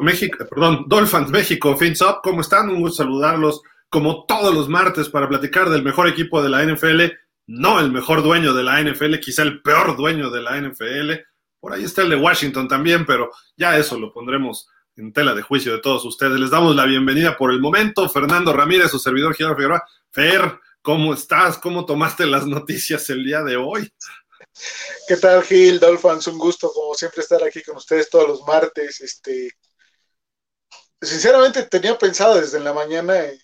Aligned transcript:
México, 0.00 0.46
Dolphins 0.86 1.30
México, 1.30 1.76
Fins 1.76 2.00
Up? 2.00 2.20
¿Cómo 2.22 2.40
están? 2.40 2.68
Un 2.68 2.80
gusto 2.80 3.02
saludarlos 3.02 3.62
como 3.88 4.24
todos 4.26 4.54
los 4.54 4.68
martes 4.68 5.08
para 5.08 5.28
platicar 5.28 5.70
del 5.70 5.82
mejor 5.82 6.08
equipo 6.08 6.42
de 6.42 6.48
la 6.48 6.64
NFL, 6.64 7.04
no 7.46 7.80
el 7.80 7.90
mejor 7.90 8.22
dueño 8.22 8.52
de 8.52 8.62
la 8.62 8.82
NFL, 8.82 9.18
quizá 9.20 9.42
el 9.42 9.62
peor 9.62 9.96
dueño 9.96 10.30
de 10.30 10.42
la 10.42 10.60
NFL. 10.60 11.12
Por 11.60 11.72
ahí 11.72 11.84
está 11.84 12.02
el 12.02 12.10
de 12.10 12.16
Washington 12.16 12.68
también, 12.68 13.06
pero 13.06 13.30
ya 13.56 13.76
eso 13.78 13.98
lo 13.98 14.12
pondremos 14.12 14.68
en 14.96 15.12
tela 15.12 15.34
de 15.34 15.42
juicio 15.42 15.72
de 15.72 15.78
todos 15.78 16.04
ustedes. 16.04 16.38
Les 16.38 16.50
damos 16.50 16.76
la 16.76 16.84
bienvenida 16.84 17.36
por 17.36 17.50
el 17.50 17.60
momento. 17.60 18.08
Fernando 18.08 18.52
Ramírez, 18.52 18.90
su 18.90 18.98
servidor 18.98 19.34
Gerardo 19.34 19.56
Figueroa. 19.56 19.82
Fer, 20.10 20.60
¿cómo 20.82 21.14
estás? 21.14 21.58
¿Cómo 21.58 21.86
tomaste 21.86 22.26
las 22.26 22.46
noticias 22.46 23.08
el 23.10 23.24
día 23.24 23.42
de 23.42 23.56
hoy? 23.56 23.90
¿Qué 25.06 25.16
tal, 25.16 25.42
Gil? 25.42 25.80
Dolphins, 25.80 26.26
un 26.26 26.38
gusto, 26.38 26.70
como 26.72 26.94
siempre, 26.94 27.22
estar 27.22 27.42
aquí 27.42 27.62
con 27.62 27.76
ustedes 27.76 28.10
todos 28.10 28.28
los 28.28 28.42
martes. 28.42 29.00
Este, 29.00 29.50
sinceramente, 31.00 31.64
tenía 31.64 31.96
pensado 31.98 32.40
desde 32.40 32.60
la 32.60 32.72
mañana 32.72 33.18
eh, 33.24 33.38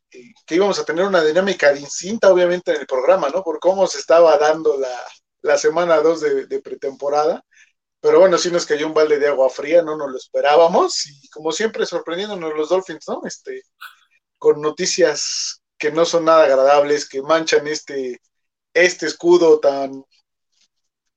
que 0.46 0.54
íbamos 0.54 0.78
a 0.78 0.84
tener 0.84 1.04
una 1.04 1.22
dinámica 1.24 1.72
distinta, 1.72 2.32
obviamente, 2.32 2.72
en 2.72 2.80
el 2.80 2.86
programa, 2.86 3.28
¿no? 3.30 3.42
Por 3.42 3.58
cómo 3.60 3.86
se 3.86 3.98
estaba 3.98 4.36
dando 4.38 4.76
la, 4.78 5.58
semana 5.58 5.98
2 6.00 6.20
de, 6.48 6.60
pretemporada. 6.60 7.44
Pero 8.00 8.20
bueno, 8.20 8.36
sí 8.38 8.50
nos 8.50 8.66
cayó 8.66 8.86
un 8.86 8.94
balde 8.94 9.18
de 9.18 9.28
agua 9.28 9.48
fría, 9.48 9.82
no 9.82 9.96
nos 9.96 10.10
lo 10.10 10.18
esperábamos. 10.18 11.06
Y 11.06 11.28
como 11.30 11.52
siempre, 11.52 11.86
sorprendiéndonos 11.86 12.54
los 12.54 12.68
Dolphins, 12.68 13.04
¿no? 13.08 13.22
Este, 13.24 13.62
con 14.38 14.60
noticias 14.60 15.62
que 15.78 15.90
no 15.90 16.04
son 16.04 16.26
nada 16.26 16.44
agradables, 16.44 17.08
que 17.08 17.22
manchan 17.22 17.66
este, 17.68 18.20
este 18.74 19.06
escudo 19.06 19.60
tan, 19.60 20.04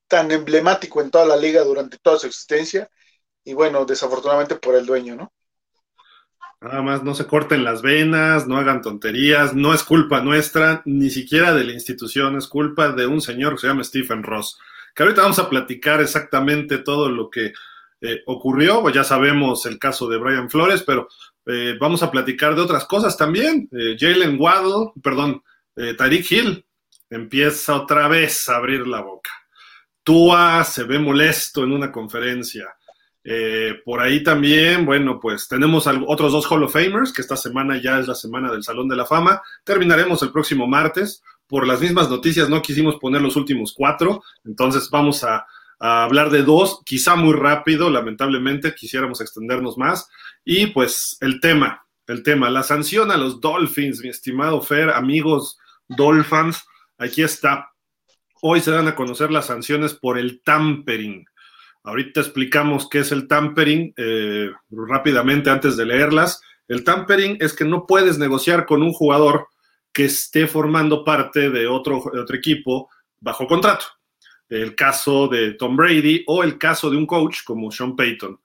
tan 0.08 0.30
emblemático 0.30 1.00
en 1.00 1.10
toda 1.10 1.26
la 1.26 1.36
liga 1.36 1.62
durante 1.62 1.98
toda 1.98 2.18
su 2.18 2.26
existencia 2.26 2.90
y 3.44 3.54
bueno, 3.54 3.84
desafortunadamente 3.84 4.56
por 4.56 4.74
el 4.74 4.86
dueño, 4.86 5.16
¿no? 5.16 5.32
Nada 6.60 6.82
más 6.82 7.04
no 7.04 7.14
se 7.14 7.26
corten 7.26 7.62
las 7.62 7.82
venas, 7.82 8.48
no 8.48 8.58
hagan 8.58 8.82
tonterías, 8.82 9.54
no 9.54 9.72
es 9.72 9.84
culpa 9.84 10.20
nuestra, 10.20 10.82
ni 10.86 11.08
siquiera 11.08 11.54
de 11.54 11.62
la 11.62 11.72
institución, 11.72 12.36
es 12.36 12.48
culpa 12.48 12.90
de 12.90 13.06
un 13.06 13.20
señor 13.20 13.54
que 13.54 13.60
se 13.60 13.66
llama 13.68 13.84
Stephen 13.84 14.24
Ross. 14.24 14.58
Que 14.92 15.04
ahorita 15.04 15.22
vamos 15.22 15.38
a 15.38 15.48
platicar 15.48 16.00
exactamente 16.00 16.78
todo 16.78 17.08
lo 17.10 17.30
que 17.30 17.52
eh, 18.00 18.22
ocurrió, 18.26 18.82
pues 18.82 18.94
ya 18.94 19.04
sabemos 19.04 19.66
el 19.66 19.78
caso 19.78 20.08
de 20.08 20.18
Brian 20.18 20.50
Flores, 20.50 20.82
pero 20.82 21.08
eh, 21.46 21.76
vamos 21.80 22.02
a 22.02 22.10
platicar 22.10 22.56
de 22.56 22.62
otras 22.62 22.84
cosas 22.86 23.16
también. 23.16 23.68
Eh, 23.72 23.96
Jalen 23.98 24.36
Waddle, 24.40 24.92
perdón, 25.00 25.42
Tariq 25.96 26.32
Hill 26.32 26.66
empieza 27.08 27.76
otra 27.76 28.08
vez 28.08 28.48
a 28.48 28.56
abrir 28.56 28.84
la 28.88 29.00
boca. 29.00 29.30
Tua 30.08 30.64
se 30.64 30.84
ve 30.84 30.98
molesto 30.98 31.64
en 31.64 31.72
una 31.72 31.92
conferencia. 31.92 32.64
Eh, 33.22 33.74
por 33.84 34.00
ahí 34.00 34.22
también, 34.22 34.86
bueno, 34.86 35.20
pues 35.20 35.48
tenemos 35.48 35.86
otros 35.86 36.32
dos 36.32 36.50
Hall 36.50 36.62
of 36.62 36.72
Famers, 36.72 37.12
que 37.12 37.20
esta 37.20 37.36
semana 37.36 37.78
ya 37.78 37.98
es 37.98 38.08
la 38.08 38.14
semana 38.14 38.50
del 38.50 38.62
Salón 38.62 38.88
de 38.88 38.96
la 38.96 39.04
Fama. 39.04 39.42
Terminaremos 39.64 40.22
el 40.22 40.32
próximo 40.32 40.66
martes. 40.66 41.22
Por 41.46 41.66
las 41.66 41.82
mismas 41.82 42.08
noticias 42.08 42.48
no 42.48 42.62
quisimos 42.62 42.96
poner 42.96 43.20
los 43.20 43.36
últimos 43.36 43.74
cuatro, 43.76 44.22
entonces 44.46 44.88
vamos 44.88 45.24
a, 45.24 45.46
a 45.78 46.04
hablar 46.04 46.30
de 46.30 46.42
dos, 46.42 46.80
quizá 46.86 47.14
muy 47.14 47.34
rápido, 47.34 47.90
lamentablemente, 47.90 48.74
quisiéramos 48.74 49.20
extendernos 49.20 49.76
más. 49.76 50.08
Y 50.42 50.68
pues 50.68 51.18
el 51.20 51.38
tema, 51.42 51.84
el 52.06 52.22
tema, 52.22 52.48
la 52.48 52.62
sanción 52.62 53.10
a 53.10 53.18
los 53.18 53.42
Dolphins, 53.42 54.00
mi 54.00 54.08
estimado 54.08 54.62
Fer, 54.62 54.88
amigos 54.88 55.58
Dolphins, 55.86 56.64
aquí 56.96 57.20
está. 57.20 57.72
Hoy 58.40 58.60
se 58.60 58.70
dan 58.70 58.88
a 58.88 58.94
conocer 58.94 59.30
las 59.30 59.46
sanciones 59.46 59.94
por 59.94 60.18
el 60.18 60.40
tampering. 60.42 61.26
Ahorita 61.82 62.20
explicamos 62.20 62.88
qué 62.88 63.00
es 63.00 63.12
el 63.12 63.26
tampering 63.26 63.94
eh, 63.96 64.50
rápidamente 64.70 65.50
antes 65.50 65.76
de 65.76 65.86
leerlas. 65.86 66.40
El 66.68 66.84
tampering 66.84 67.38
es 67.40 67.54
que 67.54 67.64
no 67.64 67.86
puedes 67.86 68.18
negociar 68.18 68.66
con 68.66 68.82
un 68.82 68.92
jugador 68.92 69.48
que 69.92 70.04
esté 70.04 70.46
formando 70.46 71.04
parte 71.04 71.50
de 71.50 71.66
otro, 71.66 71.98
otro 71.98 72.36
equipo 72.36 72.88
bajo 73.20 73.46
contrato. 73.46 73.86
El 74.48 74.74
caso 74.74 75.28
de 75.28 75.54
Tom 75.54 75.76
Brady 75.76 76.24
o 76.26 76.44
el 76.44 76.58
caso 76.58 76.90
de 76.90 76.96
un 76.96 77.06
coach 77.06 77.38
como 77.44 77.70
Sean 77.70 77.96
Payton. 77.96 78.38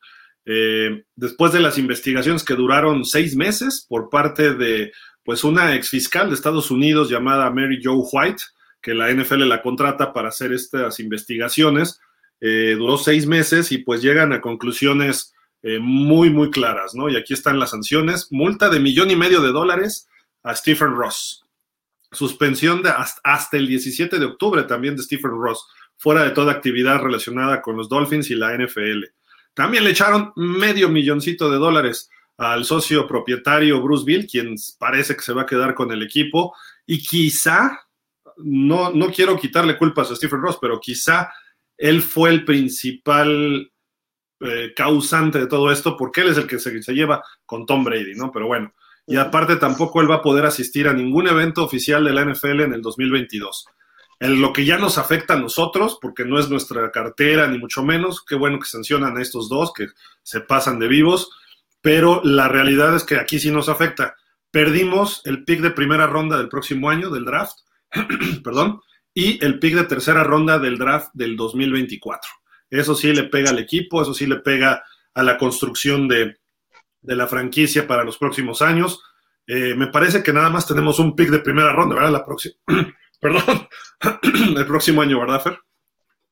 Eh, 0.46 1.04
después 1.16 1.54
de 1.54 1.62
las 1.62 1.78
investigaciones 1.78 2.44
que 2.44 2.56
duraron 2.56 3.06
seis 3.06 3.36
meses 3.36 3.86
por 3.88 4.10
parte 4.10 4.54
de 4.54 4.92
pues 5.24 5.44
una 5.46 5.74
ex 5.74 5.90
fiscal 5.90 6.28
de 6.28 6.36
Estados 6.36 6.70
Unidos 6.70 7.10
llamada 7.10 7.50
Mary 7.50 7.80
Joe 7.82 8.04
White, 8.12 8.44
que 8.84 8.94
la 8.94 9.10
NFL 9.12 9.48
la 9.48 9.62
contrata 9.62 10.14
para 10.14 10.28
hacer 10.28 10.52
estas 10.52 11.00
investigaciones. 11.00 12.02
Eh, 12.42 12.76
duró 12.78 12.98
seis 12.98 13.26
meses 13.26 13.72
y 13.72 13.78
pues 13.78 14.02
llegan 14.02 14.34
a 14.34 14.42
conclusiones 14.42 15.34
eh, 15.64 15.80
muy, 15.80 16.30
muy 16.30 16.52
claras, 16.52 16.94
¿no? 16.94 17.08
Y 17.08 17.16
aquí 17.16 17.34
están 17.34 17.58
las 17.58 17.72
sanciones. 17.72 18.28
Multa 18.30 18.70
de 18.70 18.82
millón 18.82 19.10
y 19.10 19.16
medio 19.16 19.42
de 19.42 19.54
dólares 19.54 20.10
a 20.44 20.54
Stephen 20.54 20.96
Ross. 20.96 21.46
Suspensión 22.12 22.84
de 22.84 22.90
hasta, 23.24 23.58
el 23.58 23.68
17 23.68 24.20
de 24.20 24.26
octubre 24.26 24.64
también 24.64 24.98
de 24.98 25.04
Stephen 25.04 25.32
Ross, 25.32 25.66
fuera 25.98 26.24
de 26.24 26.32
toda 26.32 26.52
actividad 26.52 27.02
relacionada 27.02 27.62
con 27.62 27.78
los 27.78 27.88
Dolphins 27.88 28.30
y 28.30 28.36
la 28.36 28.56
NFL. 28.56 29.06
También 29.54 29.86
le 29.86 29.92
echaron 29.92 30.34
medio 30.36 30.90
milloncito 30.90 31.50
de 31.50 31.58
dólares 31.58 32.10
al 32.38 32.66
socio 32.66 33.08
propietario 33.08 33.82
Bruce 33.82 34.04
Bill, 34.06 34.28
quien 34.28 34.56
parece 34.78 35.16
que 35.16 35.22
se 35.22 35.34
va 35.34 35.44
a 35.44 35.48
quedar 35.48 35.74
con 35.74 35.92
el 35.94 36.04
equipo 36.04 36.54
y 36.86 37.02
quizá 37.02 37.83
no, 38.38 38.92
no 38.92 39.12
quiero 39.12 39.38
quitarle 39.38 39.78
culpas 39.78 40.12
a 40.12 40.16
Stephen 40.16 40.42
Ross, 40.42 40.58
pero 40.62 40.80
quizá 40.80 41.32
él 41.78 42.02
fue 42.02 42.30
el 42.30 42.46
principal 42.46 43.72
eh, 44.40 44.74
causante 44.76 45.40
de 45.40 45.48
todo 45.48 45.72
esto, 45.72 45.96
porque 45.98 46.22
él 46.22 46.30
es 46.30 46.38
el 46.38 46.48
que 46.48 46.60
se, 46.60 46.82
se, 46.82 46.94
lleva 46.94 47.24
con 47.46 47.66
Tom 47.66 47.84
Brady, 47.84 48.14
¿no? 48.16 48.32
Pero 48.32 48.48
bueno, 48.48 48.74
y 49.06 49.18
aparte 49.18 49.58
tampoco 49.58 50.02
él 50.02 50.10
va 50.10 50.16
a 50.16 50.22
poder 50.22 50.46
asistir 50.46 50.88
a 50.88 50.94
ningún 50.94 51.28
evento 51.28 51.64
oficial 51.64 52.04
de 52.04 52.14
la 52.14 52.26
NFL 52.26 52.62
en 52.62 52.74
el 52.74 52.82
2022. 52.82 53.68
En 54.20 54.40
lo 54.40 54.54
que 54.54 54.64
ya 54.64 54.78
nos 54.78 54.98
afecta 54.98 55.34
a 55.34 55.40
nosotros, 55.40 55.98
porque 56.02 56.24
no 56.24 56.40
es 56.40 56.50
nuestra 56.50 56.92
cartera, 56.92 57.48
ni 57.48 57.58
mucho 57.58 57.84
menos, 57.84 58.24
qué 58.24 58.36
bueno 58.36 58.60
que 58.60 58.66
sancionan 58.66 59.18
a 59.18 59.22
estos 59.22 59.50
dos, 59.50 59.74
que 59.74 59.88
se 60.22 60.42
pasan 60.42 60.80
de 60.80 60.88
vivos, 60.88 61.30
pero 61.82 62.22
la 62.24 62.48
realidad 62.48 62.96
es 62.96 63.04
que 63.04 63.18
aquí 63.18 63.40
sí 63.40 63.52
nos 63.52 63.68
afecta. 63.68 64.16
Perdimos 64.52 65.22
el 65.26 65.44
pick 65.44 65.60
de 65.60 65.72
primera 65.72 66.08
ronda 66.08 66.38
del 66.38 66.48
próximo 66.48 66.90
año, 66.90 67.10
del 67.10 67.26
draft, 67.26 67.58
perdón, 68.44 68.82
y 69.14 69.44
el 69.44 69.60
pick 69.60 69.76
de 69.76 69.84
tercera 69.84 70.24
ronda 70.24 70.60
del 70.60 70.78
draft 70.78 71.10
del 71.14 71.36
2024. 71.36 72.30
Eso 72.70 72.96
sí 72.96 73.14
le 73.14 73.26
pega 73.26 73.52
al 73.52 73.60
equipo, 73.60 74.02
eso 74.02 74.14
sí 74.14 74.26
le 74.26 74.38
pega 74.38 74.84
a 75.14 75.24
la 75.24 75.38
construcción 75.38 76.08
de, 76.08 76.36
la 77.02 77.28
franquicia 77.28 77.88
para 77.88 78.04
los 78.04 78.18
próximos 78.18 78.62
años. 78.62 79.02
Eh, 79.46 79.76
me 79.76 79.88
parece 79.88 80.24
que 80.24 80.34
nada 80.34 80.50
más 80.50 80.66
tenemos 80.66 81.00
un 81.00 81.16
pick 81.16 81.30
de 81.30 81.40
primera 81.40 81.72
ronda, 81.74 81.96
¿verdad? 81.96 82.12
La 82.12 82.26
próxima, 82.26 82.56
perdón, 83.20 83.68
el 84.58 84.66
próximo 84.66 85.02
año, 85.02 85.20
¿verdad, 85.20 85.42
Fer? 85.42 85.60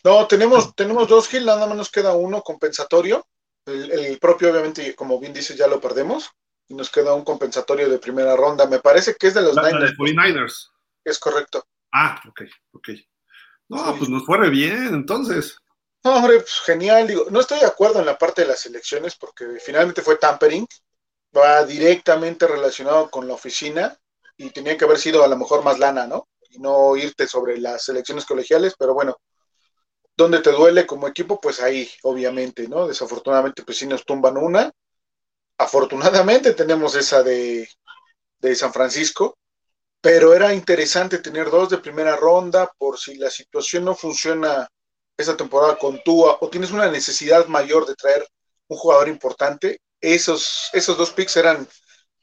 No, 0.04 0.26
tenemos, 0.26 0.76
tenemos 0.76 1.08
dos 1.08 1.28
Gil, 1.28 1.46
nada 1.46 1.68
más 1.68 1.78
nos 1.78 1.92
queda 1.92 2.14
uno 2.14 2.42
compensatorio. 2.42 3.26
El, 3.66 4.18
propio, 4.18 4.50
obviamente, 4.50 4.96
como 4.96 5.20
bien 5.20 5.34
dices, 5.34 5.56
ya 5.56 5.68
lo 5.68 5.80
perdemos. 5.80 6.32
Y 6.68 6.74
nos 6.74 6.90
queda 6.90 7.14
un 7.14 7.24
compensatorio 7.24 7.90
de 7.90 8.00
primera 8.00 8.36
ronda. 8.36 8.66
Me 8.66 8.80
parece 8.80 9.16
que 9.16 9.28
es 9.28 9.34
de 9.34 9.42
los 9.42 9.56
Niners. 9.56 9.96
49ers. 9.98 10.71
Es 11.04 11.20
correcto. 11.20 11.66
Ah, 11.94 12.22
ok, 12.28 12.42
ok. 12.74 12.90
No, 13.70 13.96
pues 13.98 14.10
nos 14.10 14.26
fue 14.26 14.50
bien, 14.50 14.94
entonces. 14.94 15.58
No, 16.04 16.16
hombre, 16.16 16.40
pues 16.40 16.60
genial. 16.66 17.08
Digo, 17.08 17.26
no 17.30 17.40
estoy 17.40 17.60
de 17.60 17.66
acuerdo 17.66 18.00
en 18.00 18.06
la 18.06 18.18
parte 18.18 18.42
de 18.42 18.48
las 18.48 18.66
elecciones 18.66 19.16
porque 19.16 19.46
finalmente 19.64 20.02
fue 20.02 20.18
tampering. 20.18 20.66
Va 21.36 21.64
directamente 21.66 22.48
relacionado 22.48 23.10
con 23.10 23.28
la 23.28 23.36
oficina 23.36 23.98
y 24.36 24.50
tenía 24.50 24.78
que 24.78 24.86
haber 24.86 24.98
sido 24.98 25.24
a 25.24 25.28
lo 25.28 25.38
mejor 25.38 25.64
más 25.64 25.80
lana, 25.80 26.08
¿no? 26.08 26.28
Y 26.50 26.60
no 26.60 26.98
irte 26.98 27.28
sobre 27.28 27.58
las 27.58 27.88
elecciones 27.88 28.26
colegiales, 28.26 28.76
pero 28.78 28.94
bueno, 28.94 29.16
donde 30.18 30.40
te 30.40 30.52
duele 30.52 30.86
como 30.86 31.08
equipo, 31.08 31.40
pues 31.40 31.62
ahí, 31.62 31.90
obviamente, 32.04 32.68
¿no? 32.68 32.88
Desafortunadamente, 32.88 33.64
pues 33.64 33.78
sí 33.78 33.88
nos 33.88 34.06
tumban 34.06 34.38
una. 34.38 34.72
Afortunadamente 35.58 36.54
tenemos 36.54 36.96
esa 36.96 37.24
de, 37.24 37.70
de 38.40 38.56
San 38.56 38.74
Francisco, 38.74 39.38
pero 40.02 40.34
era 40.34 40.54
interesante 40.54 41.20
tener 41.20 41.50
dos 41.50 41.70
de 41.70 41.78
primera 41.78 42.16
ronda 42.16 42.70
por 42.78 43.00
si 43.00 43.16
la 43.16 43.30
situación 43.30 43.86
no 43.86 43.96
funciona 43.96 44.68
esa 45.16 45.38
temporada 45.38 45.78
con 45.78 46.02
Tua 46.04 46.40
o 46.42 46.50
tienes 46.50 46.72
una 46.72 46.90
necesidad 46.90 47.46
mayor 47.46 47.86
de 47.86 47.96
traer 47.96 48.28
un 48.68 48.78
jugador 48.78 49.08
importante, 49.08 49.80
esos, 50.00 50.70
esos 50.74 50.98
dos 50.98 51.12
picks 51.12 51.38
eran 51.38 51.68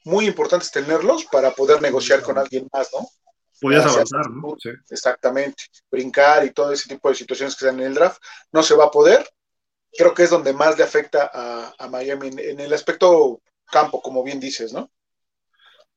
muy 0.03 0.25
importantes 0.25 0.71
tenerlos 0.71 1.25
para 1.25 1.51
poder 1.51 1.81
negociar 1.81 2.21
con 2.21 2.37
alguien 2.37 2.67
más, 2.73 2.89
¿no? 2.93 3.07
Podías 3.61 3.85
avanzar, 3.85 4.29
¿no? 4.29 4.55
Sí. 4.59 4.69
Exactamente, 4.89 5.63
brincar 5.89 6.45
y 6.45 6.51
todo 6.51 6.71
ese 6.71 6.89
tipo 6.89 7.09
de 7.09 7.15
situaciones 7.15 7.55
que 7.55 7.65
están 7.65 7.79
en 7.79 7.87
el 7.87 7.93
draft, 7.93 8.21
no 8.51 8.63
se 8.63 8.75
va 8.75 8.85
a 8.85 8.91
poder. 8.91 9.29
Creo 9.91 10.13
que 10.13 10.23
es 10.23 10.29
donde 10.29 10.53
más 10.53 10.77
le 10.77 10.83
afecta 10.83 11.29
a, 11.33 11.87
Miami 11.89 12.29
en 12.29 12.59
el 12.59 12.73
aspecto 12.73 13.41
campo, 13.65 14.01
como 14.01 14.23
bien 14.23 14.39
dices, 14.39 14.73
¿no? 14.73 14.89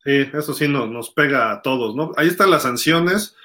Sí, 0.04 0.28
eso 0.32 0.52
sí 0.52 0.66
nos, 0.69 0.90
nos 0.90 1.10
pega 1.10 1.52
a 1.52 1.62
todos, 1.62 1.94
¿no? 1.94 2.12
Ahí 2.16 2.26
están 2.26 2.50
las 2.50 2.62
sanciones. 2.62 3.37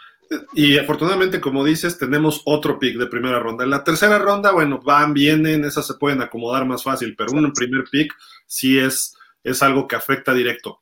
Y 0.53 0.77
afortunadamente, 0.77 1.39
como 1.39 1.63
dices, 1.63 1.97
tenemos 1.97 2.41
otro 2.45 2.79
pick 2.79 2.97
de 2.97 3.07
primera 3.07 3.39
ronda. 3.39 3.63
En 3.63 3.69
la 3.69 3.83
tercera 3.83 4.17
ronda, 4.17 4.51
bueno, 4.51 4.79
van, 4.83 5.13
vienen, 5.13 5.63
esas 5.63 5.87
se 5.87 5.93
pueden 5.93 6.21
acomodar 6.21 6.65
más 6.65 6.83
fácil, 6.83 7.15
pero 7.15 7.31
un 7.31 7.53
primer 7.53 7.85
pick 7.89 8.13
sí 8.45 8.77
es, 8.77 9.15
es 9.43 9.63
algo 9.63 9.87
que 9.87 9.95
afecta 9.95 10.33
directo. 10.33 10.81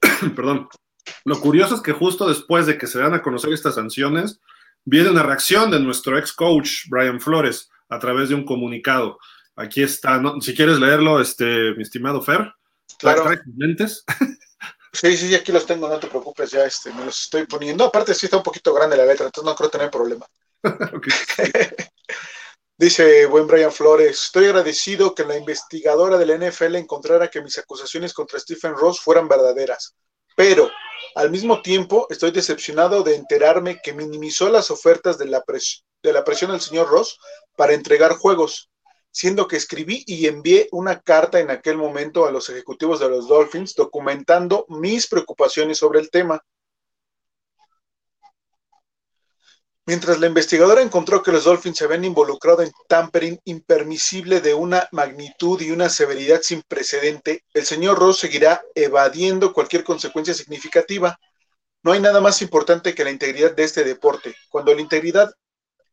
Perdón. 0.36 0.68
Lo 1.26 1.40
curioso 1.40 1.74
es 1.74 1.82
que 1.82 1.92
justo 1.92 2.26
después 2.26 2.66
de 2.66 2.78
que 2.78 2.86
se 2.86 2.98
dan 2.98 3.12
a 3.12 3.22
conocer 3.22 3.52
estas 3.52 3.74
sanciones, 3.74 4.40
viene 4.84 5.10
una 5.10 5.22
reacción 5.22 5.70
de 5.70 5.80
nuestro 5.80 6.16
ex 6.16 6.32
coach, 6.32 6.88
Brian 6.88 7.20
Flores, 7.20 7.70
a 7.88 7.98
través 7.98 8.30
de 8.30 8.34
un 8.34 8.44
comunicado. 8.44 9.18
Aquí 9.56 9.82
está, 9.82 10.22
si 10.40 10.54
quieres 10.54 10.78
leerlo, 10.80 11.20
este, 11.20 11.74
mi 11.74 11.82
estimado 11.82 12.22
Fer. 12.22 12.54
Claro. 12.98 13.24
lentes? 13.56 14.04
Sí, 14.94 15.16
sí, 15.16 15.34
aquí 15.34 15.50
los 15.50 15.66
tengo, 15.66 15.88
no 15.88 15.98
te 15.98 16.06
preocupes, 16.06 16.52
ya 16.52 16.64
este, 16.64 16.92
me 16.92 17.04
los 17.04 17.22
estoy 17.22 17.46
poniendo. 17.46 17.84
Aparte, 17.84 18.14
sí 18.14 18.26
está 18.26 18.36
un 18.36 18.42
poquito 18.44 18.72
grande 18.72 18.96
la 18.96 19.04
letra, 19.04 19.26
entonces 19.26 19.44
no 19.44 19.56
creo 19.56 19.68
tener 19.68 19.90
problema. 19.90 20.26
Dice 22.76 23.26
buen 23.26 23.46
Brian 23.46 23.72
Flores, 23.72 24.24
estoy 24.24 24.46
agradecido 24.46 25.14
que 25.14 25.24
la 25.24 25.36
investigadora 25.36 26.16
de 26.16 26.26
la 26.26 26.34
NFL 26.34 26.76
encontrara 26.76 27.28
que 27.28 27.42
mis 27.42 27.58
acusaciones 27.58 28.12
contra 28.12 28.38
Stephen 28.38 28.74
Ross 28.74 29.00
fueran 29.00 29.28
verdaderas, 29.28 29.94
pero 30.36 30.70
al 31.14 31.30
mismo 31.30 31.62
tiempo 31.62 32.06
estoy 32.10 32.32
decepcionado 32.32 33.02
de 33.02 33.14
enterarme 33.14 33.80
que 33.82 33.92
minimizó 33.92 34.48
las 34.48 34.70
ofertas 34.70 35.18
de 35.18 35.26
la, 35.26 35.44
de 36.02 36.12
la 36.12 36.24
presión 36.24 36.50
del 36.50 36.60
señor 36.60 36.88
Ross 36.88 37.18
para 37.56 37.74
entregar 37.74 38.16
juegos 38.16 38.70
siendo 39.14 39.46
que 39.46 39.56
escribí 39.56 40.02
y 40.08 40.26
envié 40.26 40.68
una 40.72 41.00
carta 41.00 41.38
en 41.38 41.48
aquel 41.48 41.76
momento 41.76 42.26
a 42.26 42.32
los 42.32 42.50
ejecutivos 42.50 42.98
de 42.98 43.08
los 43.08 43.28
Dolphins 43.28 43.76
documentando 43.76 44.66
mis 44.68 45.06
preocupaciones 45.06 45.78
sobre 45.78 46.00
el 46.00 46.10
tema. 46.10 46.44
Mientras 49.86 50.18
la 50.18 50.26
investigadora 50.26 50.82
encontró 50.82 51.22
que 51.22 51.30
los 51.30 51.44
Dolphins 51.44 51.78
se 51.78 51.84
habían 51.84 52.04
involucrado 52.04 52.62
en 52.62 52.72
tampering 52.88 53.38
impermisible 53.44 54.40
de 54.40 54.54
una 54.54 54.88
magnitud 54.90 55.60
y 55.60 55.70
una 55.70 55.90
severidad 55.90 56.40
sin 56.42 56.62
precedente, 56.62 57.44
el 57.54 57.64
señor 57.64 58.00
Ross 58.00 58.18
seguirá 58.18 58.62
evadiendo 58.74 59.52
cualquier 59.52 59.84
consecuencia 59.84 60.34
significativa. 60.34 61.20
No 61.84 61.92
hay 61.92 62.00
nada 62.00 62.20
más 62.20 62.42
importante 62.42 62.96
que 62.96 63.04
la 63.04 63.12
integridad 63.12 63.54
de 63.54 63.62
este 63.62 63.84
deporte. 63.84 64.34
Cuando 64.48 64.74
la 64.74 64.80
integridad 64.80 65.30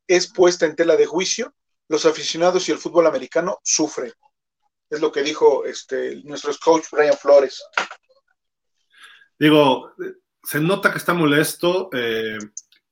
es 0.07 0.31
puesta 0.31 0.65
en 0.65 0.75
tela 0.75 0.95
de 0.95 1.06
juicio, 1.06 1.53
los 1.92 2.06
aficionados 2.06 2.68
y 2.68 2.72
el 2.72 2.78
fútbol 2.78 3.06
americano 3.06 3.60
sufren. 3.64 4.14
Es 4.90 5.02
lo 5.02 5.12
que 5.12 5.22
dijo 5.24 5.66
este, 5.66 6.22
nuestro 6.24 6.54
coach 6.64 6.86
Brian 6.90 7.18
Flores. 7.18 7.62
Digo, 9.38 9.92
se 10.42 10.62
nota 10.62 10.90
que 10.90 11.00
está 11.00 11.14
molesto 11.14 11.90
eh, 11.92 12.38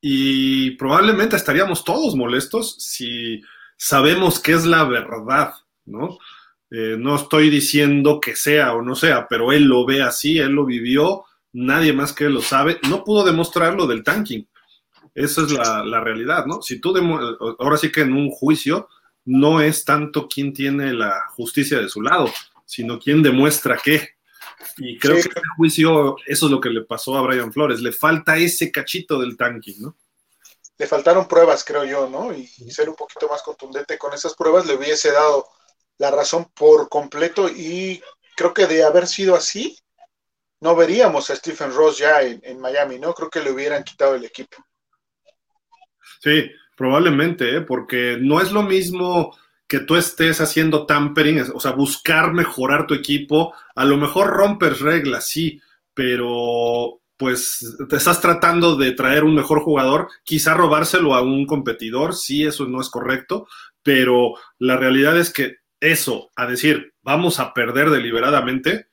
y 0.01 0.72
probablemente 0.72 1.38
estaríamos 1.38 1.86
todos 1.86 2.13
molestos 2.16 2.75
si 2.80 3.42
sabemos 3.78 4.42
que 4.42 4.51
es 4.51 4.66
la 4.66 4.84
verdad, 4.84 5.54
¿no? 5.86 6.18
Eh, 6.69 6.98
no 7.00 7.16
estoy 7.16 7.50
diciendo 7.50 8.19
que 8.19 8.36
sea 8.36 8.74
o 8.74 8.81
no 8.81 8.96
sea, 8.96 9.28
pero 9.30 9.54
él 9.54 9.63
lo 9.63 9.86
ve 9.86 10.04
así, 10.04 10.40
él 10.40 10.51
lo 10.51 10.66
vivió, 10.66 11.24
nadie 11.54 11.94
más 11.94 12.12
que 12.12 12.25
él 12.25 12.34
lo 12.34 12.42
sabe. 12.42 12.80
No 12.90 13.06
pudo 13.06 13.24
demostrarlo 13.24 13.88
del 13.88 14.04
tanking. 14.04 14.46
Esa 15.13 15.41
es 15.41 15.51
la, 15.51 16.01
realidad, 16.01 16.45
¿no? 16.45 16.61
Si 16.61 16.79
tú, 16.79 16.94
ahora 17.59 17.77
sí 17.77 17.91
que 17.91 18.01
en 18.01 18.13
un 18.13 18.29
juicio 18.29 18.88
no 19.25 19.61
es 19.61 19.85
tanto 19.85 20.27
quién 20.27 20.53
tiene 20.53 20.94
la 20.94 21.21
justicia 21.29 21.79
de 21.79 21.89
su 21.89 22.01
lado, 22.01 22.31
sino 22.65 23.00
quién 23.00 23.21
demuestra 23.21 23.79
qué. 23.83 24.15
Y 24.77 24.97
creo 24.97 25.15
que 25.15 25.21
en 25.21 25.27
este 25.27 25.41
juicio 25.57 26.17
eso 26.25 26.45
es 26.45 26.51
lo 26.51 26.59
que 26.59 26.69
le 26.69 26.81
pasó 26.81 27.17
a 27.17 27.21
Brian 27.21 27.51
Flores, 27.51 27.81
le 27.81 27.91
falta 27.91 28.38
ese 28.38 28.71
cachito 28.71 29.19
del 29.19 29.38
tanking, 29.38 29.81
¿no? 29.81 29.97
Le 30.77 30.88
faltaron 30.88 31.27
pruebas, 31.27 31.63
creo 31.63 31.83
yo, 31.83 32.09
¿no? 32.09 32.33
Y, 32.33 32.47
ser 32.47 32.89
un 32.89 32.95
poquito 32.95 33.27
más 33.27 33.41
contundente 33.41 33.97
con 33.97 34.13
esas 34.13 34.33
pruebas 34.35 34.65
le 34.65 34.75
hubiese 34.75 35.12
dado 35.12 35.45
la 35.97 36.12
razón 36.12 36.50
por 36.53 36.88
completo 36.88 37.50
y 37.50 38.01
creo 38.35 38.53
que 38.53 38.67
de 38.67 38.83
haber 38.83 39.05
sido 39.05 39.35
así, 39.35 39.77
no 40.62 40.75
veríamos 40.75 41.29
a 41.29 41.35
Stephen 41.35 41.73
Ross 41.73 41.97
ya 41.97 42.21
en 42.21 42.59
Miami, 42.59 43.00
¿no? 43.00 43.13
Creo 43.13 43.29
que 43.29 43.41
le 43.41 43.51
hubieran 43.51 43.83
quitado 43.83 44.15
el 44.15 44.23
equipo. 44.23 44.57
Sí, 46.19 46.51
probablemente, 46.75 47.57
¿eh? 47.57 47.62
porque 47.62 48.18
no 48.21 48.39
es 48.39 48.51
lo 48.51 48.63
mismo 48.63 49.36
que 49.68 49.80
tú 49.80 49.95
estés 49.95 50.42
haciendo 50.42 50.86
tampering, 50.86 51.44
o 51.54 51.60
sea, 51.60 51.71
buscar 51.71 52.33
mejorar 52.33 52.88
tu 52.88 52.94
equipo, 52.94 53.54
a 53.75 53.86
lo 53.86 53.98
mejor 53.98 54.27
rompes 54.27 54.80
reglas, 54.80 55.27
sí, 55.27 55.62
pero 55.94 57.01
pues 57.18 57.77
te 57.89 57.98
estás 57.98 58.21
tratando 58.21 58.77
de 58.77 58.94
traer 58.94 59.25
un 59.25 59.36
mejor 59.36 59.60
jugador, 59.60 60.07
quizá 60.24 60.54
robárselo 60.54 61.13
a 61.13 61.21
un 61.21 61.45
competidor, 61.45 62.16
sí, 62.16 62.45
eso 62.45 62.65
no 62.65 62.80
es 62.80 62.89
correcto, 62.89 63.48
pero 63.83 64.33
la 64.57 64.77
realidad 64.77 65.18
es 65.18 65.31
que 65.31 65.57
eso, 65.80 66.31
a 66.36 66.48
decir, 66.48 66.94
vamos 67.01 67.39
a 67.39 67.54
perder 67.54 67.89
deliberadamente, 67.89 68.88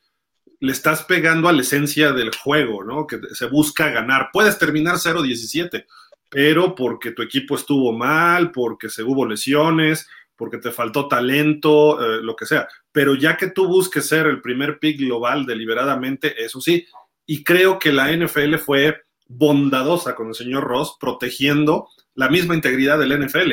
le 0.61 0.73
estás 0.73 1.05
pegando 1.05 1.49
a 1.49 1.53
la 1.53 1.63
esencia 1.63 2.13
del 2.13 2.35
juego, 2.35 2.83
¿no? 2.83 3.07
Que 3.07 3.21
se 3.33 3.47
busca 3.47 3.91
ganar. 3.91 4.31
Puedes 4.33 4.59
terminar 4.59 4.97
0-17, 4.97 5.87
pero 6.29 6.75
porque 6.75 7.13
tu 7.13 7.23
equipo 7.23 7.55
estuvo 7.55 7.93
mal, 7.93 8.53
porque 8.53 8.89
se 8.89 9.03
hubo 9.03 9.27
lesiones, 9.27 10.09
porque 10.37 10.59
te 10.59 10.71
faltó 10.71 11.09
talento, 11.09 12.01
eh, 12.01 12.23
lo 12.23 12.37
que 12.37 12.47
sea. 12.47 12.69
Pero 12.93 13.15
ya 13.15 13.37
que 13.37 13.49
tú 13.49 13.67
busques 13.67 14.07
ser 14.07 14.27
el 14.27 14.43
primer 14.43 14.79
pick 14.79 14.99
global 14.99 15.47
deliberadamente, 15.47 16.43
eso 16.45 16.61
sí. 16.61 16.87
Y 17.25 17.43
creo 17.43 17.79
que 17.79 17.93
la 17.93 18.13
NFL 18.13 18.57
fue 18.57 19.03
bondadosa 19.29 20.15
con 20.15 20.29
el 20.29 20.35
señor 20.35 20.65
Ross, 20.65 20.97
protegiendo 21.01 21.89
la 22.15 22.29
misma 22.29 22.55
integridad 22.55 22.99
del 22.99 23.27
NFL, 23.27 23.53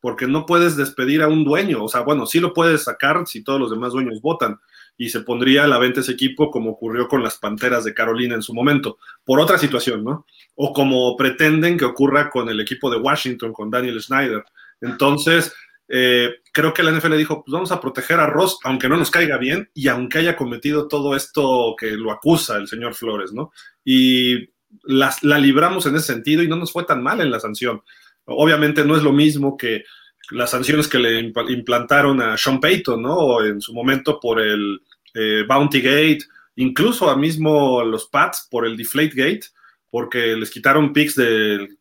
porque 0.00 0.26
no 0.26 0.46
puedes 0.46 0.76
despedir 0.76 1.22
a 1.22 1.28
un 1.28 1.44
dueño. 1.44 1.82
O 1.84 1.88
sea, 1.88 2.02
bueno, 2.02 2.26
sí 2.26 2.40
lo 2.40 2.52
puedes 2.52 2.84
sacar 2.84 3.26
si 3.26 3.42
todos 3.42 3.60
los 3.60 3.70
demás 3.70 3.92
dueños 3.92 4.20
votan, 4.20 4.58
y 4.98 5.10
se 5.10 5.20
pondría 5.20 5.64
a 5.64 5.68
la 5.68 5.78
venta 5.78 6.00
ese 6.00 6.12
equipo 6.12 6.50
como 6.50 6.70
ocurrió 6.70 7.08
con 7.08 7.22
las 7.22 7.36
Panteras 7.36 7.84
de 7.84 7.94
Carolina 7.94 8.34
en 8.34 8.42
su 8.42 8.54
momento, 8.54 8.98
por 9.24 9.40
otra 9.40 9.58
situación, 9.58 10.04
¿no? 10.04 10.26
O 10.54 10.72
como 10.72 11.16
pretenden 11.16 11.76
que 11.76 11.84
ocurra 11.84 12.30
con 12.30 12.48
el 12.48 12.60
equipo 12.60 12.90
de 12.90 12.98
Washington, 12.98 13.52
con 13.52 13.70
Daniel 13.70 14.00
Snyder. 14.00 14.44
Entonces, 14.80 15.52
eh, 15.88 16.36
creo 16.52 16.72
que 16.72 16.82
la 16.82 16.92
NFL 16.92 17.16
dijo, 17.16 17.44
pues 17.44 17.52
vamos 17.52 17.72
a 17.72 17.80
proteger 17.80 18.18
a 18.20 18.26
Ross, 18.26 18.58
aunque 18.64 18.88
no 18.88 18.96
nos 18.96 19.10
caiga 19.10 19.36
bien 19.36 19.70
y 19.74 19.88
aunque 19.88 20.18
haya 20.18 20.36
cometido 20.36 20.88
todo 20.88 21.14
esto 21.14 21.74
que 21.78 21.92
lo 21.92 22.10
acusa 22.10 22.56
el 22.56 22.66
señor 22.66 22.94
Flores, 22.94 23.32
¿no? 23.32 23.52
Y 23.84 24.50
la 24.84 25.38
libramos 25.38 25.86
en 25.86 25.96
ese 25.96 26.06
sentido 26.12 26.42
y 26.42 26.48
no 26.48 26.56
nos 26.56 26.72
fue 26.72 26.84
tan 26.84 27.02
mal 27.02 27.20
en 27.20 27.30
la 27.30 27.40
sanción. 27.40 27.82
Obviamente 28.24 28.84
no 28.84 28.96
es 28.96 29.02
lo 29.02 29.12
mismo 29.12 29.56
que 29.56 29.84
las 30.30 30.50
sanciones 30.50 30.88
que 30.88 30.98
le 30.98 31.20
implantaron 31.48 32.20
a 32.20 32.36
Sean 32.36 32.60
Payton, 32.60 33.00
¿no? 33.00 33.44
En 33.44 33.60
su 33.60 33.72
momento 33.72 34.18
por 34.20 34.40
el 34.40 34.82
eh, 35.14 35.44
Bounty 35.46 35.80
Gate, 35.80 36.20
incluso 36.56 37.08
a 37.10 37.16
mismo 37.16 37.82
los 37.84 38.06
Pats 38.06 38.48
por 38.50 38.66
el 38.66 38.76
Deflate 38.76 39.14
Gate, 39.14 39.46
porque 39.90 40.36
les 40.36 40.50
quitaron 40.50 40.92
picks 40.92 41.14
del, 41.14 41.78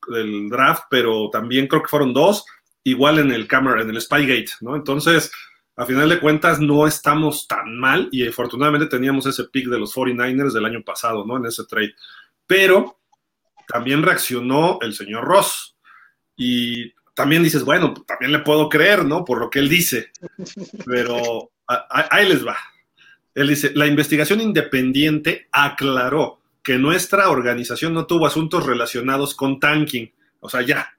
draft, 0.49 0.83
pero 0.89 1.29
también 1.29 1.67
creo 1.67 1.81
que 1.81 1.89
fueron 1.89 2.13
dos, 2.13 2.45
igual 2.83 3.19
en 3.19 3.31
el 3.31 3.47
camera, 3.47 3.81
en 3.81 3.89
el 3.89 3.99
Spygate, 3.99 4.51
¿no? 4.61 4.75
Entonces, 4.75 5.31
a 5.75 5.85
final 5.85 6.07
de 6.07 6.19
cuentas, 6.19 6.59
no 6.59 6.87
estamos 6.87 7.47
tan 7.47 7.77
mal 7.77 8.07
y 8.11 8.25
afortunadamente 8.27 8.87
teníamos 8.87 9.25
ese 9.25 9.45
pick 9.45 9.67
de 9.67 9.79
los 9.79 9.93
49ers 9.93 10.53
del 10.53 10.65
año 10.65 10.83
pasado, 10.83 11.25
¿no? 11.25 11.37
En 11.37 11.45
ese 11.45 11.65
trade. 11.65 11.95
Pero 12.45 12.99
también 13.67 14.03
reaccionó 14.03 14.77
el 14.81 14.93
señor 14.93 15.25
Ross 15.25 15.75
y 16.37 16.93
también 17.15 17.43
dices, 17.43 17.63
bueno, 17.63 17.93
también 18.05 18.31
le 18.31 18.39
puedo 18.39 18.69
creer, 18.69 19.05
¿no? 19.05 19.23
Por 19.23 19.39
lo 19.39 19.49
que 19.49 19.59
él 19.59 19.69
dice. 19.69 20.11
Pero 20.85 21.49
ahí 21.67 22.27
les 22.27 22.45
va. 22.45 22.57
Él 23.33 23.47
dice, 23.47 23.71
la 23.73 23.87
investigación 23.87 24.41
independiente 24.41 25.47
aclaró 25.51 26.41
que 26.61 26.77
nuestra 26.77 27.29
organización 27.29 27.93
no 27.93 28.05
tuvo 28.05 28.27
asuntos 28.27 28.65
relacionados 28.65 29.33
con 29.33 29.59
tanking. 29.59 30.13
O 30.39 30.49
sea, 30.49 30.61
ya. 30.61 30.91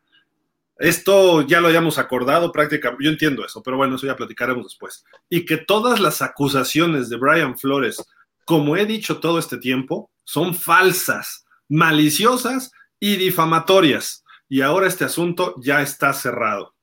Esto 0.78 1.42
ya 1.42 1.60
lo 1.60 1.68
hayamos 1.68 1.98
acordado 1.98 2.50
prácticamente. 2.50 3.04
Yo 3.04 3.10
entiendo 3.10 3.44
eso, 3.44 3.62
pero 3.62 3.76
bueno, 3.76 3.96
eso 3.96 4.06
ya 4.06 4.16
platicaremos 4.16 4.64
después. 4.64 5.04
Y 5.28 5.44
que 5.44 5.58
todas 5.58 6.00
las 6.00 6.22
acusaciones 6.22 7.08
de 7.08 7.16
Brian 7.16 7.58
Flores, 7.58 8.02
como 8.44 8.76
he 8.76 8.86
dicho 8.86 9.18
todo 9.18 9.38
este 9.38 9.58
tiempo, 9.58 10.10
son 10.24 10.54
falsas, 10.54 11.46
maliciosas 11.68 12.72
y 13.00 13.16
difamatorias 13.16 14.24
y 14.48 14.60
ahora 14.60 14.86
este 14.86 15.04
asunto 15.04 15.54
ya 15.58 15.82
está 15.82 16.12
cerrado. 16.12 16.74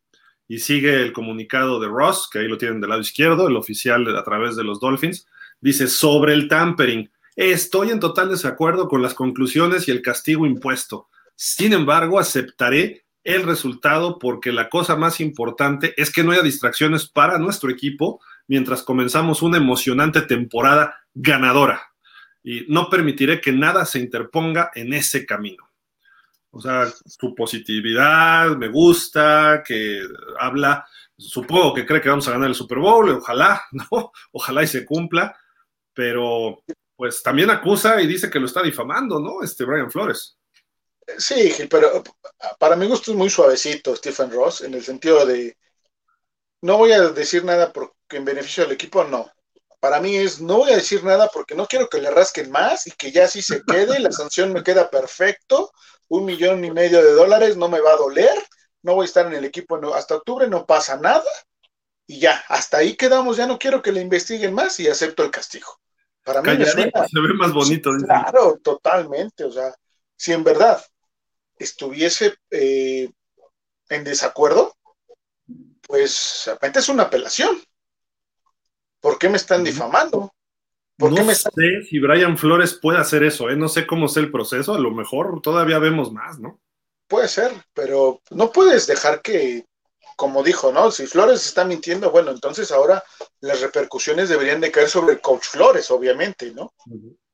Y 0.47 0.59
sigue 0.59 1.01
el 1.01 1.13
comunicado 1.13 1.79
de 1.79 1.87
Ross, 1.87 2.29
que 2.31 2.39
ahí 2.39 2.47
lo 2.47 2.57
tienen 2.57 2.81
del 2.81 2.89
lado 2.89 3.01
izquierdo, 3.01 3.47
el 3.47 3.55
oficial 3.55 4.15
a 4.15 4.23
través 4.23 4.55
de 4.55 4.63
los 4.63 4.79
Dolphins. 4.79 5.25
Dice, 5.61 5.87
sobre 5.87 6.33
el 6.33 6.47
tampering, 6.47 7.09
estoy 7.35 7.91
en 7.91 7.99
total 7.99 8.29
desacuerdo 8.29 8.87
con 8.87 9.01
las 9.01 9.13
conclusiones 9.13 9.87
y 9.87 9.91
el 9.91 10.01
castigo 10.01 10.45
impuesto. 10.45 11.07
Sin 11.35 11.73
embargo, 11.73 12.19
aceptaré 12.19 13.05
el 13.23 13.43
resultado 13.43 14.19
porque 14.19 14.51
la 14.51 14.69
cosa 14.69 14.97
más 14.97 15.21
importante 15.21 15.93
es 15.97 16.11
que 16.11 16.23
no 16.23 16.31
haya 16.31 16.41
distracciones 16.41 17.07
para 17.07 17.37
nuestro 17.37 17.69
equipo 17.69 18.19
mientras 18.47 18.83
comenzamos 18.83 19.41
una 19.41 19.57
emocionante 19.57 20.21
temporada 20.21 20.97
ganadora. 21.13 21.81
Y 22.43 22.65
no 22.67 22.89
permitiré 22.89 23.39
que 23.39 23.53
nada 23.53 23.85
se 23.85 23.99
interponga 23.99 24.71
en 24.75 24.93
ese 24.93 25.25
camino. 25.25 25.72
O 26.55 26.61
sea, 26.61 26.85
su 27.07 27.33
positividad 27.33 28.55
me 28.55 28.67
gusta, 28.67 29.63
que 29.65 30.01
habla, 30.39 30.87
supongo 31.17 31.73
que 31.73 31.83
cree 31.83 31.99
que 31.99 32.09
vamos 32.09 32.27
a 32.27 32.31
ganar 32.31 32.47
el 32.47 32.53
Super 32.55 32.77
Bowl, 32.77 33.09
ojalá, 33.09 33.63
¿no? 33.71 34.11
Ojalá 34.31 34.61
y 34.61 34.67
se 34.67 34.85
cumpla, 34.85 35.35
pero 35.93 36.63
pues 36.95 37.23
también 37.23 37.49
acusa 37.49 37.99
y 37.99 38.05
dice 38.05 38.29
que 38.29 38.39
lo 38.39 38.45
está 38.45 38.61
difamando, 38.61 39.19
¿no? 39.19 39.41
Este 39.41 39.65
Brian 39.65 39.89
Flores. 39.89 40.37
Sí, 41.17 41.53
pero 41.67 42.03
para 42.59 42.75
mi 42.75 42.85
gusto 42.85 43.09
es 43.09 43.17
muy 43.17 43.31
suavecito 43.31 43.95
Stephen 43.95 44.31
Ross, 44.31 44.61
en 44.61 44.75
el 44.75 44.83
sentido 44.83 45.25
de, 45.25 45.57
no 46.61 46.77
voy 46.77 46.91
a 46.91 47.09
decir 47.09 47.43
nada 47.43 47.73
porque 47.73 47.95
en 48.11 48.25
beneficio 48.25 48.63
del 48.63 48.73
equipo, 48.73 49.03
no. 49.03 49.27
Para 49.83 49.99
mí 49.99 50.15
es, 50.15 50.39
no 50.39 50.59
voy 50.59 50.71
a 50.71 50.77
decir 50.77 51.03
nada 51.03 51.29
porque 51.33 51.55
no 51.55 51.67
quiero 51.67 51.89
que 51.89 51.99
le 51.99 52.09
rasquen 52.09 52.49
más 52.49 52.87
y 52.87 52.91
que 52.91 53.11
ya 53.11 53.25
así 53.25 53.41
se 53.41 53.63
quede, 53.65 53.99
la 53.99 54.13
sanción 54.13 54.53
me 54.53 54.63
queda 54.63 54.89
perfecto, 54.89 55.73
un 56.07 56.23
millón 56.23 56.63
y 56.63 56.71
medio 56.71 57.03
de 57.03 57.11
dólares 57.11 57.57
no 57.57 57.67
me 57.67 57.81
va 57.81 57.91
a 57.91 57.97
doler, 57.97 58.33
no 58.81 58.95
voy 58.95 59.03
a 59.03 59.07
estar 59.07 59.25
en 59.25 59.33
el 59.33 59.43
equipo 59.43 59.77
hasta 59.93 60.15
octubre, 60.15 60.47
no 60.47 60.65
pasa 60.65 60.95
nada 60.95 61.29
y 62.07 62.21
ya, 62.21 62.45
hasta 62.47 62.77
ahí 62.77 62.95
quedamos, 62.95 63.35
ya 63.35 63.45
no 63.45 63.59
quiero 63.59 63.81
que 63.81 63.91
le 63.91 63.99
investiguen 63.99 64.53
más 64.53 64.79
y 64.79 64.87
acepto 64.87 65.21
el 65.21 65.31
castigo. 65.31 65.77
Para 66.23 66.41
mí 66.41 66.57
me 66.57 66.65
suena, 66.65 67.05
se 67.05 67.19
ve 67.19 67.33
más 67.33 67.51
bonito. 67.51 67.91
Claro, 68.05 68.57
totalmente, 68.63 69.43
o 69.43 69.51
sea, 69.51 69.75
si 70.15 70.31
en 70.31 70.45
verdad 70.45 70.81
estuviese 71.57 72.35
eh, 72.51 73.09
en 73.89 74.03
desacuerdo, 74.05 74.77
pues 75.81 76.43
repente 76.45 76.79
es 76.79 76.87
una 76.87 77.03
apelación. 77.03 77.61
¿Por 79.03 79.19
qué 79.19 79.27
me 79.27 79.35
están 79.35 79.65
difamando? 79.65 80.33
¿Por 80.97 81.11
no 81.11 81.25
me 81.25 81.35
sé 81.35 81.49
si 81.89 81.99
Brian 81.99 82.37
Flores 82.37 82.79
puede 82.81 82.99
hacer 82.99 83.23
eso, 83.23 83.49
¿eh? 83.49 83.55
no 83.57 83.67
sé 83.67 83.85
cómo 83.85 84.05
es 84.05 84.15
el 84.15 84.31
proceso, 84.31 84.73
a 84.73 84.79
lo 84.79 84.91
mejor 84.91 85.41
todavía 85.41 85.77
vemos 85.77 86.13
más, 86.13 86.39
¿no? 86.39 86.61
Puede 87.09 87.27
ser, 87.27 87.51
pero 87.73 88.21
no 88.29 88.53
puedes 88.53 88.87
dejar 88.87 89.21
que, 89.21 89.65
como 90.15 90.41
dijo, 90.41 90.71
¿no? 90.71 90.89
Si 90.89 91.05
Flores 91.05 91.45
está 91.45 91.65
mintiendo, 91.65 92.11
bueno, 92.11 92.31
entonces 92.31 92.71
ahora 92.71 93.03
las 93.41 93.59
repercusiones 93.59 94.29
deberían 94.29 94.61
de 94.61 94.71
caer 94.71 94.87
sobre 94.87 95.15
el 95.15 95.19
coach 95.19 95.47
Flores, 95.47 95.91
obviamente, 95.91 96.53
¿no? 96.53 96.73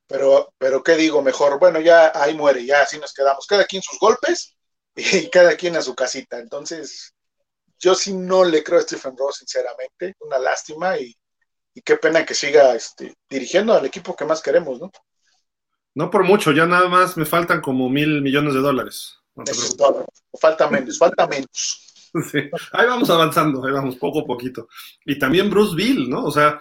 Pero, 0.08 0.52
pero 0.58 0.82
¿qué 0.82 0.96
digo? 0.96 1.22
Mejor, 1.22 1.60
bueno, 1.60 1.80
ya 1.80 2.12
ahí 2.16 2.34
muere, 2.34 2.66
ya 2.66 2.82
así 2.82 2.98
nos 2.98 3.14
quedamos. 3.14 3.46
Cada 3.46 3.66
quien 3.66 3.84
sus 3.84 4.00
golpes 4.00 4.58
y 4.96 5.30
cada 5.30 5.56
quien 5.56 5.76
a 5.76 5.84
su 5.84 5.94
casita. 5.94 6.40
Entonces, 6.40 7.14
yo 7.78 7.94
sí 7.94 8.14
no 8.14 8.44
le 8.44 8.64
creo 8.64 8.80
a 8.80 8.82
Stephen 8.82 9.16
Ross, 9.16 9.38
sinceramente. 9.38 10.16
Una 10.22 10.40
lástima 10.40 10.98
y, 10.98 11.16
qué 11.82 11.98
pena 11.98 12.26
que 12.26 12.34
siga 12.34 12.76
este, 12.76 13.16
dirigiendo 13.30 13.74
al 13.74 13.86
equipo 13.86 14.16
que 14.16 14.26
más 14.26 14.42
queremos, 14.42 14.80
¿no? 14.80 14.92
No 15.96 16.10
por 16.10 16.24
mucho, 16.24 16.52
ya 16.52 16.66
nada 16.66 16.88
más 16.88 17.18
me 17.18 17.26
faltan 17.26 17.62
como 17.62 17.90
mil 17.90 18.22
millones 18.22 18.54
de 18.54 18.62
dólares. 18.62 19.18
falta 20.40 20.70
menos, 20.70 20.98
falta 20.98 21.28
menos. 21.28 21.86
Sí. 22.32 22.40
Ahí 22.72 22.88
vamos 22.88 23.08
avanzando, 23.12 23.64
ahí 23.64 23.72
vamos 23.72 23.96
poco 23.98 24.22
a 24.22 24.26
poquito. 24.26 24.68
Y 25.06 25.20
también 25.20 25.48
Bruce 25.48 25.76
Bill, 25.76 26.10
¿no? 26.10 26.24
O 26.24 26.32
sea, 26.32 26.60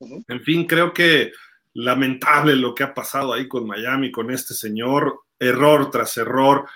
en 0.00 0.42
fin, 0.42 0.66
creo 0.66 0.92
que 0.92 1.30
lamentable 1.74 2.56
lo 2.56 2.74
que 2.74 2.82
ha 2.82 2.92
pasado 2.92 3.32
ahí 3.32 3.46
con 3.46 3.64
Miami, 3.64 4.10
con 4.10 4.28
este 4.32 4.54
señor, 4.54 5.20
error 5.38 5.90
tras 5.90 6.16
error. 6.16 6.68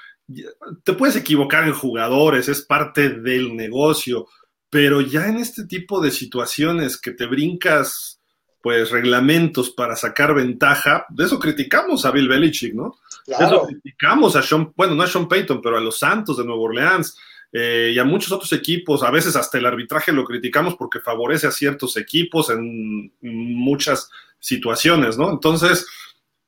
Te 0.85 0.93
puedes 0.93 1.17
equivocar 1.17 1.65
en 1.65 1.75
jugadores, 1.75 2.49
es 2.49 2.63
parte 2.63 3.09
del 3.09 3.57
negocio, 3.57 4.29
pero 4.73 5.03
ya 5.03 5.29
en 5.29 5.37
este 5.37 5.67
tipo 5.67 6.01
de 6.01 6.11
situaciones 6.11 6.99
que 6.99 7.11
te 7.11 7.27
brincas, 7.27 8.23
pues, 8.63 8.91
reglamentos 8.91 9.69
para 9.69 9.97
sacar 9.97 10.35
ventaja, 10.35 11.05
de 11.11 11.27
eso 11.27 11.39
criticamos 11.39 12.07
a 12.07 12.11
Bill 12.11 12.27
Belichick, 12.27 12.73
¿no? 12.73 12.97
De 13.27 13.35
eso 13.35 13.67
criticamos 13.67 14.35
a 14.35 14.41
Sean, 14.41 14.73
bueno, 14.75 14.95
no 14.95 15.03
a 15.03 15.07
Sean 15.07 15.29
Payton, 15.29 15.61
pero 15.61 15.77
a 15.77 15.81
los 15.81 15.99
Santos 15.99 16.39
de 16.39 16.47
Nueva 16.47 16.63
Orleans. 16.63 17.19
Eh, 17.53 17.93
y 17.95 17.99
a 17.99 18.05
muchos 18.05 18.33
otros 18.33 18.51
equipos, 18.55 19.03
a 19.03 19.11
veces 19.11 19.37
hasta 19.37 19.59
el 19.59 19.67
arbitraje 19.67 20.11
lo 20.11 20.25
criticamos 20.25 20.75
porque 20.77 21.01
favorece 21.01 21.47
a 21.47 21.51
ciertos 21.51 21.99
equipos 21.99 22.49
en 22.49 23.13
muchas 23.21 24.09
situaciones, 24.39 25.19
¿no? 25.19 25.31
Entonces, 25.31 25.87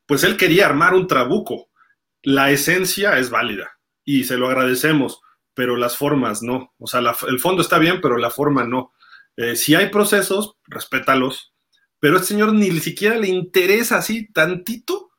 pues 0.06 0.24
él 0.24 0.38
quería 0.38 0.64
armar 0.64 0.94
un 0.94 1.06
trabuco. 1.06 1.68
La 2.22 2.50
esencia 2.50 3.18
es 3.18 3.28
válida 3.28 3.78
y 4.02 4.24
se 4.24 4.38
lo 4.38 4.46
agradecemos, 4.46 5.20
pero 5.54 5.76
las 5.76 5.96
formas 5.96 6.42
no. 6.42 6.74
O 6.78 6.86
sea, 6.86 7.00
el 7.28 7.38
fondo 7.38 7.62
está 7.62 7.78
bien, 7.78 8.00
pero 8.00 8.16
la 8.18 8.30
forma 8.30 8.64
no. 8.64 8.92
Eh, 9.36 9.56
si 9.56 9.74
hay 9.74 9.88
procesos, 9.88 10.56
respétalos, 10.66 11.54
pero 12.00 12.16
este 12.16 12.28
señor 12.28 12.52
ni 12.52 12.70
siquiera 12.80 13.16
le 13.16 13.28
interesa 13.28 13.96
así 13.96 14.30
tantito 14.32 15.10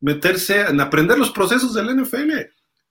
meterse 0.00 0.62
en 0.62 0.80
aprender 0.80 1.18
los 1.18 1.30
procesos 1.30 1.74
del 1.74 1.94
NFL 1.94 2.32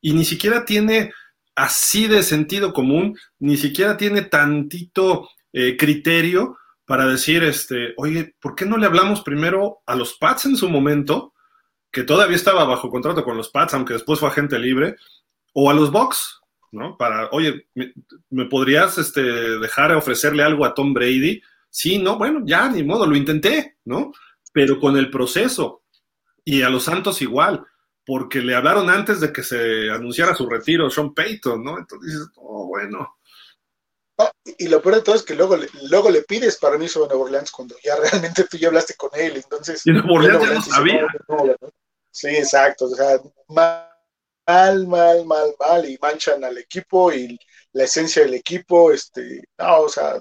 y 0.02 0.14
ni 0.14 0.24
siquiera 0.24 0.66
tiene 0.66 1.12
así 1.56 2.08
de 2.08 2.24
sentido 2.24 2.74
común, 2.74 3.18
ni 3.40 3.58
siquiera 3.58 3.98
tiene 3.98 4.22
tantito 4.22 5.30
eh, 5.52 5.76
criterio 5.78 6.58
para 6.86 7.06
decir, 7.06 7.44
este, 7.44 7.94
oye, 7.98 8.36
¿por 8.40 8.56
qué 8.56 8.66
no 8.66 8.78
le 8.78 8.86
hablamos 8.86 9.22
primero 9.22 9.80
a 9.86 9.96
los 9.96 10.14
Pats 10.14 10.46
en 10.46 10.56
su 10.56 10.70
momento, 10.70 11.34
que 11.92 12.04
todavía 12.04 12.36
estaba 12.36 12.64
bajo 12.64 12.90
contrato 12.90 13.24
con 13.24 13.36
los 13.36 13.50
Pats, 13.50 13.74
aunque 13.74 13.94
después 13.94 14.20
fue 14.20 14.30
agente 14.30 14.58
libre, 14.58 14.96
o 15.54 15.70
a 15.70 15.74
los 15.74 15.92
Bucks, 15.92 16.39
¿no? 16.72 16.98
Para, 16.98 17.30
oye, 17.32 17.68
¿me, 18.30 18.46
podrías 18.46 18.98
este, 18.98 19.22
dejar 19.22 19.92
ofrecerle 19.94 20.44
algo 20.44 20.66
a 20.66 20.74
Tom 20.74 20.94
Brady? 20.94 21.42
Sí, 21.70 22.00
no, 22.00 22.18
bueno, 22.18 22.42
ya, 22.46 22.70
ni 22.70 22.84
modo, 22.84 23.06
lo 23.06 23.16
intenté, 23.16 23.78
¿no? 23.86 24.12
Pero 24.54 24.80
con 24.80 24.98
el 24.98 25.10
proceso. 25.10 25.84
Y 26.44 26.62
a 26.62 26.70
los 26.70 26.84
Santos 26.84 27.22
igual, 27.22 27.64
porque 28.06 28.40
le 28.40 28.56
hablaron 28.56 28.90
antes 28.90 29.20
de 29.20 29.32
que 29.32 29.44
se 29.44 29.90
anunciara 29.92 30.36
su 30.36 30.50
retiro 30.50 30.90
Sean 30.90 31.14
Payton, 31.14 31.64
¿no? 31.64 31.78
Entonces 31.78 32.12
dices, 32.12 32.28
oh, 32.38 32.68
bueno, 32.68 33.20
y 34.58 34.68
lo 34.68 34.82
peor 34.82 34.96
de 34.96 35.02
todo 35.02 35.16
es 35.16 35.24
que 35.24 35.36
luego, 35.36 35.58
luego 35.90 36.10
le 36.10 36.24
pides 36.24 36.58
permiso 36.58 37.06
a 37.06 37.08
Nueva 37.08 37.24
Orleans 37.24 37.52
cuando 37.52 37.76
ya 37.84 37.96
realmente 37.96 38.44
tú 38.46 38.58
ya 38.58 38.68
hablaste 38.68 38.96
con 38.96 39.10
él, 39.14 39.38
entonces... 39.38 39.86
Y 39.86 39.92
Nueva 39.92 40.12
Orleans, 40.12 40.44
ya 40.44 40.54
no 40.54 40.62
sabía. 40.62 41.08
Sí, 42.12 42.28
exacto, 42.30 42.86
o 42.86 42.96
sea, 42.96 43.20
mal, 44.50 44.88
mal, 44.88 45.26
mal, 45.26 45.54
mal, 45.60 45.86
y 45.90 45.98
manchan 46.02 46.44
al 46.44 46.58
equipo 46.58 47.14
y 47.14 47.40
la 47.74 47.84
esencia 47.84 48.24
del 48.24 48.34
equipo, 48.34 48.92
este, 48.92 49.44
no, 49.60 49.82
o 49.82 49.90
sea, 49.90 50.20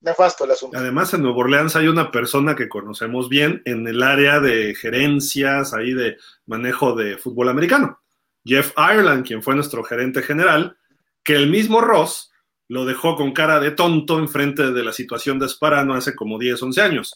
nefasto 0.00 0.44
el 0.44 0.52
asunto. 0.52 0.78
Además, 0.78 1.12
en 1.14 1.22
Nueva 1.22 1.38
Orleans 1.38 1.74
hay 1.74 1.88
una 1.88 2.12
persona 2.12 2.54
que 2.54 2.68
conocemos 2.68 3.28
bien 3.28 3.62
en 3.64 3.88
el 3.88 4.02
área 4.04 4.38
de 4.38 4.74
gerencias, 4.76 5.74
ahí 5.74 5.92
de 5.94 6.16
manejo 6.46 6.94
de 6.94 7.18
fútbol 7.18 7.48
americano. 7.48 8.00
Jeff 8.44 8.72
Ireland, 8.78 9.26
quien 9.26 9.42
fue 9.42 9.56
nuestro 9.56 9.82
gerente 9.82 10.22
general, 10.22 10.76
que 11.24 11.34
el 11.34 11.50
mismo 11.50 11.80
Ross 11.80 12.30
lo 12.68 12.84
dejó 12.84 13.16
con 13.16 13.32
cara 13.32 13.58
de 13.58 13.72
tonto 13.72 14.20
enfrente 14.20 14.70
de 14.70 14.84
la 14.84 14.92
situación 14.92 15.40
de 15.40 15.48
Sparano 15.48 15.94
hace 15.94 16.14
como 16.14 16.38
10, 16.38 16.62
11 16.62 16.80
años. 16.82 17.14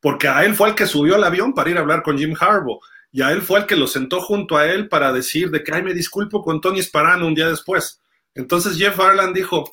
Porque 0.00 0.28
a 0.28 0.44
él 0.46 0.54
fue 0.54 0.70
el 0.70 0.74
que 0.74 0.86
subió 0.86 1.16
al 1.16 1.24
avión 1.24 1.52
para 1.52 1.68
ir 1.68 1.76
a 1.76 1.80
hablar 1.80 2.02
con 2.02 2.16
Jim 2.16 2.34
Harbaugh. 2.38 2.80
Y 3.12 3.22
a 3.22 3.32
él 3.32 3.42
fue 3.42 3.60
el 3.60 3.66
que 3.66 3.76
lo 3.76 3.86
sentó 3.86 4.20
junto 4.20 4.56
a 4.56 4.66
él 4.66 4.88
para 4.88 5.12
decir 5.12 5.50
de 5.50 5.64
que, 5.64 5.74
ay, 5.74 5.82
me 5.82 5.94
disculpo 5.94 6.42
con 6.42 6.60
Tony 6.60 6.82
Sparano 6.82 7.26
un 7.26 7.34
día 7.34 7.48
después. 7.48 8.00
Entonces 8.34 8.76
Jeff 8.76 8.98
Arland 9.00 9.34
dijo, 9.34 9.68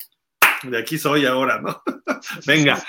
de 0.64 0.78
aquí 0.78 0.98
soy 0.98 1.26
ahora, 1.26 1.60
¿no? 1.60 1.82
Venga, 2.46 2.82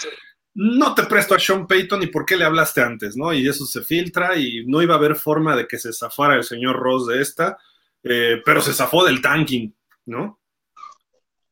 no 0.56 0.96
te 0.96 1.04
presto 1.04 1.36
a 1.36 1.40
Sean 1.40 1.68
Payton 1.68 2.04
y 2.04 2.08
por 2.08 2.26
qué 2.26 2.36
le 2.36 2.46
hablaste 2.46 2.82
antes, 2.82 3.16
¿no? 3.16 3.32
Y 3.32 3.48
eso 3.48 3.66
se 3.66 3.84
filtra 3.84 4.36
y 4.36 4.66
no 4.66 4.82
iba 4.82 4.96
a 4.96 4.98
haber 4.98 5.16
forma 5.16 5.56
de 5.56 5.68
que 5.68 5.78
se 5.78 5.94
zafara 5.94 6.36
el 6.36 6.44
señor 6.44 6.78
Ross 6.78 7.08
de 7.08 7.22
esta, 7.22 7.58
eh, 8.04 8.42
pero 8.44 8.62
se 8.62 8.74
zafó 8.74 9.06
del 9.06 9.22
tanking, 9.22 9.76
¿no? 10.06 10.40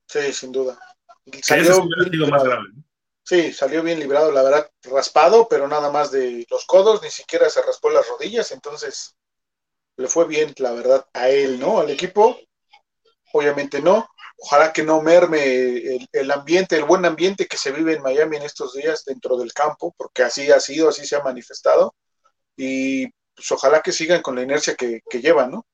Sí, 0.08 0.34
sin 0.34 0.52
duda. 0.52 0.80
Salió 1.42 1.88
bien 2.10 2.30
más 2.30 2.44
grave. 2.44 2.68
Sí, 3.28 3.52
salió 3.52 3.84
bien 3.84 4.00
librado, 4.00 4.32
la 4.32 4.42
verdad, 4.42 4.72
raspado, 4.84 5.50
pero 5.50 5.68
nada 5.68 5.92
más 5.92 6.12
de 6.12 6.46
los 6.50 6.66
codos, 6.66 7.02
ni 7.04 7.10
siquiera 7.10 7.50
se 7.50 7.62
raspó 7.62 7.90
las 7.90 8.08
rodillas, 8.08 8.54
entonces 8.54 9.18
le 9.98 10.08
fue 10.08 10.26
bien, 10.28 10.54
la 10.60 10.72
verdad, 10.72 11.06
a 11.12 11.28
él, 11.28 11.60
¿no? 11.60 11.80
Al 11.82 11.90
equipo, 11.90 12.40
obviamente 13.34 13.82
no. 13.82 14.08
Ojalá 14.38 14.72
que 14.72 14.84
no 14.84 15.02
merme 15.02 15.98
el, 16.14 16.32
ambiente, 16.32 16.78
el 16.78 16.86
buen 16.86 17.04
ambiente 17.04 17.48
que 17.48 17.58
se 17.58 17.74
vive 17.74 17.96
en 17.96 18.02
Miami 18.02 18.38
en 18.38 18.44
estos 18.44 18.74
días 18.76 19.04
dentro 19.04 19.36
del 19.38 19.52
campo, 19.52 19.94
porque 19.98 20.24
así 20.24 20.50
ha 20.50 20.62
sido, 20.62 20.88
así 20.88 21.06
se 21.06 21.18
ha 21.18 21.22
manifestado. 21.22 21.96
Y 22.56 23.08
pues 23.36 23.52
ojalá 23.52 23.82
que 23.82 23.92
sigan 23.92 24.22
con 24.22 24.36
la 24.38 24.44
inercia 24.44 24.76
que, 24.76 25.02
que 25.10 25.20
llevan, 25.20 25.52
¿no? 25.52 25.68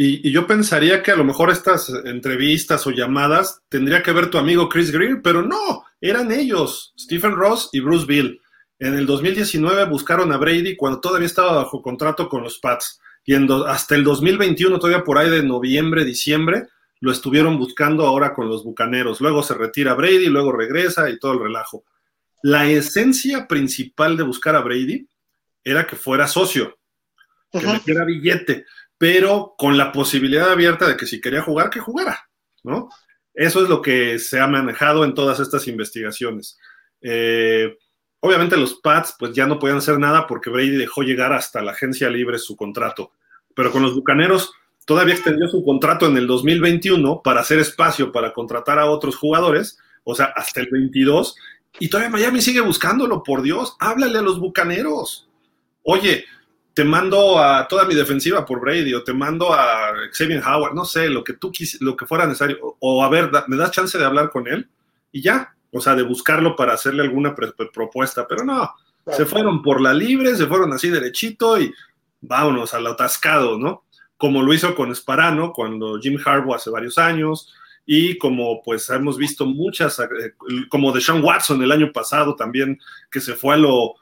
Y, 0.00 0.30
yo 0.30 0.46
pensaría 0.46 1.02
que 1.02 1.10
a 1.10 1.16
lo 1.16 1.24
mejor 1.24 1.50
estas 1.50 1.88
entrevistas 2.04 2.86
o 2.86 2.92
llamadas 2.92 3.62
tendría 3.68 4.00
que 4.00 4.12
ver 4.12 4.30
tu 4.30 4.38
amigo 4.38 4.68
Chris 4.68 4.92
Greer, 4.92 5.20
pero 5.22 5.42
no, 5.42 5.84
eran 6.00 6.30
ellos, 6.30 6.94
Stephen 6.96 7.34
Ross 7.34 7.68
y 7.72 7.80
Bruce 7.80 8.06
Bill. 8.06 8.40
En 8.78 8.94
el 8.94 9.06
2019 9.06 9.86
buscaron 9.86 10.30
a 10.30 10.36
Brady 10.36 10.76
cuando 10.76 11.00
todavía 11.00 11.26
estaba 11.26 11.64
bajo 11.64 11.82
contrato 11.82 12.28
con 12.28 12.44
los 12.44 12.60
Pats. 12.60 13.00
Y 13.24 13.34
hasta 13.66 13.96
el 13.96 14.04
2021, 14.04 14.78
todavía 14.78 15.02
por 15.02 15.18
ahí 15.18 15.30
de 15.30 15.42
noviembre, 15.42 16.04
diciembre, 16.04 16.68
lo 17.00 17.10
estuvieron 17.10 17.58
buscando 17.58 18.06
ahora 18.06 18.34
con 18.34 18.48
los 18.48 18.62
Bucaneros. 18.62 19.20
Luego 19.20 19.42
se 19.42 19.54
retira 19.54 19.94
Brady, 19.94 20.26
luego 20.26 20.52
regresa 20.52 21.10
y 21.10 21.18
todo 21.18 21.32
el 21.32 21.40
relajo. 21.40 21.82
La 22.44 22.70
esencia 22.70 23.48
principal 23.48 24.16
de 24.16 24.22
buscar 24.22 24.54
a 24.54 24.60
Brady 24.60 25.08
era 25.64 25.88
que 25.88 25.96
fuera 25.96 26.28
socio, 26.28 26.78
que 27.50 27.66
metiera 27.66 28.04
billete 28.04 28.64
pero 28.98 29.54
con 29.56 29.78
la 29.78 29.92
posibilidad 29.92 30.50
abierta 30.50 30.86
de 30.88 30.96
que 30.96 31.06
si 31.06 31.20
quería 31.20 31.42
jugar, 31.42 31.70
que 31.70 31.80
jugara, 31.80 32.28
¿no? 32.64 32.88
Eso 33.32 33.62
es 33.62 33.68
lo 33.68 33.80
que 33.80 34.18
se 34.18 34.40
ha 34.40 34.48
manejado 34.48 35.04
en 35.04 35.14
todas 35.14 35.38
estas 35.38 35.68
investigaciones. 35.68 36.58
Eh, 37.00 37.78
obviamente 38.18 38.56
los 38.56 38.74
Pats 38.74 39.14
pues 39.16 39.32
ya 39.32 39.46
no 39.46 39.60
podían 39.60 39.78
hacer 39.78 39.98
nada 40.00 40.26
porque 40.26 40.50
Brady 40.50 40.76
dejó 40.76 41.02
llegar 41.02 41.32
hasta 41.32 41.62
la 41.62 41.70
agencia 41.70 42.10
libre 42.10 42.38
su 42.38 42.56
contrato, 42.56 43.12
pero 43.54 43.70
con 43.70 43.82
los 43.82 43.94
Bucaneros 43.94 44.52
todavía 44.84 45.14
extendió 45.14 45.46
su 45.46 45.62
contrato 45.64 46.06
en 46.06 46.16
el 46.16 46.26
2021 46.26 47.22
para 47.22 47.40
hacer 47.40 47.60
espacio 47.60 48.10
para 48.10 48.32
contratar 48.32 48.80
a 48.80 48.90
otros 48.90 49.16
jugadores, 49.16 49.78
o 50.02 50.16
sea, 50.16 50.32
hasta 50.34 50.60
el 50.60 50.68
22, 50.72 51.36
y 51.78 51.88
todavía 51.88 52.10
Miami 52.10 52.40
sigue 52.40 52.60
buscándolo, 52.60 53.22
por 53.22 53.42
Dios, 53.42 53.76
háblale 53.78 54.18
a 54.18 54.22
los 54.22 54.40
Bucaneros. 54.40 55.28
Oye, 55.82 56.24
te 56.78 56.84
mando 56.84 57.40
a 57.40 57.66
toda 57.66 57.86
mi 57.86 57.94
defensiva 57.96 58.46
por 58.46 58.60
Brady 58.60 58.94
o 58.94 59.02
te 59.02 59.12
mando 59.12 59.52
a 59.52 59.92
Xavier 60.12 60.40
Howard, 60.46 60.76
no 60.76 60.84
sé, 60.84 61.08
lo 61.08 61.24
que 61.24 61.32
tú 61.32 61.50
quis, 61.50 61.80
lo 61.80 61.96
que 61.96 62.06
fuera 62.06 62.24
necesario, 62.24 62.76
o, 62.78 63.02
a 63.02 63.08
ver, 63.08 63.32
me 63.48 63.56
das 63.56 63.72
chance 63.72 63.98
de 63.98 64.04
hablar 64.04 64.30
con 64.30 64.46
él 64.46 64.68
y 65.10 65.20
ya, 65.20 65.56
o 65.72 65.80
sea, 65.80 65.96
de 65.96 66.04
buscarlo 66.04 66.54
para 66.54 66.74
hacerle 66.74 67.02
alguna 67.02 67.34
propuesta, 67.34 68.28
pero 68.28 68.44
no, 68.44 68.70
se 69.08 69.26
fueron 69.26 69.60
por 69.60 69.80
la 69.80 69.92
libre, 69.92 70.36
se 70.36 70.46
fueron 70.46 70.72
así 70.72 70.88
derechito 70.88 71.60
y 71.60 71.74
vámonos 72.20 72.72
al 72.74 72.86
atascado, 72.86 73.58
¿no? 73.58 73.82
Como 74.16 74.44
lo 74.44 74.54
hizo 74.54 74.76
con 74.76 74.94
Sparano 74.94 75.52
cuando 75.52 75.98
Jim 75.98 76.16
Harbaugh 76.24 76.54
hace 76.54 76.70
varios 76.70 76.96
años 76.96 77.52
y 77.86 78.16
como 78.18 78.62
pues 78.62 78.88
hemos 78.90 79.18
visto 79.18 79.46
muchas, 79.46 79.98
eh, 79.98 80.06
como 80.68 80.92
de 80.92 81.00
Sean 81.00 81.24
Watson 81.24 81.60
el 81.60 81.72
año 81.72 81.90
pasado 81.92 82.36
también, 82.36 82.78
que 83.10 83.20
se 83.20 83.34
fue 83.34 83.54
a 83.54 83.56
lo 83.56 83.96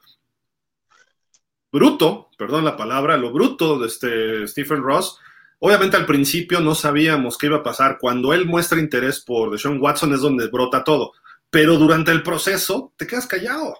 bruto, 1.77 2.31
perdón 2.39 2.65
la 2.65 2.75
palabra, 2.75 3.19
lo 3.19 3.33
bruto 3.33 3.79
de 3.79 3.87
este 3.87 4.49
Stephen 4.49 4.83
Ross. 4.83 5.19
Obviamente 5.59 5.99
al 5.99 6.07
principio 6.07 6.61
no 6.61 6.75
sabíamos 6.75 7.37
qué 7.37 7.47
iba 7.47 7.59
a 7.59 7.63
pasar. 7.63 7.99
Cuando 8.01 8.33
él 8.33 8.47
muestra 8.47 8.81
interés 8.81 9.21
por 9.21 9.51
Deshaun 9.51 9.81
Watson 9.81 10.15
es 10.15 10.21
donde 10.21 10.49
brota 10.49 10.83
todo. 10.85 11.13
Pero 11.51 11.77
durante 11.77 12.13
el 12.13 12.23
proceso 12.23 12.93
te 12.97 13.07
quedas 13.07 13.27
callado. 13.27 13.75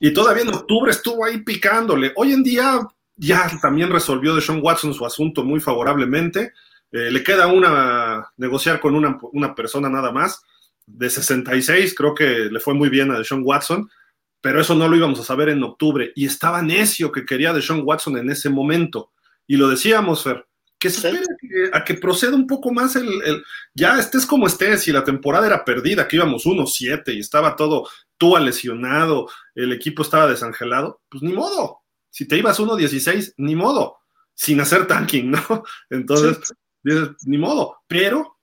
Y 0.00 0.12
todavía 0.12 0.42
en 0.42 0.48
octubre 0.48 0.90
estuvo 0.90 1.24
ahí 1.24 1.38
picándole. 1.38 2.12
Hoy 2.16 2.32
en 2.32 2.42
día 2.42 2.80
ya 3.16 3.48
también 3.60 3.90
resolvió 3.90 4.34
Deshaun 4.34 4.60
Watson 4.60 4.92
su 4.92 5.06
asunto 5.06 5.44
muy 5.44 5.60
favorablemente. 5.60 6.52
Eh, 6.90 7.10
le 7.10 7.22
queda 7.22 7.46
una 7.46 8.32
negociar 8.36 8.80
con 8.80 8.96
una, 8.96 9.16
una, 9.32 9.54
persona 9.54 9.88
nada 9.88 10.10
más. 10.10 10.42
De 10.86 11.08
66, 11.08 11.94
creo 11.94 12.14
que 12.14 12.48
le 12.50 12.58
fue 12.58 12.74
muy 12.74 12.88
bien 12.88 13.12
a 13.12 13.18
Deshaun 13.18 13.42
Watson 13.44 13.88
pero 14.42 14.60
eso 14.60 14.74
no 14.74 14.88
lo 14.88 14.96
íbamos 14.96 15.20
a 15.20 15.24
saber 15.24 15.48
en 15.48 15.62
octubre. 15.62 16.12
Y 16.16 16.26
estaba 16.26 16.60
necio 16.60 17.12
que 17.12 17.24
quería 17.24 17.52
de 17.52 17.62
Sean 17.62 17.82
Watson 17.84 18.18
en 18.18 18.28
ese 18.28 18.50
momento. 18.50 19.12
Y 19.46 19.56
lo 19.56 19.68
decíamos, 19.68 20.24
Fer, 20.24 20.46
que 20.80 20.90
se 20.90 21.08
espere 21.08 21.70
a 21.72 21.84
que 21.84 21.94
proceda 21.94 22.34
un 22.34 22.48
poco 22.48 22.72
más 22.72 22.96
el, 22.96 23.08
ya 23.72 24.00
estés 24.00 24.26
como 24.26 24.48
estés, 24.48 24.88
y 24.88 24.92
la 24.92 25.04
temporada 25.04 25.46
era 25.46 25.64
perdida, 25.64 26.08
que 26.08 26.16
íbamos 26.16 26.44
1-7 26.44 27.14
y 27.14 27.20
estaba 27.20 27.54
todo, 27.54 27.88
tú 28.18 28.36
lesionado, 28.36 29.30
el 29.54 29.72
equipo 29.72 30.02
estaba 30.02 30.26
desangelado, 30.26 31.00
pues 31.08 31.22
ni 31.22 31.32
modo. 31.32 31.82
Si 32.10 32.26
te 32.26 32.36
ibas 32.36 32.58
1-16, 32.58 33.34
ni 33.36 33.54
modo, 33.54 33.98
sin 34.34 34.60
hacer 34.60 34.88
tanking, 34.88 35.30
¿no? 35.48 35.62
Entonces, 35.88 36.52
dices, 36.82 37.10
ni 37.26 37.38
modo, 37.38 37.76
pero 37.86 38.38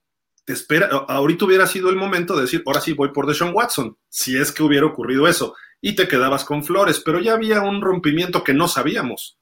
te 0.46 0.54
espera, 0.54 0.86
ahorita 0.86 1.44
hubiera 1.44 1.66
sido 1.66 1.90
el 1.90 1.96
momento 1.96 2.34
de 2.36 2.42
decir, 2.42 2.62
ahora 2.64 2.80
sí 2.80 2.94
voy 2.94 3.10
por 3.12 3.26
Deshaun 3.26 3.52
Watson, 3.54 3.98
si 4.08 4.38
es 4.38 4.50
que 4.50 4.62
hubiera 4.62 4.86
ocurrido 4.86 5.28
eso 5.28 5.54
y 5.80 5.94
te 5.94 6.08
quedabas 6.08 6.44
con 6.44 6.64
flores, 6.64 7.00
pero 7.04 7.20
ya 7.20 7.32
había 7.32 7.62
un 7.62 7.80
rompimiento 7.80 8.44
que 8.44 8.54
no 8.54 8.68
sabíamos, 8.68 9.38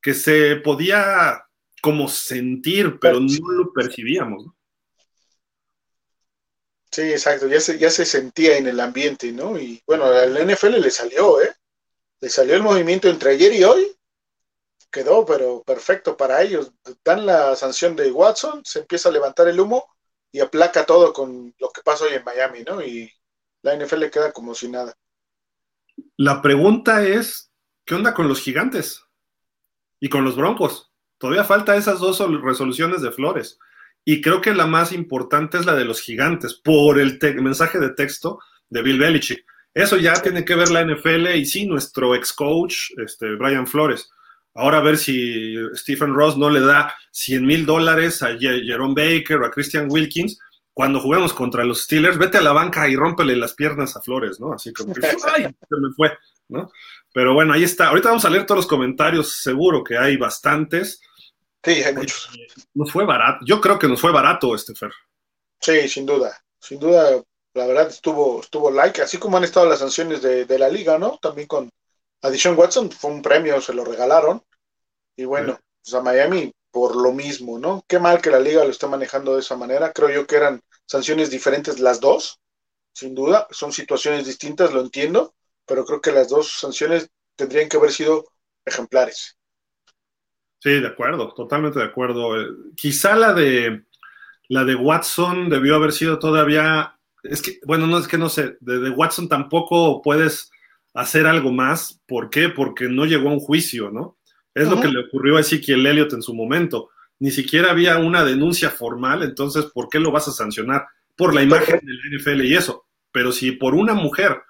que 0.00 0.14
se 0.14 0.56
podía 0.56 1.44
como 1.80 2.08
sentir, 2.08 2.98
pero 3.00 3.18
no 3.18 3.50
lo 3.50 3.72
percibíamos. 3.72 4.46
Sí, 6.90 7.02
exacto, 7.02 7.48
ya 7.48 7.60
se, 7.60 7.78
ya 7.78 7.90
se 7.90 8.04
sentía 8.04 8.58
en 8.58 8.66
el 8.66 8.78
ambiente, 8.78 9.32
¿no? 9.32 9.58
Y 9.58 9.82
bueno, 9.86 10.04
al 10.04 10.36
NFL 10.36 10.78
le 10.80 10.90
salió, 10.90 11.40
¿eh? 11.40 11.52
Le 12.20 12.28
salió 12.28 12.54
el 12.54 12.62
movimiento 12.62 13.08
entre 13.08 13.30
ayer 13.32 13.52
y 13.54 13.64
hoy, 13.64 13.96
quedó, 14.90 15.24
pero 15.24 15.62
perfecto 15.62 16.16
para 16.16 16.42
ellos. 16.42 16.70
Dan 17.02 17.26
la 17.26 17.56
sanción 17.56 17.96
de 17.96 18.12
Watson, 18.12 18.62
se 18.64 18.80
empieza 18.80 19.08
a 19.08 19.12
levantar 19.12 19.48
el 19.48 19.58
humo 19.58 19.86
y 20.30 20.40
aplaca 20.40 20.86
todo 20.86 21.12
con 21.12 21.54
lo 21.58 21.70
que 21.70 21.82
pasa 21.82 22.04
hoy 22.04 22.14
en 22.14 22.24
Miami, 22.24 22.62
¿no? 22.62 22.82
Y 22.82 23.10
la 23.62 23.74
NFL 23.74 24.10
queda 24.10 24.32
como 24.32 24.54
si 24.54 24.68
nada. 24.68 24.94
La 26.24 26.40
pregunta 26.40 27.04
es, 27.04 27.50
¿qué 27.84 27.96
onda 27.96 28.14
con 28.14 28.28
los 28.28 28.40
gigantes? 28.40 29.02
Y 29.98 30.08
con 30.08 30.24
los 30.24 30.36
broncos. 30.36 30.92
Todavía 31.18 31.42
falta 31.42 31.74
esas 31.74 31.98
dos 31.98 32.22
resoluciones 32.40 33.02
de 33.02 33.10
Flores. 33.10 33.58
Y 34.04 34.20
creo 34.20 34.40
que 34.40 34.54
la 34.54 34.66
más 34.66 34.92
importante 34.92 35.58
es 35.58 35.66
la 35.66 35.74
de 35.74 35.84
los 35.84 36.00
gigantes, 36.00 36.54
por 36.54 37.00
el 37.00 37.18
mensaje 37.42 37.80
de 37.80 37.90
texto 37.90 38.38
de 38.70 38.82
Bill 38.82 39.00
Belichick. 39.00 39.44
Eso 39.74 39.96
ya 39.96 40.12
tiene 40.12 40.44
que 40.44 40.54
ver 40.54 40.70
la 40.70 40.84
NFL 40.84 41.26
y 41.34 41.44
sí, 41.44 41.66
nuestro 41.66 42.14
ex 42.14 42.32
coach, 42.32 42.92
este, 43.04 43.34
Brian 43.34 43.66
Flores. 43.66 44.08
Ahora 44.54 44.78
a 44.78 44.82
ver 44.82 44.98
si 44.98 45.56
Stephen 45.74 46.14
Ross 46.14 46.36
no 46.36 46.50
le 46.50 46.60
da 46.60 46.94
100 47.10 47.44
mil 47.44 47.66
dólares 47.66 48.22
a 48.22 48.38
Jerome 48.38 48.94
Baker 48.94 49.38
o 49.38 49.46
a 49.46 49.50
Christian 49.50 49.88
Wilkins 49.90 50.38
cuando 50.74 51.00
juguemos 51.00 51.34
contra 51.34 51.64
los 51.64 51.82
Steelers, 51.82 52.18
vete 52.18 52.38
a 52.38 52.42
la 52.42 52.52
banca 52.52 52.88
y 52.88 52.96
rómpele 52.96 53.36
las 53.36 53.54
piernas 53.54 53.96
a 53.96 54.00
Flores, 54.00 54.40
¿no? 54.40 54.54
Así 54.54 54.72
como 54.72 54.94
que, 54.94 55.00
¡ay! 55.36 55.44
Se 55.44 55.76
me 55.76 55.92
fue, 55.94 56.16
¿no? 56.48 56.70
Pero 57.12 57.34
bueno, 57.34 57.52
ahí 57.52 57.64
está. 57.64 57.88
Ahorita 57.88 58.08
vamos 58.08 58.24
a 58.24 58.30
leer 58.30 58.46
todos 58.46 58.60
los 58.60 58.66
comentarios, 58.66 59.42
seguro 59.42 59.84
que 59.84 59.98
hay 59.98 60.16
bastantes. 60.16 61.00
Sí, 61.62 61.82
hay 61.82 61.94
muchos. 61.94 62.30
Nos 62.74 62.90
fue 62.90 63.04
barato. 63.04 63.44
Yo 63.44 63.60
creo 63.60 63.78
que 63.78 63.86
nos 63.88 64.00
fue 64.00 64.12
barato 64.12 64.54
este 64.54 64.74
Fer. 64.74 64.92
Sí, 65.60 65.88
sin 65.88 66.06
duda. 66.06 66.42
Sin 66.58 66.80
duda, 66.80 67.22
la 67.54 67.66
verdad 67.66 67.88
estuvo, 67.88 68.40
estuvo 68.40 68.70
like, 68.70 69.02
así 69.02 69.18
como 69.18 69.36
han 69.36 69.44
estado 69.44 69.68
las 69.68 69.80
sanciones 69.80 70.22
de, 70.22 70.58
la 70.58 70.68
liga, 70.68 70.98
¿no? 70.98 71.18
También 71.20 71.46
con 71.46 71.70
Addition 72.22 72.58
Watson, 72.58 72.90
fue 72.90 73.10
un 73.10 73.20
premio, 73.20 73.60
se 73.60 73.74
lo 73.74 73.84
regalaron. 73.84 74.42
Y 75.16 75.24
bueno, 75.24 75.58
pues 75.82 75.94
a 75.94 76.00
Miami 76.00 76.52
por 76.72 76.96
lo 76.96 77.12
mismo, 77.12 77.58
¿no? 77.58 77.84
Qué 77.86 77.98
mal 77.98 78.20
que 78.20 78.30
la 78.30 78.40
liga 78.40 78.64
lo 78.64 78.70
esté 78.70 78.88
manejando 78.88 79.34
de 79.34 79.40
esa 79.40 79.56
manera. 79.56 79.92
Creo 79.92 80.10
yo 80.10 80.26
que 80.26 80.36
eran 80.36 80.62
sanciones 80.86 81.30
diferentes 81.30 81.78
las 81.78 82.00
dos, 82.00 82.40
sin 82.94 83.14
duda. 83.14 83.46
Son 83.50 83.72
situaciones 83.72 84.26
distintas, 84.26 84.72
lo 84.72 84.80
entiendo, 84.80 85.34
pero 85.66 85.84
creo 85.84 86.00
que 86.00 86.12
las 86.12 86.28
dos 86.30 86.50
sanciones 86.58 87.08
tendrían 87.36 87.68
que 87.68 87.76
haber 87.76 87.92
sido 87.92 88.24
ejemplares. 88.64 89.36
Sí, 90.60 90.80
de 90.80 90.86
acuerdo, 90.86 91.32
totalmente 91.34 91.78
de 91.78 91.84
acuerdo. 91.84 92.40
Eh, 92.40 92.46
quizá 92.74 93.14
la 93.16 93.34
de 93.34 93.84
la 94.48 94.64
de 94.64 94.74
Watson 94.74 95.50
debió 95.50 95.76
haber 95.76 95.92
sido 95.92 96.18
todavía. 96.18 96.98
Es 97.22 97.42
que, 97.42 97.60
bueno, 97.66 97.86
no 97.86 97.98
es 97.98 98.08
que 98.08 98.18
no 98.18 98.28
sé, 98.28 98.56
de, 98.60 98.78
de 98.80 98.90
Watson 98.90 99.28
tampoco 99.28 100.00
puedes 100.02 100.50
hacer 100.94 101.26
algo 101.26 101.52
más. 101.52 102.00
¿Por 102.06 102.30
qué? 102.30 102.48
Porque 102.48 102.88
no 102.88 103.04
llegó 103.04 103.28
a 103.28 103.32
un 103.32 103.40
juicio, 103.40 103.90
¿no? 103.90 104.16
Es 104.54 104.68
lo 104.68 104.80
que 104.80 104.88
le 104.88 105.00
ocurrió 105.00 105.36
a 105.36 105.40
Ezequiel 105.40 105.86
Elliott 105.86 106.12
en 106.12 106.22
su 106.22 106.34
momento. 106.34 106.90
Ni 107.18 107.30
siquiera 107.30 107.70
había 107.70 107.98
una 107.98 108.24
denuncia 108.24 108.70
formal, 108.70 109.22
entonces, 109.22 109.66
¿por 109.66 109.88
qué 109.88 109.98
lo 109.98 110.10
vas 110.10 110.28
a 110.28 110.32
sancionar? 110.32 110.86
Por 111.16 111.34
la 111.34 111.42
imagen 111.42 111.80
del 111.82 112.18
NFL 112.18 112.44
y 112.44 112.54
eso. 112.54 112.84
Pero 113.12 113.32
si 113.32 113.52
por 113.52 113.74
una 113.74 113.94
mujer 113.94 114.42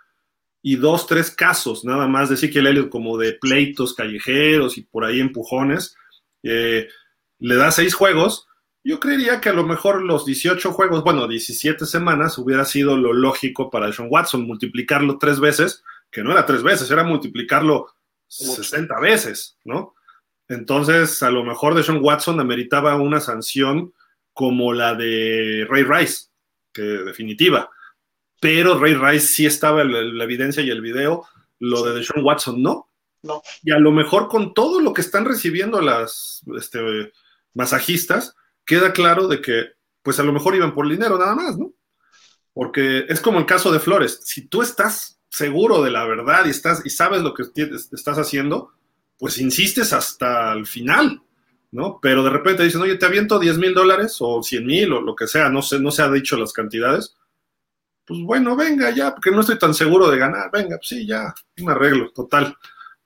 y 0.63 0.77
dos, 0.77 1.07
tres 1.07 1.31
casos 1.31 1.85
nada 1.85 2.07
más 2.07 2.29
de 2.29 2.37
Ezequiel 2.37 2.69
Elliott 2.69 2.89
como 2.89 3.19
de 3.19 3.35
pleitos 3.35 3.95
callejeros 3.95 4.79
y 4.79 4.83
por 4.83 5.05
ahí 5.05 5.21
empujones, 5.21 5.97
eh, 6.43 6.89
le 7.39 7.57
da 7.57 7.71
seis 7.71 7.95
juegos, 7.95 8.47
yo 8.85 8.99
creería 8.99 9.41
que 9.41 9.49
a 9.49 9.53
lo 9.53 9.65
mejor 9.65 10.03
los 10.03 10.25
18 10.25 10.73
juegos, 10.73 11.05
bueno, 11.05 11.29
17 11.29 11.87
semanas 11.87 12.39
hubiera 12.39 12.65
sido 12.65 12.97
lo 12.97 13.13
lógico 13.13 13.71
para 13.71 13.93
Sean 13.93 14.09
Watson, 14.11 14.47
multiplicarlo 14.47 15.19
tres 15.19 15.39
veces, 15.39 15.85
que 16.11 16.23
no 16.23 16.33
era 16.33 16.47
tres 16.47 16.63
veces, 16.63 16.91
era 16.91 17.05
multiplicarlo 17.05 17.89
60 18.33 18.99
veces, 19.01 19.59
¿no? 19.65 19.95
Entonces, 20.49 21.23
a 21.23 21.31
lo 21.31 21.45
mejor 21.45 21.75
de 21.75 21.83
Sean 21.83 22.03
Watson 22.03 22.41
ameritaba 22.41 22.97
una 22.97 23.21
sanción 23.21 23.93
como 24.33 24.73
la 24.73 24.95
de 24.95 25.67
Ray 25.69 25.85
Rice, 25.85 26.27
que 26.73 26.83
definitiva. 26.83 27.71
Pero 28.41 28.79
Ray 28.79 28.95
Rice 28.95 29.27
sí 29.27 29.47
estaba 29.47 29.83
en 29.83 30.19
la, 30.19 30.25
evidencia 30.25 30.63
y 30.63 30.71
el 30.71 30.81
video, 30.81 31.27
lo 31.59 31.83
de 31.85 32.03
Sean 32.03 32.25
Watson 32.25 32.63
no. 32.63 32.89
No. 33.23 33.41
Y 33.63 33.71
a 33.71 33.79
lo 33.79 33.93
mejor 33.93 34.29
con 34.29 34.53
todo 34.53 34.81
lo 34.81 34.93
que 34.93 35.01
están 35.01 35.25
recibiendo 35.25 35.81
las 35.81 36.43
este, 36.59 37.13
masajistas, 37.55 38.35
queda 38.65 38.93
claro 38.93 39.29
de 39.29 39.41
que, 39.41 39.67
pues 40.03 40.19
a 40.19 40.25
lo 40.25 40.33
mejor 40.33 40.57
iban 40.57 40.75
por 40.75 40.89
dinero 40.89 41.19
nada 41.19 41.37
más, 41.37 41.57
¿no? 41.57 41.73
Porque 42.53 43.07
es 43.09 43.21
como 43.21 43.39
el 43.39 43.47
caso 43.47 43.71
de 43.71 43.79
Flores. 43.79 44.21
Si 44.25 44.49
tú 44.49 44.61
estás 44.61 45.22
seguro 45.33 45.83
de 45.83 45.91
la 45.91 46.05
verdad 46.05 46.45
y, 46.45 46.51
estás, 46.51 46.85
y 46.85 46.91
sabes 46.91 47.23
lo 47.23 47.33
que 47.33 47.45
estás 47.93 48.19
haciendo, 48.19 48.73
pues 49.19 49.39
insistes 49.39 49.95
hasta 49.95 50.53
el 50.53 50.67
final, 50.67 51.23
¿no? 51.71 51.99
Pero 52.03 52.23
de 52.23 52.29
repente 52.29 52.65
dicen, 52.65 52.83
oye, 52.83 52.97
te 52.97 53.07
aviento 53.07 53.39
10 53.39 53.57
mil 53.57 53.73
dólares 53.73 54.19
o 54.21 54.43
100 54.43 54.67
mil 54.67 54.93
o 54.93 55.01
lo 55.01 55.17
que 55.17 55.27
sea, 55.27 55.49
no, 55.49 55.63
sé, 55.63 55.81
no 55.81 55.91
se 55.91 56.03
ha 56.03 56.11
dicho 56.11 56.37
las 56.37 56.53
cantidades. 56.53 57.17
Pues 58.05 58.21
bueno, 58.21 58.55
venga 58.57 58.91
ya, 58.91 59.15
porque 59.15 59.31
no 59.31 59.41
estoy 59.41 59.59
tan 59.59 59.73
seguro 59.73 60.11
de 60.11 60.19
ganar, 60.19 60.51
venga, 60.53 60.77
pues 60.77 60.89
sí, 60.89 61.07
ya, 61.07 61.35
un 61.63 61.71
arreglo, 61.71 62.13
total. 62.13 62.55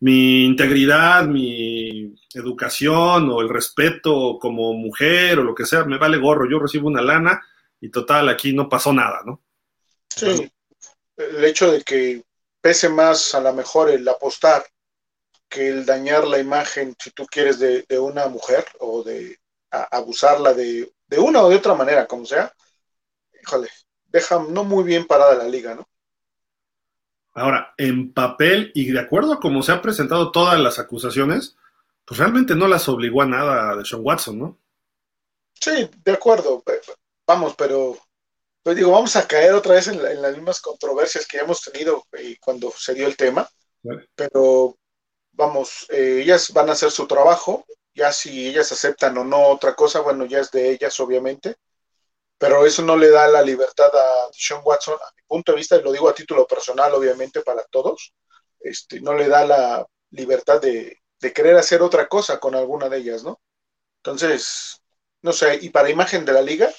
mi 0.01 0.45
integridad, 0.45 1.29
mi 1.29 2.13
educación 2.35 3.31
o 3.31 3.41
el 3.41 3.49
respeto 3.49 4.37
como 4.41 4.75
mujer 4.75 5.39
o 5.39 5.45
lo 5.45 5.55
que 5.55 5.65
sea, 5.65 5.85
me 5.85 5.97
vale 5.97 6.19
gorro, 6.19 6.51
yo 6.51 6.59
recibo 6.59 6.89
una 6.89 7.03
lana 7.03 7.41
y 7.81 7.89
total, 7.89 8.29
aquí 8.31 8.53
no 8.53 8.69
pasó 8.69 8.93
nada, 8.93 9.21
¿no? 9.25 9.43
Sí, 10.09 10.51
el 11.17 11.45
hecho 11.45 11.71
de 11.71 11.83
que 11.83 12.25
pese 12.61 12.89
más 12.89 13.35
a 13.35 13.41
lo 13.41 13.53
mejor 13.53 13.91
el 13.91 14.07
apostar 14.09 14.65
que 15.49 15.69
el 15.69 15.87
dañar 15.87 16.27
la 16.27 16.39
imagen, 16.39 16.97
si 16.99 17.11
tú 17.11 17.27
quieres, 17.27 17.59
de, 17.59 17.85
una 17.99 18.27
mujer 18.29 18.65
o 18.81 19.03
de 19.03 19.39
abusarla 19.71 20.55
de, 20.55 20.93
de, 21.07 21.19
una 21.19 21.43
o 21.43 21.49
de 21.49 21.57
otra 21.57 21.75
manera, 21.75 22.07
como 22.07 22.27
sea, 22.27 22.53
híjole, 23.41 23.69
deja 24.07 24.45
no 24.49 24.65
muy 24.65 24.85
bien 24.85 25.07
parada 25.07 25.35
la 25.35 25.49
liga, 25.49 25.75
¿no? 25.75 25.89
Ahora, 27.35 27.75
en 27.77 28.13
papel 28.15 28.73
y 28.75 28.91
de 28.91 28.99
acuerdo 28.99 29.35
a 29.35 29.41
cómo 29.41 29.63
se 29.63 29.71
han 29.71 29.83
presentado 29.83 30.33
todas 30.33 30.59
las 30.59 30.79
acusaciones, 30.79 31.57
pues 32.05 32.19
realmente 32.19 32.55
no 32.55 32.67
las 32.67 32.89
obligó 32.89 33.21
a 33.21 33.27
nada 33.27 33.77
de 33.77 33.85
Sean 33.85 34.01
Watson, 34.03 34.39
¿no? 34.39 34.59
Sí, 35.53 35.91
de 36.05 36.13
acuerdo. 36.13 36.63
Vamos, 37.27 37.55
pero 37.57 37.99
pues 38.67 38.77
digo, 38.77 38.91
vamos 38.91 39.15
a 39.15 39.29
caer 39.29 39.53
otra 39.55 39.75
vez 39.75 39.87
en, 39.87 40.03
las 40.21 40.35
mismas 40.35 40.61
controversias 40.61 41.25
que 41.27 41.39
hemos 41.39 41.63
tenido 41.63 42.05
eh, 42.19 42.37
cuando 42.41 42.73
se 42.73 42.95
dio 42.95 43.07
el 43.07 43.17
tema. 43.17 43.49
Pero 44.17 44.77
vamos, 45.31 45.87
eh, 45.91 46.23
ellas 46.23 46.53
van 46.53 46.69
a 46.69 46.73
hacer 46.73 46.91
su 46.91 47.07
trabajo, 47.07 47.65
ya 47.95 48.13
si 48.13 48.49
ellas 48.49 48.73
aceptan 48.73 49.17
o 49.19 49.25
no 49.25 49.47
otra 49.47 49.77
cosa, 49.77 50.01
bueno, 50.01 50.25
ya 50.25 50.41
es 50.41 50.51
de 50.51 50.71
ellas, 50.71 50.99
obviamente 50.99 51.57
pero 52.39 52.67
eso 52.67 52.83
no 52.83 52.97
le 52.97 53.11
da 53.11 53.29
la 53.29 53.43
libertad 53.43 53.91
a 53.95 54.29
Sean 54.33 54.61
Watson, 54.65 54.95
a 54.95 55.15
mi 55.17 55.23
punto 55.27 55.53
de 55.53 55.59
vista, 55.59 55.77
y 55.77 55.83
lo 55.83 55.93
digo 55.93 56.09
a 56.09 56.15
título 56.15 56.47
personal, 56.47 56.93
obviamente, 56.93 57.41
para 57.41 57.65
todos, 57.65 58.13
este, 58.61 59.01
no 59.01 59.15
le 59.15 59.29
da 59.29 59.47
la 59.47 59.87
libertad 60.11 60.61
de, 60.61 61.01
querer 61.35 61.57
hacer 61.57 61.83
otra 61.83 62.07
cosa 62.07 62.39
con 62.39 62.55
alguna 62.55 62.89
de 62.89 62.99
ellas, 62.99 63.25
¿no? 63.25 63.41
Entonces, 63.97 64.81
no 65.23 65.33
sé, 65.33 65.59
y 65.61 65.71
para 65.71 65.91
imagen 65.91 66.25
de 66.25 66.33
la 66.33 66.43
liga, 66.43 66.73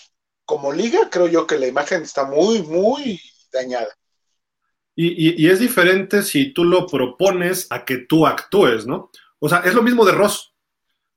como 0.48 0.74
liga, 0.74 1.12
creo 1.12 1.28
yo 1.28 1.46
que 1.46 1.60
la 1.60 1.68
imagen 1.68 2.02
está 2.02 2.26
muy, 2.26 2.64
muy 2.64 3.22
dañada. 3.54 3.96
Y, 4.96 5.44
y, 5.46 5.48
es 5.48 5.60
diferente 5.60 6.24
si 6.24 6.54
tú 6.54 6.64
lo 6.64 6.88
propones 6.88 7.68
a 7.70 7.86
que 7.86 7.98
tú 7.98 8.26
actúes, 8.26 8.88
¿no? 8.88 9.12
O 9.38 9.48
sea, 9.48 9.60
es 9.60 9.76
lo 9.76 9.84
mismo 9.84 10.04
de 10.04 10.14
Ross. 10.14 10.56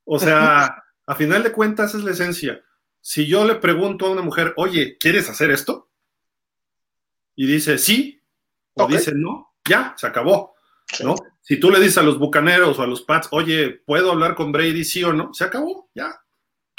O 0.05 0.19
sea, 0.19 0.85
a 1.07 1.15
final 1.15 1.43
de 1.43 1.53
cuentas 1.53 1.95
es 1.95 2.05
la 2.05 2.11
esencia 2.11 2.63
si 3.01 3.27
yo 3.27 3.45
le 3.45 3.57
pregunto 3.57 4.07
a 4.07 4.11
una 4.11 4.23
mujer, 4.23 4.53
oye, 4.57 4.97
¿quieres 4.99 5.29
hacer 5.29 5.51
esto? 5.51 5.91
Y 7.35 7.47
dice 7.47 7.79
sí, 7.79 8.21
o 8.75 8.87
dice 8.87 9.13
no, 9.15 9.55
ya, 9.69 9.95
se 9.97 10.07
acabó. 10.07 10.55
¿no? 11.03 11.15
Si 11.41 11.59
tú 11.59 11.71
le 11.71 11.79
dices 11.79 11.99
a 11.99 12.03
los 12.03 12.19
bucaneros 12.19 12.79
o 12.79 12.83
a 12.83 12.87
los 12.87 13.03
Pats, 13.03 13.29
oye, 13.31 13.71
¿puedo 13.87 14.11
hablar 14.11 14.35
con 14.35 14.53
Brady 14.53 14.85
sí 14.85 15.03
o 15.03 15.13
no? 15.13 15.33
Se 15.33 15.45
acabó, 15.45 15.89
ya. 15.95 16.20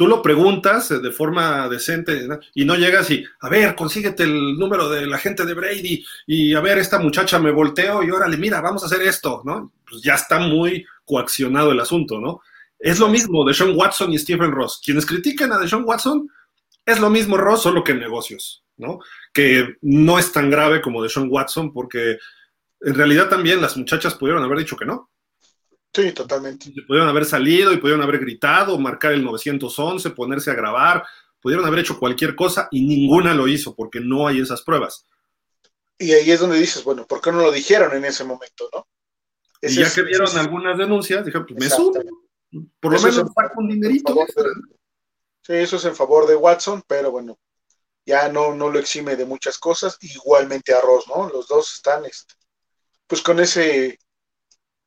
Tú 0.02 0.08
lo 0.08 0.24
preguntas 0.24 0.90
de 0.90 1.12
forma 1.12 1.70
decente 1.70 2.28
y 2.56 2.66
no 2.66 2.74
llegas 2.74 3.12
y, 3.12 3.24
a 3.40 3.50
ver, 3.50 3.76
consíguete 3.76 4.24
el 4.24 4.58
número 4.58 4.90
de 4.90 5.06
la 5.06 5.20
gente 5.20 5.46
de 5.46 5.54
Brady 5.54 6.04
y 6.26 6.56
a 6.56 6.60
ver, 6.60 6.80
esta 6.80 6.98
muchacha 6.98 7.38
me 7.38 7.52
volteo 7.52 8.02
y 8.02 8.10
órale, 8.10 8.36
mira, 8.36 8.62
vamos 8.62 8.82
a 8.82 8.88
hacer 8.88 9.04
esto, 9.04 9.44
¿no? 9.46 9.74
Pues 9.88 10.02
ya 10.02 10.16
está 10.16 10.40
muy 10.40 10.84
coaccionado 11.06 11.72
el 11.72 11.80
asunto, 11.80 12.20
¿no? 12.20 12.42
Es 12.80 12.98
lo 12.98 13.10
mismo 13.10 13.46
de 13.46 13.54
Sean 13.54 13.78
Watson 13.78 14.12
y 14.12 14.18
Stephen 14.18 14.52
Ross. 14.52 14.82
Quienes 14.84 15.06
critican 15.06 15.52
a 15.52 15.68
Sean 15.68 15.84
Watson 15.86 16.28
es 16.84 17.00
lo 17.00 17.12
mismo 17.12 17.38
Ross, 17.38 17.62
solo 17.62 17.84
que 17.84 17.92
en 17.92 18.00
negocios, 18.00 18.64
¿no? 18.78 19.02
Que 19.32 19.76
no 19.84 20.18
es 20.18 20.32
tan 20.32 20.50
grave 20.50 20.82
como 20.82 21.04
de 21.04 21.10
Sean 21.10 21.28
Watson 21.30 21.72
porque 21.72 22.18
en 22.80 22.96
realidad 22.96 23.30
también 23.30 23.62
las 23.62 23.78
muchachas 23.78 24.16
pudieron 24.16 24.44
haber 24.44 24.58
dicho 24.58 24.76
que 24.76 24.86
no. 24.86 25.11
Sí, 25.93 26.12
totalmente. 26.13 26.71
Pudieron 26.88 27.10
haber 27.10 27.25
salido 27.25 27.73
y 27.73 27.77
pudieron 27.77 28.01
haber 28.01 28.19
gritado, 28.19 28.80
marcar 28.80 29.12
el 29.12 29.23
911, 29.23 30.12
ponerse 30.12 30.51
a 30.51 30.56
grabar, 30.56 31.04
pudieron 31.41 31.65
haber 31.65 31.80
hecho 31.80 31.99
cualquier 31.99 32.36
cosa 32.36 32.67
y 32.71 32.86
ninguna 32.86 33.34
lo 33.34 33.47
hizo 33.47 33.75
porque 33.75 33.99
no 33.99 34.27
hay 34.27 34.39
esas 34.39 34.62
pruebas. 34.62 35.06
Y 35.97 36.13
ahí 36.13 36.32
es 36.32 36.39
donde 36.39 36.58
dices, 36.58 36.84
bueno, 36.84 37.06
¿por 37.06 37.21
qué 37.21 37.32
no 37.32 37.41
lo 37.41 37.51
dijeron 37.51 37.93
en 37.95 38.06
ese 38.06 38.23
momento, 38.23 38.69
no? 38.73 38.88
y 39.62 39.75
ya 39.75 39.93
que 39.93 40.01
vieron 40.01 40.36
algunas 40.38 40.77
denuncias, 40.77 41.23
dijeron, 41.23 41.45
pues 41.47 41.60
me 41.60 41.69
subo, 41.69 41.93
por 42.80 42.93
lo 42.93 42.99
menos 42.99 43.15
saca 43.15 43.54
un 43.58 43.67
dinerito. 43.67 44.15
sí, 45.41 45.54
eso 45.54 45.75
es 45.75 45.86
en 45.86 45.95
favor 45.95 46.27
de 46.27 46.36
Watson, 46.36 46.84
pero 46.88 47.12
bueno, 47.12 47.38
ya 48.06 48.30
no, 48.30 48.56
no 48.56 48.69
lo 48.69 48.80
exime 48.80 49.15
de 49.15 49.25
muchas 49.25 49.60
cosas. 49.60 49.97
Igualmente 50.01 50.73
a 50.73 50.82
Ross, 50.82 51.06
¿no? 51.08 51.30
Los 51.30 51.47
dos 51.47 51.73
están 51.73 52.06
este, 52.06 52.34
pues 53.08 53.21
con 53.21 53.39
ese 53.39 53.99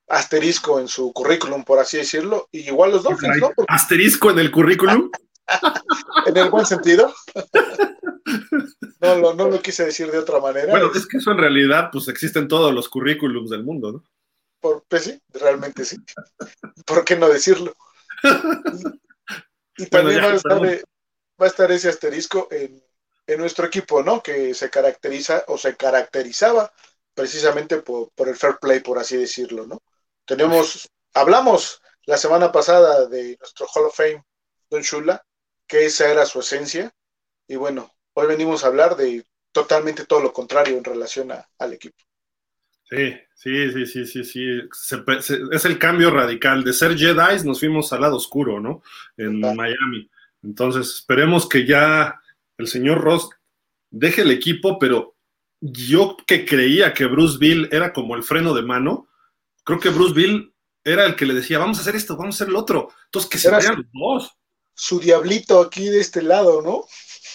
asterisco 0.09 0.81
en 0.81 0.89
su 0.89 1.13
currículum, 1.13 1.65
por 1.65 1.79
así 1.79 1.99
decirlo. 1.99 2.49
Y 2.53 2.61
igual 2.61 2.93
los 2.93 3.03
dos, 3.03 3.21
¿no? 3.23 3.53
¿Asterisco 3.69 4.31
en 4.31 4.39
el 4.39 4.51
currículum? 4.51 5.11
en 6.27 6.37
el 6.37 6.51
buen 6.51 6.67
sentido. 6.67 7.15
no, 9.01 9.17
lo, 9.17 9.35
no 9.35 9.49
lo 9.49 9.61
quise 9.61 9.85
decir 9.85 10.11
de 10.11 10.19
otra 10.19 10.41
manera. 10.41 10.71
Bueno, 10.71 10.91
es 10.95 11.07
que 11.07 11.19
eso 11.19 11.31
en 11.33 11.39
realidad, 11.39 11.91
pues 11.93 12.09
existen 12.09 12.49
todos 12.49 12.73
los 12.73 12.89
currículums 12.89 13.51
del 13.51 13.65
mundo, 13.65 13.93
¿no? 13.93 14.05
pues 14.89 15.05
sí, 15.05 15.21
realmente 15.29 15.85
sí. 15.85 15.97
¿Por 16.87 17.05
qué 17.05 17.17
no 17.17 17.29
decirlo? 17.29 17.75
Y, 19.77 19.87
también 19.91 20.23
va, 20.23 20.31
a 20.31 21.47
estar, 21.47 21.71
ese 21.73 21.89
asterisco 21.89 22.49
en, 22.51 22.83
nuestro 23.39 23.67
equipo, 23.67 24.03
¿no? 24.03 24.23
Que 24.23 24.55
se 24.55 24.71
caracteriza 24.71 25.45
o 25.49 25.59
se 25.59 25.77
caracterizaba 25.77 26.73
precisamente 27.15 27.79
por, 27.79 28.11
el 28.27 28.37
fair 28.37 28.57
play, 28.61 28.81
por 28.81 28.99
así 28.99 29.17
decirlo, 29.17 29.67
¿no? 29.67 29.83
Tenemos, 30.27 30.89
hablamos 31.13 31.81
la 32.07 32.17
semana 32.17 32.53
pasada 32.53 33.07
de 33.07 33.37
nuestro 33.39 33.67
Hall 33.67 33.87
of 33.87 33.97
Fame, 33.97 34.25
Don 34.71 34.83
Shula, 34.83 35.25
que 35.67 35.87
esa 35.87 36.11
era 36.11 36.27
su 36.27 36.41
esencia, 36.41 36.93
y 37.47 37.57
bueno, 37.57 37.91
hoy 38.15 38.27
venimos 38.27 38.65
a 38.65 38.69
hablar 38.69 38.97
de 38.97 39.25
totalmente 39.53 40.05
todo 40.05 40.21
lo 40.21 40.33
contrario 40.33 40.77
en 40.77 40.85
relación 40.85 41.33
al 41.33 41.73
equipo. 41.73 41.97
Sí, 42.89 43.15
sí, 43.35 43.73
sí, 43.73 43.87
sí, 43.87 44.07
sí, 44.07 44.25
sí. 44.25 44.45
es 45.53 45.65
el 45.65 45.79
cambio 45.79 46.11
radical. 46.11 46.65
De 46.65 46.73
ser 46.73 46.97
Jedi 46.97 47.43
nos 47.45 47.61
fuimos 47.61 47.93
al 47.93 48.03
lado 48.03 48.17
oscuro, 48.17 48.61
¿no? 48.61 48.83
En 49.17 49.41
Miami. 49.41 50.11
Entonces, 50.43 50.97
esperemos 50.97 51.49
que 51.49 51.67
ya 51.67 52.21
el 52.59 52.69
señor 52.69 53.01
Ross 53.01 53.31
deje 53.91 54.23
el 54.23 54.31
equipo, 54.31 54.79
pero 54.79 55.15
yo 55.61 56.17
que 56.27 56.45
creía 56.45 56.93
que 56.93 57.07
Bruce 57.07 57.39
Bill 57.39 57.69
era 57.73 57.93
como 57.93 58.17
el 58.17 58.23
freno 58.23 58.55
de 58.55 58.63
mano, 58.63 59.09
creo 59.65 59.81
que 59.81 59.89
Bruce 59.89 60.15
Bill 60.15 60.55
era 60.85 61.07
el 61.07 61.17
que 61.17 61.27
le 61.27 61.35
decía, 61.35 61.59
vamos 61.59 61.79
a 61.79 61.81
hacer 61.81 61.97
esto, 61.97 62.17
vamos 62.17 62.35
a 62.35 62.45
hacer 62.45 62.53
lo 62.53 62.61
otro. 62.61 62.91
Entonces, 63.07 63.31
que 63.31 63.39
se 63.39 63.51
vayan 63.51 63.77
los 63.77 63.87
dos. 63.93 64.33
Su 64.77 65.01
diablito 65.01 65.61
aquí 65.61 65.89
de 65.89 66.01
este 66.01 66.21
lado, 66.21 66.61
¿no? 66.61 66.85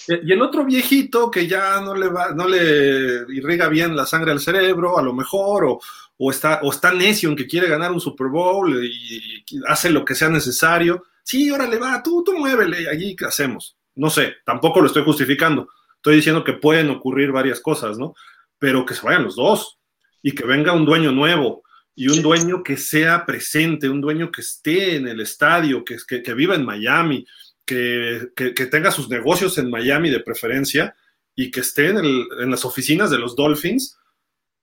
Y 0.08 0.32
el 0.32 0.42
otro 0.42 0.66
viejito 0.66 1.30
que 1.30 1.48
ya 1.48 1.80
no 1.82 1.96
le 1.96 2.08
va, 2.08 2.32
no 2.34 2.48
le 2.48 3.26
irriga 3.30 3.68
bien 3.68 3.96
la 3.96 4.06
sangre 4.06 4.32
al 4.32 4.40
cerebro, 4.40 4.98
a 4.98 5.02
lo 5.02 5.14
mejor, 5.14 5.80
o, 6.18 6.32
está, 6.32 6.60
o 6.64 6.72
está 6.72 6.92
necio 6.92 7.30
en 7.30 7.36
que 7.36 7.48
quiere 7.48 7.70
ganar 7.70 7.92
un 7.92 8.02
Super 8.02 8.28
Bowl 8.28 8.84
y, 8.84 9.44
hace 9.68 9.90
lo 9.90 10.04
que 10.04 10.16
sea 10.16 10.30
necesario. 10.30 11.06
Sí, 11.24 11.50
órale, 11.50 11.78
va, 11.78 12.02
tú, 12.04 12.24
tú 12.24 12.38
muévele, 12.38 12.90
allí 12.90 13.16
qué 13.16 13.26
hacemos. 13.26 13.78
No 13.96 14.10
sé, 14.10 14.36
tampoco 14.46 14.82
lo 14.82 14.88
estoy 14.88 15.04
justificando. 15.04 15.70
Estoy 15.96 16.18
diciendo 16.18 16.44
que 16.44 16.54
pueden 16.54 16.90
ocurrir 16.90 17.32
varias 17.32 17.60
cosas, 17.60 17.98
¿no? 17.98 18.16
Pero 18.58 18.86
que 18.86 18.96
se 18.96 19.06
vayan 19.06 19.24
los 19.24 19.36
dos 19.36 19.80
y 20.22 20.34
que 20.34 20.46
venga 20.46 20.74
un 20.74 20.86
dueño 20.86 21.12
nuevo 21.12 21.64
y 22.00 22.08
un 22.08 22.22
dueño 22.22 22.64
que 22.64 22.78
sea 22.78 23.26
presente, 23.26 23.90
un 23.90 24.00
dueño 24.00 24.32
que 24.32 24.40
esté 24.40 24.96
en 24.96 25.06
el 25.06 25.20
estadio, 25.20 25.84
que, 25.84 25.98
que, 26.08 26.24
que 26.24 26.34
viva 26.34 26.56
en 26.56 26.64
Miami, 26.64 27.26
que, 27.66 28.70
tenga 28.72 28.90
sus 28.90 29.10
negocios 29.10 29.58
en 29.58 29.70
Miami 29.70 30.10
de 30.10 30.22
preferencia 30.22 30.96
y 31.36 31.52
que 31.52 31.60
esté 31.60 31.88
en, 31.88 32.50
las 32.50 32.64
oficinas 32.64 33.10
de 33.12 33.18
los 33.18 33.36
Dolphins, 33.36 33.98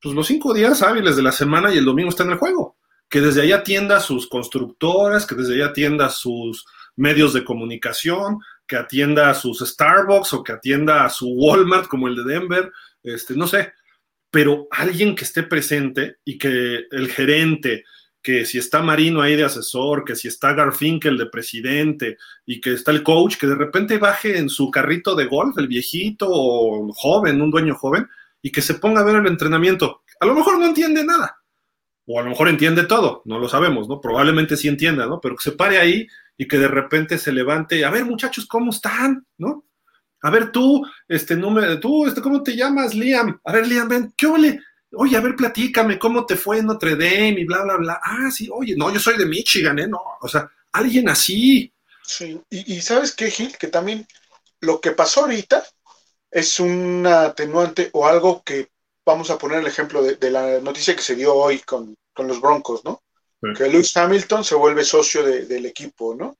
pues 0.00 0.14
los 0.14 0.26
cinco 0.26 0.54
días 0.54 0.80
hábiles 0.80 1.14
de 1.14 1.22
la 1.22 1.30
semana 1.30 1.74
y 1.74 1.76
el 1.76 1.84
domingo 1.84 2.08
está 2.08 2.22
en 2.22 2.30
el 2.30 2.38
juego. 2.38 2.78
Que 3.06 3.20
desde 3.20 3.42
ahí 3.42 3.52
atienda 3.52 3.98
a 3.98 4.00
sus 4.00 4.30
constructoras, 4.30 5.26
que 5.26 5.34
desde 5.34 5.56
ahí 5.56 5.60
atienda 5.60 6.06
a 6.06 6.08
sus 6.08 6.64
medios 6.96 7.34
de 7.34 7.44
comunicación, 7.44 8.38
que 8.66 8.76
atienda 8.76 9.28
a 9.28 9.34
sus 9.34 9.58
Starbucks 9.58 10.32
o 10.32 10.42
que 10.42 10.52
atienda 10.52 11.04
a 11.04 11.10
su 11.10 11.28
Walmart 11.28 11.86
como 11.86 12.08
el 12.08 12.16
de 12.16 12.24
Denver, 12.24 12.72
este, 13.02 13.34
no 13.34 13.46
sé, 13.46 13.74
pero 14.36 14.68
alguien 14.70 15.16
que 15.16 15.24
esté 15.24 15.44
presente 15.44 16.16
y 16.22 16.36
que 16.36 16.84
el 16.90 17.08
gerente, 17.08 17.84
que 18.20 18.44
si 18.44 18.58
está 18.58 18.82
Marino 18.82 19.22
ahí 19.22 19.34
de 19.34 19.44
asesor, 19.44 20.04
que 20.04 20.14
si 20.14 20.28
está 20.28 20.52
Garfinkel 20.52 21.16
de 21.16 21.24
presidente 21.24 22.18
y 22.44 22.60
que 22.60 22.74
está 22.74 22.90
el 22.90 23.02
coach, 23.02 23.38
que 23.38 23.46
de 23.46 23.54
repente 23.54 23.96
baje 23.96 24.36
en 24.36 24.50
su 24.50 24.70
carrito 24.70 25.14
de 25.14 25.24
golf, 25.24 25.56
el 25.56 25.68
viejito 25.68 26.26
o 26.28 26.92
joven, 26.92 27.40
un 27.40 27.50
dueño 27.50 27.76
joven, 27.76 28.06
y 28.42 28.52
que 28.52 28.60
se 28.60 28.74
ponga 28.74 29.00
a 29.00 29.04
ver 29.04 29.16
el 29.16 29.26
entrenamiento. 29.26 30.02
A 30.20 30.26
lo 30.26 30.34
mejor 30.34 30.58
no 30.58 30.66
entiende 30.66 31.02
nada, 31.02 31.38
o 32.04 32.20
a 32.20 32.22
lo 32.22 32.28
mejor 32.28 32.48
entiende 32.48 32.84
todo, 32.84 33.22
no 33.24 33.38
lo 33.38 33.48
sabemos, 33.48 33.88
¿no? 33.88 34.02
Probablemente 34.02 34.58
sí 34.58 34.68
entienda, 34.68 35.06
¿no? 35.06 35.18
Pero 35.18 35.36
que 35.36 35.48
se 35.48 35.56
pare 35.56 35.78
ahí 35.78 36.06
y 36.36 36.46
que 36.46 36.58
de 36.58 36.68
repente 36.68 37.16
se 37.16 37.32
levante, 37.32 37.86
a 37.86 37.90
ver 37.90 38.04
muchachos, 38.04 38.44
¿cómo 38.44 38.70
están? 38.70 39.26
¿No? 39.38 39.64
A 40.26 40.30
ver 40.30 40.50
tú, 40.50 40.84
este 41.06 41.36
número, 41.36 41.78
tú, 41.78 42.04
este, 42.04 42.20
¿cómo 42.20 42.42
te 42.42 42.56
llamas, 42.56 42.94
Liam? 42.94 43.40
A 43.44 43.52
ver, 43.52 43.64
Liam, 43.64 43.88
ven, 43.88 44.12
¿qué 44.16 44.26
ole? 44.26 44.60
oye, 44.92 45.16
a 45.16 45.20
ver, 45.20 45.36
platícame, 45.36 46.00
¿cómo 46.00 46.26
te 46.26 46.34
fue 46.34 46.58
en 46.58 46.66
Notre 46.66 46.96
Dame? 46.96 47.36
Y 47.38 47.44
bla, 47.44 47.62
bla, 47.62 47.76
bla. 47.76 48.00
Ah, 48.02 48.28
sí, 48.32 48.48
oye, 48.52 48.74
no, 48.76 48.92
yo 48.92 48.98
soy 48.98 49.16
de 49.18 49.26
Michigan, 49.26 49.78
¿eh? 49.78 49.86
No, 49.86 50.00
o 50.20 50.26
sea, 50.26 50.50
alguien 50.72 51.08
así. 51.08 51.72
Sí, 52.02 52.40
y, 52.50 52.74
y 52.74 52.80
¿sabes 52.80 53.12
qué, 53.12 53.30
Gil? 53.30 53.56
Que 53.56 53.68
también 53.68 54.04
lo 54.60 54.80
que 54.80 54.90
pasó 54.90 55.20
ahorita 55.20 55.62
es 56.30 56.58
un 56.58 57.06
atenuante 57.06 57.90
o 57.92 58.04
algo 58.04 58.42
que 58.42 58.70
vamos 59.04 59.30
a 59.30 59.38
poner 59.38 59.60
el 59.60 59.68
ejemplo 59.68 60.02
de, 60.02 60.30
la 60.32 60.58
noticia 60.60 60.96
que 60.96 61.02
se 61.02 61.14
dio 61.14 61.34
hoy 61.34 61.60
con, 61.60 61.94
los 62.16 62.40
Broncos, 62.40 62.84
¿no? 62.84 63.02
Que 63.56 63.68
Lewis 63.68 63.96
Hamilton 63.96 64.42
se 64.42 64.56
vuelve 64.56 64.82
socio 64.82 65.22
del 65.22 65.66
equipo, 65.66 66.16
¿no? 66.16 66.36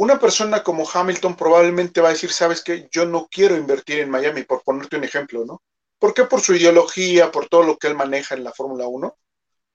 Una 0.00 0.18
persona 0.18 0.62
como 0.62 0.88
Hamilton 0.90 1.36
probablemente 1.36 2.00
va 2.00 2.08
a 2.08 2.12
decir, 2.12 2.32
sabes 2.32 2.62
qué, 2.64 2.88
yo 2.90 3.04
no 3.04 3.28
quiero 3.30 3.54
invertir 3.54 3.98
en 3.98 4.08
Miami, 4.08 4.44
por 4.44 4.62
ponerte 4.62 4.96
un 4.96 5.04
ejemplo, 5.04 5.44
¿no? 5.44 5.62
¿Por 5.98 6.14
qué? 6.14 6.24
Por 6.24 6.40
su 6.40 6.54
ideología, 6.54 7.30
por 7.30 7.50
todo 7.50 7.64
lo 7.64 7.76
que 7.76 7.88
él 7.88 7.94
maneja 7.94 8.34
en 8.34 8.42
la 8.42 8.50
Fórmula 8.50 8.88
1. 8.88 9.14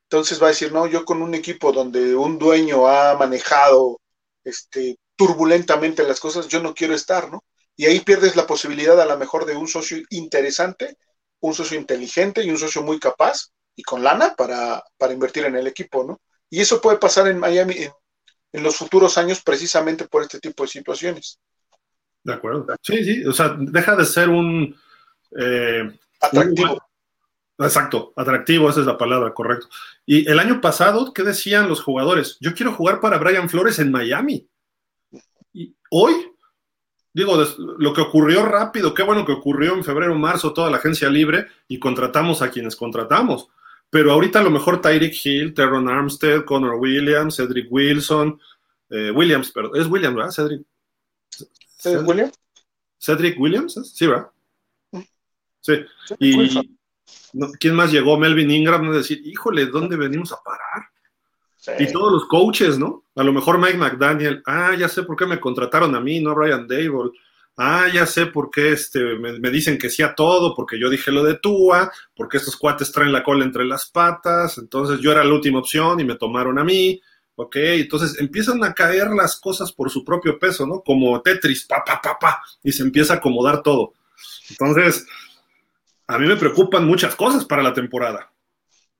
Entonces 0.09 0.41
va 0.41 0.47
a 0.47 0.49
decir, 0.49 0.71
no, 0.71 0.87
yo 0.87 1.05
con 1.05 1.21
un 1.21 1.35
equipo 1.35 1.71
donde 1.71 2.15
un 2.15 2.39
dueño 2.39 2.87
ha 2.87 3.15
manejado 3.15 4.01
este, 4.43 4.97
turbulentamente 5.15 6.01
las 6.01 6.19
cosas, 6.19 6.47
yo 6.47 6.59
no 6.59 6.73
quiero 6.73 6.95
estar, 6.95 7.29
¿no? 7.31 7.43
Y 7.75 7.85
ahí 7.85 7.99
pierdes 7.99 8.35
la 8.35 8.47
posibilidad 8.47 8.99
a 8.99 9.05
lo 9.05 9.19
mejor 9.19 9.45
de 9.45 9.55
un 9.55 9.67
socio 9.67 9.99
interesante, 10.09 10.97
un 11.39 11.53
socio 11.53 11.79
inteligente 11.79 12.43
y 12.43 12.49
un 12.49 12.57
socio 12.57 12.81
muy 12.81 12.99
capaz 12.99 13.51
y 13.75 13.83
con 13.83 14.03
lana 14.03 14.33
para, 14.35 14.83
para 14.97 15.13
invertir 15.13 15.45
en 15.45 15.55
el 15.55 15.67
equipo, 15.67 16.03
¿no? 16.03 16.19
Y 16.49 16.61
eso 16.61 16.81
puede 16.81 16.97
pasar 16.97 17.27
en 17.27 17.37
Miami, 17.37 17.75
en, 17.77 17.91
en 18.55 18.63
los 18.63 18.77
futuros 18.77 19.17
años 19.17 19.41
precisamente 19.43 20.07
por 20.07 20.23
este 20.23 20.39
tipo 20.39 20.63
de 20.63 20.69
situaciones. 20.69 21.39
De 22.23 22.33
acuerdo. 22.33 22.65
Sí, 22.81 23.03
sí, 23.03 23.25
o 23.25 23.33
sea, 23.33 23.55
deja 23.59 23.95
de 23.95 24.05
ser 24.05 24.29
un... 24.29 24.75
Eh, 25.37 25.99
atractivo. 26.21 26.81
exacto, 27.59 28.13
atractivo, 28.15 28.69
esa 28.69 28.79
es 28.79 28.85
la 28.85 28.97
palabra, 28.97 29.33
correcto. 29.33 29.67
Y 30.05 30.27
el 30.29 30.39
año 30.39 30.61
pasado, 30.61 31.13
¿qué 31.13 31.23
decían 31.23 31.67
los 31.67 31.81
jugadores? 31.81 32.37
Yo 32.39 32.53
quiero 32.55 32.71
jugar 32.71 33.01
para 33.01 33.17
Brian 33.17 33.49
Flores 33.49 33.77
en 33.79 33.91
Miami. 33.91 34.47
Y 35.51 35.75
hoy, 35.91 36.13
digo, 37.13 37.37
lo 37.77 37.93
que 37.93 38.01
ocurrió 38.01 38.45
rápido, 38.45 38.93
qué 38.93 39.03
bueno 39.03 39.25
que 39.25 39.33
ocurrió 39.33 39.73
en 39.73 39.83
febrero, 39.83 40.15
marzo, 40.15 40.53
toda 40.53 40.71
la 40.71 40.77
agencia 40.77 41.09
libre 41.09 41.47
y 41.67 41.77
contratamos 41.77 42.41
a 42.41 42.49
quienes 42.49 42.77
contratamos. 42.77 43.49
Pero 43.89 44.11
ahorita 44.11 44.39
a 44.39 44.43
lo 44.43 44.49
mejor 44.49 44.81
Tyreek 44.81 45.13
Hill, 45.23 45.53
Terron 45.53 45.87
Armstead, 45.87 46.43
Connor 46.45 46.75
Williams, 46.75 47.37
Cedric 47.37 47.67
Wilson, 47.71 48.39
eh, 48.89 49.11
Williams, 49.11 49.51
perdón, 49.51 49.79
es 49.79 49.87
Williams, 49.87 50.15
¿verdad? 50.15 50.31
Cedric. 50.31 50.61
¿Cedric 51.77 52.07
Williams? 52.07 52.33
Cedric 52.99 53.39
Williams, 53.39 53.93
sí, 53.93 54.07
¿verdad? 54.07 54.29
Sí. 55.61 55.73
Y 56.19 56.59
¿quién 57.59 57.75
más 57.75 57.91
llegó? 57.91 58.17
Melvin 58.17 58.51
Ingram, 58.51 58.89
es 58.89 58.97
decir, 58.97 59.21
híjole, 59.25 59.65
¿dónde 59.67 59.95
venimos 59.95 60.31
a 60.31 60.41
parar? 60.43 61.79
Y 61.79 61.91
todos 61.91 62.11
los 62.11 62.25
coaches, 62.25 62.77
¿no? 62.77 63.05
A 63.15 63.23
lo 63.23 63.33
mejor 63.33 63.57
Mike 63.57 63.77
McDaniel, 63.77 64.43
ah, 64.45 64.75
ya 64.77 64.87
sé 64.87 65.01
por 65.03 65.15
qué 65.15 65.25
me 65.25 65.39
contrataron 65.39 65.95
a 65.95 65.99
mí, 65.99 66.19
no 66.19 66.31
a 66.31 66.35
Brian 66.35 66.67
Dable 66.67 67.11
ah, 67.57 67.87
ya 67.93 68.05
sé 68.05 68.27
por 68.27 68.49
qué 68.49 68.71
este, 68.71 68.99
me, 69.15 69.49
dicen 69.49 69.77
que 69.77 69.89
sí 69.89 70.03
a 70.03 70.15
todo, 70.15 70.55
porque 70.55 70.79
yo 70.79 70.89
dije 70.89 71.11
lo 71.11 71.23
de 71.23 71.35
Tua, 71.35 71.91
porque 72.15 72.37
estos 72.37 72.57
cuates 72.57 72.91
traen 72.91 73.11
la 73.11 73.23
cola 73.23 73.45
entre 73.45 73.65
las 73.65 73.85
patas, 73.85 74.57
entonces 74.57 74.99
yo 74.99 75.11
era 75.11 75.23
la 75.23 75.33
última 75.33 75.59
opción 75.59 75.99
y 75.99 76.03
me 76.03 76.15
tomaron 76.15 76.59
a 76.59 76.63
mí, 76.63 77.01
ok, 77.35 77.55
entonces 77.55 78.19
empiezan 78.19 78.63
a 78.63 78.73
caer 78.73 79.09
las 79.09 79.39
cosas 79.39 79.71
por 79.71 79.89
su 79.89 80.03
propio 80.03 80.37
peso, 80.39 80.65
¿no? 80.65 80.81
Como 80.81 81.21
Tetris, 81.21 81.65
pa, 81.65 81.83
pa, 81.85 82.01
pa, 82.01 82.17
pa, 82.19 82.41
y 82.63 82.71
se 82.71 82.83
empieza 82.83 83.13
a 83.13 83.17
acomodar 83.17 83.61
todo. 83.61 83.93
Entonces, 84.49 85.05
a 86.07 86.17
mí 86.17 86.27
me 86.27 86.35
preocupan 86.35 86.85
muchas 86.85 87.15
cosas 87.15 87.45
para 87.45 87.63
la 87.63 87.73
temporada. 87.73 88.31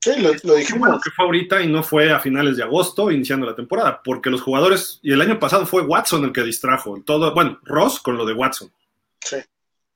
Sí, 0.06 0.22
lo, 0.22 0.56
dijimos. 0.56 0.80
bueno 0.80 1.02
que 1.04 1.10
fue 1.10 1.26
ahorita 1.26 1.64
y 1.64 1.68
no 1.68 1.82
fue 1.82 2.12
a 2.12 2.20
finales 2.20 2.58
de 2.58 2.64
agosto 2.64 3.10
iniciando 3.10 3.48
la 3.48 3.56
temporada, 3.56 4.04
porque 4.04 4.30
los 4.30 4.44
jugadores, 4.44 5.00
y 5.02 5.12
el 5.12 5.20
año 5.20 5.40
pasado 5.40 5.66
fue 5.66 5.82
Watson 5.82 6.24
el 6.26 6.32
que 6.32 6.44
distrajo, 6.44 7.02
todo, 7.04 7.34
bueno, 7.34 7.60
Ross 7.64 8.00
con 8.02 8.16
lo 8.16 8.24
de 8.24 8.34
Watson. 8.34 8.72
Sí. 9.20 9.38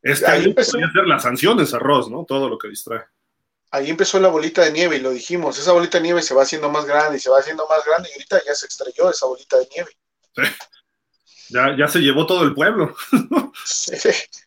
Este 0.02 0.26
año 0.26 0.45
empezó 0.45 0.80
hacer 0.80 1.06
las 1.06 1.22
sanciones 1.22 1.76
a 1.76 1.80
Ross, 1.80 2.10
¿no? 2.10 2.26
Todo 2.28 2.50
lo 2.50 2.58
que 2.58 2.69
distrae. 2.69 3.04
Ahí 3.69 3.91
empezó 3.91 4.19
la 4.19 4.30
bolita 4.30 4.63
de 4.63 4.72
nieve 4.72 4.98
y 4.98 5.00
lo 5.00 5.12
dijimos, 5.12 5.60
esa 5.60 5.74
bolita 5.74 6.00
de 6.00 6.06
nieve 6.06 6.24
se 6.24 6.34
va 6.34 6.41
haciendo 6.41 6.72
más 6.72 6.86
grande 6.86 7.17
y 7.17 7.19
se 7.19 7.30
va 7.30 7.38
haciendo 7.38 7.67
más 7.67 7.86
grande 7.86 8.10
y 8.10 8.13
ahorita 8.13 8.41
ya 8.48 8.56
se 8.56 8.65
extrayó 8.65 9.12
esa 9.12 9.28
bolita 9.28 9.60
de 9.60 9.69
nieve. 9.76 9.91
Sí. 10.36 10.41
Ya, 11.50 11.78
ya 11.78 11.88
se 11.88 12.00
llevó 12.00 12.26
todo 12.26 12.45
el 12.45 12.56
pueblo. 12.56 12.95
sí. 13.63 13.93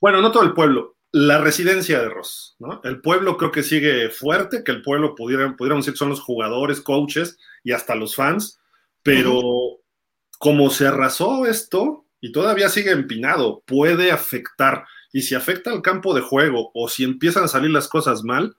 Bueno, 0.00 0.20
no 0.20 0.32
todo 0.32 0.42
el 0.42 0.54
pueblo, 0.54 0.96
la 1.12 1.38
residencia 1.38 2.00
de 2.00 2.08
Ross, 2.08 2.56
¿no? 2.58 2.80
El 2.84 3.02
pueblo 3.02 3.36
creo 3.36 3.52
que 3.52 3.62
sigue 3.62 4.08
fuerte, 4.08 4.64
que 4.64 4.72
el 4.72 4.80
pueblo 4.80 5.14
pudiera, 5.14 5.54
pudiéramos 5.56 5.84
decir 5.84 5.94
que 5.94 5.98
son 5.98 6.08
los 6.08 6.22
jugadores, 6.22 6.80
coaches 6.80 7.38
y 7.62 7.72
hasta 7.72 7.94
los 7.94 8.16
fans, 8.16 8.58
pero 9.02 9.42
como 10.38 10.70
se 10.70 10.86
arrasó 10.86 11.46
esto 11.46 12.06
y 12.20 12.32
todavía 12.32 12.70
sigue 12.70 12.92
empinado, 12.92 13.62
puede 13.66 14.10
afectar. 14.10 14.86
Y 15.12 15.22
si 15.22 15.34
afecta 15.34 15.70
al 15.70 15.82
campo 15.82 16.14
de 16.14 16.22
juego 16.22 16.70
o 16.72 16.88
si 16.88 17.04
empiezan 17.04 17.44
a 17.44 17.48
salir 17.48 17.70
las 17.70 17.88
cosas 17.88 18.24
mal, 18.24 18.56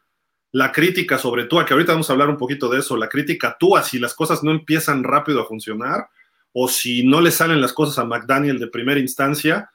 la 0.51 0.71
crítica 0.71 1.17
sobre 1.17 1.45
Tua, 1.45 1.65
que 1.65 1.73
ahorita 1.73 1.93
vamos 1.93 2.09
a 2.09 2.13
hablar 2.13 2.29
un 2.29 2.37
poquito 2.37 2.69
de 2.69 2.79
eso, 2.79 2.95
la 2.95 3.09
crítica 3.09 3.57
Tua, 3.59 3.81
si 3.81 3.97
las 3.97 4.13
cosas 4.13 4.43
no 4.43 4.51
empiezan 4.51 5.03
rápido 5.03 5.41
a 5.41 5.47
funcionar 5.47 6.07
o 6.51 6.67
si 6.67 7.03
no 7.03 7.19
le 7.19 7.31
salen 7.31 7.59
las 7.59 7.73
cosas 7.73 7.97
a 7.97 8.05
McDaniel 8.05 8.59
de 8.59 8.67
primera 8.67 8.99
instancia, 8.99 9.71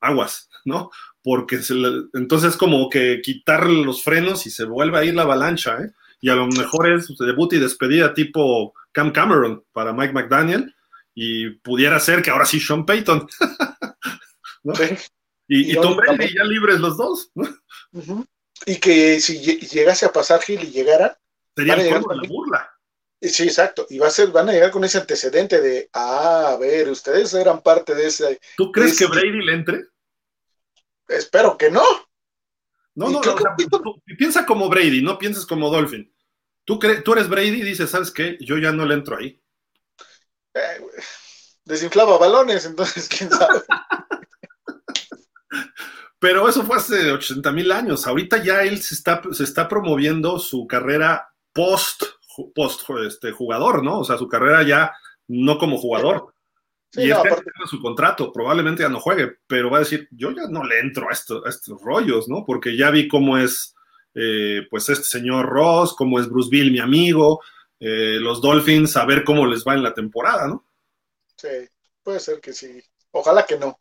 aguas, 0.00 0.50
¿no? 0.64 0.90
Porque 1.22 1.58
se 1.58 1.74
entonces 2.14 2.56
como 2.56 2.88
que 2.88 3.20
quitar 3.22 3.68
los 3.68 4.02
frenos 4.02 4.46
y 4.46 4.50
se 4.50 4.64
vuelve 4.64 4.98
a 4.98 5.04
ir 5.04 5.14
la 5.14 5.22
avalancha, 5.22 5.78
¿eh? 5.82 5.90
Y 6.20 6.28
a 6.28 6.34
lo 6.34 6.46
mejor 6.46 6.92
es 6.92 7.08
debut 7.18 7.52
y 7.54 7.58
despedida 7.58 8.12
tipo 8.12 8.74
Cam 8.92 9.12
Cameron 9.12 9.64
para 9.72 9.92
Mike 9.92 10.12
McDaniel 10.12 10.74
y 11.14 11.50
pudiera 11.50 11.98
ser 11.98 12.22
que 12.22 12.30
ahora 12.30 12.46
sí 12.46 12.60
Sean 12.60 12.84
Payton. 12.86 13.26
Y, 15.52 15.74
Tom 15.74 15.96
Brady 15.96 16.32
ya 16.32 16.44
libres 16.44 16.78
los 16.78 16.96
dos. 16.96 17.32
Y 18.66 18.76
que 18.76 19.18
si 19.18 19.40
llegase 19.40 20.06
a 20.06 20.12
pasar 20.12 20.40
Gil 20.40 20.62
y 20.62 20.70
llegara... 20.70 21.18
Sería 21.56 21.74
el 21.74 22.02
con 22.02 22.16
la 22.16 22.28
burla. 22.28 22.70
Sí, 23.20 23.44
exacto. 23.44 23.84
Y 23.90 23.98
va 23.98 24.06
a 24.06 24.10
ser, 24.10 24.28
van 24.28 24.48
a 24.48 24.52
llegar 24.52 24.70
con 24.70 24.84
ese 24.84 24.98
antecedente 24.98 25.60
de, 25.60 25.90
ah, 25.92 26.52
a 26.52 26.56
ver, 26.56 26.88
ustedes 26.88 27.34
eran 27.34 27.62
parte 27.62 27.96
de 27.96 28.06
ese... 28.06 28.40
¿Tú 28.56 28.70
crees 28.70 28.96
que 28.96 29.06
Brady 29.06 29.44
le 29.44 29.52
entre? 29.52 29.86
Espero 31.10 31.58
que 31.58 31.70
no. 31.70 31.84
No, 32.94 33.08
no, 33.08 33.20
no 33.20 34.02
piensa 34.18 34.44
como 34.44 34.68
Brady, 34.68 35.02
no 35.02 35.18
pienses 35.18 35.46
como 35.46 35.70
Dolphin. 35.70 36.12
Tú, 36.64 36.78
tú 36.78 37.12
eres 37.12 37.28
Brady 37.28 37.60
y 37.60 37.62
dices, 37.62 37.90
¿sabes 37.90 38.10
qué? 38.10 38.36
Yo 38.40 38.58
ya 38.58 38.72
no 38.72 38.84
le 38.84 38.94
entro 38.94 39.16
ahí. 39.16 39.40
Eh, 40.54 40.80
desinflaba 41.64 42.18
balones, 42.18 42.66
entonces, 42.66 43.08
¿quién 43.08 43.30
sabe? 43.30 43.62
Pero 46.18 46.48
eso 46.48 46.64
fue 46.64 46.76
hace 46.76 47.10
80 47.12 47.50
mil 47.52 47.72
años. 47.72 48.06
Ahorita 48.06 48.42
ya 48.42 48.62
él 48.62 48.82
se 48.82 48.94
está, 48.94 49.22
se 49.32 49.44
está 49.44 49.66
promoviendo 49.68 50.38
su 50.38 50.66
carrera 50.66 51.32
post, 51.52 52.02
post 52.54 52.82
este, 53.06 53.32
jugador, 53.32 53.82
¿no? 53.82 54.00
O 54.00 54.04
sea, 54.04 54.18
su 54.18 54.28
carrera 54.28 54.62
ya 54.62 54.92
no 55.28 55.58
como 55.58 55.78
jugador 55.78 56.34
y 56.92 57.10
este 57.10 57.42
su 57.68 57.80
contrato, 57.80 58.32
probablemente 58.32 58.82
ya 58.82 58.88
no 58.88 58.98
juegue, 58.98 59.36
pero 59.46 59.70
va 59.70 59.78
a 59.78 59.80
decir, 59.80 60.08
yo 60.10 60.32
ya 60.32 60.48
no 60.48 60.64
le 60.64 60.80
entro 60.80 61.08
a, 61.08 61.12
estos 61.12 61.82
rollos, 61.82 62.28
¿no? 62.28 62.44
Porque 62.44 62.76
ya 62.76 62.90
vi 62.90 63.06
cómo 63.06 63.38
es, 63.38 63.74
eh, 64.14 64.66
pues, 64.68 64.88
este 64.88 65.04
señor 65.04 65.46
Ross, 65.46 65.94
cómo 65.94 66.18
es 66.18 66.28
Bruce 66.28 66.48
Bill, 66.50 66.72
mi 66.72 66.80
amigo, 66.80 67.40
eh, 67.78 68.18
los 68.20 68.40
Dolphins, 68.40 68.96
a 68.96 69.04
ver 69.04 69.22
cómo 69.22 69.46
les 69.46 69.64
va 69.64 69.74
en 69.74 69.82
la 69.82 69.94
temporada, 69.94 70.48
¿no? 70.48 70.66
Sí, 71.36 71.48
puede 72.02 72.18
ser 72.18 72.40
que 72.40 72.52
sí. 72.52 72.82
Ojalá 73.12 73.46
que 73.46 73.56
no. 73.56 73.78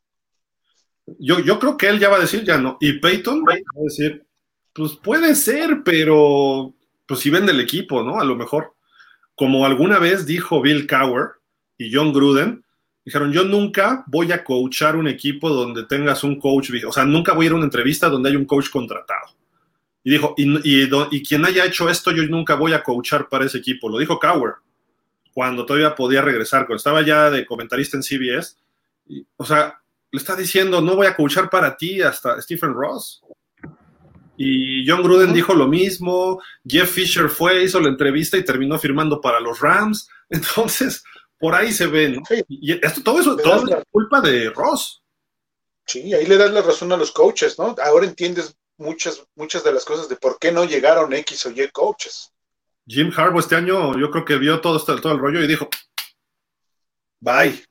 Yo, 1.17 1.39
yo 1.39 1.59
creo 1.59 1.77
que 1.77 1.87
él 1.87 1.99
ya 1.99 2.09
va 2.09 2.17
a 2.17 2.21
decir, 2.21 2.43
ya 2.43 2.57
no. 2.57 2.77
Y 2.79 2.99
Peyton 2.99 3.43
va 3.47 3.53
a 3.53 3.83
decir, 3.83 4.25
pues 4.73 4.95
puede 4.95 5.35
ser, 5.35 5.81
pero 5.83 6.73
pues 7.07 7.21
si 7.21 7.31
vende 7.31 7.51
el 7.51 7.59
equipo, 7.59 8.03
¿no? 8.03 8.19
A 8.19 8.23
lo 8.23 8.35
mejor. 8.35 8.75
Como 9.33 9.65
alguna 9.65 9.99
vez 9.99 10.25
dijo 10.25 10.61
Bill 10.61 10.85
Cower 10.85 11.29
y 11.77 11.93
John 11.93 12.13
Gruden, 12.13 12.63
Dijeron, 13.09 13.33
yo 13.33 13.43
nunca 13.43 14.03
voy 14.05 14.31
a 14.31 14.43
coachar 14.43 14.95
un 14.95 15.07
equipo 15.07 15.49
donde 15.49 15.83
tengas 15.85 16.23
un 16.23 16.39
coach, 16.39 16.69
o 16.85 16.91
sea, 16.91 17.05
nunca 17.05 17.33
voy 17.33 17.45
a 17.45 17.47
ir 17.47 17.53
a 17.53 17.55
una 17.55 17.63
entrevista 17.63 18.07
donde 18.07 18.29
hay 18.29 18.35
un 18.35 18.45
coach 18.45 18.69
contratado. 18.69 19.29
Y 20.03 20.11
dijo, 20.11 20.35
y, 20.37 20.45
y, 20.63 21.23
quien 21.23 21.43
haya 21.43 21.65
hecho 21.65 21.89
esto, 21.89 22.11
yo 22.11 22.21
nunca 22.27 22.53
voy 22.53 22.73
a 22.73 22.83
coachar 22.83 23.27
para 23.27 23.45
ese 23.45 23.57
equipo. 23.57 23.89
Lo 23.89 23.97
dijo 23.97 24.19
Cower, 24.19 24.57
cuando 25.33 25.65
todavía 25.65 25.95
podía 25.95 26.21
regresar, 26.21 26.67
cuando 26.67 26.77
estaba 26.77 27.01
ya 27.01 27.31
de 27.31 27.47
comentarista 27.47 27.97
en 27.97 28.03
CBS. 28.03 28.57
o 29.37 29.43
sea, 29.43 29.81
le 30.11 30.19
está 30.19 30.35
diciendo, 30.35 30.79
no 30.79 30.95
voy 30.95 31.07
a 31.07 31.15
coachar 31.15 31.49
para 31.49 31.75
ti 31.75 32.03
hasta 32.03 32.39
Stephen 32.39 32.75
Ross. 32.75 33.23
Y 34.37 34.87
John 34.87 35.01
Gruden 35.01 35.33
dijo 35.33 35.55
lo 35.55 35.67
mismo, 35.67 36.39
Jeff 36.63 36.91
Fisher 36.91 37.27
fue, 37.27 37.63
hizo 37.63 37.79
la 37.79 37.89
entrevista 37.89 38.37
y 38.37 38.45
terminó 38.45 38.77
firmando 38.77 39.19
para 39.19 39.39
los 39.39 39.61
Rams. 39.61 40.07
Entonces, 40.29 41.03
por 41.39 41.55
ahí 41.55 41.71
se 41.71 41.87
ve, 41.87 42.09
¿no? 42.09 42.21
Y 42.47 42.73
esto, 42.85 43.01
todo 43.01 43.19
eso 43.19 43.37
todo 43.37 43.67
es 43.67 43.83
culpa 43.89 44.21
de 44.21 44.49
Ross. 44.49 45.01
Sí, 45.85 46.13
ahí 46.13 46.25
le 46.25 46.37
das 46.37 46.51
la 46.51 46.61
razón 46.61 46.91
a 46.91 46.97
los 46.97 47.11
coaches, 47.11 47.57
¿no? 47.57 47.75
Ahora 47.83 48.05
entiendes 48.05 48.55
muchas, 48.77 49.25
muchas 49.35 49.63
de 49.63 49.73
las 49.73 49.85
cosas 49.85 50.07
de 50.09 50.17
por 50.17 50.37
qué 50.37 50.51
no 50.51 50.65
llegaron 50.65 51.13
X 51.13 51.45
o 51.45 51.51
Y 51.51 51.67
coaches. 51.69 52.31
Jim 52.85 53.11
Harbaugh 53.15 53.39
este 53.39 53.55
año 53.55 53.97
yo 53.97 54.09
creo 54.11 54.25
que 54.25 54.37
vio 54.37 54.61
todo, 54.61 54.77
esto, 54.77 54.99
todo 54.99 55.13
el 55.13 55.19
rollo 55.19 55.41
y 55.41 55.47
dijo, 55.47 55.69
bye. 57.19 57.63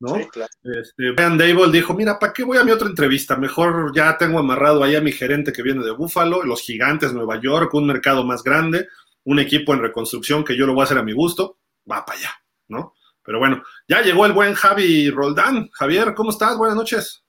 ¿no? 0.00 0.16
este, 0.16 1.10
Brian 1.12 1.36
Dable 1.36 1.72
dijo, 1.72 1.92
mira, 1.94 2.18
¿para 2.18 2.32
qué 2.32 2.44
voy 2.44 2.58
a 2.58 2.64
mi 2.64 2.70
otra 2.70 2.88
entrevista? 2.88 3.36
Mejor 3.36 3.92
ya 3.94 4.16
tengo 4.16 4.38
amarrado 4.38 4.84
ahí 4.84 4.94
a 4.94 5.00
mi 5.00 5.12
gerente 5.12 5.52
que 5.52 5.62
viene 5.62 5.84
de 5.84 5.90
Buffalo, 5.90 6.42
los 6.42 6.62
gigantes 6.62 7.12
Nueva 7.12 7.40
York, 7.40 7.74
un 7.74 7.86
mercado 7.86 8.24
más 8.24 8.42
grande, 8.42 8.88
un 9.24 9.40
equipo 9.40 9.74
en 9.74 9.82
reconstrucción 9.82 10.44
que 10.44 10.56
yo 10.56 10.66
lo 10.66 10.74
voy 10.74 10.82
a 10.82 10.84
hacer 10.84 10.98
a 10.98 11.02
mi 11.02 11.12
gusto, 11.12 11.58
va 11.90 12.04
para 12.04 12.18
allá, 12.18 12.30
¿no? 12.68 12.94
Pero 13.28 13.40
bueno, 13.40 13.62
ya 13.86 14.00
llegó 14.00 14.24
el 14.24 14.32
buen 14.32 14.54
Javi 14.54 15.10
Roldán. 15.10 15.68
Javier, 15.72 16.14
¿cómo 16.14 16.30
estás? 16.30 16.56
Buenas 16.56 16.78
noches. 16.78 17.22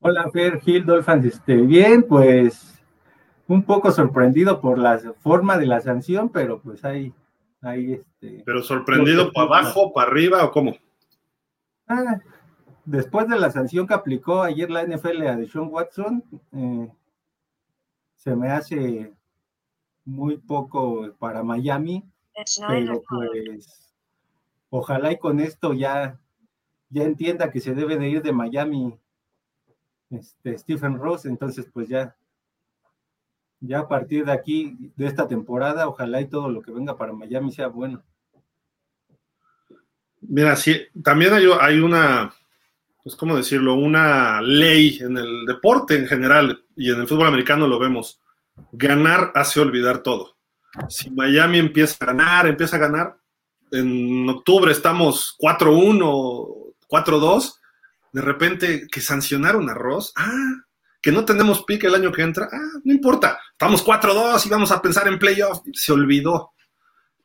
Hola, 0.00 0.28
Fer, 0.32 0.60
Gil, 0.60 0.84
Dolphins, 0.84 1.24
este, 1.26 1.58
bien, 1.58 2.02
pues 2.02 2.82
un 3.46 3.62
poco 3.62 3.92
sorprendido 3.92 4.60
por 4.60 4.78
la 4.78 4.98
forma 5.20 5.58
de 5.58 5.66
la 5.66 5.80
sanción, 5.80 6.28
pero 6.28 6.60
pues 6.60 6.84
ahí, 6.84 7.14
ahí, 7.60 7.92
este. 7.92 8.42
Pero 8.44 8.64
sorprendido 8.64 9.30
para 9.32 9.46
abajo, 9.46 9.92
para 9.92 10.10
arriba 10.10 10.44
o 10.44 10.50
cómo? 10.50 10.76
Ah, 11.86 12.18
después 12.84 13.28
de 13.28 13.38
la 13.38 13.52
sanción 13.52 13.86
que 13.86 13.94
aplicó 13.94 14.42
ayer 14.42 14.72
la 14.72 14.84
NFL 14.84 15.22
a 15.28 15.36
Deshaun 15.36 15.68
Watson, 15.70 16.24
eh, 16.50 16.88
se 18.16 18.34
me 18.34 18.50
hace 18.50 19.14
muy 20.04 20.38
poco 20.38 21.14
para 21.20 21.44
Miami, 21.44 22.02
pero 22.66 23.00
pues 23.08 23.81
ojalá 24.74 25.12
y 25.12 25.18
con 25.18 25.38
esto 25.38 25.74
ya, 25.74 26.18
ya 26.88 27.02
entienda 27.04 27.50
que 27.50 27.60
se 27.60 27.74
debe 27.74 27.96
de 27.98 28.08
ir 28.08 28.22
de 28.22 28.32
Miami 28.32 28.98
este, 30.10 30.56
Stephen 30.56 30.98
Ross, 30.98 31.26
entonces 31.26 31.68
pues 31.70 31.88
ya, 31.88 32.16
ya 33.60 33.80
a 33.80 33.88
partir 33.88 34.24
de 34.24 34.32
aquí, 34.32 34.92
de 34.96 35.06
esta 35.06 35.28
temporada, 35.28 35.86
ojalá 35.86 36.22
y 36.22 36.26
todo 36.26 36.48
lo 36.48 36.62
que 36.62 36.72
venga 36.72 36.96
para 36.96 37.12
Miami 37.12 37.52
sea 37.52 37.68
bueno. 37.68 38.02
Mira, 40.22 40.56
sí, 40.56 40.80
también 41.04 41.34
hay, 41.34 41.44
hay 41.60 41.78
una, 41.78 42.32
pues 43.04 43.14
cómo 43.14 43.36
decirlo, 43.36 43.74
una 43.74 44.40
ley 44.40 44.98
en 45.02 45.18
el 45.18 45.44
deporte 45.44 45.96
en 45.96 46.06
general 46.06 46.64
y 46.76 46.90
en 46.90 46.98
el 46.98 47.06
fútbol 47.06 47.26
americano 47.26 47.68
lo 47.68 47.78
vemos. 47.78 48.22
Ganar 48.72 49.32
hace 49.34 49.60
olvidar 49.60 49.98
todo. 49.98 50.34
Si 50.88 51.10
Miami 51.10 51.58
empieza 51.58 52.02
a 52.02 52.06
ganar, 52.06 52.46
empieza 52.46 52.76
a 52.76 52.80
ganar, 52.80 53.21
en 53.72 54.28
octubre 54.28 54.70
estamos 54.70 55.36
4-1, 55.38 56.74
4-2, 56.88 57.54
de 58.12 58.20
repente 58.20 58.86
que 58.90 59.00
sancionaron 59.00 59.68
a 59.68 59.74
Ross, 59.74 60.12
ah, 60.16 60.64
que 61.00 61.10
no 61.10 61.24
tenemos 61.24 61.64
pique 61.64 61.88
el 61.88 61.94
año 61.94 62.12
que 62.12 62.22
entra, 62.22 62.48
ah, 62.52 62.80
no 62.84 62.92
importa, 62.92 63.40
estamos 63.50 63.84
4-2 63.84 64.46
y 64.46 64.48
vamos 64.50 64.70
a 64.70 64.80
pensar 64.80 65.08
en 65.08 65.18
playoff, 65.18 65.60
se 65.72 65.92
olvidó. 65.92 66.52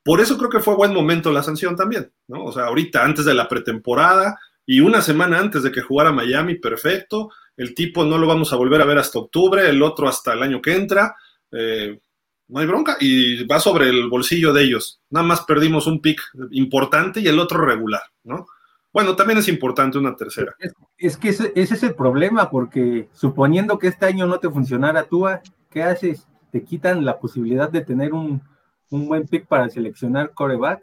Por 0.03 0.21
eso 0.21 0.37
creo 0.37 0.49
que 0.49 0.61
fue 0.61 0.75
buen 0.75 0.93
momento 0.93 1.33
la 1.33 1.43
sanción 1.43 1.75
también, 1.75 2.11
¿no? 2.27 2.45
O 2.45 2.53
sea, 2.53 2.67
ahorita, 2.67 3.03
antes 3.03 3.25
de 3.25 3.33
la 3.33 3.49
pretemporada 3.49 4.39
y 4.65 4.79
una 4.79 5.01
semana 5.01 5.37
antes 5.37 5.63
de 5.63 5.71
que 5.71 5.81
jugara 5.81 6.13
Miami, 6.13 6.55
perfecto. 6.55 7.29
El 7.57 7.75
tipo 7.75 8.05
no 8.05 8.17
lo 8.17 8.27
vamos 8.27 8.53
a 8.53 8.55
volver 8.55 8.81
a 8.81 8.85
ver 8.85 8.99
hasta 8.99 9.19
octubre, 9.19 9.67
el 9.67 9.83
otro 9.83 10.07
hasta 10.07 10.33
el 10.33 10.43
año 10.43 10.61
que 10.61 10.75
entra. 10.75 11.15
Eh, 11.51 11.99
no 12.47 12.59
hay 12.59 12.65
bronca 12.65 12.97
y 12.99 13.45
va 13.45 13.59
sobre 13.59 13.89
el 13.89 14.09
bolsillo 14.09 14.53
de 14.53 14.63
ellos. 14.63 15.01
Nada 15.09 15.25
más 15.25 15.41
perdimos 15.41 15.87
un 15.87 16.01
pick 16.01 16.21
importante 16.51 17.19
y 17.19 17.27
el 17.27 17.39
otro 17.39 17.63
regular, 17.65 18.03
¿no? 18.23 18.47
Bueno, 18.93 19.15
también 19.15 19.39
es 19.39 19.47
importante 19.47 19.97
una 19.97 20.15
tercera. 20.15 20.55
Es, 20.97 21.17
que 21.17 21.29
ese, 21.29 21.51
es 21.55 21.83
el 21.83 21.93
problema, 21.93 22.49
porque 22.49 23.09
suponiendo 23.13 23.77
que 23.77 23.87
este 23.87 24.05
año 24.05 24.25
no 24.25 24.39
te 24.39 24.49
funcionara 24.49 25.03
tú, 25.03 25.25
¿qué 25.69 25.83
haces? 25.83 26.25
Te 26.51 26.63
quitan 26.63 27.05
la 27.05 27.19
posibilidad 27.19 27.69
de 27.69 27.81
tener 27.81 28.13
un, 28.13 28.41
un 28.89 29.07
buen 29.07 29.27
pick 29.27 29.45
para 29.45 29.69
seleccionar 29.69 30.31
coreback. 30.33 30.81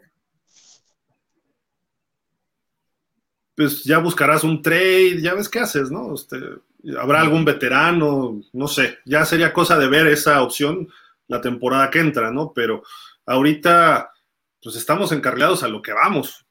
Pues 3.55 3.83
ya 3.83 3.97
buscarás 3.97 4.43
un 4.43 4.61
trade, 4.61 5.21
ya 5.21 5.33
ves 5.33 5.49
qué 5.49 5.59
haces, 5.59 5.89
¿no? 5.89 6.13
Este, 6.13 6.37
habrá 6.99 7.21
algún 7.21 7.43
veterano, 7.43 8.39
no 8.53 8.67
sé, 8.67 8.99
ya 9.05 9.25
sería 9.25 9.51
cosa 9.51 9.77
de 9.77 9.87
ver 9.87 10.07
esa 10.07 10.41
opción 10.41 10.87
la 11.27 11.41
temporada 11.41 11.89
que 11.89 11.99
entra, 11.99 12.31
¿no? 12.31 12.51
Pero 12.53 12.83
ahorita, 13.25 14.11
pues 14.61 14.75
estamos 14.75 15.11
encarrilados 15.11 15.63
a 15.63 15.67
lo 15.67 15.81
que 15.81 15.93
vamos. 15.93 16.45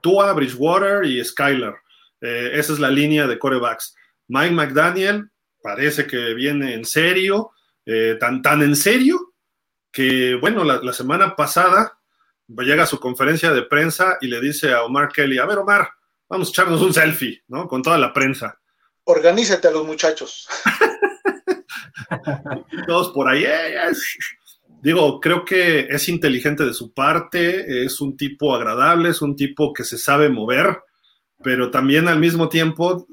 Tua, 0.00 0.32
Bridgewater 0.32 1.04
y 1.04 1.24
Skylar. 1.24 1.74
Eh, 2.20 2.52
esa 2.54 2.72
es 2.72 2.78
la 2.78 2.90
línea 2.90 3.26
de 3.26 3.38
corebacks. 3.38 3.94
Mike 4.28 4.54
McDaniel 4.54 5.30
parece 5.62 6.06
que 6.06 6.34
viene 6.34 6.74
en 6.74 6.84
serio, 6.84 7.52
eh, 7.86 8.16
tan, 8.18 8.42
tan 8.42 8.62
en 8.62 8.76
serio 8.76 9.34
que, 9.90 10.34
bueno, 10.34 10.64
la, 10.64 10.92
semana 10.92 11.36
pasada 11.36 11.98
llega 12.48 12.82
a 12.82 12.86
su 12.86 12.98
conferencia 12.98 13.52
de 13.52 13.62
prensa 13.62 14.18
y 14.20 14.26
le 14.26 14.40
dice 14.40 14.72
a 14.72 14.82
Omar 14.82 15.08
Kelly, 15.08 15.38
a 15.38 15.46
ver, 15.46 15.58
Omar, 15.58 15.88
vamos 16.28 16.48
a 16.48 16.50
echarnos 16.50 16.82
un 16.82 16.92
selfie, 16.92 17.42
¿no? 17.48 17.68
Con 17.68 17.82
toda 17.82 17.96
la 17.96 18.12
prensa. 18.12 18.60
Organízate 19.04 19.68
a 19.68 19.70
los 19.70 19.86
muchachos. 19.86 20.48
Todos 22.86 23.12
por 23.12 23.28
ahí. 23.28 23.44
Eh, 23.44 23.74
digo, 24.82 25.20
creo 25.20 25.44
que 25.44 25.80
es 25.90 26.08
inteligente 26.08 26.64
de 26.64 26.74
su 26.74 26.92
parte, 26.92 27.84
es 27.84 28.00
un 28.00 28.16
tipo 28.16 28.54
agradable, 28.54 29.10
es 29.10 29.22
un 29.22 29.36
tipo 29.36 29.72
que 29.72 29.84
se 29.84 29.98
sabe 29.98 30.28
mover, 30.28 30.78
pero 31.42 31.70
también 31.70 32.08
al 32.08 32.18
mismo 32.18 32.48
tiempo 32.48 33.06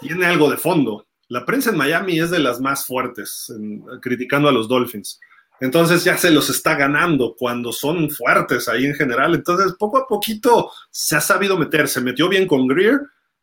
tiene 0.00 0.26
algo 0.26 0.50
de 0.50 0.56
fondo. 0.56 1.06
La 1.28 1.46
prensa 1.46 1.70
en 1.70 1.78
Miami 1.78 2.20
es 2.20 2.30
de 2.30 2.38
las 2.38 2.60
más 2.60 2.86
fuertes, 2.86 3.52
criticando 4.00 4.48
a 4.48 4.52
los 4.52 4.68
Dolphins. 4.68 5.18
Entonces 5.60 6.04
ya 6.04 6.18
se 6.18 6.30
los 6.30 6.50
está 6.50 6.74
ganando 6.74 7.34
cuando 7.38 7.72
son 7.72 8.10
fuertes 8.10 8.68
ahí 8.68 8.84
en 8.84 8.94
general. 8.94 9.34
Entonces 9.34 9.74
poco 9.78 9.98
a 9.98 10.06
poquito 10.06 10.70
se 10.90 11.16
ha 11.16 11.20
sabido 11.20 11.56
meter. 11.56 11.88
Se 11.88 12.00
metió 12.00 12.28
bien 12.28 12.46
con 12.46 12.66
Greer 12.66 13.00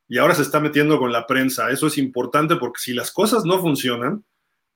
y 0.08 0.18
ahora 0.18 0.36
se 0.36 0.42
está 0.42 0.60
metiendo 0.60 1.00
con 1.00 1.12
la 1.12 1.26
prensa. 1.26 1.72
Eso 1.72 1.88
es 1.88 1.98
importante 1.98 2.58
porque 2.58 2.80
si 2.80 2.94
las 2.94 3.12
cosas 3.12 3.46
no 3.46 3.60
funcionan, 3.60 4.24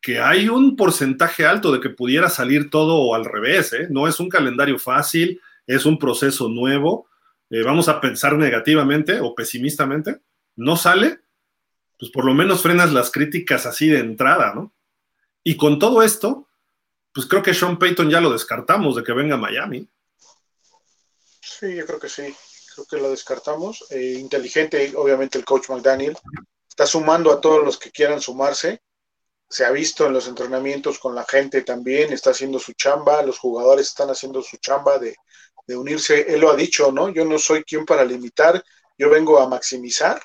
que 0.06 0.20
hay 0.20 0.50
un 0.50 0.76
porcentaje 0.76 1.48
alto 1.48 1.72
de 1.72 1.80
que 1.80 1.90
pudiera 1.90 2.30
salir 2.30 2.70
todo 2.70 3.16
al 3.16 3.26
revés. 3.26 3.74
¿eh? 3.74 3.88
No 3.90 4.08
es 4.08 4.20
un 4.20 4.30
calendario 4.30 4.78
fácil, 4.78 5.42
es 5.66 5.84
un 5.84 5.98
proceso 5.98 6.48
nuevo. 6.48 7.10
Eh, 7.50 7.64
vamos 7.64 7.90
a 7.90 8.00
pensar 8.00 8.38
negativamente 8.38 9.20
o 9.20 9.34
pesimistamente. 9.34 10.22
No 10.58 10.78
sale, 10.78 11.22
pues 11.98 12.12
por 12.12 12.24
lo 12.24 12.36
menos 12.36 12.62
frenas 12.62 12.94
las 12.94 13.10
críticas 13.10 13.66
así 13.66 13.88
de 13.88 13.98
entrada, 13.98 14.54
¿no? 14.54 14.76
Y 15.44 15.58
con 15.58 15.80
todo 15.80 16.04
esto, 16.04 16.50
pues 17.12 17.26
creo 17.26 17.42
que 17.42 17.56
Sean 17.56 17.80
Payton 17.80 18.12
ya 18.12 18.22
lo 18.22 18.32
descartamos 18.32 18.96
de 18.96 19.04
que 19.04 19.14
venga 19.14 19.34
a 19.34 19.40
Miami. 19.40 19.90
Sí, 21.42 21.76
yo 21.76 21.84
creo 21.88 22.00
que 22.00 22.10
sí. 22.10 22.32
Creo 22.76 22.86
que 22.86 22.98
lo 22.98 23.10
descartamos. 23.10 23.84
Eh, 23.90 24.18
inteligente, 24.20 24.94
obviamente, 24.96 25.40
el 25.40 25.46
coach 25.46 25.68
McDaniel. 25.70 26.16
Está 26.70 26.86
sumando 26.86 27.32
a 27.32 27.42
todos 27.42 27.66
los 27.66 27.80
que 27.80 27.90
quieran 27.90 28.22
sumarse. 28.22 28.84
Se 29.50 29.66
ha 29.66 29.72
visto 29.72 30.06
en 30.06 30.14
los 30.14 30.28
entrenamientos 30.28 31.00
con 31.00 31.16
la 31.16 31.26
gente 31.26 31.62
también. 31.62 32.12
Está 32.12 32.32
haciendo 32.32 32.60
su 32.60 32.74
chamba. 32.74 33.22
Los 33.22 33.40
jugadores 33.40 33.88
están 33.88 34.10
haciendo 34.10 34.42
su 34.42 34.58
chamba 34.58 34.98
de, 34.98 35.16
de 35.68 35.78
unirse. 35.78 36.34
Él 36.34 36.42
lo 36.42 36.52
ha 36.52 36.56
dicho, 36.56 36.92
¿no? 36.92 37.10
Yo 37.10 37.26
no 37.26 37.40
soy 37.40 37.64
quien 37.64 37.86
para 37.86 38.04
limitar. 38.04 38.64
Yo 38.98 39.10
vengo 39.10 39.40
a 39.40 39.48
maximizar. 39.48 40.22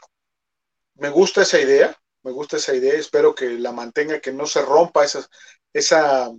Me 0.94 1.10
gusta 1.10 1.42
esa 1.42 1.60
idea. 1.60 1.96
Me 2.22 2.32
gusta 2.32 2.56
esa 2.56 2.74
idea. 2.74 2.94
Espero 2.94 3.34
que 3.34 3.50
la 3.50 3.72
mantenga, 3.72 4.20
que 4.20 4.32
no 4.32 4.46
se 4.46 4.62
rompa 4.62 5.04
esa, 5.04 5.26
esa 5.72 6.30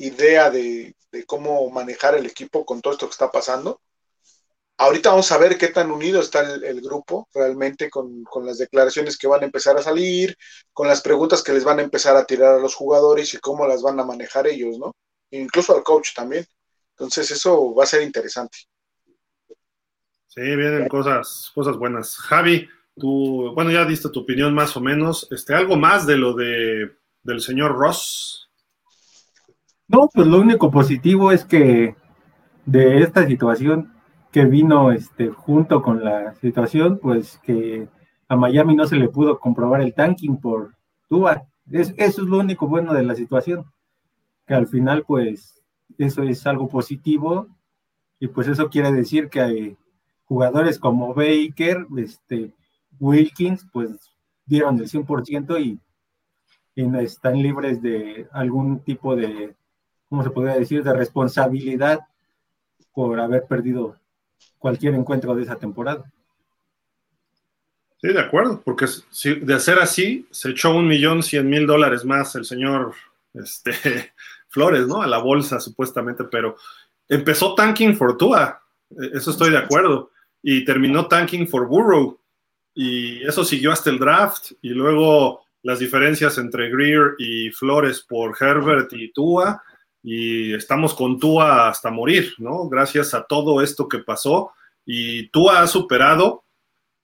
idea 0.00 0.50
de, 0.50 0.96
cómo 1.26 1.68
manejar 1.70 2.14
el 2.14 2.26
equipo 2.26 2.64
con 2.64 2.80
todo 2.80 2.94
esto 2.94 3.06
que 3.06 3.12
está 3.12 3.30
pasando. 3.30 3.80
Ahorita 4.82 5.10
vamos 5.10 5.30
a 5.30 5.36
ver 5.36 5.58
qué 5.58 5.68
tan 5.68 5.90
unido 5.90 6.22
está 6.22 6.54
el, 6.54 6.80
grupo 6.80 7.28
realmente 7.34 7.90
con, 7.90 8.24
las 8.42 8.56
declaraciones 8.56 9.18
que 9.18 9.26
van 9.28 9.42
a 9.42 9.44
empezar 9.44 9.76
a 9.76 9.82
salir, 9.82 10.34
con 10.72 10.88
las 10.88 11.02
preguntas 11.02 11.42
que 11.42 11.52
les 11.52 11.64
van 11.64 11.80
a 11.80 11.82
empezar 11.82 12.16
a 12.16 12.24
tirar 12.24 12.54
a 12.54 12.58
los 12.58 12.74
jugadores 12.74 13.34
y 13.34 13.40
cómo 13.40 13.66
las 13.66 13.82
van 13.82 14.00
a 14.00 14.06
manejar 14.06 14.46
ellos, 14.46 14.78
¿no? 14.78 14.96
Incluso 15.32 15.76
al 15.76 15.82
coach 15.82 16.14
también. 16.14 16.46
Entonces 16.92 17.30
eso 17.30 17.74
va 17.74 17.84
a 17.84 17.88
ser 17.88 18.00
interesante. 18.00 18.56
Sí, 20.28 20.40
vienen 20.40 20.88
cosas, 20.88 21.52
cosas 21.54 21.76
buenas. 21.76 22.16
Javi, 22.16 22.66
tú, 22.96 23.52
bueno, 23.54 23.70
ya 23.70 23.84
diste 23.84 24.08
tu 24.08 24.20
opinión 24.20 24.54
más 24.54 24.74
o 24.78 24.80
menos. 24.80 25.28
Este, 25.30 25.52
algo 25.52 25.76
más 25.76 26.06
de 26.06 26.16
lo 26.16 26.32
de 26.32 26.90
del 27.22 27.42
señor 27.42 27.76
Ross. 27.76 28.48
No, 29.88 30.08
pues 30.10 30.26
lo 30.26 30.38
único 30.40 30.70
positivo 30.70 31.32
es 31.32 31.44
que 31.44 31.94
de 32.64 33.02
esta 33.02 33.26
situación 33.26 33.99
que 34.32 34.44
vino 34.44 34.92
este, 34.92 35.28
junto 35.28 35.82
con 35.82 36.04
la 36.04 36.34
situación, 36.34 36.98
pues 36.98 37.38
que 37.42 37.88
a 38.28 38.36
Miami 38.36 38.74
no 38.76 38.86
se 38.86 38.96
le 38.96 39.08
pudo 39.08 39.38
comprobar 39.38 39.80
el 39.80 39.94
tanking 39.94 40.38
por 40.40 40.74
Tua. 41.08 41.42
eso 41.70 41.94
es 41.96 42.18
lo 42.18 42.38
único 42.38 42.68
bueno 42.68 42.94
de 42.94 43.02
la 43.02 43.14
situación, 43.14 43.64
que 44.46 44.54
al 44.54 44.66
final 44.66 45.04
pues 45.04 45.62
eso 45.98 46.22
es 46.22 46.46
algo 46.46 46.68
positivo 46.68 47.48
y 48.20 48.28
pues 48.28 48.46
eso 48.48 48.70
quiere 48.70 48.92
decir 48.92 49.28
que 49.28 49.40
hay 49.40 49.76
jugadores 50.24 50.78
como 50.78 51.14
Baker, 51.14 51.86
este, 51.96 52.54
Wilkins, 53.00 53.66
pues 53.72 54.12
dieron 54.46 54.78
el 54.78 54.88
100% 54.88 55.60
y 55.60 55.80
y 56.74 56.96
están 56.98 57.42
libres 57.42 57.82
de 57.82 58.28
algún 58.32 58.80
tipo 58.80 59.16
de, 59.16 59.54
¿cómo 60.08 60.22
se 60.22 60.30
podría 60.30 60.54
decir?, 60.54 60.82
de 60.82 60.92
responsabilidad 60.92 62.00
por 62.92 63.20
haber 63.20 63.46
perdido 63.46 63.96
cualquier 64.58 64.94
encuentro 64.94 65.34
de 65.34 65.42
esa 65.42 65.56
temporada. 65.56 66.10
Sí, 68.00 68.08
de 68.08 68.20
acuerdo, 68.20 68.62
porque 68.64 68.86
si, 69.10 69.34
de 69.34 69.54
hacer 69.54 69.78
así, 69.78 70.26
se 70.30 70.50
echó 70.50 70.74
un 70.74 70.88
millón 70.88 71.22
cien 71.22 71.48
mil 71.48 71.66
dólares 71.66 72.04
más 72.04 72.34
el 72.34 72.46
señor 72.46 72.94
este, 73.34 73.72
Flores, 74.48 74.86
¿no? 74.86 75.02
A 75.02 75.06
la 75.06 75.18
bolsa, 75.18 75.60
supuestamente, 75.60 76.24
pero 76.24 76.56
empezó 77.08 77.54
tanking 77.54 77.96
for 77.96 78.16
Tua, 78.16 78.62
e, 78.90 79.10
eso 79.18 79.30
estoy 79.30 79.50
de 79.50 79.58
acuerdo, 79.58 80.10
y 80.42 80.64
terminó 80.64 81.08
tanking 81.08 81.46
for 81.46 81.68
Burrow, 81.68 82.18
y 82.74 83.22
eso 83.26 83.44
siguió 83.44 83.70
hasta 83.70 83.90
el 83.90 83.98
draft, 83.98 84.52
y 84.62 84.70
luego 84.70 85.42
las 85.62 85.78
diferencias 85.78 86.38
entre 86.38 86.70
Greer 86.70 87.16
y 87.18 87.50
Flores 87.50 88.00
por 88.00 88.34
Herbert 88.40 88.90
y 88.94 89.12
Tua, 89.12 89.62
y 90.02 90.54
estamos 90.54 90.94
con 90.94 91.18
Tua 91.18 91.68
hasta 91.68 91.90
morir, 91.90 92.34
¿no? 92.38 92.68
Gracias 92.68 93.14
a 93.14 93.24
todo 93.24 93.62
esto 93.62 93.88
que 93.88 93.98
pasó, 93.98 94.52
y 94.84 95.28
Tua 95.28 95.62
ha 95.62 95.66
superado 95.66 96.44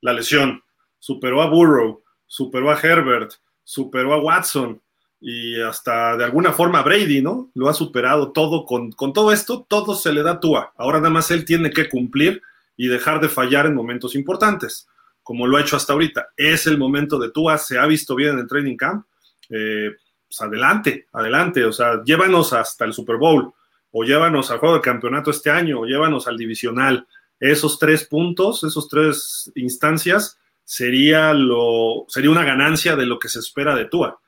la 0.00 0.12
lesión, 0.12 0.62
superó 0.98 1.42
a 1.42 1.48
Burrow, 1.48 2.02
superó 2.26 2.70
a 2.70 2.80
Herbert, 2.80 3.32
superó 3.62 4.14
a 4.14 4.18
Watson, 4.18 4.80
y 5.20 5.60
hasta 5.60 6.16
de 6.16 6.24
alguna 6.24 6.52
forma 6.52 6.82
Brady, 6.82 7.22
¿no? 7.22 7.50
Lo 7.54 7.68
ha 7.68 7.74
superado 7.74 8.32
todo 8.32 8.64
con, 8.64 8.92
con 8.92 9.12
todo 9.12 9.32
esto, 9.32 9.66
todo 9.68 9.94
se 9.94 10.12
le 10.12 10.22
da 10.22 10.32
a 10.32 10.40
Tua. 10.40 10.72
Ahora 10.76 10.98
nada 10.98 11.10
más 11.10 11.30
él 11.30 11.44
tiene 11.44 11.70
que 11.70 11.88
cumplir 11.88 12.42
y 12.76 12.88
dejar 12.88 13.20
de 13.20 13.28
fallar 13.28 13.66
en 13.66 13.74
momentos 13.74 14.14
importantes 14.14 14.86
como 15.26 15.48
lo 15.48 15.56
ha 15.56 15.60
hecho 15.60 15.74
hasta 15.74 15.92
ahorita. 15.92 16.28
Es 16.36 16.68
el 16.68 16.78
momento 16.78 17.18
de 17.18 17.32
Tua, 17.32 17.58
se 17.58 17.80
ha 17.80 17.86
visto 17.86 18.14
bien 18.14 18.34
en 18.34 18.38
el 18.38 18.46
training 18.46 18.76
camp. 18.76 19.06
Eh, 19.50 19.90
pues 20.28 20.40
adelante, 20.40 21.06
adelante, 21.12 21.64
o 21.64 21.72
sea, 21.72 22.02
llévanos 22.04 22.52
hasta 22.52 22.84
el 22.84 22.92
Super 22.92 23.16
Bowl, 23.16 23.52
o 23.90 24.04
llévanos 24.04 24.50
al 24.50 24.58
juego 24.58 24.76
de 24.76 24.80
campeonato 24.80 25.30
este 25.30 25.50
año, 25.50 25.80
o 25.80 25.86
llévanos 25.86 26.26
al 26.26 26.36
divisional. 26.36 27.06
Esos 27.38 27.78
tres 27.78 28.04
puntos, 28.04 28.64
esos 28.64 28.88
tres 28.88 29.50
instancias, 29.54 30.38
sería, 30.64 31.32
lo, 31.32 32.04
sería 32.08 32.30
una 32.30 32.44
ganancia 32.44 32.96
de 32.96 33.06
lo 33.06 33.18
que 33.18 33.28
se 33.28 33.38
espera 33.38 33.74
de 33.74 33.86
Tua. 33.86 34.20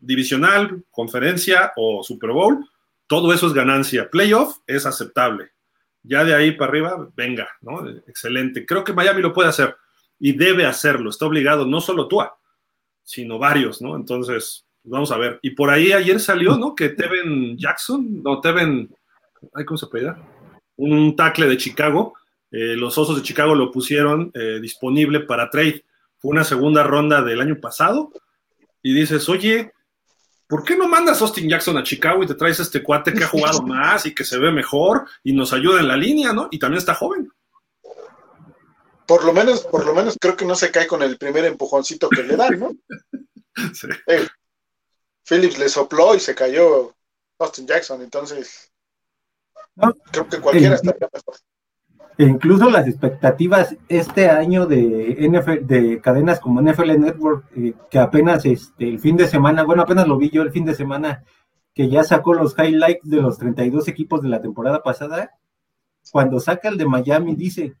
Divisional, 0.00 0.84
conferencia 0.90 1.72
o 1.76 2.02
Super 2.02 2.30
Bowl, 2.30 2.66
todo 3.06 3.32
eso 3.32 3.46
es 3.46 3.52
ganancia. 3.52 4.08
Playoff 4.10 4.58
es 4.66 4.86
aceptable. 4.86 5.50
Ya 6.02 6.24
de 6.24 6.34
ahí 6.34 6.52
para 6.52 6.70
arriba, 6.70 7.08
venga, 7.14 7.48
¿no? 7.60 7.86
Excelente. 7.88 8.64
Creo 8.64 8.84
que 8.84 8.92
Miami 8.92 9.20
lo 9.22 9.32
puede 9.32 9.50
hacer 9.50 9.76
y 10.18 10.32
debe 10.32 10.64
hacerlo, 10.66 11.10
está 11.10 11.26
obligado, 11.26 11.66
no 11.66 11.80
solo 11.80 12.08
tú, 12.08 12.22
sino 13.02 13.38
varios, 13.38 13.82
¿no? 13.82 13.96
Entonces, 13.96 14.66
vamos 14.84 15.10
a 15.10 15.16
ver. 15.16 15.38
Y 15.42 15.50
por 15.50 15.70
ahí 15.70 15.92
ayer 15.92 16.20
salió, 16.20 16.56
¿no? 16.56 16.74
Que 16.74 16.90
Teven 16.90 17.56
Jackson, 17.56 18.22
no, 18.22 18.40
Teven, 18.40 18.94
¿cómo 19.66 19.78
se 19.78 19.86
puede 19.86 20.14
Un 20.76 21.16
tackle 21.16 21.48
de 21.48 21.56
Chicago, 21.56 22.14
eh, 22.50 22.76
los 22.76 22.96
Osos 22.96 23.16
de 23.16 23.22
Chicago 23.22 23.54
lo 23.54 23.72
pusieron 23.72 24.30
eh, 24.34 24.58
disponible 24.60 25.20
para 25.20 25.50
trade. 25.50 25.84
Fue 26.18 26.30
una 26.30 26.44
segunda 26.44 26.82
ronda 26.84 27.22
del 27.22 27.40
año 27.40 27.60
pasado. 27.60 28.12
Y 28.82 28.94
dices, 28.94 29.28
oye, 29.28 29.72
¿por 30.46 30.62
qué 30.62 30.76
no 30.76 30.86
mandas 30.86 31.20
Austin 31.22 31.48
Jackson 31.48 31.76
a 31.78 31.82
Chicago 31.82 32.22
y 32.22 32.26
te 32.26 32.34
traes 32.34 32.60
a 32.60 32.62
este 32.62 32.82
cuate 32.82 33.12
que 33.12 33.24
ha 33.24 33.28
jugado 33.28 33.62
más 33.66 34.06
y 34.06 34.14
que 34.14 34.24
se 34.24 34.38
ve 34.38 34.52
mejor 34.52 35.06
y 35.22 35.32
nos 35.32 35.52
ayuda 35.52 35.80
en 35.80 35.88
la 35.88 35.96
línea, 35.96 36.32
¿no? 36.32 36.48
Y 36.50 36.58
también 36.58 36.78
está 36.78 36.94
joven 36.94 37.28
por 39.06 39.24
lo 39.24 39.32
menos, 39.32 39.62
por 39.62 39.84
lo 39.84 39.94
menos 39.94 40.16
creo 40.20 40.36
que 40.36 40.44
no 40.44 40.54
se 40.54 40.70
cae 40.70 40.86
con 40.86 41.02
el 41.02 41.18
primer 41.18 41.44
empujoncito 41.44 42.08
que 42.08 42.22
le 42.22 42.36
dan, 42.36 42.58
¿no? 42.58 42.72
Sí. 43.72 43.86
Eh, 44.08 44.26
Phillips 45.28 45.58
le 45.58 45.68
sopló 45.68 46.14
y 46.14 46.20
se 46.20 46.34
cayó 46.34 46.94
Austin 47.38 47.66
Jackson, 47.66 48.02
entonces 48.02 48.72
creo 50.12 50.28
que 50.28 50.40
cualquiera 50.40 50.76
estaría 50.76 51.08
mejor. 51.12 51.36
Incluso 52.16 52.70
las 52.70 52.86
expectativas 52.86 53.76
este 53.88 54.30
año 54.30 54.66
de 54.66 55.16
NFL, 55.28 55.66
de 55.66 56.00
cadenas 56.00 56.38
como 56.38 56.62
NFL 56.62 57.00
Network, 57.00 57.46
eh, 57.56 57.74
que 57.90 57.98
apenas 57.98 58.44
este, 58.44 58.88
el 58.88 59.00
fin 59.00 59.16
de 59.16 59.26
semana, 59.26 59.64
bueno, 59.64 59.82
apenas 59.82 60.06
lo 60.06 60.16
vi 60.16 60.30
yo 60.30 60.42
el 60.42 60.52
fin 60.52 60.64
de 60.64 60.76
semana, 60.76 61.24
que 61.74 61.88
ya 61.88 62.04
sacó 62.04 62.34
los 62.34 62.56
highlights 62.56 63.10
de 63.10 63.16
los 63.16 63.38
32 63.38 63.88
equipos 63.88 64.22
de 64.22 64.28
la 64.28 64.40
temporada 64.40 64.82
pasada, 64.84 65.32
cuando 66.12 66.38
saca 66.38 66.68
el 66.68 66.78
de 66.78 66.86
Miami 66.86 67.34
dice, 67.34 67.74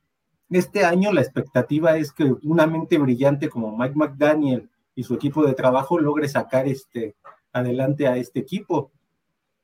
este 0.50 0.84
año 0.84 1.12
la 1.12 1.20
expectativa 1.20 1.96
es 1.96 2.10
que 2.12 2.34
una 2.42 2.66
mente 2.66 2.98
brillante 2.98 3.48
como 3.48 3.76
Mike 3.76 3.94
McDaniel 3.94 4.68
y 4.96 5.04
su 5.04 5.14
equipo 5.14 5.46
de 5.46 5.54
trabajo 5.54 5.98
logre 5.98 6.28
sacar 6.28 6.66
este 6.66 7.14
adelante 7.54 8.06
a 8.06 8.18
este 8.18 8.40
equipo, 8.40 8.92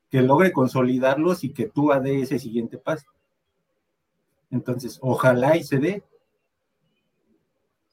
que 0.09 0.21
logre 0.21 0.51
consolidarlos 0.51 1.43
y 1.43 1.53
que 1.53 1.67
tú 1.67 1.91
dé 2.01 2.21
ese 2.21 2.39
siguiente 2.39 2.77
paso. 2.77 3.05
Entonces, 4.49 4.97
ojalá 5.01 5.55
y 5.57 5.63
se 5.63 5.77
dé. 5.77 6.03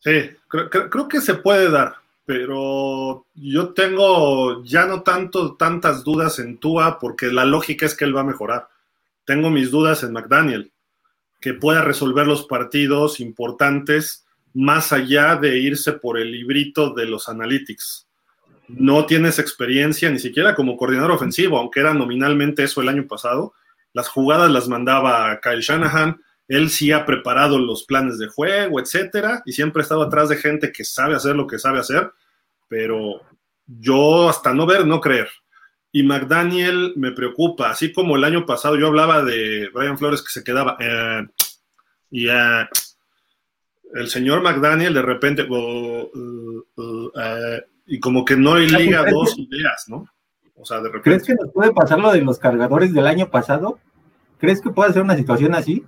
Sí, 0.01 0.31
creo, 0.49 1.09
que 1.09 1.21
se 1.21 1.35
puede 1.35 1.71
dar, 1.71 1.97
pero 2.25 3.27
yo 3.35 3.75
tengo 3.75 4.63
ya 4.65 4.87
no 4.87 5.03
tanto 5.03 5.55
tantas 5.57 6.05
dudas 6.05 6.39
en 6.39 6.59
Tua 6.59 6.99
porque 7.01 7.27
la 7.27 7.45
lógica 7.45 7.85
es 7.85 7.95
que 7.95 8.05
él 8.05 8.17
va 8.17 8.21
a 8.21 8.25
mejorar. 8.25 8.69
Tengo 9.25 9.51
mis 9.51 9.71
dudas 9.71 10.05
en 10.05 10.13
McDaniel 10.13 10.73
que 11.41 11.55
pueda 11.55 11.83
resolver 11.83 12.27
los 12.27 12.47
partidos 12.47 13.21
importantes 13.21 14.25
más 14.55 14.93
allá 14.93 15.37
de 15.37 15.59
irse 15.59 15.93
por 15.93 16.19
el 16.19 16.33
librito 16.33 16.95
de 16.95 17.07
los 17.07 17.29
analytics. 17.29 18.08
No 18.69 19.07
tienes 19.07 19.39
experiencia 19.39 20.11
ni 20.11 20.19
siquiera 20.19 20.55
como 20.55 20.77
coordinador 20.77 21.13
ofensivo, 21.13 21.59
aunque 21.59 21.81
era 21.81 21.95
nominalmente 21.95 22.65
eso 22.65 22.83
el 22.83 22.89
año 22.89 23.07
pasado. 23.07 23.55
Las 23.93 24.09
jugadas 24.09 24.51
las 24.51 24.69
mandaba 24.69 25.41
Kyle 25.41 25.61
Shanahan, 25.61 26.21
él 26.49 26.71
sí 26.71 26.93
ha 26.93 27.05
preparado 27.07 27.59
los 27.59 27.85
planes 27.85 28.19
de 28.19 28.29
juego, 28.29 28.81
etcétera, 28.81 29.43
y 29.45 29.53
siempre 29.53 29.81
ha 29.81 29.85
estado 29.85 30.03
atrás 30.03 30.29
de 30.29 30.37
gente 30.37 30.73
que 30.73 30.85
sabe 30.85 31.15
hacer 31.15 31.37
lo 31.37 31.47
que 31.47 31.59
sabe 31.59 31.79
hacer, 31.79 32.11
pero 32.69 33.23
yo 33.67 34.29
hasta 34.29 34.53
no 34.53 34.67
ver, 34.67 34.87
no 34.87 35.01
creer. 35.01 35.29
Y 35.91 36.03
McDaniel 36.03 36.93
me 36.97 37.13
preocupa, 37.13 37.71
así 37.71 37.93
como 37.93 38.17
el 38.17 38.25
año 38.25 38.47
pasado 38.47 38.77
yo 38.77 38.89
hablaba 38.89 39.23
de 39.23 39.71
Brian 39.73 39.99
Flores 39.99 40.23
que 40.23 40.31
se 40.31 40.45
quedaba. 40.45 40.77
Eh, 40.81 41.27
y 42.11 42.29
eh, 42.29 42.69
el 43.95 44.09
señor 44.09 44.43
McDaniel 44.43 44.95
de 44.95 45.03
repente. 45.03 45.43
Uh, 45.49 46.63
uh, 46.77 47.11
eh, 47.19 47.63
y 47.89 47.99
como 47.99 48.25
que 48.25 48.37
no 48.37 48.55
hay 48.55 48.69
liga 48.69 49.05
dos 49.11 49.37
ideas, 49.37 49.87
¿no? 49.89 50.07
O 50.55 50.65
sea, 50.65 50.79
de 50.79 50.89
repente. 50.89 51.03
¿Crees 51.03 51.25
que 51.25 51.35
nos 51.35 51.53
puede 51.53 51.73
pasar 51.73 51.99
lo 51.99 52.13
de 52.13 52.21
los 52.21 52.39
cargadores 52.39 52.93
del 52.93 53.07
año 53.07 53.31
pasado? 53.31 53.81
¿Crees 54.39 54.61
que 54.61 54.71
puede 54.71 54.93
ser 54.93 55.03
una 55.03 55.17
situación 55.17 55.55
así? 55.55 55.85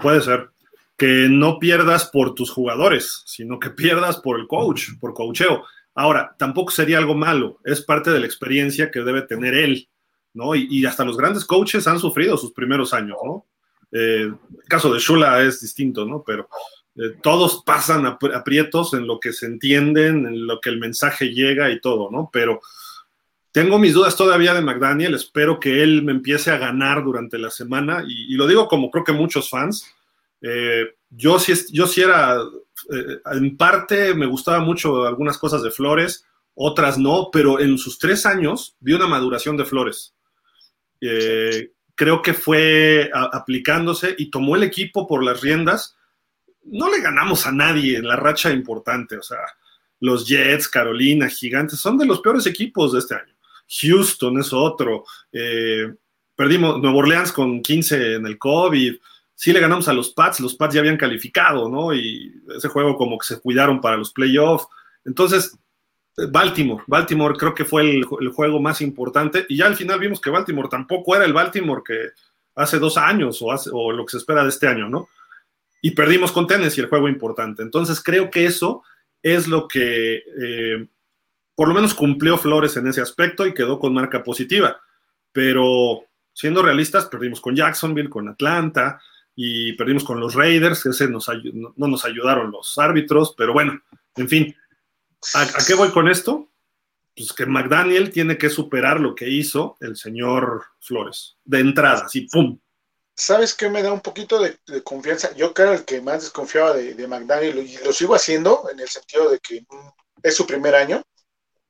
Puede 0.00 0.20
ser. 0.20 0.50
Que 0.96 1.28
no 1.30 1.58
pierdas 1.58 2.06
por 2.06 2.34
tus 2.34 2.50
jugadores, 2.50 3.22
sino 3.26 3.58
que 3.58 3.70
pierdas 3.70 4.18
por 4.18 4.40
el 4.40 4.46
coach, 4.46 4.90
por 4.98 5.14
coacheo 5.14 5.64
Ahora, 5.98 6.36
tampoco 6.38 6.70
sería 6.70 6.98
algo 6.98 7.14
malo, 7.14 7.58
es 7.64 7.80
parte 7.80 8.10
de 8.10 8.20
la 8.20 8.26
experiencia 8.26 8.90
que 8.90 9.00
debe 9.00 9.22
tener 9.22 9.54
él, 9.54 9.88
¿no? 10.34 10.54
Y, 10.54 10.84
hasta 10.84 11.06
los 11.06 11.16
grandes 11.16 11.46
coaches 11.46 11.86
han 11.86 11.98
sufrido 11.98 12.36
sus 12.36 12.52
primeros 12.52 12.92
años, 12.92 13.16
¿no? 13.24 13.46
Eh, 13.92 14.24
el 14.24 14.68
caso 14.68 14.92
de 14.92 15.00
Shula 15.00 15.40
es 15.40 15.58
distinto, 15.62 16.04
¿no? 16.04 16.22
Pero 16.22 16.50
todos 17.22 17.62
pasan 17.64 18.06
aprietos 18.06 18.94
en 18.94 19.06
lo 19.06 19.20
que 19.20 19.32
se 19.32 19.46
entienden, 19.46 20.26
en 20.26 20.46
lo 20.46 20.60
que 20.60 20.70
el 20.70 20.78
mensaje 20.78 21.26
llega 21.26 21.70
y 21.70 21.80
todo, 21.80 22.10
¿no? 22.10 22.30
Pero 22.32 22.60
tengo 23.56 23.78
mis 23.78 23.94
dudas 23.94 24.16
todavía 24.16 24.52
de 24.52 24.60
McDaniel, 24.60 25.14
espero 25.14 25.58
que 25.58 25.82
él 25.82 26.02
me 26.02 26.12
empiece 26.12 26.50
a 26.50 26.58
ganar 26.58 27.02
durante 27.02 27.38
la 27.38 27.50
semana 27.50 28.04
y, 28.06 28.34
lo 28.34 28.46
digo 28.46 28.68
como 28.68 28.90
creo 28.90 29.04
que 29.04 29.12
muchos 29.12 29.48
fans. 29.48 29.86
Eh, 30.42 30.84
yo, 31.08 31.38
sí, 31.38 31.54
yo 31.72 31.86
sí 31.86 32.02
era 32.02 32.38
eh, 32.92 33.20
en 33.32 33.56
parte 33.56 34.14
me 34.14 34.26
gustaba 34.26 34.60
mucho 34.60 35.06
algunas 35.06 35.38
cosas 35.38 35.62
de 35.62 35.70
Flores, 35.70 36.26
otras 36.54 36.98
no, 36.98 37.30
pero 37.32 37.58
en 37.58 37.78
sus 37.78 37.98
tres 37.98 38.26
años 38.26 38.76
vi 38.80 38.92
una 38.92 39.06
maduración 39.06 39.56
de 39.56 39.64
Flores. 39.64 40.14
Eh, 41.00 41.70
creo 41.94 42.20
que 42.22 42.34
fue 42.34 43.10
aplicándose 43.14 44.14
y 44.18 44.30
tomó 44.30 44.56
el 44.56 44.62
equipo 44.62 45.06
por 45.06 45.24
las 45.24 45.40
riendas. 45.40 45.95
No 46.66 46.90
le 46.90 47.00
ganamos 47.00 47.46
a 47.46 47.52
nadie 47.52 47.96
en 47.96 48.08
la 48.08 48.16
racha 48.16 48.50
importante, 48.50 49.16
o 49.16 49.22
sea, 49.22 49.38
los 50.00 50.26
Jets, 50.26 50.68
Carolina, 50.68 51.28
Gigantes, 51.28 51.78
son 51.78 51.96
de 51.98 52.06
los 52.06 52.20
peores 52.20 52.46
equipos 52.46 52.92
de 52.92 52.98
este 52.98 53.14
año. 53.14 53.34
Houston 53.80 54.38
es 54.38 54.52
otro. 54.52 55.04
Eh, 55.32 55.92
perdimos 56.34 56.80
Nuevo 56.80 56.98
Orleans 56.98 57.32
con 57.32 57.62
15 57.62 58.14
en 58.14 58.26
el 58.26 58.38
COVID 58.38 58.96
sí 59.36 59.52
le 59.52 59.60
ganamos 59.60 59.86
a 59.86 59.92
los 59.92 60.10
Pats, 60.10 60.40
los 60.40 60.56
Pats 60.56 60.74
ya 60.74 60.80
habían 60.80 60.96
calificado, 60.96 61.68
¿no? 61.68 61.94
Y 61.94 62.42
ese 62.56 62.68
juego 62.68 62.96
como 62.96 63.18
que 63.18 63.26
se 63.26 63.40
cuidaron 63.40 63.80
para 63.80 63.98
los 63.98 64.12
playoffs. 64.12 64.66
Entonces, 65.04 65.56
Baltimore, 66.30 66.82
Baltimore 66.86 67.36
creo 67.36 67.54
que 67.54 67.66
fue 67.66 67.82
el, 67.82 68.04
juego 68.04 68.58
más 68.58 68.80
importante 68.80 69.44
y 69.50 69.58
ya 69.58 69.66
al 69.66 69.76
final 69.76 70.00
vimos 70.00 70.20
que 70.20 70.30
Baltimore 70.30 70.68
tampoco 70.70 71.14
era 71.14 71.26
el 71.26 71.34
Baltimore 71.34 71.82
que 71.86 72.08
hace 72.54 72.78
dos 72.78 72.96
años 72.96 73.42
o, 73.42 73.54
o 73.72 73.92
lo 73.92 74.06
que 74.06 74.12
se 74.12 74.16
espera 74.16 74.42
de 74.42 74.48
este 74.48 74.66
año, 74.66 74.88
¿no? 74.88 75.08
Y 75.82 75.92
perdimos 75.92 76.32
con 76.32 76.46
y 76.48 76.80
el 76.80 76.88
juego 76.88 77.08
importante. 77.08 77.62
Entonces 77.62 78.02
creo 78.02 78.30
que 78.30 78.46
eso 78.46 78.82
es 79.22 79.46
lo 79.46 79.68
que 79.68 80.16
eh, 80.16 80.86
por 81.54 81.68
lo 81.68 81.74
menos 81.74 81.94
cumplió 81.94 82.38
Flores 82.38 82.76
en 82.76 82.86
ese 82.86 83.00
aspecto 83.00 83.46
y 83.46 83.54
quedó 83.54 83.78
con 83.78 83.94
marca 83.94 84.22
positiva. 84.22 84.80
Pero 85.32 86.02
siendo 86.32 86.62
realistas, 86.62 87.06
perdimos 87.06 87.40
con 87.40 87.56
Jacksonville, 87.56 88.10
con 88.10 88.28
Atlanta 88.28 89.00
y 89.34 89.72
perdimos 89.72 90.04
con 90.04 90.20
los 90.20 90.34
Raiders, 90.34 90.84
ese 90.86 91.08
nos 91.08 91.28
no 91.28 91.88
nos 91.88 92.04
ayudaron 92.04 92.50
los 92.50 92.78
árbitros, 92.78 93.34
pero 93.36 93.52
bueno, 93.52 93.80
en 94.16 94.28
fin, 94.28 94.56
¿a, 95.34 95.46
qué 95.66 95.74
voy 95.74 95.90
con 95.90 96.08
esto? 96.08 96.48
Pues 97.14 97.32
que 97.32 97.44
McDaniel 97.44 98.10
tiene 98.10 98.38
que 98.38 98.48
superar 98.48 99.00
lo 99.00 99.14
que 99.14 99.28
hizo 99.28 99.76
el 99.80 99.96
señor 99.96 100.64
Flores, 100.80 101.36
de 101.44 101.60
entrada, 101.60 102.04
así, 102.06 102.28
¡pum! 102.30 102.58
¿Sabes 103.16 103.54
qué 103.54 103.70
me 103.70 103.82
da 103.82 103.92
un 103.92 104.00
poquito 104.00 104.38
de, 104.40 104.58
confianza? 104.84 105.34
Yo 105.34 105.54
creo 105.54 105.72
el 105.72 105.84
que 105.84 106.00
más 106.02 106.22
desconfiaba 106.22 106.74
de, 106.74 106.94
de 106.94 107.06
McDaniel 107.06 107.58
y 107.58 107.76
lo 107.78 107.92
sigo 107.92 108.14
haciendo 108.14 108.68
en 108.70 108.78
el 108.80 108.88
sentido 108.88 109.30
de 109.30 109.38
que 109.40 109.64
es 110.22 110.36
su 110.36 110.46
primer 110.46 110.74
año, 110.74 111.02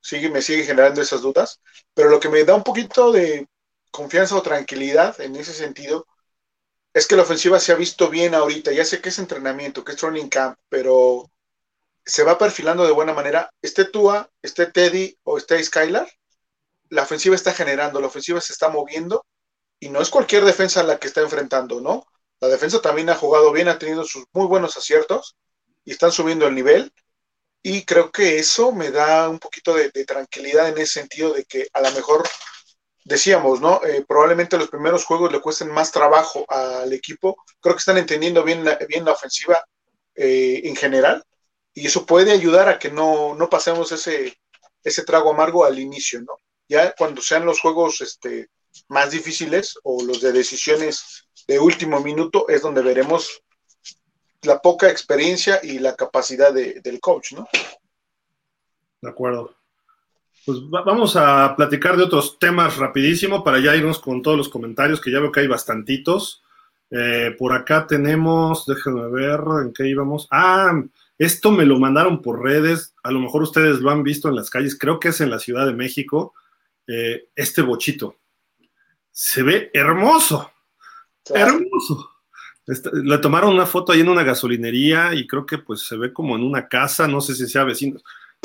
sigue, 0.00 0.28
me 0.28 0.42
sigue 0.42 0.64
generando 0.64 1.02
esas 1.02 1.22
dudas, 1.22 1.60
pero 1.94 2.08
lo 2.10 2.20
que 2.20 2.28
me 2.28 2.44
da 2.44 2.54
un 2.54 2.64
poquito 2.64 3.12
de 3.12 3.46
confianza 3.90 4.36
o 4.36 4.42
tranquilidad 4.42 5.20
en 5.20 5.36
ese 5.36 5.52
sentido 5.52 6.06
es 6.94 7.06
que 7.06 7.16
la 7.16 7.22
ofensiva 7.22 7.60
se 7.60 7.72
ha 7.72 7.76
visto 7.76 8.08
bien 8.10 8.34
ahorita. 8.34 8.72
Ya 8.72 8.84
sé 8.84 9.00
que 9.00 9.10
es 9.10 9.18
entrenamiento, 9.18 9.84
que 9.84 9.92
es 9.92 9.98
training 9.98 10.28
camp, 10.28 10.58
pero 10.68 11.30
se 12.04 12.24
va 12.24 12.38
perfilando 12.38 12.86
de 12.86 12.92
buena 12.92 13.12
manera. 13.12 13.50
Esté 13.62 13.84
Tua, 13.84 14.30
esté 14.42 14.66
Teddy 14.66 15.18
o 15.24 15.38
esté 15.38 15.62
Skylar, 15.62 16.08
la 16.90 17.02
ofensiva 17.02 17.34
está 17.34 17.52
generando, 17.52 18.00
la 18.00 18.06
ofensiva 18.06 18.40
se 18.40 18.52
está 18.52 18.68
moviendo 18.68 19.26
y 19.80 19.88
no 19.88 20.00
es 20.00 20.10
cualquier 20.10 20.44
defensa 20.44 20.82
la 20.82 20.98
que 20.98 21.08
está 21.08 21.20
enfrentando, 21.20 21.80
¿no? 21.80 22.06
La 22.40 22.48
defensa 22.48 22.80
también 22.80 23.10
ha 23.10 23.14
jugado 23.14 23.52
bien, 23.52 23.68
ha 23.68 23.78
tenido 23.78 24.04
sus 24.04 24.24
muy 24.32 24.46
buenos 24.46 24.76
aciertos 24.76 25.36
y 25.84 25.92
están 25.92 26.12
subiendo 26.12 26.46
el 26.46 26.54
nivel. 26.54 26.92
Y 27.62 27.84
creo 27.84 28.12
que 28.12 28.38
eso 28.38 28.72
me 28.72 28.90
da 28.90 29.28
un 29.28 29.38
poquito 29.38 29.74
de, 29.74 29.90
tranquilidad 30.04 30.68
en 30.68 30.78
ese 30.78 31.00
sentido 31.00 31.32
de 31.32 31.44
que 31.44 31.68
a 31.72 31.80
lo 31.80 31.90
mejor 31.92 32.28
decíamos, 33.04 33.60
¿no? 33.60 33.80
Eh, 33.84 34.04
probablemente 34.06 34.58
los 34.58 34.68
primeros 34.68 35.04
juegos 35.04 35.32
le 35.32 35.40
cuesten 35.40 35.70
más 35.70 35.90
trabajo 35.92 36.44
al 36.48 36.92
equipo. 36.92 37.36
Creo 37.60 37.74
que 37.74 37.80
están 37.80 37.98
entendiendo 37.98 38.44
bien 38.44 38.64
la, 38.64 38.76
bien 38.88 39.04
la 39.04 39.12
ofensiva 39.12 39.64
eh, 40.14 40.62
en 40.64 40.76
general 40.76 41.24
y 41.74 41.86
eso 41.86 42.06
puede 42.06 42.32
ayudar 42.32 42.68
a 42.68 42.78
que 42.78 42.90
no, 42.90 43.34
no 43.34 43.50
pasemos 43.50 43.92
ese, 43.92 44.38
ese 44.82 45.04
trago 45.04 45.30
amargo 45.30 45.64
al 45.64 45.78
inicio, 45.78 46.20
¿no? 46.22 46.38
Ya 46.68 46.92
cuando 46.92 47.20
sean 47.20 47.44
los 47.44 47.60
juegos 47.60 48.00
este, 48.00 48.48
más 48.88 49.10
difíciles 49.10 49.78
o 49.82 50.04
los 50.04 50.20
de 50.20 50.32
decisiones 50.32 51.26
de 51.46 51.58
último 51.58 52.00
minuto 52.00 52.48
es 52.48 52.62
donde 52.62 52.82
veremos 52.82 53.42
la 54.42 54.60
poca 54.60 54.90
experiencia 54.90 55.60
y 55.62 55.78
la 55.78 55.94
capacidad 55.94 56.52
del 56.52 57.00
coach, 57.00 57.32
¿no? 57.32 57.48
De 59.00 59.08
acuerdo. 59.08 59.54
Pues 60.44 60.58
vamos 60.70 61.16
a 61.16 61.54
platicar 61.56 61.96
de 61.96 62.04
otros 62.04 62.38
temas 62.38 62.76
rapidísimo 62.76 63.42
para 63.42 63.58
ya 63.58 63.74
irnos 63.74 63.98
con 63.98 64.22
todos 64.22 64.36
los 64.36 64.48
comentarios, 64.48 65.00
que 65.00 65.10
ya 65.10 65.18
veo 65.18 65.32
que 65.32 65.40
hay 65.40 65.48
bastantitos. 65.48 66.44
Eh, 66.90 67.34
por 67.36 67.52
acá 67.52 67.86
tenemos, 67.86 68.64
déjenme 68.66 69.08
ver 69.08 69.40
en 69.64 69.72
qué 69.72 69.88
íbamos. 69.88 70.28
Ah, 70.30 70.80
esto 71.18 71.50
me 71.50 71.64
lo 71.64 71.78
mandaron 71.78 72.22
por 72.22 72.42
redes, 72.42 72.94
a 73.02 73.10
lo 73.10 73.20
mejor 73.20 73.42
ustedes 73.42 73.80
lo 73.80 73.90
han 73.90 74.02
visto 74.02 74.28
en 74.28 74.36
las 74.36 74.50
calles, 74.50 74.78
creo 74.78 75.00
que 75.00 75.08
es 75.08 75.20
en 75.20 75.30
la 75.30 75.38
Ciudad 75.38 75.66
de 75.66 75.72
México, 75.72 76.34
eh, 76.86 77.28
este 77.34 77.62
bochito. 77.62 78.16
Se 79.18 79.42
ve 79.42 79.70
hermoso, 79.72 80.52
hermoso. 81.32 82.10
Le 82.66 83.16
tomaron 83.16 83.54
una 83.54 83.64
foto 83.64 83.92
ahí 83.92 84.00
en 84.00 84.10
una 84.10 84.22
gasolinería 84.22 85.14
y 85.14 85.26
creo 85.26 85.46
que 85.46 85.56
pues 85.56 85.86
se 85.86 85.96
ve 85.96 86.12
como 86.12 86.36
en 86.36 86.42
una 86.42 86.68
casa, 86.68 87.08
no 87.08 87.22
sé 87.22 87.34
si 87.34 87.48
sea 87.48 87.64
vecino. 87.64 87.98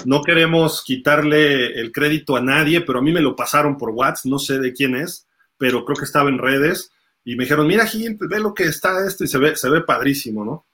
No 0.05 0.21
queremos 0.21 0.81
quitarle 0.81 1.77
el 1.77 1.91
crédito 1.91 2.37
a 2.37 2.41
nadie, 2.41 2.79
pero 2.79 2.99
a 2.99 3.01
mí 3.01 3.11
me 3.11 3.19
lo 3.19 3.35
pasaron 3.35 3.77
por 3.77 3.89
WhatsApp, 3.89 4.31
no 4.31 4.39
sé 4.39 4.59
de 4.59 4.71
quién 4.71 4.95
es, 4.95 5.27
pero 5.57 5.83
creo 5.83 5.97
que 5.97 6.05
estaba 6.05 6.29
en 6.29 6.37
redes 6.37 6.93
y 7.25 7.35
me 7.35 7.43
dijeron, 7.43 7.67
mira 7.67 7.85
Gil, 7.85 8.17
ve 8.17 8.39
lo 8.39 8.53
que 8.53 8.63
está 8.63 9.05
esto 9.05 9.25
y 9.25 9.27
se 9.27 9.39
ve, 9.39 9.57
se 9.57 9.69
ve 9.69 9.81
padrísimo, 9.81 10.45
¿no? 10.45 10.65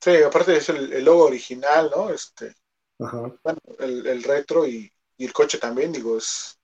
Sí, 0.00 0.16
aparte 0.22 0.56
es 0.56 0.70
el, 0.70 1.04
logo 1.04 1.26
original, 1.26 1.90
¿no? 1.94 2.08
Este, 2.08 2.54
Bueno, 2.96 3.60
el, 3.80 4.22
retro 4.22 4.66
y, 4.66 4.90
el 5.18 5.32
coche 5.34 5.58
también, 5.58 5.92
digo, 5.92 6.16
es 6.16 6.58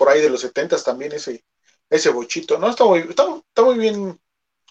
por 0.00 0.08
ahí 0.08 0.22
de 0.22 0.30
los 0.30 0.40
70 0.40 0.82
también 0.82 1.12
ese, 1.12 1.44
ese 1.90 2.08
bochito, 2.08 2.58
¿no? 2.58 2.70
Está 2.70 2.86
muy, 2.86 3.00
está, 3.00 3.62
muy 3.62 3.78
bien 3.78 4.18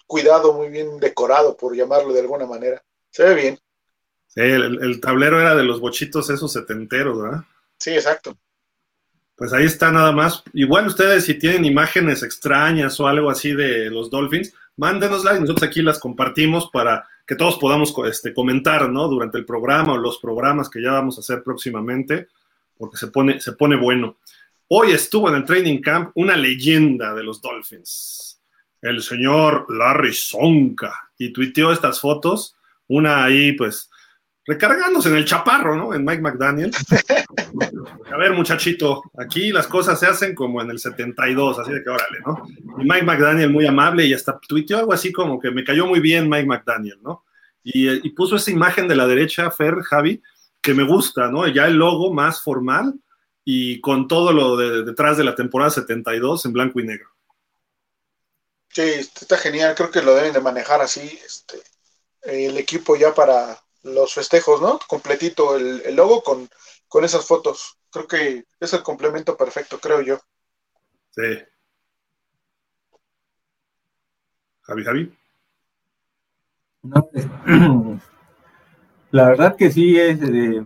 cuidado, 0.04 0.52
muy 0.54 0.70
bien 0.70 0.98
decorado, 0.98 1.56
por 1.56 1.76
llamarlo 1.76 2.12
de 2.12 2.18
alguna 2.18 2.46
manera. 2.46 2.82
Se 3.10 3.22
ve 3.22 3.34
bien. 3.36 3.58
Sí, 4.26 4.40
el, 4.40 5.00
tablero 5.00 5.40
era 5.40 5.54
de 5.54 5.62
los 5.62 5.78
bochitos 5.78 6.30
esos 6.30 6.52
setenteros, 6.52 7.22
¿verdad? 7.22 7.44
Sí, 7.78 7.90
exacto. 7.90 8.36
Pues 9.36 9.52
ahí 9.52 9.66
está 9.66 9.92
nada 9.92 10.10
más. 10.10 10.42
Igual 10.52 10.88
ustedes 10.88 11.26
si 11.26 11.34
tienen 11.34 11.64
imágenes 11.64 12.24
extrañas 12.24 12.98
o 12.98 13.06
algo 13.06 13.30
así 13.30 13.52
de 13.52 13.88
los 13.88 14.10
Dolphins, 14.10 14.52
mándenoslas 14.78 15.36
y 15.36 15.42
nosotros 15.42 15.68
aquí 15.68 15.80
las 15.80 16.00
compartimos 16.00 16.70
para 16.72 17.06
que 17.24 17.36
todos 17.36 17.56
podamos 17.58 17.94
este, 18.08 18.34
comentar, 18.34 18.88
¿no? 18.90 19.06
Durante 19.06 19.38
el 19.38 19.46
programa 19.46 19.92
o 19.92 19.96
los 19.96 20.18
programas 20.18 20.68
que 20.68 20.82
ya 20.82 20.90
vamos 20.90 21.18
a 21.18 21.20
hacer 21.20 21.44
próximamente, 21.44 22.26
porque 22.76 22.96
se 22.96 23.06
pone, 23.06 23.40
se 23.40 23.52
pone 23.52 23.76
bueno. 23.76 24.16
Hoy 24.72 24.92
estuvo 24.92 25.28
en 25.28 25.34
el 25.34 25.44
training 25.44 25.80
camp 25.80 26.12
una 26.14 26.36
leyenda 26.36 27.12
de 27.12 27.24
los 27.24 27.42
Dolphins, 27.42 28.40
el 28.80 29.02
señor 29.02 29.66
Larry 29.68 30.14
Sonka, 30.14 31.10
y 31.18 31.32
tuiteó 31.32 31.72
estas 31.72 31.98
fotos, 31.98 32.56
una 32.86 33.24
ahí 33.24 33.50
pues 33.54 33.90
recargándose 34.46 35.08
en 35.08 35.16
el 35.16 35.24
chaparro, 35.24 35.74
¿no? 35.74 35.92
En 35.92 36.04
Mike 36.04 36.22
McDaniel. 36.22 36.70
A 38.12 38.16
ver, 38.16 38.32
muchachito, 38.32 39.02
aquí 39.18 39.50
las 39.50 39.66
cosas 39.66 39.98
se 39.98 40.06
hacen 40.06 40.36
como 40.36 40.62
en 40.62 40.70
el 40.70 40.78
72, 40.78 41.58
así 41.58 41.72
de 41.72 41.82
que 41.82 41.90
órale, 41.90 42.20
¿no? 42.24 42.44
Y 42.78 42.84
Mike 42.84 43.02
McDaniel 43.02 43.50
muy 43.50 43.66
amable 43.66 44.06
y 44.06 44.14
hasta 44.14 44.38
tuiteó 44.38 44.78
algo 44.78 44.92
así 44.92 45.10
como 45.10 45.40
que 45.40 45.50
me 45.50 45.64
cayó 45.64 45.84
muy 45.88 45.98
bien 45.98 46.30
Mike 46.30 46.46
McDaniel, 46.46 47.00
¿no? 47.02 47.24
Y, 47.64 47.88
y 47.88 48.10
puso 48.10 48.36
esa 48.36 48.52
imagen 48.52 48.86
de 48.86 48.94
la 48.94 49.08
derecha, 49.08 49.50
Fer, 49.50 49.80
Javi, 49.82 50.22
que 50.62 50.74
me 50.74 50.84
gusta, 50.84 51.28
¿no? 51.28 51.48
Ya 51.48 51.66
el 51.66 51.74
logo 51.74 52.14
más 52.14 52.40
formal, 52.40 52.94
y 53.52 53.80
con 53.80 54.06
todo 54.06 54.32
lo 54.32 54.56
de, 54.56 54.84
detrás 54.84 55.16
de 55.16 55.24
la 55.24 55.34
temporada 55.34 55.72
72 55.72 56.46
en 56.46 56.52
blanco 56.52 56.78
y 56.78 56.84
negro. 56.84 57.08
Sí, 58.68 58.82
está 58.82 59.36
genial, 59.36 59.74
creo 59.74 59.90
que 59.90 60.02
lo 60.02 60.14
deben 60.14 60.32
de 60.32 60.40
manejar 60.40 60.80
así, 60.80 61.18
este, 61.26 61.60
el 62.22 62.56
equipo 62.58 62.94
ya 62.94 63.12
para 63.12 63.60
los 63.82 64.14
festejos, 64.14 64.60
¿no? 64.60 64.78
Completito 64.86 65.56
el, 65.56 65.96
logo 65.96 66.22
con, 66.22 66.48
con 66.86 67.04
esas 67.04 67.26
fotos. 67.26 67.76
Creo 67.90 68.06
que 68.06 68.44
es 68.60 68.72
el 68.72 68.84
complemento 68.84 69.36
perfecto, 69.36 69.80
creo 69.80 70.00
yo. 70.00 70.20
Sí. 71.10 71.42
Javi, 74.60 74.84
Javi. 74.84 75.18
No, 76.82 77.10
La 79.10 79.28
verdad 79.28 79.56
que 79.56 79.70
sí 79.72 79.98
es, 79.98 80.18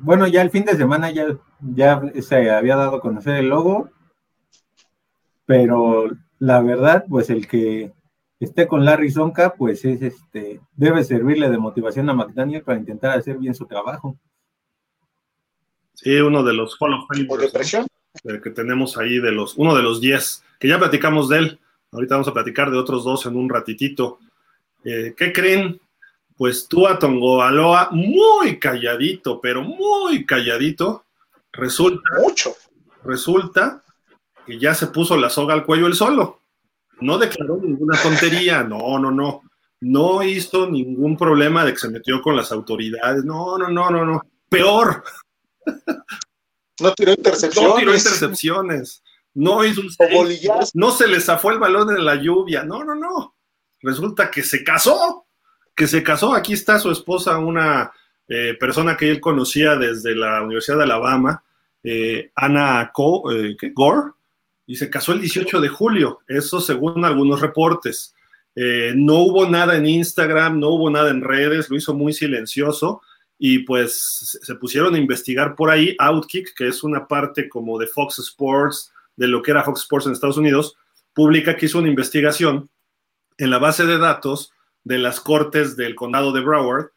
bueno, 0.03 0.27
ya 0.27 0.43
el 0.43 0.51
fin 0.51 0.65
de 0.65 0.77
semana 0.77 1.11
ya, 1.11 1.27
ya 1.61 2.03
se 2.21 2.51
había 2.51 2.77
dado 2.77 2.97
a 2.97 3.01
conocer 3.01 3.37
el 3.37 3.49
logo, 3.49 3.91
pero 5.47 6.11
la 6.39 6.61
verdad, 6.61 7.05
pues 7.09 7.31
el 7.31 7.49
que 7.49 7.93
esté 8.39 8.67
con 8.67 8.85
Larry 8.85 9.11
Zonka, 9.11 9.55
pues 9.55 9.85
es 9.85 10.03
este, 10.03 10.61
debe 10.75 11.05
servirle 11.05 11.49
de 11.49 11.59
motivación 11.59 12.11
a 12.11 12.15
McDaniel 12.15 12.63
para 12.63 12.79
intentar 12.79 13.19
hacer 13.19 13.39
bien 13.39 13.55
su 13.55 13.67
trabajo. 13.67 14.19
Sí, 15.95 16.15
uno 16.17 16.43
de 16.43 16.53
los 16.53 16.77
follow 16.77 17.07
que 18.43 18.51
tenemos 18.51 18.97
ahí 18.99 19.19
de 19.19 19.33
los, 19.33 19.57
uno 19.57 19.75
de 19.75 19.83
los 19.83 20.01
10, 20.01 20.45
que 20.59 20.69
ya 20.69 20.79
platicamos 20.79 21.29
de 21.29 21.39
él. 21.39 21.61
Ahorita 21.93 22.17
vamos 22.17 22.29
a 22.29 22.33
platicar 22.33 22.71
de 22.71 22.79
otros 22.79 23.05
dos 23.05 23.27
en 23.27 23.37
un 23.37 23.49
ratitito. 23.49 24.19
Eh, 24.85 25.15
¿Qué 25.17 25.33
creen? 25.33 25.81
Pues 26.37 26.69
tú 26.69 26.87
a 26.87 26.99
Tongoaloa 26.99 27.91
muy 27.93 28.59
calladito, 28.59 29.41
pero 29.41 29.63
muy 29.63 30.27
calladito, 30.27 31.05
resulta, 31.53 32.03
Mucho. 32.21 32.55
resulta 33.05 33.83
que 34.47 34.59
ya 34.59 34.75
se 34.75 34.89
puso 34.89 35.17
la 35.17 35.31
soga 35.31 35.55
al 35.55 35.65
cuello 35.65 35.87
él 35.87 35.95
solo. 35.95 36.41
No 37.01 37.19
declaró 37.19 37.57
ninguna 37.57 38.01
tontería, 38.01 38.63
no, 38.63 38.99
no, 38.99 39.11
no. 39.11 39.43
No 39.81 40.23
hizo 40.23 40.69
ningún 40.69 41.17
problema 41.17 41.65
de 41.65 41.73
que 41.73 41.79
se 41.79 41.89
metió 41.89 42.23
con 42.23 42.37
las 42.37 42.51
autoridades, 42.53 43.25
no, 43.25 43.59
no, 43.59 43.69
no, 43.69 43.91
no, 43.91 44.05
no. 44.05 44.23
Peor. 44.49 45.05
No 46.81 46.93
tiró 46.95 47.13
intercepciones. 47.13 47.71
No 47.71 47.77
tiró 47.77 47.95
intercepciones. 47.95 49.03
No 49.35 49.65
hizo 49.65 49.81
un 49.81 49.89
No 50.75 50.91
se 50.91 51.07
le 51.07 51.21
zafó 51.21 51.51
el 51.51 51.59
balón 51.59 51.91
en 51.97 52.05
la 52.05 52.17
lluvia. 52.17 52.65
No, 52.65 52.85
no, 52.85 52.95
no. 52.95 53.37
Resulta 53.81 54.31
que 54.31 54.43
se 54.43 54.65
casó 54.65 55.27
que 55.75 55.87
se 55.87 56.03
casó. 56.03 56.35
Aquí 56.35 56.53
está 56.53 56.79
su 56.79 56.91
esposa, 56.91 57.39
una 57.39 57.93
eh, 58.29 58.57
persona 58.59 58.97
que 58.97 59.11
él 59.11 59.21
conocía 59.21 59.77
desde 59.77 60.15
la 60.15 60.43
Universidad 60.43 60.79
de 60.79 60.85
Alabama, 60.85 61.43
eh, 61.83 62.31
Ana 62.35 62.93
eh, 63.31 63.57
Gore, 63.75 64.13
y 64.67 64.77
se 64.77 64.89
casó 64.89 65.13
el 65.13 65.21
18 65.21 65.61
de 65.61 65.69
julio. 65.69 66.21
Eso 66.27 66.61
según 66.61 67.05
algunos 67.05 67.41
reportes. 67.41 68.15
no 68.57 69.19
hubo 69.19 69.49
nada 69.49 69.77
en 69.77 69.87
Instagram, 69.87 70.61
no 70.61 70.69
hubo 70.71 70.89
nada 70.89 71.11
en 71.11 71.23
redes, 71.23 71.69
lo 71.69 71.77
hizo 71.77 71.95
muy 71.95 72.13
silencioso. 72.13 73.03
y 73.37 73.59
pues 73.59 74.39
se 74.43 74.55
pusieron 74.55 74.95
a 74.95 74.99
investigar 74.99 75.57
por 75.57 75.69
ahí. 75.69 75.97
Outkick, 75.99 76.55
que 76.55 76.69
es 76.69 76.85
una 76.85 77.07
parte 77.07 77.49
como 77.49 77.79
de 77.79 77.89
Fox 77.89 78.21
Sports, 78.21 78.93
de 79.17 79.27
lo 79.27 79.43
que 79.43 79.51
era 79.51 79.65
Fox 79.65 79.81
Sports 79.81 80.07
en 80.07 80.13
Estados 80.13 80.39
Unidos, 80.39 80.77
publica 81.13 81.57
que 81.57 81.67
hizo 81.67 81.81
una 81.81 81.89
investigación 81.89 82.71
en 83.37 83.51
la 83.51 83.59
base 83.59 83.87
de 83.87 83.99
datos 83.99 84.54
de 84.85 84.99
las 84.99 85.21
cortes 85.21 85.77
del 85.77 85.95
condado 85.95 86.33
de 86.33 86.43
Broward 86.43 86.91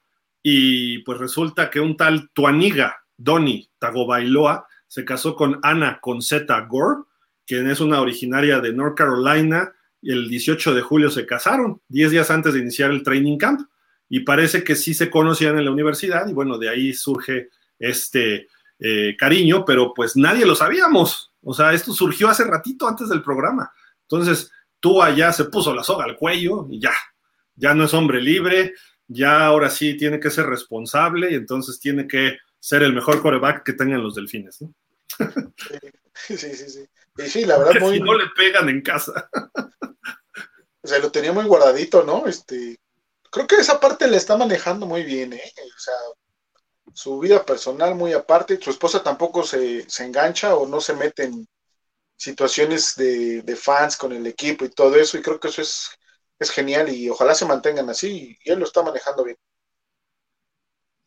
y 0.44 1.00
pues 1.00 1.18
resulta 1.18 1.70
que 1.70 1.80
un 1.80 1.98
tal 1.98 2.30
Tuaniga 2.30 2.98
Donny 3.18 3.70
Tagovailoa 3.80 4.68
se 4.88 5.04
casó 5.04 5.36
con 5.36 5.60
Ana 5.64 6.00
Concetta 6.02 6.62
Gore, 6.62 7.02
quien 7.46 7.70
es 7.70 7.80
una 7.80 8.00
originaria 8.00 8.60
de 8.60 8.74
North 8.74 8.96
Carolina, 8.96 9.74
y 10.02 10.12
el 10.12 10.30
18 10.30 10.74
de 10.74 10.82
julio 10.82 11.10
se 11.10 11.26
casaron, 11.26 11.82
10 11.90 12.12
días 12.12 12.32
antes 12.32 12.54
de 12.54 12.60
iniciar 12.60 12.92
el 12.92 13.04
training 13.04 13.38
camp, 13.38 13.68
y 14.10 14.22
parece 14.22 14.64
que 14.64 14.76
sí 14.76 14.94
se 14.94 15.10
conocían 15.10 15.58
en 15.58 15.66
la 15.66 15.72
universidad, 15.72 16.28
y 16.28 16.34
bueno, 16.34 16.58
de 16.58 16.70
ahí 16.70 16.94
surge 16.94 17.50
este 17.80 18.48
eh, 18.80 19.16
cariño, 19.18 19.66
pero 19.66 19.94
pues 19.94 20.16
nadie 20.16 20.46
lo 20.46 20.56
sabíamos, 20.56 21.34
o 21.44 21.54
sea, 21.54 21.74
esto 21.74 21.94
surgió 21.94 22.30
hace 22.30 22.46
ratito 22.46 22.88
antes 22.88 23.10
del 23.10 23.22
programa, 23.24 23.72
entonces 24.04 24.52
tú 24.80 25.02
allá 25.02 25.34
se 25.34 25.46
puso 25.46 25.74
la 25.74 25.84
soga 25.84 26.06
al 26.06 26.16
cuello 26.16 26.68
y 26.70 26.80
ya, 26.80 26.94
ya 27.58 27.74
no 27.74 27.84
es 27.84 27.94
hombre 27.94 28.22
libre, 28.22 28.74
ya 29.08 29.46
ahora 29.46 29.70
sí 29.70 29.98
tiene 29.98 30.20
que 30.20 30.30
ser 30.30 30.46
responsable 30.46 31.32
y 31.32 31.36
entonces 31.36 31.80
tiene 31.80 32.08
que 32.08 32.38
ser 32.60 32.84
el 32.84 32.94
mejor 32.94 33.22
coreback 33.22 33.64
que 33.64 33.74
tengan 33.74 34.02
los 34.02 34.16
delfines, 34.16 34.62
¿no? 34.62 34.74
Sí, 36.14 36.38
sí, 36.38 36.56
sí. 36.56 36.86
Y 37.18 37.30
sí, 37.30 37.46
la 37.46 37.58
verdad, 37.58 37.80
muy. 37.80 37.98
Si 37.98 38.04
no 38.04 38.14
le 38.16 38.26
pegan 38.36 38.70
en 38.70 38.82
casa. 38.82 39.30
O 40.80 40.90
sea, 40.90 41.00
lo 41.00 41.12
tenía 41.12 41.34
muy 41.34 41.44
guardadito, 41.44 42.04
¿no? 42.04 42.28
Este. 42.28 42.80
Creo 43.30 43.46
que 43.46 43.58
esa 43.58 43.78
parte 43.78 44.08
le 44.08 44.16
está 44.16 44.38
manejando 44.38 44.86
muy 44.86 45.04
bien, 45.04 45.34
¿eh? 45.34 45.54
O 45.76 45.80
sea, 45.80 45.94
su 46.94 47.20
vida 47.20 47.46
personal 47.46 47.94
muy 47.94 48.14
aparte. 48.14 48.58
Su 48.62 48.70
esposa 48.70 49.04
tampoco 49.04 49.44
se, 49.44 49.86
engancha 50.00 50.56
o 50.56 50.66
no 50.66 50.80
se 50.80 50.94
mete 50.94 51.26
en 51.26 51.46
situaciones 52.16 52.96
de, 52.96 53.42
de, 53.42 53.56
fans 53.58 53.98
con 53.98 54.14
el 54.14 54.26
equipo 54.28 54.64
y 54.64 54.70
todo 54.70 54.96
eso. 54.96 55.18
Y 55.18 55.22
creo 55.22 55.42
que 55.42 55.50
eso 55.50 55.62
es, 55.62 55.90
es 56.40 56.52
genial 56.52 56.90
y 56.90 57.10
ojalá 57.10 57.34
se 57.34 57.46
mantengan 57.46 57.90
así. 57.90 58.38
Y 58.44 58.52
él 58.52 58.60
lo 58.60 58.66
está 58.66 58.84
manejando 58.84 59.24
bien. 59.24 59.38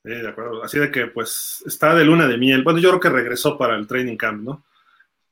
Sí, 0.02 0.10
de 0.10 0.28
acuerdo. 0.28 0.62
Así 0.64 0.78
de 0.78 0.90
que, 0.90 1.06
pues, 1.08 1.62
está 1.66 1.94
de 1.94 2.04
luna 2.04 2.26
de 2.26 2.38
miel. 2.38 2.62
Bueno, 2.62 2.78
yo 2.78 2.88
creo 2.90 3.00
que 3.00 3.10
regresó 3.10 3.58
para 3.58 3.76
el 3.76 3.86
training 3.86 4.16
camp, 4.16 4.42
¿no? 4.42 4.64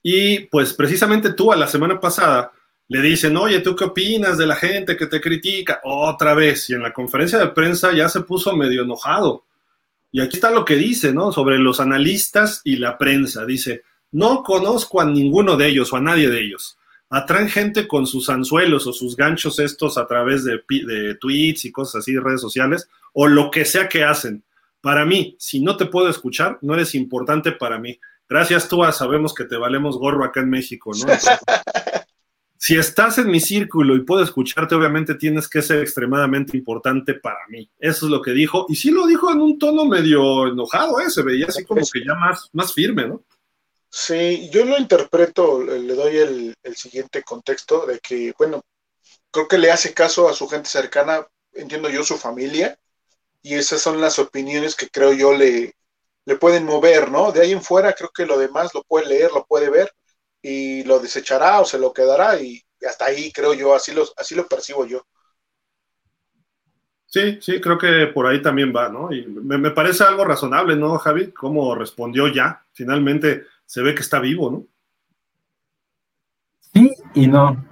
Y, 0.02 0.40
pues, 0.40 0.74
precisamente 0.74 1.32
tú 1.32 1.52
a 1.52 1.56
la 1.56 1.66
semana 1.66 1.98
pasada 1.98 2.52
le 2.88 3.00
dicen, 3.00 3.36
oye, 3.36 3.60
¿tú 3.60 3.74
qué 3.74 3.84
opinas 3.84 4.38
de 4.38 4.46
la 4.46 4.56
gente 4.56 4.96
que 4.96 5.06
te 5.06 5.20
critica? 5.20 5.80
Otra 5.84 6.34
vez. 6.34 6.68
Y 6.70 6.74
en 6.74 6.82
la 6.82 6.92
conferencia 6.92 7.38
de 7.38 7.48
prensa 7.48 7.92
ya 7.92 8.08
se 8.08 8.20
puso 8.20 8.56
medio 8.56 8.82
enojado. 8.82 9.44
Y 10.10 10.20
aquí 10.20 10.36
está 10.36 10.50
lo 10.50 10.64
que 10.64 10.76
dice, 10.76 11.12
¿no? 11.12 11.32
Sobre 11.32 11.58
los 11.58 11.80
analistas 11.80 12.60
y 12.64 12.76
la 12.76 12.96
prensa. 12.96 13.44
Dice, 13.44 13.82
no 14.12 14.42
conozco 14.42 15.00
a 15.00 15.04
ninguno 15.04 15.56
de 15.56 15.68
ellos 15.68 15.92
o 15.92 15.96
a 15.96 16.00
nadie 16.00 16.30
de 16.30 16.40
ellos. 16.40 16.77
Atraen 17.10 17.48
gente 17.48 17.88
con 17.88 18.06
sus 18.06 18.28
anzuelos 18.28 18.86
o 18.86 18.92
sus 18.92 19.16
ganchos 19.16 19.58
estos 19.58 19.96
a 19.96 20.06
través 20.06 20.44
de, 20.44 20.60
de 20.68 21.14
tweets 21.14 21.64
y 21.64 21.72
cosas 21.72 22.00
así 22.00 22.12
de 22.12 22.20
redes 22.20 22.40
sociales 22.40 22.88
o 23.14 23.26
lo 23.26 23.50
que 23.50 23.64
sea 23.64 23.88
que 23.88 24.04
hacen 24.04 24.44
para 24.80 25.04
mí, 25.04 25.36
si 25.38 25.60
no 25.60 25.76
te 25.76 25.86
puedo 25.86 26.08
escuchar, 26.08 26.58
no 26.62 26.74
eres 26.74 26.94
importante 26.94 27.52
para 27.52 27.78
mí. 27.78 27.98
Gracias, 28.28 28.68
tú 28.68 28.82
sabemos 28.92 29.34
que 29.34 29.44
te 29.44 29.56
valemos 29.56 29.98
gorro 29.98 30.24
acá 30.24 30.40
en 30.40 30.50
México, 30.50 30.92
¿no? 30.94 31.06
si 32.58 32.76
estás 32.76 33.18
en 33.18 33.28
mi 33.28 33.40
círculo 33.40 33.96
y 33.96 34.04
puedo 34.04 34.22
escucharte, 34.22 34.74
obviamente 34.74 35.14
tienes 35.14 35.48
que 35.48 35.62
ser 35.62 35.80
extremadamente 35.80 36.56
importante 36.56 37.14
para 37.14 37.40
mí. 37.48 37.68
Eso 37.78 38.06
es 38.06 38.12
lo 38.12 38.20
que 38.20 38.32
dijo. 38.32 38.66
Y 38.68 38.76
sí 38.76 38.90
lo 38.90 39.06
dijo 39.06 39.32
en 39.32 39.40
un 39.40 39.58
tono 39.58 39.84
medio 39.86 40.46
enojado, 40.46 41.00
¿eh? 41.00 41.10
Se 41.10 41.22
veía 41.22 41.46
así 41.48 41.64
como 41.64 41.80
que 41.90 42.04
ya 42.04 42.14
más, 42.14 42.48
más 42.52 42.72
firme, 42.72 43.08
¿no? 43.08 43.22
Sí, 43.90 44.50
yo 44.50 44.64
lo 44.64 44.78
interpreto, 44.78 45.62
le 45.62 45.94
doy 45.94 46.16
el, 46.16 46.54
el 46.62 46.76
siguiente 46.76 47.22
contexto 47.22 47.86
de 47.86 47.98
que, 48.00 48.34
bueno, 48.38 48.62
creo 49.30 49.48
que 49.48 49.58
le 49.58 49.70
hace 49.70 49.94
caso 49.94 50.28
a 50.28 50.34
su 50.34 50.48
gente 50.48 50.68
cercana, 50.68 51.26
entiendo 51.52 51.88
yo, 51.88 52.04
su 52.04 52.18
familia, 52.18 52.78
y 53.42 53.54
esas 53.54 53.80
son 53.80 54.00
las 54.00 54.18
opiniones 54.18 54.74
que 54.74 54.88
creo 54.90 55.12
yo 55.12 55.32
le, 55.32 55.74
le 56.28 56.36
pueden 56.36 56.64
mover, 56.64 57.10
¿no? 57.10 57.32
De 57.32 57.40
ahí 57.40 57.52
en 57.52 57.62
fuera 57.62 57.94
creo 57.94 58.10
que 58.14 58.26
lo 58.26 58.38
demás 58.38 58.74
lo 58.74 58.82
puede 58.82 59.06
leer, 59.06 59.32
lo 59.32 59.46
puede 59.46 59.70
ver 59.70 59.90
y 60.42 60.84
lo 60.84 60.98
desechará 60.98 61.60
o 61.60 61.64
se 61.64 61.78
lo 61.78 61.92
quedará 61.92 62.40
y, 62.40 62.62
hasta 62.86 63.06
ahí 63.06 63.32
creo 63.32 63.54
yo, 63.54 63.74
así 63.74 63.92
lo, 63.92 64.04
así 64.16 64.34
lo 64.34 64.46
percibo 64.46 64.86
yo. 64.86 65.04
Sí, 67.06 67.38
sí, 67.40 67.60
creo 67.60 67.78
que 67.78 68.08
por 68.08 68.26
ahí 68.26 68.42
también 68.42 68.72
va, 68.76 68.90
¿no? 68.90 69.10
Y 69.10 69.26
me, 69.26 69.70
parece 69.70 70.04
algo 70.04 70.24
razonable, 70.24 70.76
¿no, 70.76 70.98
Javi? 70.98 71.32
Cómo 71.32 71.74
respondió 71.74 72.28
ya. 72.28 72.66
Finalmente 72.72 73.46
se 73.68 73.82
ve 73.82 73.94
que 73.94 74.00
está 74.00 74.18
vivo, 74.18 74.50
¿no? 74.50 74.66
Sí 76.72 76.90
y 77.14 77.26
no. 77.26 77.66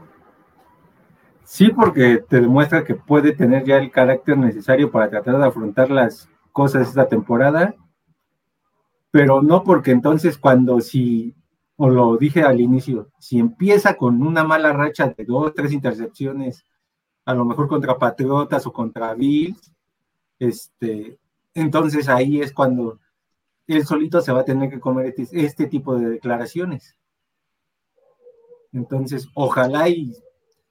Sí, 1.42 1.70
porque 1.70 2.18
te 2.18 2.42
demuestra 2.42 2.84
que 2.84 2.94
puede 2.94 3.32
tener 3.32 3.64
ya 3.64 3.78
el 3.78 3.90
carácter 3.90 4.36
necesario 4.36 4.90
para 4.90 5.09
tratar 5.09 5.38
de 5.38 5.47
afrontar 5.47 5.90
las 5.90 6.28
cosas 6.53 6.88
esta 6.88 7.09
temporada, 7.09 7.74
pero 9.11 9.40
no 9.40 9.64
porque 9.64 9.90
entonces 9.90 10.36
cuando 10.36 10.82
si, 10.82 11.34
o 11.76 11.88
lo 11.88 12.18
dije 12.18 12.42
al 12.42 12.61
inicio, 12.61 13.09
si 13.18 13.38
empieza 13.38 13.97
con 13.97 14.20
una 14.20 14.44
mala 14.44 14.74
racha 14.74 15.09
de 15.16 15.24
dos, 15.24 15.55
tres 15.55 15.72
intercepciones, 15.72 16.66
a 17.24 17.32
lo 17.32 17.47
mejor 17.47 17.68
contra 17.68 17.97
Patriotas 17.97 18.66
o 18.66 18.72
contra 18.72 19.14
Bills, 19.14 19.72
este, 20.38 21.18
entonces 21.55 22.07
ahí 22.11 22.42
es 22.42 22.53
cuando 22.53 22.99
él 23.67 23.85
solito 23.87 24.21
se 24.21 24.33
va 24.33 24.41
a 24.41 24.45
tener 24.45 24.71
que 24.71 24.81
comer 24.81 25.07
este, 25.07 25.27
este 25.45 25.67
tipo 25.67 25.97
de 25.97 26.09
declaraciones. 26.09 26.97
Entonces, 28.73 29.29
ojalá 29.35 29.89
y 29.89 30.14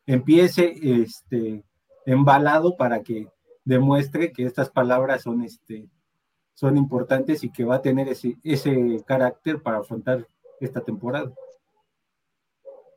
empiece 0.05 0.75
este, 0.81 1.63
embalado 2.05 2.77
para 2.77 3.01
que 3.01 3.27
demuestre 3.63 4.31
que 4.31 4.45
estas 4.45 4.69
palabras 4.69 5.23
son, 5.23 5.43
este, 5.43 5.89
son 6.53 6.77
importantes 6.77 7.43
y 7.43 7.51
que 7.51 7.65
va 7.65 7.75
a 7.75 7.81
tener 7.81 8.07
ese, 8.07 8.37
ese 8.43 9.03
carácter 9.05 9.61
para 9.61 9.79
afrontar 9.79 10.27
esta 10.59 10.81
temporada. 10.81 11.33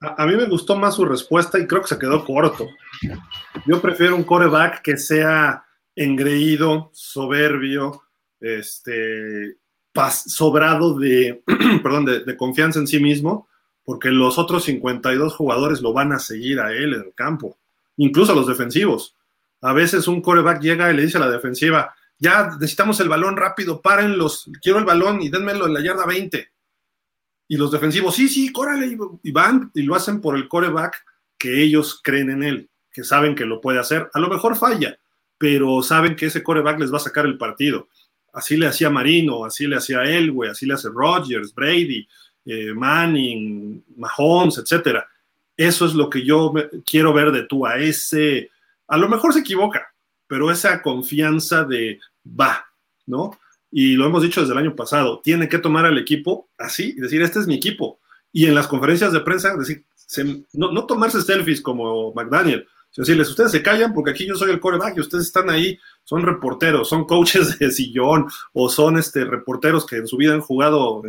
A, 0.00 0.26
mí 0.26 0.36
me 0.36 0.46
gustó 0.46 0.76
más 0.76 0.94
su 0.94 1.04
respuesta 1.04 1.58
y 1.58 1.66
creo 1.66 1.82
que 1.82 1.88
se 1.88 1.98
quedó 1.98 2.24
corto. 2.24 2.68
Yo 3.66 3.80
prefiero 3.82 4.14
un 4.14 4.22
coreback 4.22 4.80
que 4.80 4.96
sea 4.96 5.64
engreído, 5.96 6.90
soberbio, 6.92 8.02
este, 8.38 9.56
sobrado 10.10 10.98
de, 10.98 11.42
perdón, 11.82 12.04
de 12.04 12.36
confianza 12.36 12.78
en 12.78 12.86
sí 12.86 13.00
mismo, 13.00 13.48
porque 13.88 14.10
los 14.10 14.38
otros 14.38 14.64
52 14.64 15.34
jugadores 15.34 15.80
lo 15.80 15.94
van 15.94 16.12
a 16.12 16.18
seguir 16.18 16.60
a 16.60 16.72
él 16.72 16.92
en 16.92 17.00
el 17.00 17.14
campo, 17.14 17.56
incluso 17.96 18.34
los 18.34 18.46
defensivos. 18.46 19.14
A 19.62 19.72
veces 19.72 20.06
un 20.08 20.20
coreback 20.20 20.60
llega 20.60 20.92
y 20.92 20.94
le 20.94 21.06
dice 21.06 21.16
a 21.16 21.20
la 21.20 21.30
defensiva, 21.30 21.94
ya 22.18 22.50
necesitamos 22.60 23.00
el 23.00 23.08
balón 23.08 23.38
rápido, 23.38 23.80
párenlos, 23.80 24.50
quiero 24.60 24.78
el 24.78 24.84
balón 24.84 25.22
y 25.22 25.30
denmelo 25.30 25.66
en 25.66 25.72
la 25.72 25.80
yarda 25.80 26.04
20. 26.04 26.50
Y 27.48 27.56
los 27.56 27.72
defensivos, 27.72 28.14
sí, 28.14 28.28
sí, 28.28 28.52
córale, 28.52 28.94
y 29.22 29.32
van 29.32 29.70
y 29.72 29.80
lo 29.80 29.94
hacen 29.94 30.20
por 30.20 30.36
el 30.36 30.48
coreback 30.48 31.02
que 31.38 31.62
ellos 31.62 32.00
creen 32.04 32.28
en 32.28 32.42
él, 32.42 32.70
que 32.92 33.04
saben 33.04 33.34
que 33.34 33.46
lo 33.46 33.62
puede 33.62 33.78
hacer. 33.78 34.10
A 34.12 34.20
lo 34.20 34.28
mejor 34.28 34.56
falla, 34.56 34.98
pero 35.38 35.82
saben 35.82 36.14
que 36.14 36.26
ese 36.26 36.42
coreback 36.42 36.78
les 36.78 36.92
va 36.92 36.98
a 36.98 37.00
sacar 37.00 37.24
el 37.24 37.38
partido. 37.38 37.88
Así 38.38 38.56
le 38.56 38.68
hacía 38.68 38.88
Marino, 38.88 39.44
así 39.44 39.66
le 39.66 39.76
hacía 39.76 40.04
Elway, 40.04 40.50
así 40.50 40.64
le 40.64 40.74
hace 40.74 40.88
Rodgers, 40.88 41.52
Brady, 41.52 42.06
eh, 42.46 42.72
Manning, 42.72 43.82
Mahomes, 43.96 44.58
etcétera. 44.58 45.08
Eso 45.56 45.84
es 45.86 45.94
lo 45.94 46.08
que 46.08 46.24
yo 46.24 46.54
quiero 46.86 47.12
ver 47.12 47.32
de 47.32 47.42
tú, 47.42 47.66
a 47.66 47.78
ese, 47.78 48.50
a 48.86 48.96
lo 48.96 49.08
mejor 49.08 49.32
se 49.32 49.40
equivoca, 49.40 49.92
pero 50.28 50.52
esa 50.52 50.80
confianza 50.82 51.64
de 51.64 51.98
va, 52.24 52.64
¿no? 53.06 53.36
Y 53.72 53.94
lo 53.94 54.06
hemos 54.06 54.22
dicho 54.22 54.40
desde 54.40 54.52
el 54.52 54.60
año 54.60 54.76
pasado, 54.76 55.20
tiene 55.20 55.48
que 55.48 55.58
tomar 55.58 55.84
al 55.84 55.98
equipo 55.98 56.48
así 56.56 56.94
y 56.96 57.00
decir, 57.00 57.20
este 57.22 57.40
es 57.40 57.48
mi 57.48 57.56
equipo. 57.56 57.98
Y 58.32 58.46
en 58.46 58.54
las 58.54 58.68
conferencias 58.68 59.12
de 59.12 59.20
prensa, 59.20 59.56
decir, 59.56 59.84
no, 60.52 60.70
no 60.70 60.86
tomarse 60.86 61.22
selfies 61.22 61.60
como 61.60 62.14
McDaniel, 62.14 62.68
decirles, 62.98 63.30
ustedes 63.30 63.52
se 63.52 63.62
callan 63.62 63.94
porque 63.94 64.10
aquí 64.10 64.26
yo 64.26 64.34
soy 64.34 64.50
el 64.50 64.60
coreback 64.60 64.96
y 64.96 65.00
ustedes 65.00 65.26
están 65.26 65.48
ahí, 65.50 65.78
son 66.04 66.22
reporteros, 66.22 66.88
son 66.88 67.04
coaches 67.04 67.58
de 67.58 67.70
sillón 67.70 68.26
o 68.52 68.68
son 68.68 68.98
este, 68.98 69.24
reporteros 69.24 69.86
que 69.86 69.96
en 69.96 70.06
su 70.06 70.16
vida 70.16 70.34
han 70.34 70.40
jugado, 70.40 71.02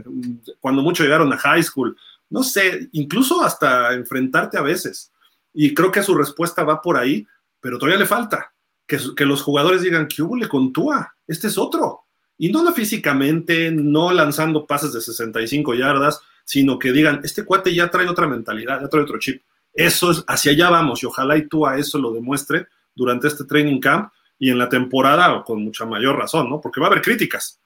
cuando 0.60 0.82
mucho 0.82 1.04
llegaron 1.04 1.34
a 1.34 1.38
high 1.38 1.64
school, 1.64 1.98
no 2.30 2.44
sé, 2.44 2.90
incluso 2.92 3.44
hasta 3.44 3.94
enfrentarte 3.94 4.58
a 4.58 4.62
veces. 4.62 5.12
Y 5.54 5.74
creo 5.74 5.92
que 5.92 6.04
su 6.04 6.14
respuesta 6.14 6.64
va 6.64 6.82
por 6.82 6.96
ahí, 6.96 7.26
pero 7.60 7.80
todavía 7.80 8.00
le 8.00 8.06
falta 8.06 8.54
que, 8.86 9.26
los 9.26 9.42
jugadores 9.42 9.82
digan, 9.82 10.08
¿qué 10.08 10.22
hubo 10.22 10.36
le 10.36 10.48
contúa? 10.48 11.16
Este 11.28 11.48
es 11.48 11.58
otro. 11.58 12.06
Y 12.38 12.52
no 12.52 12.72
físicamente, 12.74 13.72
no 13.72 14.12
lanzando 14.12 14.66
pases 14.66 14.94
de 14.94 15.02
65 15.02 15.76
yardas, 15.76 16.22
sino 16.44 16.80
que 16.80 16.92
digan, 16.92 17.22
este 17.24 17.44
cuate 17.44 17.74
ya 17.74 17.90
trae 17.90 18.08
otra 18.08 18.28
mentalidad, 18.28 18.82
ya 18.82 18.88
trae 18.88 19.04
otro 19.04 19.20
chip. 19.20 19.44
Eso 19.80 20.12
es, 20.12 20.26
hacia 20.28 20.52
allá 20.52 20.70
vamos 20.70 21.02
y 21.02 21.06
ojalá 21.06 21.38
y 21.38 21.48
tú 21.48 21.66
a 21.66 21.78
eso 21.78 21.98
lo 22.00 22.12
demuestre 22.12 22.68
durante 22.94 23.30
este 23.30 23.46
training 23.46 23.80
camp 23.80 24.12
y 24.38 24.50
en 24.50 24.58
la 24.58 24.68
temporada 24.68 25.42
con 25.46 25.64
mucha 25.64 25.86
mayor 25.86 26.18
razón, 26.18 26.50
¿no? 26.50 26.60
Porque 26.60 26.82
va 26.82 26.88
a 26.88 26.90
haber 26.90 27.02
críticas 27.02 27.62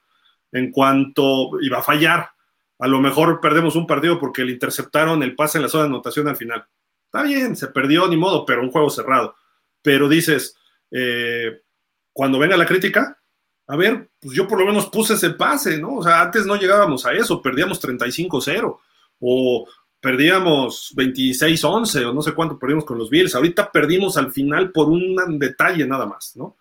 en 0.52 0.70
cuanto 0.70 1.60
iba 1.60 1.78
a 1.78 1.82
fallar. 1.82 2.30
A 2.78 2.86
lo 2.86 3.00
mejor 3.00 3.40
perdemos 3.40 3.74
un 3.74 3.88
partido 3.88 4.20
porque 4.20 4.44
le 4.44 4.52
interceptaron 4.52 5.24
el 5.24 5.34
pase 5.34 5.58
en 5.58 5.62
la 5.62 5.68
zona 5.68 5.84
de 5.84 5.88
anotación 5.88 6.28
al 6.28 6.36
final. 6.36 6.64
Está 7.06 7.24
bien, 7.24 7.56
se 7.56 7.66
perdió 7.66 8.06
ni 8.06 8.16
modo, 8.16 8.46
pero 8.46 8.62
un 8.62 8.70
juego 8.70 8.90
cerrado. 8.90 9.34
Pero 9.82 10.08
dices, 10.08 10.56
eh, 10.92 11.62
cuando 12.12 12.38
venga 12.38 12.56
la 12.56 12.66
crítica, 12.66 13.18
a 13.66 13.74
ver, 13.74 14.10
pues 14.20 14.36
yo 14.36 14.46
por 14.46 14.60
lo 14.60 14.66
menos 14.66 14.86
puse 14.86 15.14
ese 15.14 15.30
pase, 15.30 15.78
¿no? 15.78 15.96
O 15.96 16.02
sea, 16.04 16.22
antes 16.22 16.46
no 16.46 16.54
llegábamos 16.54 17.06
a 17.06 17.12
eso, 17.12 17.42
perdíamos 17.42 17.82
35-0 17.82 18.78
o 19.18 19.66
perdíamos 20.04 20.92
26-11 20.96 22.04
o 22.04 22.12
no 22.12 22.20
sé 22.20 22.32
cuánto 22.34 22.58
perdimos 22.58 22.84
con 22.84 22.98
los 22.98 23.08
Bills. 23.08 23.34
Ahorita 23.34 23.72
perdimos 23.72 24.18
al 24.18 24.32
final 24.32 24.70
por 24.70 24.90
un 24.90 25.16
detalle 25.38 25.86
nada 25.86 26.04
más, 26.04 26.36
¿no? 26.36 26.58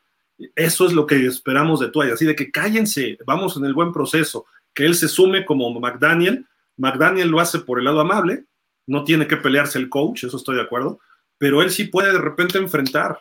Eso 0.56 0.88
es 0.88 0.94
lo 0.94 1.06
que 1.06 1.26
esperamos 1.26 1.82
de 1.82 1.90
Tuay, 1.90 2.12
así 2.12 2.26
de 2.26 2.38
que 2.38 2.52
cállense, 2.52 3.18
vamos 3.26 3.58
en 3.58 3.66
el 3.66 3.74
buen 3.74 3.92
proceso, 3.92 4.46
que 4.74 4.86
él 4.86 4.96
se 4.96 5.10
sume 5.10 5.44
como 5.44 5.78
McDaniel. 5.78 6.48
McDaniel 6.78 7.28
lo 7.28 7.42
hace 7.42 7.60
por 7.60 7.80
el 7.80 7.86
lado 7.86 8.00
amable, 8.00 8.46
no 8.88 9.04
tiene 9.04 9.28
que 9.28 9.36
pelearse 9.36 9.78
el 9.78 9.90
coach, 9.90 10.24
eso 10.24 10.38
estoy 10.38 10.56
de 10.56 10.62
acuerdo, 10.62 11.02
pero 11.38 11.62
él 11.62 11.70
sí 11.70 11.84
puede 11.84 12.14
de 12.14 12.20
repente 12.20 12.60
enfrentar, 12.60 13.20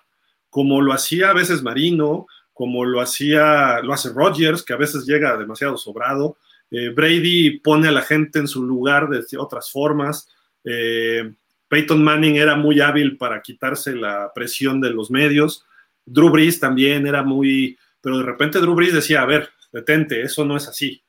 como 0.51 0.81
lo 0.81 0.93
hacía 0.93 1.31
a 1.31 1.35
veces 1.35 1.65
Marino, 1.65 2.29
como 2.53 2.85
lo 2.85 3.01
hacía, 3.01 3.81
lo 3.83 3.93
hace 3.93 4.11
Rodgers, 4.11 4.63
que 4.63 4.73
a 4.73 4.77
veces 4.77 5.05
llega 5.05 5.37
demasiado 5.37 5.77
sobrado. 5.77 6.37
Eh, 6.73 6.89
Brady 6.89 7.61
pone 7.61 7.89
a 7.89 7.93
la 7.93 8.01
gente 8.01 8.39
en 8.39 8.49
su 8.49 8.63
lugar 8.65 9.09
de 9.11 9.39
otras 9.39 9.71
formas. 9.71 10.29
Eh, 10.65 11.31
Peyton 11.69 12.03
Manning 12.03 12.37
era 12.37 12.57
muy 12.57 12.81
hábil 12.81 13.19
para 13.19 13.43
quitarse 13.43 13.95
la 13.95 14.33
presión 14.35 14.81
de 14.81 14.91
los 14.91 15.11
medios. 15.11 15.67
Drew 16.05 16.31
Brees 16.31 16.59
también 16.59 17.07
era 17.07 17.23
muy, 17.23 17.79
pero 18.01 18.19
de 18.19 18.25
repente 18.25 18.59
Drew 18.59 18.75
Brees 18.75 18.95
decía, 18.95 19.21
a 19.21 19.27
ver, 19.27 19.51
detente, 19.71 20.23
eso 20.23 20.45
no 20.45 20.57
es 20.57 20.67
así. 20.67 21.03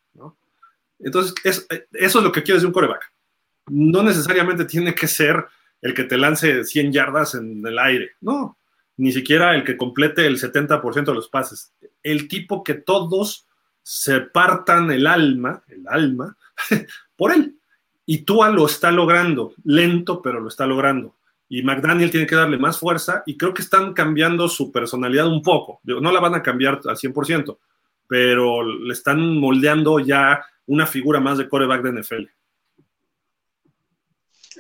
Entonces, 1.00 1.34
eso 1.44 2.20
es 2.20 2.24
lo 2.24 2.32
que 2.32 2.44
quieres 2.44 2.62
de 2.62 2.68
un 2.68 2.74
coreback. 2.74 3.12
No 3.68 4.04
necesariamente 4.04 4.66
tiene 4.66 4.94
que 4.94 5.08
ser 5.08 5.46
el 5.82 5.94
que 5.94 6.04
te 6.04 6.18
lance 6.18 6.64
100 6.64 6.94
yardas 6.94 7.36
en 7.36 7.66
el 7.66 7.78
aire, 7.78 8.12
no, 8.22 8.58
ni 8.96 9.12
siquiera 9.12 9.54
el 9.54 9.66
que 9.66 9.76
complete 9.76 10.26
el 10.26 10.40
70% 10.40 11.06
de 11.06 11.14
los 11.14 11.28
pases. 11.28 11.74
El 12.04 12.30
tipo 12.30 12.64
que 12.64 12.76
todos 12.76 13.48
se 13.84 14.22
partan 14.22 14.90
el 14.92 15.06
alma, 15.06 15.62
el 15.68 15.86
alma, 15.88 16.36
por 17.16 17.32
él. 17.34 17.58
Y 18.06 18.20
Tua 18.20 18.50
lo 18.50 18.66
está 18.66 18.92
logrando, 18.92 19.54
lento, 19.64 20.22
pero 20.22 20.40
lo 20.40 20.48
está 20.48 20.66
logrando 20.66 21.16
y 21.56 21.62
McDaniel 21.62 22.10
tiene 22.10 22.26
que 22.26 22.36
darle 22.36 22.58
más 22.58 22.80
fuerza 22.80 23.22
y 23.28 23.38
creo 23.38 23.54
que 23.54 23.62
están 23.62 23.94
cambiando 23.94 24.50
su 24.50 24.72
personalidad 24.72 25.28
un 25.28 25.44
poco. 25.44 25.82
No 25.84 26.12
la 26.12 26.20
van 26.20 26.34
a 26.34 26.42
cambiar 26.42 26.82
al 26.86 26.98
100%, 26.98 27.60
pero 28.08 28.64
le 28.64 28.92
están 28.92 29.38
moldeando 29.38 30.00
ya 30.00 30.44
una 30.66 30.88
figura 30.88 31.20
más 31.20 31.38
de 31.38 31.48
coreback 31.48 31.84
de 31.84 32.02
NFL. 32.02 32.24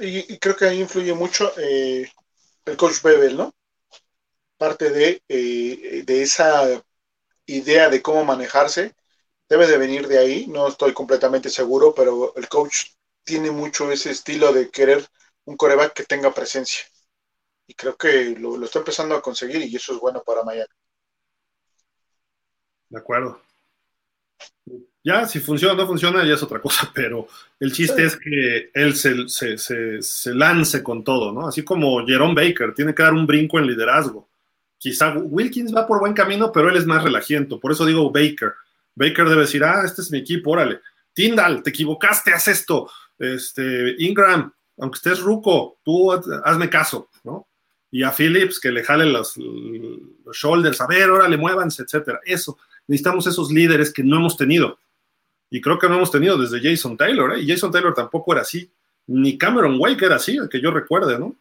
Y, 0.01 0.37
creo 0.37 0.55
que 0.55 0.65
ahí 0.65 0.81
influye 0.81 1.15
mucho 1.15 1.51
eh, 1.57 2.07
el 2.65 2.77
coach 2.77 3.01
Bebel, 3.01 3.37
¿no? 3.37 3.55
Parte 4.59 4.91
de, 4.91 5.19
eh, 5.27 6.03
de 6.05 6.21
esa 6.21 6.79
idea 7.47 7.89
de 7.89 8.03
cómo 8.03 8.23
manejarse 8.23 8.93
debe 9.53 9.67
de 9.67 9.77
venir 9.77 10.07
de 10.07 10.17
ahí. 10.17 10.47
No 10.47 10.67
estoy 10.67 10.93
completamente 10.93 11.49
seguro, 11.49 11.93
pero 11.93 12.33
el 12.35 12.47
coach 12.49 12.87
tiene 13.23 13.51
mucho 13.51 13.91
ese 13.91 14.09
estilo 14.09 14.51
de 14.51 14.69
querer 14.71 15.05
un 15.45 15.55
coreback 15.55 15.93
que 15.93 16.03
tenga 16.03 16.33
presencia. 16.33 16.83
Y 17.67 17.75
creo 17.75 17.95
que 17.95 18.35
lo, 18.37 18.63
está 18.63 18.79
empezando 18.79 19.15
a 19.15 19.21
conseguir 19.21 19.61
y 19.61 19.75
eso 19.75 19.93
es 19.93 19.99
bueno 19.99 20.23
para 20.25 20.43
Miami. 20.43 20.73
De 22.89 22.97
acuerdo. 22.97 23.39
Ya, 25.03 25.27
si 25.27 25.39
funciona 25.39 25.73
o 25.73 25.77
no 25.77 25.85
funciona, 25.85 26.25
ya 26.25 26.33
es 26.33 26.43
otra 26.43 26.59
cosa, 26.59 26.91
pero 26.95 27.27
el 27.59 27.71
chiste 27.71 28.05
es 28.05 28.17
que 28.17 28.71
él 28.73 28.95
se, 28.95 30.33
lance 30.33 30.81
con 30.81 31.03
todo, 31.03 31.31
¿no? 31.31 31.47
Así 31.47 31.63
como 31.63 32.03
Jerome 32.07 32.33
Baker, 32.33 32.73
tiene 32.73 32.95
que 32.95 33.03
dar 33.03 33.13
un 33.13 33.27
brinco 33.27 33.59
en 33.59 33.67
liderazgo. 33.67 34.27
Quizá 34.79 35.13
Wilkins 35.15 35.75
va 35.75 35.85
por 35.85 35.99
buen 35.99 36.13
camino, 36.13 36.51
pero 36.51 36.69
él 36.69 36.77
es 36.77 36.87
más 36.87 37.03
relajiento, 37.03 37.59
por 37.59 37.71
eso 37.71 37.85
digo 37.85 38.11
Baker. 38.11 38.53
Baker 38.95 39.27
debe 39.27 39.41
decir, 39.41 39.63
ah, 39.63 39.83
este 39.85 40.01
es 40.01 40.11
mi 40.11 40.19
equipo, 40.19 40.51
órale. 40.51 40.81
Tyndall, 41.13 41.63
te 41.63 41.69
equivocaste, 41.69 42.33
haz 42.33 42.47
esto. 42.47 42.89
Este, 43.17 43.95
Ingram, 43.99 44.51
aunque 44.77 44.97
estés 44.97 45.19
ruco, 45.19 45.77
tú 45.83 46.11
hazme 46.11 46.69
caso, 46.69 47.09
¿no? 47.23 47.47
Y 47.91 48.03
a 48.03 48.11
Phillips 48.11 48.59
que 48.59 48.71
le 48.71 48.83
jale 48.83 49.05
los, 49.05 49.35
shoulders, 50.31 50.81
a 50.81 50.87
ver, 50.87 51.11
órale, 51.11 51.37
muévanse, 51.37 51.83
etcétera. 51.83 52.19
Eso, 52.25 52.57
necesitamos 52.87 53.27
esos 53.27 53.51
líderes 53.51 53.93
que 53.93 54.03
no 54.03 54.17
hemos 54.17 54.35
tenido. 54.35 54.79
Y 55.51 55.61
creo 55.61 55.77
que 55.77 55.87
no 55.87 55.95
hemos 55.95 56.09
tenido 56.09 56.37
desde 56.37 56.59
Jason 56.59 56.97
Taylor, 56.97 57.33
¿eh? 57.33 57.41
Y 57.41 57.47
Jason 57.47 57.71
Taylor 57.71 57.93
tampoco 57.93 58.33
era 58.33 58.41
así. 58.41 58.71
Ni 59.05 59.37
Cameron 59.37 59.79
Wake 59.79 60.05
era 60.05 60.15
así, 60.15 60.39
que 60.49 60.59
yo 60.59 60.71
recuerde, 60.71 61.19
¿no? 61.19 61.35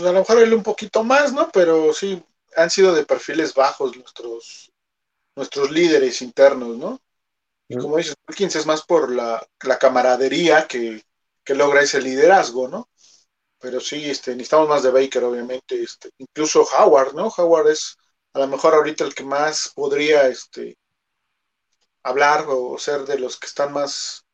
A 0.00 0.12
lo 0.12 0.20
mejor 0.20 0.38
él 0.38 0.54
un 0.54 0.62
poquito 0.62 1.02
más, 1.02 1.32
¿no? 1.32 1.50
Pero 1.52 1.92
sí, 1.92 2.22
han 2.56 2.70
sido 2.70 2.94
de 2.94 3.04
perfiles 3.04 3.54
bajos 3.54 3.96
nuestros, 3.96 4.71
nuestros 5.36 5.70
líderes 5.70 6.22
internos, 6.22 6.76
¿no? 6.76 7.00
Y 7.68 7.76
como 7.76 7.96
dices, 7.98 8.16
Wilkins 8.28 8.56
es 8.56 8.66
más 8.66 8.82
por 8.84 9.10
la, 9.12 9.46
la 9.64 9.78
camaradería 9.78 10.66
que, 10.68 11.02
que 11.44 11.54
logra 11.54 11.82
ese 11.82 12.00
liderazgo, 12.02 12.68
¿no? 12.68 12.90
Pero 13.60 13.80
sí, 13.80 14.10
este, 14.10 14.32
necesitamos 14.32 14.68
más 14.68 14.82
de 14.82 14.90
Baker, 14.90 15.24
obviamente, 15.24 15.82
este, 15.82 16.10
incluso 16.18 16.64
Howard, 16.64 17.14
¿no? 17.14 17.28
Howard 17.28 17.70
es 17.70 17.96
a 18.34 18.40
lo 18.40 18.48
mejor 18.48 18.74
ahorita 18.74 19.04
el 19.04 19.14
que 19.14 19.24
más 19.24 19.72
podría 19.74 20.28
este, 20.28 20.76
hablar 22.02 22.44
o 22.48 22.78
ser 22.78 23.02
de 23.04 23.18
los 23.18 23.38
que 23.38 23.46
están 23.46 23.72
más, 23.72 24.24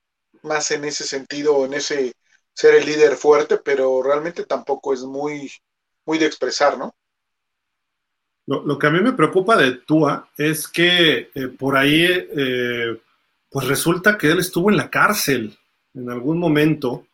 más 0.43 0.71
en 0.71 0.85
ese 0.85 1.05
sentido, 1.05 1.65
en 1.65 1.75
ese 1.75 2.13
ser 2.55 2.75
el 2.75 2.87
líder 2.87 3.17
fuerte, 3.17 3.59
pero 3.59 4.03
realmente 4.03 4.45
tampoco 4.45 4.93
es 4.95 5.03
muy, 5.03 5.51
muy 6.07 6.19
de 6.19 6.27
expresar, 6.27 6.79
¿no? 6.79 6.95
Lo, 8.49 8.79
que 8.79 8.87
a 8.87 8.91
mí 8.91 9.01
me 9.01 9.13
preocupa 9.13 9.59
de 9.59 9.73
Tua 9.73 10.31
es 10.39 10.69
que 10.69 11.31
eh, 11.35 11.49
por 11.49 11.77
ahí, 11.77 12.07
eh, 12.09 12.99
pues 13.51 13.69
resulta 13.69 14.17
que 14.17 14.31
él 14.31 14.39
estuvo 14.39 14.71
en 14.71 14.79
la 14.79 14.89
cárcel 14.89 15.59
en 15.93 16.09
algún 16.09 16.39
momento 16.39 17.07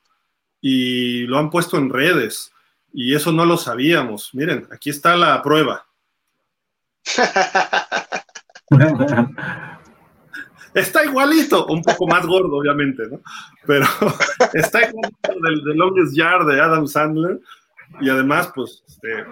y 0.61 1.27
lo 1.27 1.39
han 1.39 1.51
puesto 1.51 1.77
en 1.77 1.91
redes 1.91 2.53
y 2.93 3.17
eso 3.17 3.33
no 3.33 3.47
lo 3.47 3.57
sabíamos. 3.57 4.31
Miren, 4.33 4.69
aquí 4.71 4.91
está 4.91 5.17
la 5.17 5.43
prueba. 5.43 5.85
está 10.73 11.05
igualito, 11.05 11.67
un 11.67 11.83
poco 11.83 12.07
más 12.07 12.25
gordo, 12.27 12.59
obviamente, 12.59 13.09
¿no? 13.11 13.21
Pero 13.67 13.89
está 14.55 14.89
igualito 14.89 15.33
del, 15.43 15.65
del 15.65 15.77
Longest 15.77 16.15
Yard 16.15 16.47
de 16.47 16.61
Adam 16.61 16.87
Sandler. 16.87 17.41
Y 18.01 18.11
además, 18.11 18.51
pues, 18.55 18.83
este, 18.89 19.25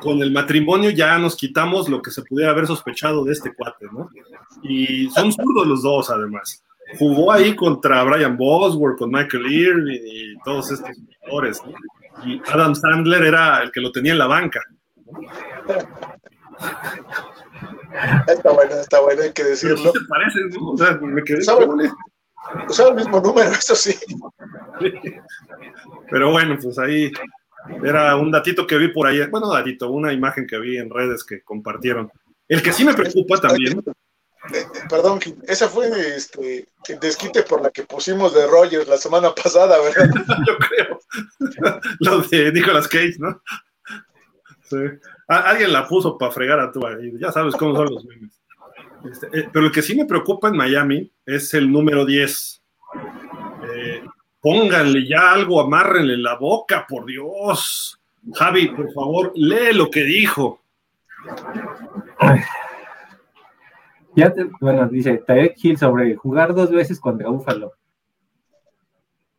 con, 0.00 0.22
el 0.22 0.32
matrimonio 0.32 0.90
ya 0.90 1.18
nos 1.18 1.36
quitamos 1.36 1.88
lo 1.88 2.02
que 2.02 2.10
se 2.10 2.22
pudiera 2.22 2.50
haber 2.50 2.66
sospechado 2.66 3.24
de 3.24 3.32
este 3.32 3.54
cuate, 3.54 3.86
¿no? 3.92 4.10
Y 4.62 5.08
son 5.10 5.32
zurdos 5.32 5.66
los 5.66 5.82
dos, 5.82 6.10
además 6.10 6.64
jugó 6.96 7.32
ahí 7.32 7.54
contra 7.54 8.02
Brian 8.04 8.36
Bosworth, 8.36 8.98
con 8.98 9.10
Michael 9.10 9.50
Irving 9.50 10.00
y 10.04 10.38
todos 10.38 10.70
estos 10.70 10.90
jugadores. 11.20 11.60
Y 12.24 12.40
Adam 12.50 12.74
Sandler 12.74 13.24
era 13.24 13.62
el 13.62 13.70
que 13.70 13.80
lo 13.80 13.92
tenía 13.92 14.12
en 14.12 14.18
la 14.18 14.26
banca. 14.26 14.60
Está 18.26 18.52
bueno, 18.52 18.74
está 18.74 19.00
bueno, 19.00 19.22
hay 19.22 19.32
que 19.32 19.44
decirlo. 19.44 19.92
¿Qué 19.92 19.98
te 19.98 20.04
parece? 20.06 20.40
O 20.60 20.76
sea, 20.76 20.98
me 21.00 21.22
quedé 21.22 21.38
usaba, 21.38 21.62
el 21.62 22.94
mismo 22.94 23.20
número, 23.20 23.50
eso 23.50 23.74
sí. 23.74 23.94
Pero 26.10 26.30
bueno, 26.30 26.56
pues 26.62 26.78
ahí 26.78 27.12
era 27.84 28.16
un 28.16 28.30
datito 28.30 28.66
que 28.66 28.78
vi 28.78 28.88
por 28.88 29.06
ahí. 29.06 29.26
Bueno, 29.28 29.52
datito, 29.52 29.90
una 29.90 30.12
imagen 30.12 30.46
que 30.46 30.58
vi 30.58 30.78
en 30.78 30.90
redes 30.90 31.24
que 31.24 31.42
compartieron. 31.42 32.10
El 32.48 32.62
que 32.62 32.72
sí 32.72 32.84
me 32.84 32.94
preocupa 32.94 33.38
también 33.38 33.82
eh, 34.54 34.64
perdón, 34.88 35.18
esa 35.46 35.68
fue 35.68 35.88
este, 36.16 36.68
el 36.88 37.00
desquite 37.00 37.42
por 37.42 37.60
la 37.60 37.70
que 37.70 37.82
pusimos 37.82 38.32
de 38.34 38.46
Rogers 38.46 38.88
la 38.88 38.96
semana 38.96 39.34
pasada, 39.34 39.76
¿verdad? 39.80 40.10
Yo 40.46 40.56
creo. 40.58 41.00
Lo 42.00 42.20
de 42.22 42.52
Nicolas 42.52 42.88
Cage, 42.88 43.16
¿no? 43.18 43.42
Sí. 44.62 44.76
alguien 45.26 45.72
la 45.72 45.88
puso 45.88 46.18
para 46.18 46.30
fregar 46.30 46.60
a 46.60 46.70
tu 46.70 46.80
ya 47.18 47.32
sabes 47.32 47.56
cómo 47.56 47.74
son 47.74 47.86
los 47.86 48.04
memes. 48.04 48.40
Este, 49.10 49.26
eh, 49.32 49.48
pero 49.52 49.66
el 49.66 49.72
que 49.72 49.82
sí 49.82 49.96
me 49.96 50.04
preocupa 50.04 50.48
en 50.48 50.56
Miami 50.56 51.12
es 51.24 51.54
el 51.54 51.70
número 51.70 52.04
10. 52.04 52.62
Eh, 53.74 54.02
pónganle 54.48 55.06
ya 55.06 55.32
algo, 55.32 55.60
amárrenle 55.60 56.16
la 56.16 56.36
boca, 56.36 56.86
por 56.88 57.04
Dios. 57.04 58.00
Javi, 58.32 58.68
por 58.68 58.90
favor, 58.94 59.32
lee 59.34 59.74
lo 59.74 59.90
que 59.90 60.04
dijo. 60.04 60.62
Ya 64.16 64.32
bueno, 64.60 64.88
dice 64.88 65.18
Tarek 65.18 65.54
Hill 65.62 65.76
sobre 65.76 66.16
jugar 66.16 66.54
dos 66.54 66.70
veces 66.70 66.98
contra 66.98 67.28
Búfalo. 67.28 67.74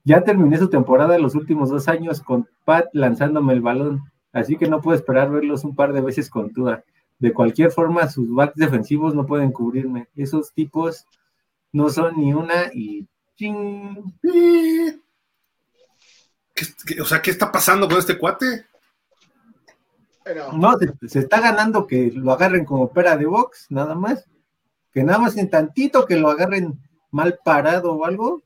Ya 0.03 0.24
terminé 0.24 0.60
su 0.60 0.70
temporada 0.70 1.18
los 1.18 1.34
últimos 1.34 1.72
dos 1.72 1.88
años 1.88 2.22
con 2.22 2.47
Pat 2.64 2.86
lanzándome 2.93 3.53
el 3.53 3.62
balón, 3.62 4.03
así 4.32 4.57
que 4.57 4.68
no 4.68 4.80
puedo 4.80 4.95
esperar 4.95 5.32
verlos 5.32 5.64
un 5.64 5.76
par 5.76 5.91
de 5.91 6.01
veces 6.01 6.30
con 6.30 6.53
Tua. 6.53 6.84
de 7.18 7.34
cualquier 7.34 7.72
forma 7.72 8.07
sus 8.07 8.34
backs 8.34 8.55
defensivos 8.55 9.16
no 9.16 9.26
pueden 9.26 9.51
cubrirme. 9.51 10.07
Esos 10.16 10.53
tipos 10.53 11.07
no 11.74 11.89
son 11.89 12.18
ni 12.18 12.32
una 12.32 12.72
y 12.74 13.07
ching. 13.40 14.14
o 17.02 17.06
sea, 17.06 17.22
¿qué 17.22 17.32
está 17.32 17.52
pasando 17.52 17.88
con 17.88 17.98
este 17.98 18.18
cuate? 18.18 18.66
No, 20.54 20.78
se, 21.08 21.20
está 21.20 21.40
ganando 21.40 21.88
que 21.88 22.12
lo 22.14 22.32
agarren 22.34 22.66
como 22.66 22.92
pera 22.92 23.18
de 23.18 23.26
box, 23.26 23.68
nada 23.70 23.96
más. 23.96 24.26
Que 24.92 25.04
nada 25.04 25.20
más 25.20 25.38
en 25.38 25.50
tantito 25.50 26.06
que 26.06 26.18
lo 26.18 26.30
agarren 26.30 26.80
mal 27.12 27.40
parado 27.44 27.94
o 27.94 28.06
algo. 28.06 28.44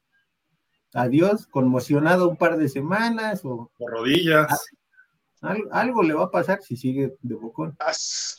Adiós, 0.94 1.48
conmocionado 1.48 2.30
un 2.30 2.38
par 2.38 2.58
de 2.58 2.70
semanas 2.70 3.42
o. 3.44 3.72
Por 3.78 3.92
rodillas. 3.92 4.66
Algo, 5.72 6.04
le 6.04 6.14
va 6.14 6.26
a 6.26 6.32
pasar 6.32 6.62
si 6.62 6.78
sigue 6.78 7.18
de 7.22 7.36
bocón. 7.36 7.76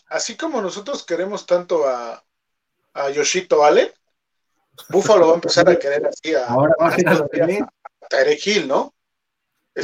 Así, 0.08 0.36
como 0.36 0.62
nosotros 0.62 1.04
queremos 1.04 1.44
tanto 1.44 1.86
a, 1.86 2.24
a 2.94 3.10
Yoshito 3.10 3.62
Ale, 3.62 3.92
Búfalo 4.88 5.26
va 5.26 5.32
a 5.32 5.36
empezar 5.36 5.68
a 5.68 5.78
querer 5.78 6.06
así 6.06 6.34
a, 6.34 6.46
Ahora 6.46 6.74
a, 6.78 6.88
a, 6.88 8.32
Hill, 8.44 8.68
¿no? 8.68 8.92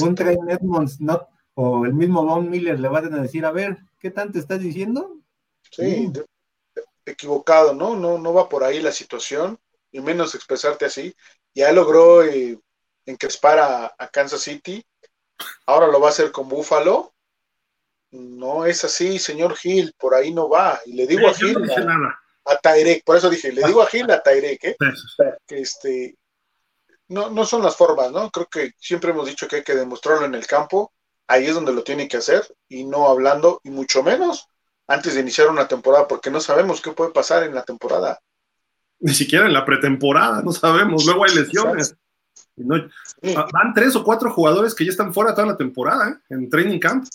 Un 0.01 0.11
este, 0.11 0.32
Edmonds 0.49 1.01
no, 1.01 1.28
o 1.55 1.84
el 1.84 1.95
mismo 1.95 2.24
Von 2.24 2.49
Miller 2.49 2.78
le 2.78 2.88
van 2.88 3.12
a 3.12 3.22
decir, 3.22 3.45
a 3.45 3.51
ver, 3.51 3.78
¿qué 3.99 4.11
tanto 4.11 4.38
estás 4.38 4.61
diciendo? 4.61 5.16
Sí, 5.70 6.09
mm. 6.09 6.12
equivocado, 7.07 7.74
¿no? 7.74 7.97
¿no? 7.97 8.18
No 8.18 8.32
va 8.32 8.49
por 8.49 8.64
ahí 8.64 8.80
la 8.80 8.93
situación, 8.93 9.59
y 9.91 10.01
menos 10.01 10.34
expresarte 10.34 10.84
así. 10.84 11.14
Ya 11.55 11.72
logró 11.72 12.22
eh, 12.22 12.59
encrespar 13.07 13.59
a, 13.59 13.95
a 13.99 14.09
Kansas 14.09 14.43
City 14.43 14.84
ahora 15.66 15.86
lo 15.86 16.01
va 16.01 16.09
a 16.09 16.11
hacer 16.11 16.32
con 16.32 16.49
Búfalo. 16.49 17.14
No 18.11 18.66
es 18.66 18.84
así, 18.84 19.18
señor 19.18 19.57
Gil, 19.57 19.95
por 19.97 20.14
ahí 20.14 20.32
no 20.32 20.49
va. 20.49 20.80
Y 20.84 20.95
le 20.95 21.07
digo 21.07 21.28
a 21.28 21.34
Gil, 21.34 21.57
a, 22.45 22.57
Tairek, 22.57 23.05
por 23.05 23.16
eso 23.16 23.30
dije, 23.30 23.53
le 23.53 23.66
digo 23.66 23.82
a 23.82 23.86
Gil, 23.86 24.11
a 24.11 24.22
Tairek, 24.22 24.64
¿eh? 24.64 24.76
que 25.47 25.61
este, 25.61 26.16
no, 27.09 27.30
no 27.30 27.45
son 27.45 27.62
las 27.62 27.76
formas, 27.76 28.11
¿no? 28.12 28.30
Creo 28.30 28.47
que 28.47 28.72
siempre 28.78 29.11
hemos 29.11 29.26
dicho 29.26 29.49
que 29.49 29.57
hay 29.57 29.64
que 29.64 29.74
demostrarlo 29.74 30.26
en 30.26 30.34
el 30.34 30.47
campo, 30.47 30.93
ahí 31.26 31.47
es 31.47 31.55
donde 31.55 31.72
lo 31.72 31.82
tiene 31.82 32.09
que 32.09 32.16
hacer, 32.16 32.45
y 32.68 32.84
no 32.84 33.09
hablando, 33.09 33.61
y 33.64 33.70
mucho 33.70 34.03
menos 34.03 34.49
antes 34.86 35.14
de 35.14 35.20
iniciar 35.20 35.49
una 35.49 35.68
temporada, 35.68 36.09
porque 36.09 36.30
no 36.30 36.41
sabemos 36.41 36.80
qué 36.80 36.91
puede 36.91 37.12
pasar 37.12 37.45
en 37.45 37.55
la 37.55 37.62
temporada. 37.62 38.18
Ni 38.99 39.14
siquiera 39.14 39.47
en 39.47 39.53
la 39.53 39.64
pretemporada, 39.64 40.43
no 40.43 40.53
sabemos, 40.53 41.05
luego 41.07 41.24
hay 41.24 41.34
lesiones. 41.34 41.95
Ah, 43.36 43.47
van 43.53 43.72
tres 43.74 43.97
o 43.97 44.05
cuatro 44.05 44.32
jugadores 44.32 44.74
que 44.74 44.84
ya 44.84 44.91
están 44.91 45.14
fuera 45.14 45.34
toda 45.34 45.47
la 45.47 45.57
temporada 45.57 46.11
¿eh? 46.11 46.34
en 46.34 46.51
training 46.51 46.78
camp. 46.78 47.07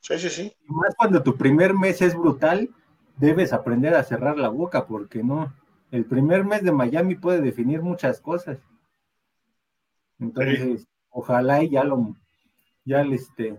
Sí, 0.00 0.18
sí, 0.18 0.30
sí. 0.30 0.56
más 0.66 0.94
cuando 0.96 1.22
tu 1.22 1.36
primer 1.36 1.74
mes 1.74 2.00
es 2.00 2.14
brutal, 2.14 2.70
debes 3.16 3.52
aprender 3.52 3.94
a 3.94 4.04
cerrar 4.04 4.38
la 4.38 4.48
boca, 4.48 4.86
porque 4.86 5.22
no. 5.22 5.54
El 5.90 6.04
primer 6.04 6.44
mes 6.44 6.62
de 6.62 6.72
Miami 6.72 7.14
puede 7.14 7.40
definir 7.40 7.82
muchas 7.82 8.20
cosas. 8.20 8.58
Entonces, 10.18 10.86
ojalá 11.10 11.62
y 11.62 11.70
ya 11.70 11.84
lo, 11.84 12.16
ya 12.84 13.02
le, 13.02 13.16
este, 13.16 13.58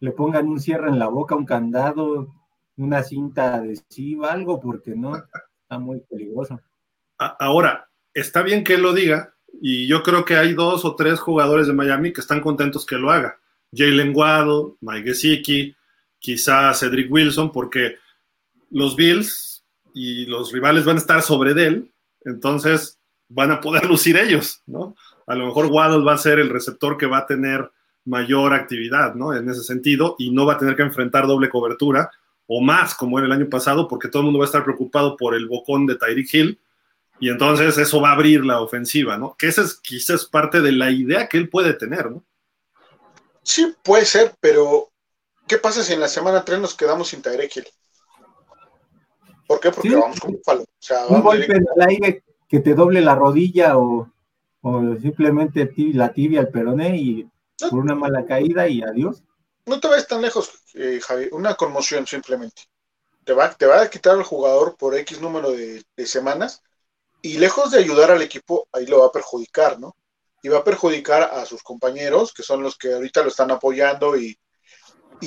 le 0.00 0.12
pongan 0.12 0.48
un 0.48 0.60
cierre 0.60 0.88
en 0.88 0.98
la 0.98 1.08
boca, 1.08 1.34
un 1.34 1.44
candado, 1.44 2.28
una 2.76 3.02
cinta 3.02 3.56
adhesiva, 3.56 4.32
algo, 4.32 4.60
porque 4.60 4.94
no, 4.94 5.16
está 5.16 5.78
muy 5.78 6.00
peligroso. 6.00 6.60
Ahora, 7.18 7.88
está 8.12 8.42
bien 8.42 8.64
que 8.64 8.74
él 8.74 8.82
lo 8.82 8.92
diga, 8.92 9.34
y 9.60 9.86
yo 9.86 10.02
creo 10.02 10.24
que 10.24 10.36
hay 10.36 10.54
dos 10.54 10.84
o 10.84 10.96
tres 10.96 11.20
jugadores 11.20 11.66
de 11.66 11.72
Miami 11.72 12.12
que 12.12 12.20
están 12.20 12.40
contentos 12.40 12.84
que 12.84 12.96
lo 12.96 13.10
haga. 13.10 13.38
Jalen 13.72 14.12
Waddle, 14.14 14.74
Mike 14.80 15.08
Gesicki, 15.08 15.76
quizá 16.18 16.72
Cedric 16.74 17.10
Wilson, 17.10 17.52
porque 17.52 17.96
los 18.70 18.96
Bills 18.96 19.64
y 19.94 20.26
los 20.26 20.52
rivales 20.52 20.84
van 20.84 20.96
a 20.96 21.00
estar 21.00 21.22
sobre 21.22 21.52
él, 21.52 21.92
entonces 22.24 22.98
van 23.28 23.50
a 23.50 23.60
poder 23.60 23.84
lucir 23.88 24.16
ellos, 24.16 24.62
¿no? 24.66 24.94
A 25.26 25.34
lo 25.34 25.46
mejor 25.46 25.66
Waddle 25.66 26.04
va 26.04 26.14
a 26.14 26.18
ser 26.18 26.38
el 26.38 26.50
receptor 26.50 26.98
que 26.98 27.06
va 27.06 27.18
a 27.18 27.26
tener 27.26 27.70
mayor 28.04 28.52
actividad, 28.52 29.14
¿no? 29.14 29.34
En 29.34 29.48
ese 29.48 29.62
sentido, 29.62 30.16
y 30.18 30.30
no 30.30 30.44
va 30.44 30.54
a 30.54 30.58
tener 30.58 30.76
que 30.76 30.82
enfrentar 30.82 31.26
doble 31.26 31.48
cobertura 31.48 32.10
o 32.46 32.60
más, 32.60 32.94
como 32.94 33.18
era 33.18 33.26
el 33.26 33.32
año 33.32 33.48
pasado, 33.48 33.88
porque 33.88 34.08
todo 34.08 34.20
el 34.20 34.24
mundo 34.26 34.40
va 34.40 34.44
a 34.44 34.46
estar 34.46 34.64
preocupado 34.64 35.16
por 35.16 35.34
el 35.34 35.46
bocón 35.46 35.86
de 35.86 35.96
Tyreek 35.96 36.34
Hill, 36.34 36.60
y 37.20 37.30
entonces 37.30 37.78
eso 37.78 38.00
va 38.00 38.10
a 38.10 38.12
abrir 38.12 38.44
la 38.44 38.60
ofensiva, 38.60 39.16
¿no? 39.16 39.34
Que 39.38 39.46
esa 39.46 39.62
es 39.62 39.74
quizás 39.74 40.26
parte 40.26 40.60
de 40.60 40.72
la 40.72 40.90
idea 40.90 41.28
que 41.28 41.38
él 41.38 41.48
puede 41.48 41.72
tener, 41.72 42.10
¿no? 42.10 42.24
Sí, 43.42 43.74
puede 43.82 44.04
ser, 44.04 44.34
pero 44.40 44.90
¿qué 45.46 45.58
pasa 45.58 45.82
si 45.82 45.92
en 45.92 46.00
la 46.00 46.08
semana 46.08 46.44
3 46.44 46.60
nos 46.60 46.74
quedamos 46.74 47.08
sin 47.08 47.22
Tyreek 47.22 47.56
Hill? 47.56 47.66
¿Por 49.46 49.60
qué? 49.60 49.70
Porque 49.70 49.94
vamos 49.94 50.20
con 50.20 50.32
Búfalo. 50.32 50.62
O 50.62 50.66
sea, 50.78 51.06
un 51.06 51.22
golpe 51.22 51.56
en 51.56 51.66
el 51.76 51.88
aire 51.88 52.24
que 52.48 52.60
te 52.60 52.74
doble 52.74 53.00
la 53.00 53.14
rodilla 53.14 53.78
o, 53.78 54.10
simplemente 55.00 55.70
la 55.92 56.12
tibia 56.12 56.40
al 56.40 56.48
peroné 56.48 56.96
y 56.96 57.28
por 57.70 57.80
una 57.80 57.94
mala 57.94 58.24
caída 58.24 58.66
y 58.68 58.82
adiós. 58.82 59.22
No 59.66 59.80
te 59.80 59.88
vayas 59.88 60.08
tan 60.08 60.22
lejos, 60.22 60.50
eh, 60.74 61.00
Javi. 61.02 61.28
Una 61.32 61.54
conmoción 61.54 62.06
simplemente. 62.06 62.62
Te 63.24 63.32
va, 63.32 63.52
te 63.54 63.66
va 63.66 63.82
a 63.82 63.90
quitar 63.90 64.14
al 64.14 64.22
jugador 64.22 64.76
por 64.76 64.94
X 64.94 65.20
número 65.20 65.52
de 65.52 66.06
semanas 66.06 66.62
y 67.24 67.38
lejos 67.38 67.70
de 67.70 67.78
ayudar 67.78 68.10
al 68.10 68.20
equipo, 68.20 68.68
ahí 68.70 68.84
lo 68.84 69.00
va 69.00 69.06
a 69.06 69.12
perjudicar, 69.12 69.80
¿no? 69.80 69.96
Y 70.42 70.50
va 70.50 70.58
a 70.58 70.64
perjudicar 70.64 71.22
a 71.22 71.46
sus 71.46 71.62
compañeros, 71.62 72.34
que 72.34 72.42
son 72.42 72.62
los 72.62 72.76
que 72.76 72.92
ahorita 72.92 73.22
lo 73.22 73.28
están 73.28 73.50
apoyando 73.50 74.14
y, 74.14 74.38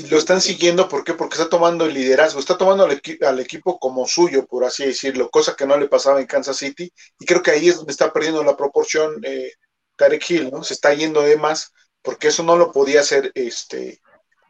lo 0.03 0.17
están 0.17 0.41
siguiendo. 0.41 0.87
¿Por 0.87 1.03
qué? 1.03 1.13
Porque 1.13 1.35
está 1.35 1.49
tomando 1.49 1.85
el 1.85 1.93
liderazgo, 1.93 2.39
está 2.39 2.57
tomando 2.57 2.83
al, 2.85 3.39
equipo 3.39 3.79
como 3.79 4.07
suyo, 4.07 4.45
por 4.45 4.63
así 4.63 4.85
decirlo, 4.85 5.29
cosa 5.29 5.55
que 5.55 5.65
no 5.65 5.77
le 5.77 5.87
pasaba 5.87 6.19
en 6.19 6.27
Kansas 6.27 6.57
City. 6.57 6.91
Y 7.19 7.25
creo 7.25 7.41
que 7.41 7.51
ahí 7.51 7.69
es 7.69 7.77
donde 7.77 7.91
está 7.91 8.11
perdiendo 8.11 8.43
la 8.43 8.57
proporción 8.57 9.19
eh, 9.23 9.51
Tarek 9.95 10.29
Hill, 10.29 10.51
¿no? 10.51 10.63
Se 10.63 10.73
está 10.73 10.93
yendo 10.93 11.21
de 11.21 11.37
más, 11.37 11.73
porque 12.01 12.29
eso 12.29 12.43
no 12.43 12.57
lo 12.57 12.71
podía 12.71 13.01
hacer 13.01 13.31
este, 13.35 14.01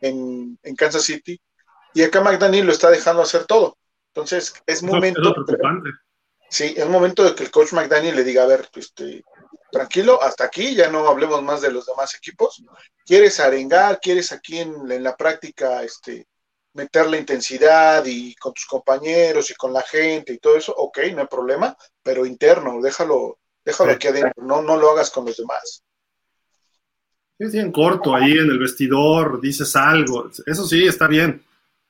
en, 0.02 0.58
Kansas 0.78 1.04
City. 1.04 1.40
Y 1.94 2.04
acá 2.04 2.22
McDaniel 2.22 2.66
lo 2.66 2.72
está 2.72 2.90
dejando 2.90 3.22
hacer 3.22 3.46
todo. 3.46 3.78
Entonces, 4.14 4.54
es 4.66 4.84
momento. 4.84 5.34
Sí, 6.50 6.74
es 6.78 6.88
momento 6.88 7.24
de 7.24 7.36
que 7.36 7.44
el 7.44 7.52
coach 7.52 7.74
McDaniel 7.74 8.16
le 8.16 8.24
diga, 8.24 8.44
a 8.44 8.48
ver, 8.48 8.70
este, 8.76 9.24
tranquilo, 9.72 10.22
hasta 10.22 10.46
aquí, 10.46 10.76
ya 10.76 10.90
no 10.90 11.08
hablemos 11.08 11.42
más 11.44 11.62
de 11.62 11.72
los 11.72 11.86
demás 11.86 12.16
equipos. 12.16 12.64
¿Quieres 13.06 13.40
arengar? 13.40 14.00
¿Quieres 14.00 14.32
aquí 14.32 14.60
en, 14.60 15.04
la 15.04 15.16
práctica 15.16 15.84
este, 15.84 16.28
meter 16.74 17.08
la 17.08 17.18
intensidad 17.18 18.04
y 18.06 18.36
con 18.36 18.54
tus 18.54 18.66
compañeros 18.66 19.50
y 19.52 19.56
con 19.56 19.74
la 19.74 19.82
gente 19.82 20.34
y 20.34 20.40
todo 20.40 20.58
eso? 20.58 20.74
Ok, 20.76 21.00
no 21.14 21.22
hay 21.22 21.28
problema, 21.28 21.76
pero 22.02 22.26
interno, 22.26 22.82
déjalo, 22.82 23.40
déjalo 23.64 23.92
aquí 23.92 24.08
adentro, 24.08 24.44
no, 24.44 24.62
no 24.62 24.78
lo 24.78 24.92
hagas 24.92 25.10
con 25.10 25.26
los 25.26 25.38
demás. 25.38 25.84
Es 27.40 27.52
bien 27.52 27.72
corto 27.72 28.16
ahí 28.16 28.32
en 28.32 28.50
el 28.50 28.58
vestidor, 28.58 29.40
dices 29.40 29.76
algo, 29.76 30.30
eso 30.46 30.66
sí, 30.66 30.88
está 30.88 31.08
bien, 31.08 31.46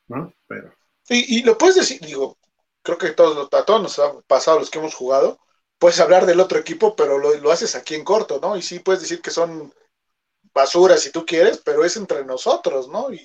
¿no? 0.07 0.33
Pero... 0.45 0.73
y 1.07 1.41
lo 1.43 1.57
puedes 1.57 1.75
decir, 1.75 2.01
digo, 2.01 2.37
creo 2.87 2.97
que 2.97 3.11
todos, 3.11 3.49
a 3.51 3.65
todos 3.65 3.81
nos 3.81 3.99
ha 3.99 4.17
pasado 4.21 4.59
los 4.59 4.69
que 4.69 4.79
hemos 4.79 4.95
jugado, 4.95 5.37
puedes 5.79 5.99
hablar 5.99 6.25
del 6.25 6.39
otro 6.39 6.59
equipo, 6.59 6.95
pero 6.95 7.17
lo, 7.17 7.51
haces 7.51 7.75
aquí 7.75 7.95
en 7.95 8.03
corto, 8.03 8.39
¿no? 8.41 8.57
Y 8.57 8.61
sí 8.61 8.79
puedes 8.79 9.01
decir 9.01 9.21
que 9.21 9.31
son 9.31 9.73
basuras 10.53 11.01
si 11.01 11.11
tú 11.11 11.25
quieres, 11.25 11.61
pero 11.63 11.83
es 11.83 11.97
entre 11.97 12.25
nosotros, 12.25 12.87
¿no? 12.89 13.11
Y, 13.11 13.21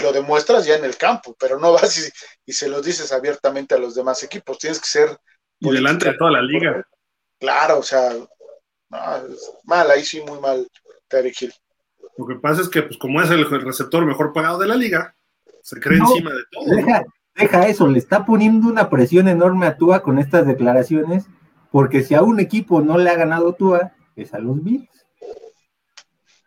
lo 0.00 0.12
demuestras 0.12 0.64
ya 0.64 0.76
en 0.76 0.84
el 0.84 0.96
campo, 0.96 1.36
pero 1.38 1.58
no 1.58 1.72
vas 1.74 2.12
y, 2.46 2.52
se 2.52 2.68
los 2.68 2.84
dices 2.84 3.12
abiertamente 3.12 3.74
a 3.74 3.78
los 3.78 3.94
demás 3.94 4.22
equipos, 4.22 4.58
tienes 4.58 4.80
que 4.80 4.86
ser... 4.86 5.18
Y 5.60 5.70
delante 5.70 6.10
de 6.10 6.16
toda 6.16 6.32
la 6.32 6.42
liga. 6.42 6.86
Claro, 7.38 7.78
o 7.78 7.82
sea, 7.82 8.12
mal, 9.64 9.90
ahí 9.90 10.04
sí 10.04 10.20
muy 10.20 10.40
mal, 10.40 10.66
Terry 11.08 11.32
Hill. 11.38 11.52
Lo 12.16 12.26
que 12.26 12.36
pasa 12.36 12.62
es 12.62 12.68
que, 12.68 12.82
pues 12.82 12.98
como 12.98 13.20
es 13.22 13.30
el 13.30 13.48
receptor 13.48 14.04
mejor 14.04 14.32
pagado 14.32 14.58
de 14.58 14.68
la 14.68 14.74
liga, 14.76 15.14
se 15.62 15.80
cree 15.80 15.98
encima 15.98 16.30
de 16.32 16.42
todo 16.50 16.64
deja 17.34 17.66
eso, 17.66 17.88
le 17.88 17.98
está 17.98 18.24
poniendo 18.24 18.68
una 18.68 18.90
presión 18.90 19.28
enorme 19.28 19.66
a 19.66 19.76
Tua 19.76 20.02
con 20.02 20.18
estas 20.18 20.46
declaraciones, 20.46 21.26
porque 21.74 22.04
si 22.04 22.14
a 22.14 22.22
un 22.22 22.38
equipo 22.38 22.80
no 22.82 22.96
le 22.98 23.10
ha 23.10 23.16
ganado 23.16 23.52
Tua, 23.52 23.94
es 24.14 24.32
a 24.32 24.38
los 24.38 24.62
Bills. 24.62 24.88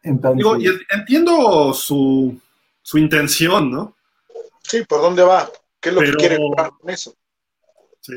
Entonces, 0.01 0.37
Digo, 0.37 0.55
y 0.55 0.69
entiendo 0.89 1.73
su, 1.73 2.39
intención, 2.93 3.69
¿no? 3.69 3.97
Sí, 4.63 4.85
¿por 4.87 5.01
dónde 5.01 5.23
va? 5.23 5.49
¿Qué 5.81 5.89
es 5.89 5.95
lo 5.95 5.99
que 6.01 6.13
quiere 6.13 6.37
con 6.37 6.89
eso? 6.89 7.13
Sí, 7.99 8.13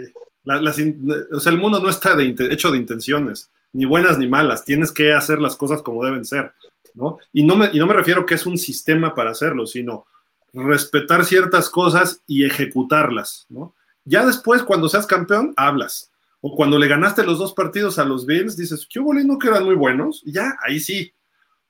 o 1.33 1.41
sea, 1.41 1.51
el 1.51 1.59
mundo 1.59 1.81
no 1.81 1.91
está 1.91 2.15
de, 2.15 2.33
hecho 2.49 2.71
de 2.71 2.79
intenciones, 2.79 3.51
ni 3.73 3.87
buenas 3.87 4.17
ni 4.17 4.29
malas, 4.29 4.65
tienes 4.65 4.93
que 4.93 5.13
hacer 5.13 5.41
las 5.41 5.57
cosas 5.57 5.83
como 5.83 6.05
deben 6.05 6.25
ser, 6.25 6.53
¿no? 6.95 7.19
Y 7.33 7.43
no 7.43 7.57
me, 7.57 7.71
y 7.73 7.81
no 7.81 7.89
me 7.89 7.95
refiero 7.95 8.25
que 8.25 8.37
es 8.37 8.47
un 8.47 8.57
sistema 8.57 9.17
para 9.17 9.33
hacerlo, 9.33 9.67
sino 9.67 10.07
respetar 10.53 11.25
ciertas 11.25 11.71
cosas 11.71 12.23
y 12.29 12.45
ejecutarlas, 12.45 13.47
¿no? 13.49 13.75
Ya 14.05 14.25
después, 14.25 14.63
cuando 14.63 14.89
seas 14.89 15.09
campeón, 15.09 15.55
hablas. 15.57 16.10
O 16.41 16.57
cuando 16.57 16.79
le 16.79 16.89
ganaste 16.89 17.23
los 17.23 17.39
dos 17.39 17.53
partidos 17.53 17.99
a 17.99 18.05
los 18.05 18.25
Bills, 18.25 18.57
dices, 18.57 18.87
¿qué 18.91 19.01
no 19.01 19.39
que 19.39 19.49
eran 19.49 19.65
muy 19.65 19.75
buenos? 19.75 20.23
Y 20.25 20.33
ya, 20.33 20.57
ahí 20.63 20.81
sí. 20.81 21.13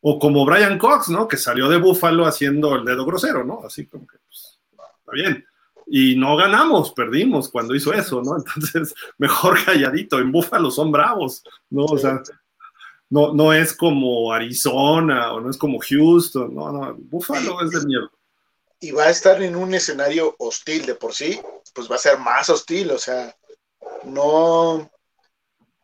O 0.01 0.19
como 0.19 0.47
Brian 0.47 0.79
Cox, 0.79 1.09
¿no? 1.09 1.27
Que 1.27 1.37
salió 1.37 1.69
de 1.69 1.77
Buffalo 1.77 2.25
haciendo 2.25 2.77
el 2.77 2.85
dedo 2.85 3.05
grosero, 3.05 3.45
¿no? 3.45 3.63
Así 3.65 3.87
como 3.87 4.07
que, 4.07 4.17
pues, 4.27 4.61
está 5.01 5.13
bien. 5.13 5.45
y 5.87 6.15
no 6.15 6.37
ganamos, 6.37 6.93
perdimos 6.93 7.49
cuando 7.49 7.75
hizo 7.75 7.93
eso, 7.93 8.23
¿no? 8.23 8.37
Entonces, 8.39 8.95
mejor 9.19 9.63
calladito, 9.65 10.19
en 10.19 10.31
Búfalo 10.31 10.71
son 10.71 10.93
bravos, 10.93 11.43
¿no? 11.69 11.85
O 11.87 11.99
sea, 11.99 12.23
no, 13.11 13.35
no 13.35 13.53
es 13.53 13.75
como 13.75 14.33
Arizona 14.33 15.33
o 15.33 15.41
no 15.41 15.51
es 15.51 15.57
como 15.57 15.81
Houston, 15.81 16.55
no, 16.55 16.73
no, 16.73 16.95
Búfalo 16.97 17.61
es 17.63 17.71
de 17.73 17.87
miedo. 17.87 18.11
Y 18.79 18.93
va 18.93 19.05
a 19.05 19.11
estar 19.11 19.43
en 19.43 19.57
un 19.57 19.75
escenario 19.75 20.35
hostil 20.39 20.87
de 20.87 20.95
por 20.95 21.13
sí, 21.13 21.41
pues 21.75 21.91
va 21.91 21.97
a 21.97 21.99
ser 21.99 22.19
más 22.19 22.49
hostil, 22.49 22.93
o 22.93 22.99
sea, 22.99 23.35
no, 24.05 24.91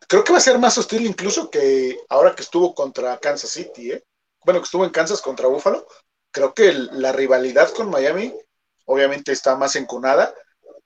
creo 0.09 0.25
que 0.25 0.33
va 0.33 0.39
a 0.39 0.43
ser 0.43 0.59
más 0.59 0.79
hostil 0.79 1.07
incluso 1.07 1.51
que 1.51 1.99
ahora 2.09 2.35
que 2.35 2.43
estuvo 2.43 2.75
contra 2.75 3.19
Kansas 3.19 3.51
City, 3.51 3.93
¿eh? 3.93 4.05
Bueno, 4.45 4.61
que 4.61 4.65
estuvo 4.65 4.85
en 4.85 4.91
Kansas 4.91 5.21
contra 5.21 5.49
Búfalo, 5.49 5.87
creo 6.31 6.55
que 6.55 6.73
la 6.73 7.13
rivalidad 7.13 7.71
con 7.71 7.91
Miami 7.91 8.33
obviamente 8.85 9.33
está 9.33 9.57
más 9.57 9.75
encunada 9.77 10.35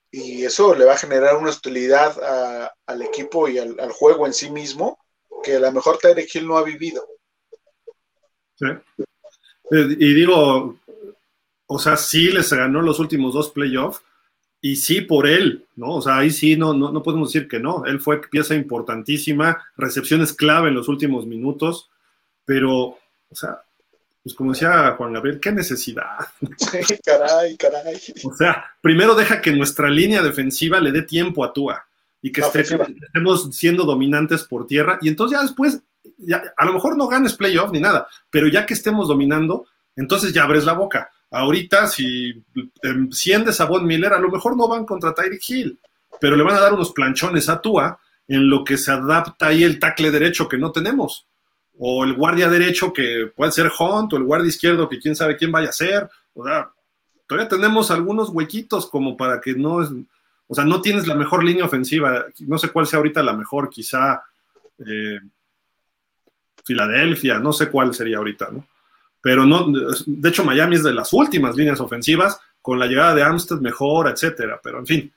y 0.09 0.43
eso 0.43 0.75
le 0.75 0.85
va 0.85 0.93
a 0.93 0.97
generar 0.97 1.37
una 1.37 1.49
hostilidad 1.49 2.69
al 2.85 3.01
equipo 3.01 3.47
y 3.47 3.59
al, 3.59 3.91
juego 3.91 4.25
en 4.25 4.33
sí 4.33 4.49
mismo 4.49 4.97
que 5.43 5.55
a 5.55 5.59
lo 5.59 5.71
mejor 5.71 5.97
Tyreek 5.97 6.33
Hill 6.33 6.47
no 6.47 6.57
ha 6.57 6.63
vivido. 6.63 7.07
Sí. 8.55 8.67
Eh, 9.71 9.95
y 9.99 10.13
digo, 10.13 10.75
o 11.67 11.79
sea, 11.79 11.95
sí 11.97 12.29
les 12.31 12.51
ganó 12.51 12.81
los 12.81 12.99
últimos 12.99 13.33
dos 13.33 13.51
playoffs 13.51 14.01
y 14.61 14.75
sí 14.75 15.01
por 15.01 15.27
él, 15.27 15.65
¿no? 15.75 15.95
O 15.95 16.01
sea, 16.01 16.19
ahí 16.19 16.29
sí 16.29 16.55
no, 16.55 16.73
no, 16.73 16.91
no, 16.91 17.01
podemos 17.01 17.33
decir 17.33 17.47
que 17.47 17.59
no. 17.59 17.83
Él 17.85 17.99
fue 17.99 18.21
pieza 18.21 18.53
importantísima, 18.53 19.63
recepciones 19.75 20.33
clave 20.33 20.69
en 20.69 20.75
los 20.75 20.87
últimos 20.87 21.25
minutos, 21.25 21.89
pero, 22.45 22.71
o 22.71 22.99
sea, 23.35 23.61
pues 24.23 24.35
como 24.35 24.51
decía 24.51 24.93
Juan 24.97 25.13
Gabriel, 25.13 25.39
qué 25.39 25.51
necesidad. 25.51 26.05
Sí, 26.57 26.95
caray, 27.03 27.57
caray. 27.57 27.99
O 28.23 28.33
sea, 28.35 28.65
primero 28.81 29.15
deja 29.15 29.41
que 29.41 29.51
nuestra 29.51 29.89
línea 29.89 30.21
defensiva 30.21 30.79
le 30.79 30.91
dé 30.91 31.01
tiempo 31.01 31.43
a 31.43 31.51
Tua 31.51 31.83
y 32.21 32.31
que 32.31 32.41
estemos 32.41 33.55
siendo 33.55 33.83
dominantes 33.83 34.43
por 34.43 34.67
tierra 34.67 34.99
y 35.01 35.09
entonces 35.09 35.39
ya 35.39 35.41
después, 35.41 35.81
ya, 36.17 36.43
a 36.55 36.65
lo 36.65 36.73
mejor 36.73 36.95
no 36.95 37.07
ganes 37.07 37.33
playoff 37.33 37.71
ni 37.71 37.79
nada, 37.79 38.07
pero 38.29 38.47
ya 38.47 38.67
que 38.67 38.75
estemos 38.75 39.07
dominando, 39.07 39.65
entonces 39.95 40.31
ya 40.33 40.43
abres 40.43 40.65
la 40.65 40.73
boca. 40.73 41.09
Ahorita, 41.31 41.87
si 41.87 42.43
enciendes 42.83 43.59
a 43.61 43.65
Von 43.65 43.85
Miller, 43.85 44.13
a 44.13 44.19
lo 44.19 44.29
mejor 44.29 44.55
no 44.55 44.67
van 44.67 44.85
contra 44.85 45.13
Tyreek 45.13 45.49
Hill, 45.49 45.79
pero 46.19 46.35
le 46.35 46.43
van 46.43 46.55
a 46.55 46.61
dar 46.61 46.73
unos 46.73 46.91
planchones 46.91 47.49
a 47.49 47.61
Tua 47.61 47.99
en 48.27 48.49
lo 48.49 48.63
que 48.63 48.77
se 48.77 48.91
adapta 48.91 49.47
ahí 49.47 49.63
el 49.63 49.79
tackle 49.79 50.11
derecho 50.11 50.47
que 50.47 50.57
no 50.57 50.71
tenemos 50.71 51.25
o 51.83 52.03
el 52.03 52.13
guardia 52.13 52.47
derecho 52.47 52.93
que 52.93 53.31
puede 53.35 53.51
ser 53.51 53.71
Hunt, 53.77 54.13
o 54.13 54.17
el 54.17 54.23
guardia 54.23 54.49
izquierdo 54.49 54.87
que 54.87 54.99
quién 54.99 55.15
sabe 55.15 55.35
quién 55.35 55.51
vaya 55.51 55.69
a 55.69 55.73
ser. 55.73 56.07
O 56.35 56.45
sea, 56.45 56.69
todavía 57.27 57.49
tenemos 57.49 57.89
algunos 57.89 58.29
huequitos 58.29 58.87
como 58.87 59.17
para 59.17 59.41
que 59.41 59.55
no 59.55 59.81
es, 59.81 59.89
o 60.47 60.53
sea, 60.53 60.63
no 60.63 60.79
tienes 60.79 61.07
la 61.07 61.15
mejor 61.15 61.43
línea 61.43 61.65
ofensiva. 61.65 62.25
No 62.41 62.59
sé 62.59 62.69
cuál 62.69 62.85
sea 62.85 62.97
ahorita 62.97 63.23
la 63.23 63.33
mejor, 63.33 63.69
quizá 63.69 64.21
eh, 64.77 65.19
Filadelfia, 66.63 67.39
no 67.39 67.51
sé 67.51 67.69
cuál 67.71 67.95
sería 67.95 68.17
ahorita, 68.17 68.49
¿no? 68.51 68.67
Pero 69.21 69.45
no, 69.45 69.71
de 70.05 70.29
hecho 70.29 70.43
Miami 70.43 70.75
es 70.75 70.83
de 70.83 70.93
las 70.93 71.13
últimas 71.13 71.55
líneas 71.55 71.79
ofensivas, 71.79 72.39
con 72.61 72.79
la 72.79 72.87
llegada 72.87 73.15
de 73.15 73.23
Amstead 73.23 73.59
mejor, 73.59 74.09
etcétera. 74.09 74.59
Pero 74.63 74.79
en 74.79 74.87
fin, 74.87 75.11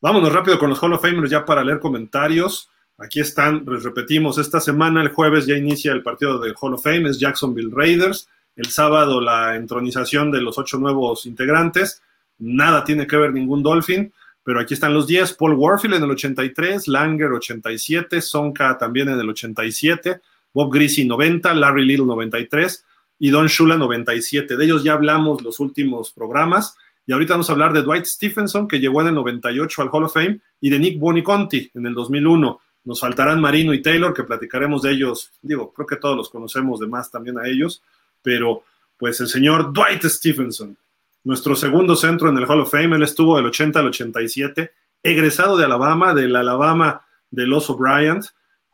vámonos 0.00 0.32
rápido 0.32 0.58
con 0.58 0.70
los 0.70 0.82
Hall 0.82 0.94
of 0.94 1.02
Famers 1.02 1.30
ya 1.30 1.44
para 1.44 1.62
leer 1.62 1.78
comentarios. 1.78 2.70
Aquí 2.98 3.20
están, 3.20 3.64
les 3.66 3.82
repetimos, 3.82 4.38
esta 4.38 4.60
semana, 4.60 5.02
el 5.02 5.08
jueves 5.08 5.46
ya 5.46 5.56
inicia 5.56 5.92
el 5.92 6.02
partido 6.02 6.38
de 6.38 6.54
Hall 6.58 6.74
of 6.74 6.82
Fame, 6.82 7.08
es 7.08 7.18
Jacksonville 7.18 7.70
Raiders. 7.72 8.28
El 8.54 8.66
sábado 8.66 9.20
la 9.20 9.56
entronización 9.56 10.30
de 10.30 10.42
los 10.42 10.58
ocho 10.58 10.78
nuevos 10.78 11.24
integrantes. 11.26 12.02
Nada 12.38 12.84
tiene 12.84 13.06
que 13.06 13.16
ver 13.16 13.32
ningún 13.32 13.62
Dolphin, 13.62 14.12
pero 14.42 14.60
aquí 14.60 14.74
están 14.74 14.92
los 14.92 15.06
10. 15.06 15.34
Paul 15.34 15.54
Warfield 15.54 15.94
en 15.96 16.02
el 16.02 16.10
83, 16.10 16.88
Langer 16.88 17.32
87, 17.32 18.20
Sonka 18.20 18.76
también 18.76 19.08
en 19.08 19.18
el 19.18 19.30
87, 19.30 20.20
Bob 20.52 20.72
Greasy 20.72 21.06
90, 21.06 21.54
Larry 21.54 21.86
Little 21.86 22.06
93 22.06 22.84
y 23.22 23.30
Don 23.30 23.46
Shula 23.46 23.76
97. 23.76 24.56
De 24.56 24.64
ellos 24.64 24.82
ya 24.82 24.94
hablamos 24.94 25.42
los 25.42 25.60
últimos 25.60 26.10
programas. 26.10 26.76
Y 27.06 27.12
ahorita 27.12 27.34
vamos 27.34 27.48
a 27.48 27.52
hablar 27.52 27.72
de 27.72 27.82
Dwight 27.82 28.04
Stephenson, 28.04 28.66
que 28.66 28.80
llegó 28.80 29.00
en 29.00 29.06
el 29.06 29.14
98 29.14 29.80
al 29.80 29.90
Hall 29.92 30.04
of 30.06 30.12
Fame, 30.12 30.40
y 30.60 30.70
de 30.70 30.80
Nick 30.80 30.98
Boniconti 30.98 31.70
en 31.72 31.86
el 31.86 31.94
2001. 31.94 32.60
Nos 32.82 32.98
faltarán 32.98 33.40
Marino 33.40 33.72
y 33.74 33.80
Taylor, 33.80 34.12
que 34.12 34.24
platicaremos 34.24 34.82
de 34.82 34.90
ellos. 34.90 35.30
Digo, 35.40 35.72
creo 35.72 35.86
que 35.86 35.98
todos 35.98 36.16
los 36.16 36.30
conocemos 36.30 36.80
de 36.80 36.88
más 36.88 37.12
también 37.12 37.38
a 37.38 37.46
ellos, 37.46 37.80
pero 38.22 38.64
pues 38.96 39.20
el 39.20 39.28
señor 39.28 39.72
Dwight 39.72 40.02
Stephenson, 40.02 40.76
nuestro 41.22 41.54
segundo 41.54 41.94
centro 41.94 42.28
en 42.28 42.38
el 42.38 42.44
Hall 42.50 42.62
of 42.62 42.72
Fame, 42.72 42.96
él 42.96 43.04
estuvo 43.04 43.36
del 43.36 43.46
80 43.46 43.78
al 43.78 43.86
87, 43.86 44.72
egresado 45.00 45.56
de 45.56 45.64
Alabama, 45.64 46.12
del 46.12 46.34
Alabama 46.34 47.02
del 47.30 47.52
Oso 47.52 47.76
Bryant, 47.76 48.24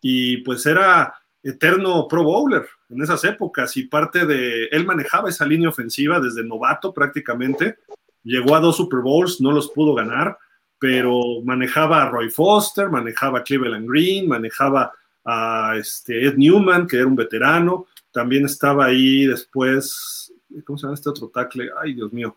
y 0.01 0.38
pues 0.38 0.64
era 0.64 1.16
eterno 1.51 2.07
Pro 2.09 2.24
Bowler 2.24 2.66
en 2.90 3.03
esas 3.03 3.24
épocas 3.24 3.76
y 3.76 3.84
parte 3.84 4.26
de, 4.26 4.66
él 4.66 4.86
manejaba 4.86 5.28
esa 5.28 5.46
línea 5.46 5.68
ofensiva 5.68 6.20
desde 6.20 6.44
novato 6.44 6.92
prácticamente, 6.92 7.78
llegó 8.22 8.55
a 8.55 8.61
dos 8.61 8.76
Super 8.76 9.01
Bowls, 9.01 9.40
no 9.40 9.53
los 9.53 9.70
pudo 9.70 9.94
ganar, 9.94 10.38
pero 10.78 11.40
manejaba 11.44 12.03
a 12.03 12.09
Roy 12.09 12.30
Foster, 12.30 12.88
manejaba 12.88 13.40
a 13.40 13.42
Cleveland 13.42 13.88
Green, 13.88 14.28
manejaba 14.28 14.92
a 15.24 15.74
este 15.76 16.26
Ed 16.26 16.36
Newman, 16.36 16.86
que 16.86 16.96
era 16.96 17.07
un 17.07 17.16
veterano, 17.16 17.86
también 18.12 18.46
estaba 18.46 18.86
ahí 18.86 19.26
después, 19.26 20.32
¿cómo 20.64 20.78
se 20.78 20.84
llama 20.84 20.94
este 20.94 21.11
otro 21.11 21.28
tackle? 21.28 21.70
Ay, 21.82 21.94
Dios 21.94 22.12
mío, 22.12 22.36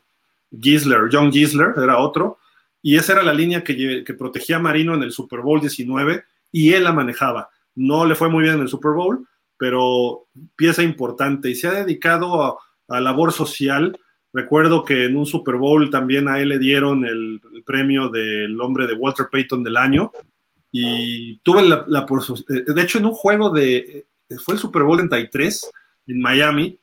Gisler, 0.60 1.10
John 1.12 1.32
Gisler 1.32 1.74
era 1.78 2.00
otro, 2.00 2.40
y 2.82 2.98
esa 2.98 3.14
era 3.14 3.24
la 3.24 3.34
línea 3.34 3.64
que, 3.64 4.04
protegía 4.18 4.58
a 4.58 4.60
Marino 4.60 4.96
en 4.96 5.04
el 5.04 5.12
Super 5.12 5.42
Bowl 5.42 5.62
19 5.62 6.24
y 6.52 6.74
él 6.74 6.84
la 6.84 6.94
manejaba. 6.94 7.50
No 7.76 8.06
le 8.06 8.16
fue 8.16 8.30
muy 8.30 8.44
bien 8.44 8.56
en 8.56 8.62
el 8.62 8.68
Super 8.68 8.92
Bowl, 8.92 9.28
pero 9.58 10.28
pieza 10.56 10.84
importante. 10.84 11.50
Y 11.50 11.56
se 11.56 11.68
ha 11.68 11.84
dedicado 11.84 12.60
a, 12.88 13.00
labor 13.00 13.32
social. 13.32 13.98
Recuerdo 14.34 14.84
que 14.84 15.06
en 15.06 15.16
un 15.16 15.26
Super 15.26 15.56
Bowl 15.56 15.90
también 15.90 16.28
a 16.28 16.40
él 16.40 16.50
le 16.50 16.60
dieron 16.60 17.06
el, 17.06 17.42
premio 17.66 18.10
del 18.10 18.60
hombre 18.60 18.88
de 18.88 18.94
Walter 18.94 19.28
Payton 19.32 19.64
del 19.64 19.78
año. 19.78 20.12
Y 20.72 21.38
tuve 21.40 21.64
la, 21.64 21.86
la, 21.88 22.06
eh, 22.50 22.74
de 22.74 22.82
hecho, 22.82 22.98
en 22.98 23.06
un 23.06 23.14
juego 23.14 23.50
de, 23.50 24.06
eh, 24.30 24.38
fue 24.44 24.56
el 24.56 24.60
Super 24.60 24.84
Bowl 24.84 24.98
33 24.98 25.70
en 26.08 26.22
Miami, 26.22 26.80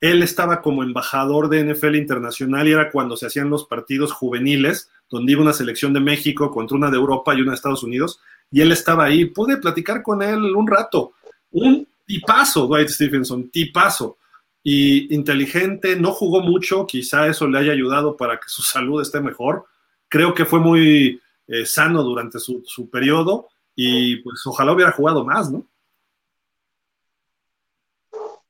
él 0.00 0.22
estaba 0.22 0.62
como 0.62 0.82
embajador 0.82 1.48
de 1.48 1.64
NFL 1.64 1.96
Internacional 1.96 2.68
y 2.68 2.72
era 2.72 2.90
cuando 2.90 3.16
se 3.16 3.26
hacían 3.26 3.50
los 3.50 3.66
partidos 3.66 4.12
juveniles, 4.12 4.90
donde 5.10 5.32
iba 5.32 5.42
una 5.42 5.52
selección 5.52 5.92
de 5.92 6.00
México 6.00 6.50
contra 6.50 6.76
una 6.76 6.90
de 6.90 6.96
Europa 6.96 7.34
y 7.34 7.40
una 7.40 7.50
de 7.50 7.56
Estados 7.56 7.82
Unidos, 7.82 8.20
y 8.50 8.60
él 8.60 8.72
estaba 8.72 9.04
ahí. 9.04 9.26
Pude 9.26 9.56
platicar 9.56 10.02
con 10.02 10.22
él 10.22 10.38
un 10.54 10.66
rato. 10.66 11.12
Un 11.50 11.86
tipazo, 12.06 12.66
Dwight 12.66 12.88
Stephenson, 12.88 13.50
tipazo 13.50 14.18
y 14.62 15.14
inteligente, 15.14 15.96
no 15.96 16.12
jugó 16.12 16.40
mucho, 16.40 16.86
quizá 16.86 17.26
eso 17.26 17.46
le 17.46 17.58
haya 17.58 17.72
ayudado 17.72 18.16
para 18.16 18.38
que 18.38 18.48
su 18.48 18.62
salud 18.62 19.00
esté 19.00 19.20
mejor. 19.20 19.66
Creo 20.08 20.34
que 20.34 20.44
fue 20.44 20.58
muy 20.58 21.20
eh, 21.46 21.64
sano 21.64 22.02
durante 22.02 22.38
su, 22.38 22.90
periodo 22.90 23.48
y 23.74 24.16
pues 24.16 24.46
ojalá 24.46 24.72
hubiera 24.72 24.92
jugado 24.92 25.24
más, 25.24 25.50
¿no? 25.50 25.66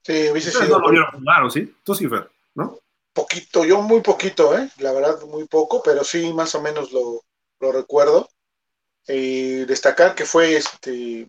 Sí, 0.03 0.29
hubiese 0.33 0.51
sido. 0.51 0.81
No 0.81 0.91
lo 0.91 1.11
jugar, 1.13 1.51
sí? 1.53 1.73
Tú 1.85 1.95
sí, 1.95 2.09
Fer, 2.09 2.29
¿no? 2.55 2.81
Poquito, 3.13 3.65
yo 3.65 3.83
muy 3.83 4.01
poquito, 4.01 4.57
¿eh? 4.59 4.71
La 4.79 4.93
verdad, 4.93 5.21
muy 5.27 5.47
poco, 5.47 5.83
pero 5.85 6.03
sí, 6.03 6.33
más 6.33 6.55
o 6.55 6.63
menos 6.63 6.91
lo, 6.93 7.23
recuerdo. 7.73 8.29
Eh, 9.09 9.65
destacar 9.67 10.15
que 10.15 10.27
fue 10.27 10.57
este 10.57 11.27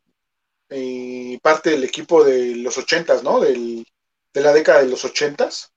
eh, 0.69 1.39
parte 1.41 1.71
del 1.71 1.84
equipo 1.84 2.23
de 2.23 2.55
los 2.57 2.77
ochentas, 2.77 3.23
¿no? 3.23 3.39
Del, 3.39 3.86
de 4.34 4.41
la 4.41 4.53
década 4.53 4.82
de 4.82 4.89
los 4.89 5.05
ochentas, 5.05 5.73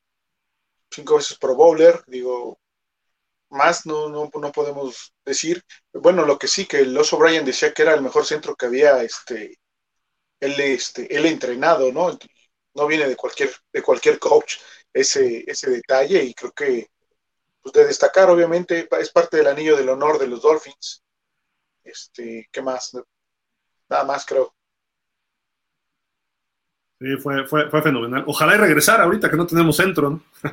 cinco 0.91 1.17
veces 1.17 1.39
Pro 1.39 1.55
Bowler, 1.55 2.03
digo, 2.07 2.59
más 3.51 3.87
no, 3.87 4.09
no, 4.09 4.31
no, 4.35 4.53
podemos 4.53 5.15
decir. 5.25 5.63
Bueno, 5.93 6.25
lo 6.25 6.39
que 6.39 6.49
sí, 6.49 6.67
que 6.67 6.81
el 6.81 6.97
Oso 6.97 7.19
Bryan 7.19 7.45
decía 7.45 7.73
que 7.73 7.83
era 7.83 7.95
el 7.95 8.03
mejor 8.03 8.27
centro 8.27 8.57
que 8.57 8.67
había 8.67 9.03
este, 9.03 9.59
él, 10.41 10.61
este, 10.61 11.07
entrenado, 11.29 11.93
¿no? 11.93 12.19
No 12.75 12.87
viene 12.87 13.09
de 13.09 13.17
cualquier, 13.17 13.51
de 13.73 13.83
cualquier 13.83 14.19
coach 14.19 14.57
ese, 14.93 15.45
ese 15.47 15.71
detalle 15.71 16.25
y 16.25 16.35
creo 16.35 16.53
que 16.53 16.89
pues, 17.63 17.73
de 17.75 17.87
destacar, 17.87 18.31
obviamente, 18.31 18.89
es 19.01 19.11
parte 19.11 19.37
del 19.39 19.49
anillo 19.49 19.77
del 19.77 19.91
honor 19.91 20.19
de 20.19 20.29
los 20.29 20.43
Dolphins. 20.43 21.03
Este, 21.85 22.49
¿qué 22.51 22.63
más? 22.63 22.97
Nada 23.89 24.05
más 24.05 24.25
creo. 24.25 24.55
Sí, 27.01 27.17
fue, 27.17 27.47
fue, 27.47 27.69
fue 27.69 27.83
fenomenal. 27.83 28.25
Ojalá 28.27 28.55
y 28.55 28.59
regresar 28.59 29.01
ahorita 29.01 29.29
que 29.29 29.37
no 29.37 29.47
tenemos 29.47 29.77
centro, 29.77 30.11
¿no? 30.11 30.23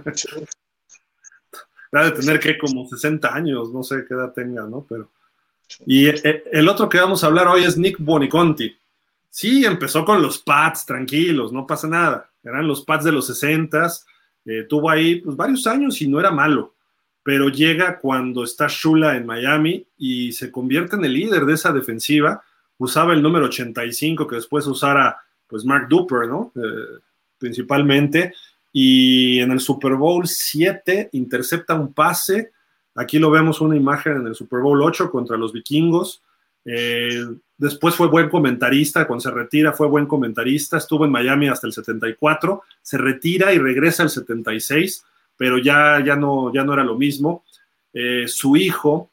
de 1.92 2.12
tener 2.12 2.40
que 2.40 2.58
como 2.58 2.88
60 2.88 3.34
años, 3.34 3.72
no 3.72 3.84
sé 3.84 4.06
qué 4.08 4.14
edad 4.14 4.34
tenga, 4.34 4.64
¿no? 4.64 4.86
Pero. 4.88 5.12
Y 5.86 6.08
eh, 6.08 6.44
el 6.52 6.68
otro 6.68 6.90
que 6.90 7.00
vamos 7.00 7.24
a 7.24 7.28
hablar 7.28 7.48
hoy 7.48 7.64
es 7.64 7.78
Nick 7.78 7.98
Boniconti. 8.00 8.76
Sí, 9.30 9.66
empezó 9.66 10.04
con 10.04 10.22
los 10.22 10.40
pads, 10.40 10.86
tranquilos, 10.86 11.52
no 11.52 11.68
pasa 11.68 11.88
nada. 11.88 12.30
Eran 12.44 12.68
los 12.68 12.84
pads 12.84 13.06
de 13.06 13.12
los 13.12 13.28
60 13.28 13.88
eh, 14.46 14.66
tuvo 14.68 14.90
ahí 14.90 15.18
pues, 15.18 15.36
varios 15.36 15.68
años 15.68 16.02
y 16.02 16.08
no 16.08 16.20
era 16.20 16.32
malo. 16.32 16.76
Pero 17.30 17.50
llega 17.50 18.00
cuando 18.00 18.44
está 18.44 18.66
Shula 18.68 19.16
en 19.16 19.28
Miami 19.28 19.86
y 20.00 20.32
se 20.32 20.52
convierte 20.52 20.96
en 20.96 21.06
el 21.06 21.14
líder 21.14 21.46
de 21.46 21.54
esa 21.54 21.72
defensiva. 21.72 22.42
Usaba 22.80 23.14
el 23.14 23.22
número 23.22 23.46
85 23.46 24.26
que 24.26 24.38
después 24.38 24.66
usara 24.66 25.16
pues 25.46 25.64
Mark 25.64 25.88
Duper, 25.88 26.28
¿no? 26.28 26.52
Eh, 26.56 26.98
principalmente. 27.38 28.34
Y 28.74 29.42
en 29.42 29.52
el 29.52 29.60
Super 29.60 29.94
Bowl 29.94 30.28
7 30.28 31.10
intercepta 31.12 31.76
un 31.76 31.94
pase. 31.94 32.50
Aquí 32.96 33.20
lo 33.20 33.30
vemos 33.30 33.62
una 33.62 33.76
imagen 33.76 34.14
en 34.14 34.26
el 34.26 34.34
Super 34.34 34.62
Bowl 34.62 34.82
8 34.82 35.12
contra 35.12 35.38
los 35.38 35.54
vikingos. 35.54 36.24
Eh, 36.66 37.28
después 37.60 37.94
fue 37.94 38.08
buen 38.08 38.28
comentarista, 38.30 39.06
cuando 39.06 39.22
se 39.22 39.30
retira 39.30 39.72
fue 39.72 39.86
buen 39.86 40.08
comentarista, 40.08 40.78
estuvo 40.78 41.06
en 41.06 41.12
Miami 41.12 41.48
hasta 41.48 41.68
el 41.68 41.74
74, 41.74 42.64
se 42.82 42.98
retira 42.98 43.54
y 43.54 43.60
regresa 43.60 44.02
al 44.02 44.10
76, 44.10 45.06
pero 45.40 45.58
ya, 45.58 46.04
ya, 46.06 46.18
no, 46.18 46.54
ya 46.54 46.66
no 46.66 46.74
era 46.74 46.84
lo 46.84 46.98
mismo. 46.98 47.46
Eh, 47.94 48.28
su 48.28 48.58
hijo, 48.58 49.10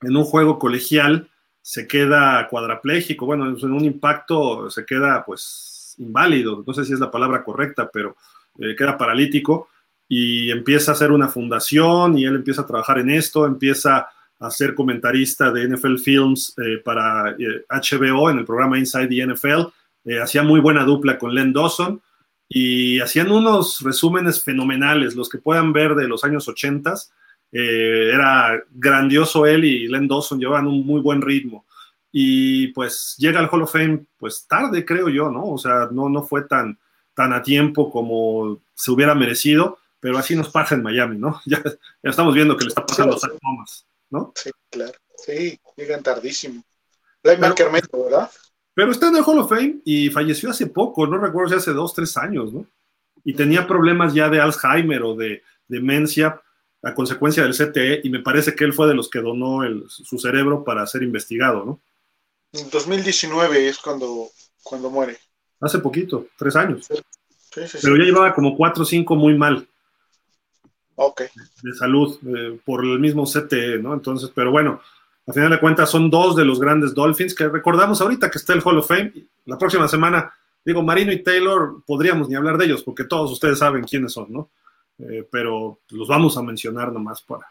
en 0.00 0.16
un 0.16 0.22
juego 0.22 0.60
colegial, 0.60 1.28
se 1.60 1.88
queda 1.88 2.46
cuadraplégico, 2.48 3.26
bueno, 3.26 3.46
en 3.48 3.72
un 3.72 3.84
impacto 3.84 4.70
se 4.70 4.86
queda 4.86 5.24
pues 5.24 5.96
inválido, 5.98 6.62
no 6.64 6.72
sé 6.72 6.84
si 6.84 6.92
es 6.92 7.00
la 7.00 7.10
palabra 7.10 7.42
correcta, 7.42 7.90
pero 7.92 8.16
eh, 8.60 8.76
queda 8.76 8.96
paralítico 8.96 9.68
y 10.08 10.52
empieza 10.52 10.92
a 10.92 10.94
hacer 10.94 11.10
una 11.10 11.26
fundación 11.26 12.16
y 12.16 12.26
él 12.26 12.36
empieza 12.36 12.62
a 12.62 12.66
trabajar 12.66 13.00
en 13.00 13.10
esto, 13.10 13.44
empieza 13.44 14.06
a 14.38 14.50
ser 14.52 14.72
comentarista 14.72 15.50
de 15.50 15.66
NFL 15.68 15.96
Films 15.96 16.54
eh, 16.58 16.80
para 16.84 17.36
HBO 17.68 18.30
en 18.30 18.38
el 18.38 18.44
programa 18.44 18.78
Inside 18.78 19.08
the 19.08 19.26
NFL. 19.26 20.22
Hacía 20.22 20.44
muy 20.44 20.60
buena 20.60 20.84
dupla 20.84 21.18
con 21.18 21.34
Len 21.34 21.52
Dawson 21.52 22.00
y 22.48 23.00
hacían 23.00 23.30
unos 23.30 23.80
resúmenes 23.80 24.42
fenomenales, 24.42 25.14
los 25.14 25.28
que 25.28 25.38
puedan 25.38 25.72
ver 25.72 25.94
de 25.94 26.08
los 26.08 26.24
años 26.24 26.48
80. 26.48 26.94
era 27.52 28.62
grandioso 28.70 29.46
él 29.46 29.64
y 29.64 29.88
Len 29.88 30.08
Dawson 30.08 30.38
llevaban 30.38 30.66
un 30.66 30.86
muy 30.86 31.00
buen 31.00 31.22
ritmo. 31.22 31.66
Y 32.12 32.68
pues 32.68 33.14
llega 33.18 33.40
al 33.40 33.48
Hall 33.50 33.62
of 33.62 33.72
Fame, 33.72 34.06
pues 34.16 34.46
tarde, 34.46 34.84
creo 34.84 35.08
yo, 35.08 35.30
¿no? 35.30 35.52
O 35.52 35.58
sea, 35.58 35.88
no, 35.90 36.08
no 36.08 36.22
fue 36.22 36.42
tan, 36.44 36.78
tan 37.14 37.32
a 37.32 37.42
tiempo 37.42 37.90
como 37.90 38.60
se 38.74 38.90
hubiera 38.90 39.14
merecido, 39.14 39.78
pero 40.00 40.18
así 40.18 40.36
nos 40.36 40.50
pasa 40.50 40.74
en 40.74 40.82
Miami, 40.82 41.18
¿no? 41.18 41.40
Ya, 41.46 41.62
estamos 42.02 42.34
viendo 42.34 42.56
que 42.56 42.64
le 42.64 42.68
está 42.68 42.86
pasando 42.86 43.16
a 43.16 43.18
Zach 43.18 43.32
Thomas. 43.40 43.86
¿no? 44.10 44.32
Sí, 44.34 44.50
claro. 44.70 44.92
Sí, 45.16 45.58
llegan 45.76 46.02
tardísimo. 46.02 46.62
Linebacker 47.22 47.70
medio, 47.70 48.04
¿verdad? 48.04 48.30
Pero 48.76 48.92
está 48.92 49.08
en 49.08 49.16
el 49.16 49.24
Hall 49.24 49.38
of 49.38 49.48
Fame 49.48 49.78
y 49.86 50.10
falleció 50.10 50.50
hace 50.50 50.66
poco, 50.66 51.06
no 51.06 51.16
recuerdo 51.16 51.48
si 51.48 51.56
hace 51.56 51.72
dos, 51.72 51.94
tres 51.94 52.14
años, 52.18 52.52
¿no? 52.52 52.66
Y 53.24 53.32
tenía 53.32 53.66
problemas 53.66 54.12
ya 54.12 54.28
de 54.28 54.38
Alzheimer 54.38 55.02
o 55.02 55.14
de 55.14 55.42
demencia 55.66 56.42
a 56.82 56.94
consecuencia 56.94 57.42
del 57.42 57.56
CTE 57.56 58.02
y 58.04 58.10
me 58.10 58.20
parece 58.20 58.54
que 58.54 58.64
él 58.64 58.74
fue 58.74 58.86
de 58.86 58.92
los 58.92 59.08
que 59.08 59.20
donó 59.20 59.60
su 59.88 60.18
cerebro 60.18 60.62
para 60.62 60.86
ser 60.86 61.02
investigado, 61.02 61.64
¿no? 61.64 61.80
En 62.52 62.68
2019 62.68 63.66
es 63.66 63.78
cuando, 63.78 64.28
cuando 64.62 64.90
muere. 64.90 65.16
Hace 65.58 65.78
poquito, 65.78 66.26
tres 66.36 66.54
años. 66.54 66.86
Sí, 66.86 67.66
sí, 67.66 67.78
Pero 67.80 67.96
ya 67.96 68.04
llevaba 68.04 68.34
como 68.34 68.58
cuatro 68.58 68.82
o 68.82 68.86
cinco 68.86 69.16
muy 69.16 69.38
mal 69.38 69.66
de 71.62 71.72
salud 71.72 72.18
eh, 72.26 72.60
por 72.62 72.84
el 72.84 72.98
mismo 72.98 73.24
CTE, 73.24 73.78
¿no? 73.78 73.94
Entonces, 73.94 74.30
pero 74.34 74.50
bueno, 74.50 74.82
a 75.26 75.32
final 75.32 75.50
de 75.50 75.60
cuentas 75.60 75.90
son 75.90 76.08
dos 76.08 76.36
de 76.36 76.44
los 76.44 76.60
grandes 76.60 76.94
Dolphins 76.94 77.34
que 77.34 77.48
recordamos 77.48 78.00
ahorita 78.00 78.30
que 78.30 78.38
está 78.38 78.52
el 78.52 78.62
Hall 78.64 78.78
of 78.78 78.86
Fame. 78.86 79.12
La 79.46 79.58
próxima 79.58 79.88
semana, 79.88 80.32
digo, 80.64 80.82
Marino 80.82 81.12
y 81.12 81.22
Taylor, 81.22 81.82
podríamos 81.84 82.28
ni 82.28 82.36
hablar 82.36 82.56
de 82.56 82.66
ellos 82.66 82.82
porque 82.84 83.04
todos 83.04 83.32
ustedes 83.32 83.58
saben 83.58 83.82
quiénes 83.82 84.12
son, 84.12 84.32
¿no? 84.32 84.50
Eh, 84.98 85.28
pero 85.30 85.80
los 85.90 86.06
vamos 86.06 86.36
a 86.38 86.42
mencionar 86.42 86.92
nomás 86.92 87.22
para, 87.22 87.46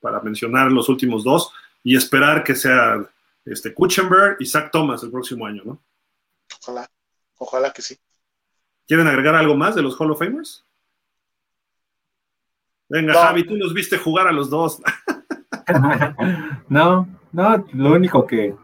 para 0.00 0.20
mencionar 0.20 0.72
los 0.72 0.88
últimos 0.88 1.22
dos 1.22 1.52
y 1.84 1.96
esperar 1.96 2.42
que 2.42 2.56
sea 2.56 3.00
este 3.44 3.72
Kuchenberg 3.72 4.36
y 4.40 4.46
Zach 4.46 4.70
Thomas 4.72 5.02
el 5.04 5.12
próximo 5.12 5.46
año, 5.46 5.62
¿no? 5.64 5.80
Ojalá, 6.60 6.90
ojalá 7.38 7.72
que 7.72 7.80
sí. 7.80 7.96
¿Quieren 8.88 9.06
agregar 9.06 9.36
algo 9.36 9.54
más 9.54 9.76
de 9.76 9.82
los 9.82 9.98
Hall 9.98 10.10
of 10.10 10.18
Famers? 10.18 10.64
Venga, 12.88 13.14
Javi, 13.14 13.46
tú 13.46 13.54
los 13.54 13.72
viste 13.72 13.96
jugar 13.98 14.26
a 14.26 14.32
los 14.32 14.50
dos. 14.50 14.82
no, 16.68 17.08
no, 17.32 17.64
lo 17.72 17.92
único 17.92 18.26
que, 18.26 18.54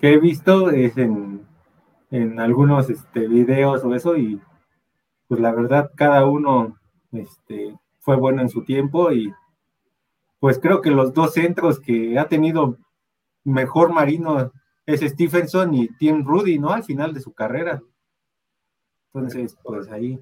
he 0.00 0.18
visto 0.18 0.70
es 0.70 0.96
en, 0.96 1.46
algunos 2.38 2.90
este, 2.90 3.26
videos 3.28 3.84
o 3.84 3.94
eso, 3.94 4.16
y 4.16 4.40
pues 5.28 5.40
la 5.40 5.52
verdad, 5.52 5.90
cada 5.94 6.26
uno 6.26 6.78
este, 7.12 7.78
fue 8.00 8.16
bueno 8.16 8.42
en 8.42 8.48
su 8.48 8.64
tiempo, 8.64 9.12
y 9.12 9.32
pues 10.40 10.58
creo 10.58 10.80
que 10.80 10.90
los 10.90 11.14
dos 11.14 11.34
centros 11.34 11.80
que 11.80 12.18
ha 12.18 12.28
tenido 12.28 12.76
mejor 13.44 13.92
Marino 13.92 14.52
es 14.86 15.00
Stephenson 15.00 15.74
y 15.74 15.88
Tim 15.88 16.24
Rudy, 16.24 16.58
¿no? 16.58 16.70
Al 16.70 16.84
final 16.84 17.14
de 17.14 17.20
su 17.20 17.32
carrera. 17.32 17.80
Entonces, 19.14 19.56
pues 19.62 19.88
ahí 19.88 20.18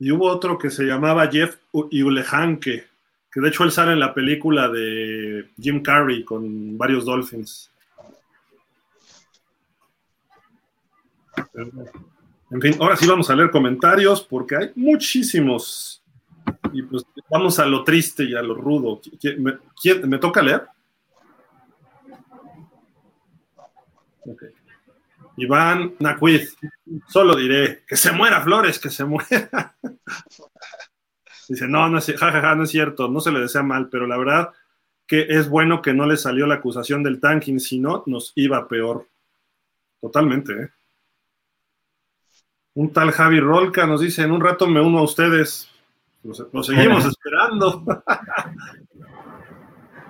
y 0.00 0.10
hubo 0.10 0.28
otro 0.28 0.56
que 0.56 0.70
se 0.70 0.84
llamaba 0.84 1.28
Jeff 1.28 1.58
Ulehanke, 1.72 2.86
que 3.32 3.40
de 3.40 3.48
hecho 3.48 3.64
él 3.64 3.70
sale 3.70 3.92
en 3.92 4.00
la 4.00 4.12
película 4.12 4.68
de 4.68 5.50
Jim 5.60 5.82
Carrey 5.82 6.24
con 6.24 6.76
varios 6.76 7.04
Dolphins. 7.04 7.70
En 12.50 12.60
fin, 12.60 12.76
ahora 12.80 12.96
sí 12.96 13.06
vamos 13.06 13.30
a 13.30 13.36
leer 13.36 13.50
comentarios 13.50 14.22
porque 14.22 14.56
hay 14.56 14.70
muchísimos. 14.74 16.02
Y 16.72 16.82
pues 16.82 17.04
vamos 17.30 17.58
a 17.58 17.66
lo 17.66 17.84
triste 17.84 18.24
y 18.24 18.34
a 18.34 18.42
lo 18.42 18.54
rudo. 18.54 19.00
¿Me, 19.38 19.58
¿me 20.06 20.18
toca 20.18 20.42
leer? 20.42 20.66
Iván 25.36 25.94
Nacuiz, 26.00 26.56
solo 27.08 27.34
diré, 27.34 27.84
que 27.86 27.96
se 27.96 28.12
muera 28.12 28.42
Flores, 28.42 28.78
que 28.78 28.90
se 28.90 29.04
muera. 29.04 29.76
Dice, 31.50 31.66
no, 31.66 31.88
no 31.88 31.98
es, 31.98 32.08
no 32.08 32.62
es 32.62 32.70
cierto, 32.70 33.08
no 33.08 33.18
se 33.18 33.32
le 33.32 33.40
desea 33.40 33.64
mal, 33.64 33.88
pero 33.88 34.06
la 34.06 34.16
verdad 34.16 34.52
que 35.04 35.26
es 35.28 35.48
bueno 35.48 35.82
que 35.82 35.92
no 35.92 36.06
le 36.06 36.16
salió 36.16 36.46
la 36.46 36.54
acusación 36.54 37.02
del 37.02 37.18
tanking, 37.18 37.58
si 37.58 37.80
no, 37.80 38.04
nos 38.06 38.30
iba 38.36 38.68
peor. 38.68 39.08
Totalmente, 40.00 40.52
¿eh? 40.52 40.70
Un 42.74 42.92
tal 42.92 43.10
Javi 43.10 43.40
Rolca 43.40 43.84
nos 43.84 44.00
dice, 44.00 44.22
en 44.22 44.30
un 44.30 44.40
rato 44.40 44.68
me 44.68 44.80
uno 44.80 45.00
a 45.00 45.02
ustedes. 45.02 45.68
Lo, 46.22 46.62
seguimos 46.62 47.04
esperando. 47.04 47.84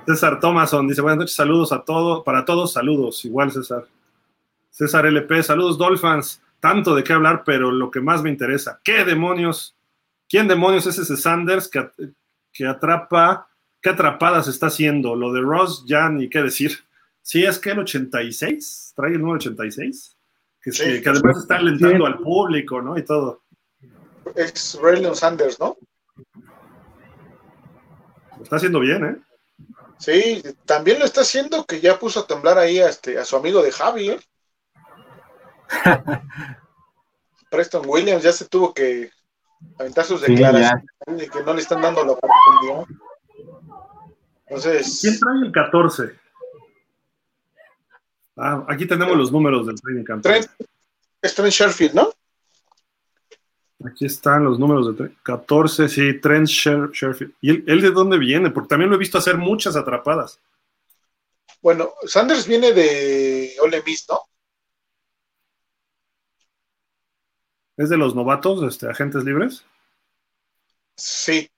César 0.06 0.40
Thomason 0.40 0.88
dice, 0.88 1.00
buenas 1.00 1.20
noches, 1.20 1.36
saludos 1.36 1.72
a 1.72 1.82
todos, 1.82 2.22
para 2.22 2.44
todos, 2.44 2.74
saludos, 2.74 3.24
igual 3.24 3.50
César. 3.50 3.86
César 4.68 5.06
LP, 5.06 5.42
saludos 5.42 5.78
Dolphins, 5.78 6.42
tanto 6.60 6.94
de 6.94 7.02
qué 7.02 7.14
hablar, 7.14 7.44
pero 7.46 7.72
lo 7.72 7.90
que 7.90 8.02
más 8.02 8.22
me 8.22 8.28
interesa, 8.28 8.78
¿qué 8.84 9.06
demonios? 9.06 9.74
¿Quién 10.30 10.46
demonios 10.46 10.86
es 10.86 10.96
ese 10.96 11.16
Sanders 11.16 11.68
que, 11.68 11.90
que 12.52 12.64
atrapa, 12.64 13.48
qué 13.82 13.90
atrapadas 13.90 14.46
está 14.46 14.68
haciendo? 14.68 15.16
Lo 15.16 15.32
de 15.32 15.40
Ross 15.40 15.84
ya 15.86 16.08
ni 16.08 16.30
qué 16.30 16.40
decir. 16.40 16.78
Sí, 17.20 17.44
es 17.44 17.58
que 17.58 17.72
el 17.72 17.80
86, 17.80 18.92
trae 18.94 19.10
el 19.10 19.18
número 19.18 19.38
86, 19.38 20.16
que, 20.62 20.70
que, 21.02 21.08
además 21.08 21.38
está 21.38 21.56
alentando 21.56 22.06
al 22.06 22.18
público, 22.18 22.80
¿no? 22.80 22.96
Y 22.96 23.04
todo. 23.04 23.42
Es 24.36 24.78
Raylan 24.80 25.16
Sanders, 25.16 25.58
¿no? 25.58 25.76
Lo 28.36 28.44
está 28.44 28.56
haciendo 28.56 28.78
bien, 28.78 29.04
¿eh? 29.04 29.16
Sí, 29.98 30.42
también 30.64 31.00
lo 31.00 31.06
está 31.06 31.22
haciendo 31.22 31.66
que 31.66 31.80
ya 31.80 31.98
puso 31.98 32.20
a 32.20 32.26
temblar 32.26 32.56
ahí 32.56 32.78
a, 32.78 32.88
este, 32.88 33.18
a 33.18 33.24
su 33.24 33.36
amigo 33.36 33.62
de 33.62 33.72
Javi, 33.72 34.10
¿eh? 34.10 34.20
Preston 37.50 37.82
Williams 37.84 38.22
ya 38.22 38.32
se 38.32 38.48
tuvo 38.48 38.72
que 38.72 39.10
aventar 39.78 40.04
sus 40.04 40.20
declaraciones 40.20 40.84
de 41.06 41.28
que 41.28 41.42
no 41.42 41.54
le 41.54 41.60
están 41.60 41.82
dando 41.82 42.04
la 42.04 42.12
oportunidad. 42.12 42.84
Entonces. 44.46 44.98
¿Quién 45.00 45.18
trae 45.18 45.46
el 45.46 45.52
14? 45.52 46.20
Ah, 48.36 48.64
aquí 48.68 48.86
tenemos 48.86 49.16
los 49.16 49.30
números 49.30 49.66
del 49.66 49.80
training 49.80 50.04
camp. 50.04 50.26
es 50.26 51.34
Trent 51.34 51.52
Sherfield, 51.52 51.94
¿no? 51.94 52.10
Aquí 53.84 54.06
están 54.06 54.44
los 54.44 54.58
números 54.58 54.96
de 54.96 55.10
14, 55.22 55.88
sí, 55.88 56.20
Trent 56.20 56.46
Sherfield. 56.46 57.32
¿Y 57.40 57.50
él, 57.70 57.80
de 57.80 57.90
dónde 57.90 58.18
viene? 58.18 58.50
Porque 58.50 58.68
también 58.68 58.90
lo 58.90 58.96
he 58.96 58.98
visto 58.98 59.18
hacer 59.18 59.38
muchas 59.38 59.76
atrapadas. 59.76 60.38
Bueno, 61.62 61.92
Sanders 62.06 62.46
viene 62.46 62.72
de 62.72 63.54
Ole 63.62 63.82
Miss, 63.84 64.06
¿no? 64.08 64.20
¿Es 67.76 67.88
de 67.88 67.96
los 67.96 68.14
novatos, 68.14 68.62
este, 68.62 68.88
agentes 68.88 69.24
libres? 69.24 69.64
Sí. 70.96 71.50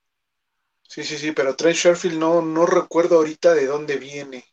Sí, 0.87 1.03
sí, 1.03 1.17
sí, 1.17 1.31
pero 1.31 1.55
Trent 1.55 1.75
Sherfield 1.75 2.19
no, 2.19 2.41
no 2.41 2.65
recuerdo 2.65 3.15
ahorita 3.15 3.53
de 3.53 3.65
dónde 3.65 3.97
viene. 3.97 4.45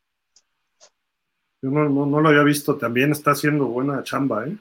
Yo 1.62 1.70
no, 1.70 2.20
lo 2.20 2.28
había 2.28 2.42
visto, 2.42 2.76
también 2.76 3.12
está 3.12 3.32
haciendo 3.32 3.66
buena 3.66 4.02
chamba, 4.02 4.46
¿eh? 4.46 4.56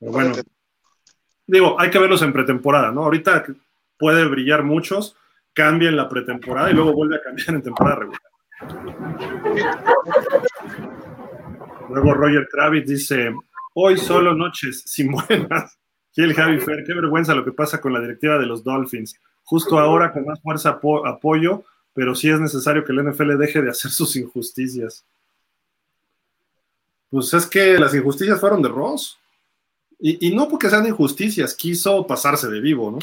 Pero 0.00 0.10
bueno, 0.10 0.34
digo, 1.46 1.80
hay 1.80 1.90
que 1.90 2.00
verlos 2.00 2.22
en 2.22 2.32
pretemporada, 2.32 2.90
¿no? 2.90 3.04
Ahorita 3.04 3.44
puede 3.96 4.26
brillar 4.26 4.64
muchos 4.64 5.16
cambia 5.54 5.88
en 5.88 5.96
la 5.96 6.08
pretemporada 6.08 6.70
y 6.70 6.74
luego 6.74 6.92
vuelve 6.92 7.16
a 7.16 7.22
cambiar 7.22 7.50
en 7.50 7.62
temporada 7.62 7.96
regular. 7.96 8.20
Luego 11.88 12.14
Roger 12.14 12.48
Kravitz 12.50 12.88
dice, 12.88 13.32
hoy 13.74 13.98
solo 13.98 14.34
noches 14.34 14.82
sin 14.86 15.12
buenas. 15.12 15.78
El 16.16 16.32
Javi 16.32 16.60
Fer, 16.60 16.84
qué 16.86 16.94
vergüenza 16.94 17.34
lo 17.34 17.44
que 17.44 17.52
pasa 17.52 17.80
con 17.80 17.92
la 17.92 18.00
directiva 18.00 18.38
de 18.38 18.46
los 18.46 18.62
Dolphins. 18.62 19.18
Justo 19.42 19.78
ahora 19.78 20.12
con 20.12 20.24
más 20.24 20.40
fuerza 20.40 20.80
apoyo, 21.04 21.64
pero 21.92 22.14
sí 22.14 22.30
es 22.30 22.40
necesario 22.40 22.84
que 22.84 22.92
el 22.92 23.04
NFL 23.04 23.36
deje 23.36 23.60
de 23.60 23.70
hacer 23.70 23.90
sus 23.90 24.16
injusticias. 24.16 25.04
Pues 27.10 27.32
es 27.34 27.46
que 27.46 27.78
las 27.78 27.94
injusticias 27.94 28.40
fueron 28.40 28.62
de 28.62 28.68
Ross. 28.68 29.18
Y, 30.00 30.34
no 30.34 30.48
porque 30.48 30.68
sean 30.68 30.86
injusticias, 30.86 31.54
quiso 31.54 32.06
pasarse 32.06 32.48
de 32.48 32.60
vivo, 32.60 32.90
¿no? 32.90 32.98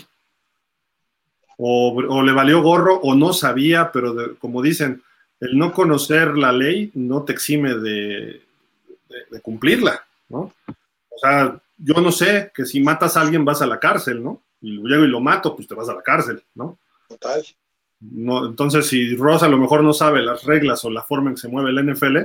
O, 1.58 2.22
le 2.22 2.32
valió 2.32 2.62
gorro 2.62 3.00
o 3.02 3.16
no 3.16 3.34
sabía, 3.34 3.92
pero 3.92 4.38
como 4.38 4.62
dicen, 4.62 5.02
el 5.40 5.58
no 5.58 5.74
conocer 5.74 6.38
la 6.38 6.52
ley 6.52 6.92
no 6.94 7.24
te 7.24 7.34
exime 7.34 7.76
de, 7.76 8.42
cumplirla, 9.42 10.06
¿no? 10.32 10.54
O 11.10 11.18
sea, 11.22 11.60
yo 11.78 11.96
no 11.96 12.12
sé 12.12 12.52
que 12.54 12.66
si 12.66 12.80
matas 12.80 13.18
a 13.18 13.22
alguien 13.22 13.46
vas 13.46 13.62
a 13.62 13.68
la 13.68 13.80
cárcel, 13.80 14.24
¿no? 14.24 14.42
Y 14.62 14.78
llego 14.78 15.04
y 15.04 15.08
lo 15.08 15.20
mato, 15.20 15.56
pues 15.56 15.68
te 15.68 15.76
vas 15.76 15.90
a 15.90 15.96
la 15.96 16.02
cárcel, 16.02 16.42
¿no? 16.56 16.78
Total. 17.08 17.44
No, 18.00 18.46
entonces, 18.46 18.88
si 18.88 19.16
Ross 19.16 19.44
a 19.44 19.48
lo 19.48 19.58
mejor 19.58 19.84
no 19.84 19.94
sabe 19.94 20.22
las 20.22 20.44
reglas 20.44 20.84
o 20.86 20.90
la 20.90 21.04
forma 21.04 21.30
en 21.30 21.36
que 21.36 21.42
se 21.42 21.48
mueve 21.48 21.70
el 21.70 21.94
NFL, 21.94 22.18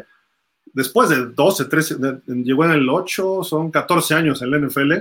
después 0.72 1.10
de 1.10 1.26
12, 1.26 1.64
13, 1.66 1.96
llegó 2.26 2.64
en 2.64 2.72
el 2.72 2.88
8, 2.88 3.44
son 3.44 3.70
14 3.70 4.14
años 4.14 4.40
en 4.40 4.54
el 4.54 4.66
NFL, 4.66 4.92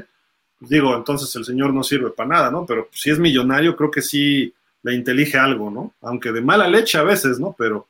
pues 0.60 0.70
digo, 0.70 0.96
entonces 0.96 1.34
el 1.36 1.46
señor 1.46 1.74
no 1.74 1.84
sirve 1.84 2.10
para 2.12 2.30
nada, 2.30 2.52
¿no? 2.52 2.66
Pero 2.66 2.90
si 2.92 3.10
es 3.10 3.20
millonario, 3.20 3.76
creo 3.76 3.92
que 3.92 4.02
sí 4.02 4.54
le 4.84 4.94
intelige 4.94 5.38
algo, 5.38 5.70
¿no? 5.72 5.94
Aunque 6.02 6.32
de 6.32 6.42
mala 6.42 6.68
leche 6.68 6.98
a 6.98 7.04
veces, 7.04 7.40
¿no? 7.40 7.56
Pero 7.58 7.88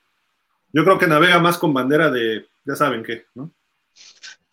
yo 0.72 0.84
creo 0.84 0.98
que 0.98 1.08
navega 1.08 1.40
más 1.40 1.58
con 1.58 1.74
bandera 1.74 2.10
de, 2.10 2.46
ya 2.66 2.76
saben 2.76 3.04
qué, 3.04 3.26
¿no? 3.36 3.50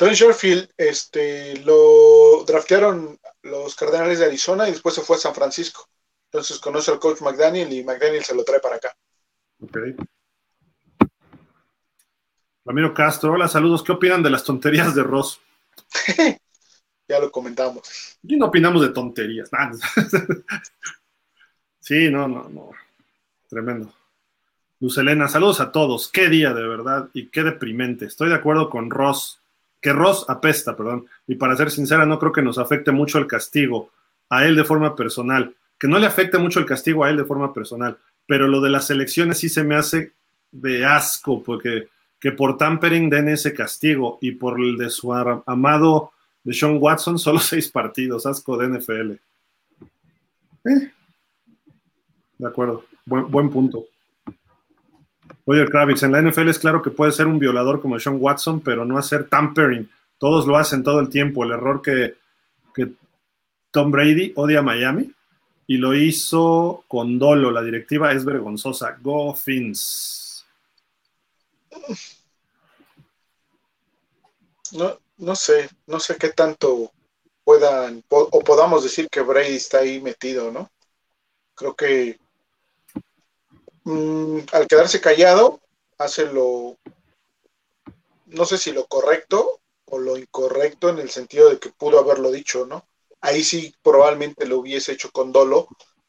Tony 0.02 0.14
Sherfield, 0.14 0.68
este, 0.76 1.58
lo 1.58 2.42
draftearon 2.44 3.20
los 3.42 3.76
Cardenales 3.76 4.18
de 4.18 4.24
Arizona 4.24 4.66
y 4.66 4.72
después 4.72 4.96
se 4.96 5.02
fue 5.02 5.14
a 5.14 5.20
San 5.20 5.32
Francisco. 5.32 5.88
Entonces 6.24 6.58
conoce 6.58 6.90
al 6.90 6.98
coach 6.98 7.20
McDaniel 7.20 7.72
y 7.72 7.84
McDaniel 7.84 8.24
se 8.24 8.34
lo 8.34 8.42
trae 8.42 8.58
para 8.58 8.74
acá. 8.74 8.92
Ok. 9.60 9.78
Ramiro 12.64 12.92
Castro, 12.92 13.34
hola, 13.34 13.46
saludos. 13.46 13.84
¿Qué 13.84 13.92
opinan 13.92 14.24
de 14.24 14.30
las 14.30 14.42
tonterías 14.42 14.92
de 14.92 15.04
Ross? 15.04 15.40
ya 17.08 17.20
lo 17.20 17.30
comentamos. 17.30 18.18
Y 18.24 18.36
no 18.36 18.46
opinamos 18.46 18.82
de 18.82 18.88
tonterías. 18.88 19.50
sí, 21.78 22.10
no, 22.10 22.26
no, 22.26 22.48
no. 22.48 22.70
Tremendo. 23.48 23.94
Luz 24.80 24.98
Elena, 24.98 25.28
saludos 25.28 25.60
a 25.60 25.70
todos. 25.70 26.08
Qué 26.08 26.28
día 26.28 26.52
de 26.52 26.66
verdad 26.66 27.08
y 27.12 27.28
qué 27.28 27.44
deprimente. 27.44 28.06
Estoy 28.06 28.30
de 28.30 28.34
acuerdo 28.34 28.68
con 28.68 28.90
Ross, 28.90 29.41
que 29.82 29.92
Ross 29.92 30.24
apesta, 30.28 30.76
perdón. 30.76 31.06
Y 31.26 31.34
para 31.34 31.56
ser 31.56 31.70
sincera, 31.70 32.06
no 32.06 32.18
creo 32.18 32.32
que 32.32 32.40
nos 32.40 32.56
afecte 32.56 32.92
mucho 32.92 33.18
el 33.18 33.26
castigo 33.26 33.90
a 34.30 34.46
él 34.46 34.54
de 34.54 34.64
forma 34.64 34.94
personal. 34.94 35.54
Que 35.78 35.88
no 35.88 35.98
le 35.98 36.06
afecte 36.06 36.38
mucho 36.38 36.60
el 36.60 36.66
castigo 36.66 37.04
a 37.04 37.10
él 37.10 37.16
de 37.16 37.24
forma 37.24 37.52
personal. 37.52 37.98
Pero 38.26 38.46
lo 38.46 38.60
de 38.60 38.70
las 38.70 38.88
elecciones 38.90 39.38
sí 39.38 39.48
se 39.48 39.64
me 39.64 39.74
hace 39.74 40.12
de 40.52 40.86
asco, 40.86 41.42
porque 41.42 41.88
que 42.20 42.30
por 42.30 42.56
tampering 42.56 43.10
den 43.10 43.28
ese 43.28 43.52
castigo 43.52 44.18
y 44.20 44.30
por 44.30 44.60
el 44.60 44.76
de 44.76 44.88
su 44.88 45.12
amado 45.12 46.12
de 46.44 46.54
Sean 46.54 46.78
Watson, 46.80 47.18
solo 47.18 47.38
seis 47.40 47.68
partidos, 47.68 48.24
asco 48.24 48.56
de 48.56 48.68
NFL. 48.68 49.10
Eh. 50.64 50.92
De 52.38 52.46
acuerdo, 52.46 52.84
buen, 53.04 53.28
buen 53.28 53.50
punto. 53.50 53.86
Roger 55.47 55.69
Kravitz, 55.69 56.02
en 56.02 56.12
la 56.12 56.23
NFL 56.23 56.48
es 56.48 56.59
claro 56.59 56.82
que 56.82 56.90
puede 56.90 57.12
ser 57.12 57.27
un 57.27 57.39
violador 57.39 57.81
como 57.81 57.98
Sean 57.98 58.19
Watson, 58.20 58.60
pero 58.60 58.85
no 58.85 58.98
hacer 58.98 59.28
tampering. 59.28 59.90
Todos 60.19 60.47
lo 60.47 60.56
hacen 60.56 60.85
todo 60.85 61.01
el 61.01 61.09
tiempo. 61.09 61.43
El 61.43 61.52
error 61.52 61.82
que, 61.82 62.14
Tom 63.70 63.90
Brady 63.90 64.32
odia 64.36 64.60
a 64.60 64.62
Miami 64.62 65.10
y 65.66 65.78
lo 65.78 65.94
hizo 65.94 66.85
con 66.86 67.19
dolo. 67.19 67.51
La 67.51 67.62
directiva 67.62 68.12
es 68.12 68.24
vergonzosa. 68.24 68.98
Go 69.01 69.35
Fins. 69.35 70.44
No, 74.73 74.98
no 75.19 75.35
sé, 75.35 75.69
no 75.86 75.98
sé 75.98 76.16
qué 76.16 76.28
tanto 76.28 76.93
puedan 77.44 78.05
o 78.09 78.40
podamos 78.40 78.85
decir 78.85 79.09
que 79.10 79.20
Brady 79.20 79.56
está 79.56 79.78
ahí 79.78 80.01
metido, 80.01 80.52
¿no? 80.52 80.70
Creo 81.55 81.74
que 81.74 82.19
Mm, 83.84 84.38
al 84.52 84.66
quedarse 84.68 85.00
callado, 85.00 85.60
hace 85.98 86.26
lo, 86.32 86.76
no 88.26 88.44
sé 88.44 88.59
si 88.59 88.72
lo 88.72 88.86
correcto 88.86 89.60
o 89.86 89.98
lo 89.98 90.16
incorrecto 90.16 90.88
en 90.88 90.98
el 90.98 91.10
sentido 91.10 91.50
de 91.50 91.59
que 91.59 91.70
pudo 91.70 91.98
haberlo 91.98 92.30
dicho, 92.30 92.66
¿no? 92.66 92.86
Ahí 93.20 93.42
sí 93.42 93.74
probablemente 93.82 94.46
lo 94.46 94.59
hubiese 94.59 94.92
hecho 94.92 95.10
con 95.10 95.32
dolo, 95.32 95.68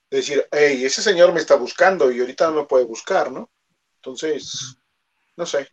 decir, 0.09 0.45
hey, 0.51 0.85
ese 0.85 1.01
señor 1.01 1.33
me 1.33 1.39
está 1.39 1.55
buscando 1.55 2.11
y 2.11 2.19
ahorita 2.19 2.49
no 2.49 2.61
me 2.61 2.65
puede 2.65 2.85
buscar, 2.85 3.31
¿no? 3.31 3.49
Entonces, 3.97 4.77
no 5.35 5.45
sé. 5.45 5.67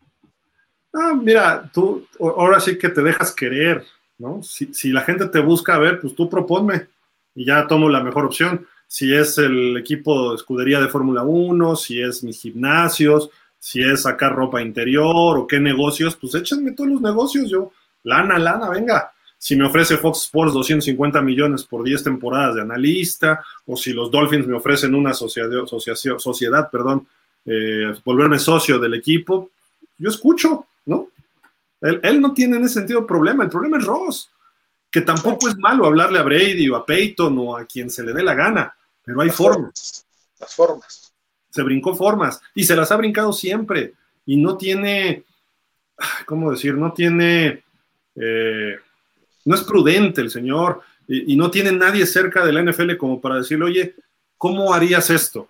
Ah, 0.93 1.15
mira, 1.15 1.71
tú 1.73 2.07
ahora 2.19 2.59
sí 2.61 2.79
que 2.79 2.89
te 2.89 3.03
dejas 3.03 3.35
querer, 3.35 3.87
¿no? 4.19 4.43
Si, 4.43 4.73
si 4.73 4.91
la 4.91 5.03
gente 5.03 5.27
te 5.27 5.41
busca, 5.41 5.75
a 5.75 5.79
ver, 5.79 6.01
pues 6.01 6.15
tú 6.15 6.29
proponme 6.29 6.89
y 7.35 7.45
ya 7.45 7.67
tomo 7.67 7.89
la 7.89 8.03
mejor 8.03 8.25
opción 8.25 8.67
si 8.91 9.15
es 9.15 9.39
el 9.39 9.77
equipo 9.77 10.31
de 10.31 10.35
escudería 10.35 10.81
de 10.81 10.89
Fórmula 10.89 11.23
1, 11.23 11.77
si 11.77 12.03
es 12.03 12.25
mis 12.25 12.41
gimnasios, 12.41 13.31
si 13.57 13.81
es 13.81 14.03
sacar 14.03 14.35
ropa 14.35 14.61
interior 14.61 15.39
o 15.39 15.47
qué 15.47 15.61
negocios, 15.61 16.17
pues 16.17 16.35
échenme 16.35 16.73
todos 16.73 16.91
los 16.91 17.01
negocios, 17.01 17.49
yo, 17.49 17.71
lana, 18.03 18.37
lana, 18.37 18.69
venga. 18.69 19.13
Si 19.39 19.55
me 19.55 19.65
ofrece 19.65 19.97
Fox 19.97 20.23
Sports 20.23 20.55
250 20.55 21.23
millones 21.23 21.63
por 21.63 21.85
10 21.85 22.03
temporadas 22.03 22.57
de 22.57 22.63
analista, 22.63 23.45
o 23.65 23.77
si 23.77 23.93
los 23.93 24.11
Dolphins 24.11 24.49
me 24.49 24.57
ofrecen 24.57 24.93
una 24.97 25.15
sociedad, 25.15 25.67
sociedad 26.19 26.69
perdón, 26.69 27.07
eh, 27.47 27.95
volverme 28.05 28.41
socio 28.41 28.81
del 28.81 28.95
equipo, 28.95 29.51
yo 29.99 30.11
escucho, 30.11 30.67
¿no? 30.87 31.11
Él, 31.81 32.01
él, 32.03 32.21
no 32.21 32.35
tiene 32.35 32.57
en 32.57 32.65
ese 32.65 32.81
sentido 32.81 33.07
problema, 33.07 33.45
el 33.45 33.51
problema 33.51 33.79
es 33.79 33.85
Ross, 33.85 34.31
que 34.91 35.03
tampoco 35.03 35.49
es 35.49 35.57
malo 35.57 35.87
hablarle 35.87 36.19
a 36.19 36.23
Brady 36.23 36.69
o 36.69 36.75
a 36.75 36.85
Peyton 36.85 37.39
o 37.39 37.57
a 37.57 37.65
quien 37.67 37.89
se 37.89 38.03
le 38.03 38.13
dé 38.13 38.25
la 38.25 38.35
gana 38.35 38.75
pero 39.11 39.23
hay 39.23 39.31
formas. 39.31 40.07
Las 40.39 40.55
formas. 40.55 41.13
Se 41.51 41.63
brincó 41.65 41.97
formas 41.97 42.41
y 42.55 42.63
se 42.63 42.77
las 42.77 42.93
ha 42.93 42.97
brincado 42.97 43.33
siempre. 43.33 43.95
Y 44.25 44.37
no 44.37 44.57
tiene, 44.57 45.25
¿cómo 46.27 46.53
decir? 46.53 46.75
No 46.75 46.93
tiene, 46.93 47.65
eh, 48.15 48.77
no 49.45 49.55
es 49.57 49.63
prudente 49.63 50.21
el 50.21 50.31
señor 50.31 50.83
y, 51.09 51.35
no 51.35 51.51
tiene 51.51 51.73
nadie 51.73 52.07
cerca 52.07 52.45
de 52.47 52.53
la 52.53 52.63
NFL 52.63 52.97
como 52.97 53.21
para 53.21 53.39
decirle, 53.39 53.65
oye, 53.65 53.97
¿cómo 54.39 54.73
harías 54.73 55.11
esto? 55.11 55.49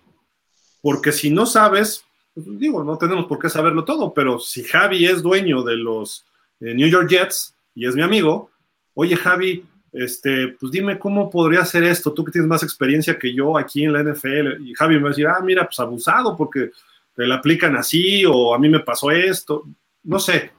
Porque 0.81 1.11
si 1.11 1.29
no 1.29 1.45
sabes, 1.45 2.03
pues, 2.33 2.47
digo, 2.57 2.83
no 2.83 2.97
tenemos 2.97 3.27
por 3.27 3.37
qué 3.37 3.47
saberlo 3.47 3.85
todo, 3.85 4.11
pero 4.11 4.39
si 4.39 4.63
Javi 4.63 5.05
es 5.05 5.21
dueño 5.21 5.61
de 5.61 5.77
los 5.77 6.25
eh, 6.61 6.73
New 6.73 6.89
York 6.89 7.07
Jets 7.07 7.53
y 7.75 7.85
es 7.85 7.93
mi 7.93 8.01
amigo, 8.01 8.49
oye 8.95 9.15
Javi, 9.15 9.63
este, 9.91 10.49
pues 10.59 10.71
dime 10.71 10.97
cómo 10.97 11.29
podría 11.29 11.61
hacer 11.61 11.83
esto, 11.83 12.13
tú 12.13 12.23
que 12.23 12.31
tienes 12.31 12.47
más 12.47 12.63
experiencia 12.63 13.19
que 13.19 13.33
yo 13.33 13.57
aquí 13.57 13.83
en 13.83 13.93
la 13.93 14.03
NFL. 14.03 14.61
Y 14.61 14.73
Javi 14.73 14.95
me 14.95 15.01
va 15.01 15.07
a 15.07 15.11
decir, 15.11 15.27
ah, 15.27 15.41
mira, 15.43 15.65
pues 15.65 15.79
abusado 15.79 16.35
porque 16.37 16.71
te 17.15 17.27
la 17.27 17.35
aplican 17.35 17.75
así 17.75 18.23
o 18.25 18.53
a 18.53 18.59
mí 18.59 18.69
me 18.69 18.79
pasó 18.79 19.11
esto. 19.11 19.65
No 20.03 20.19
sé. 20.19 20.51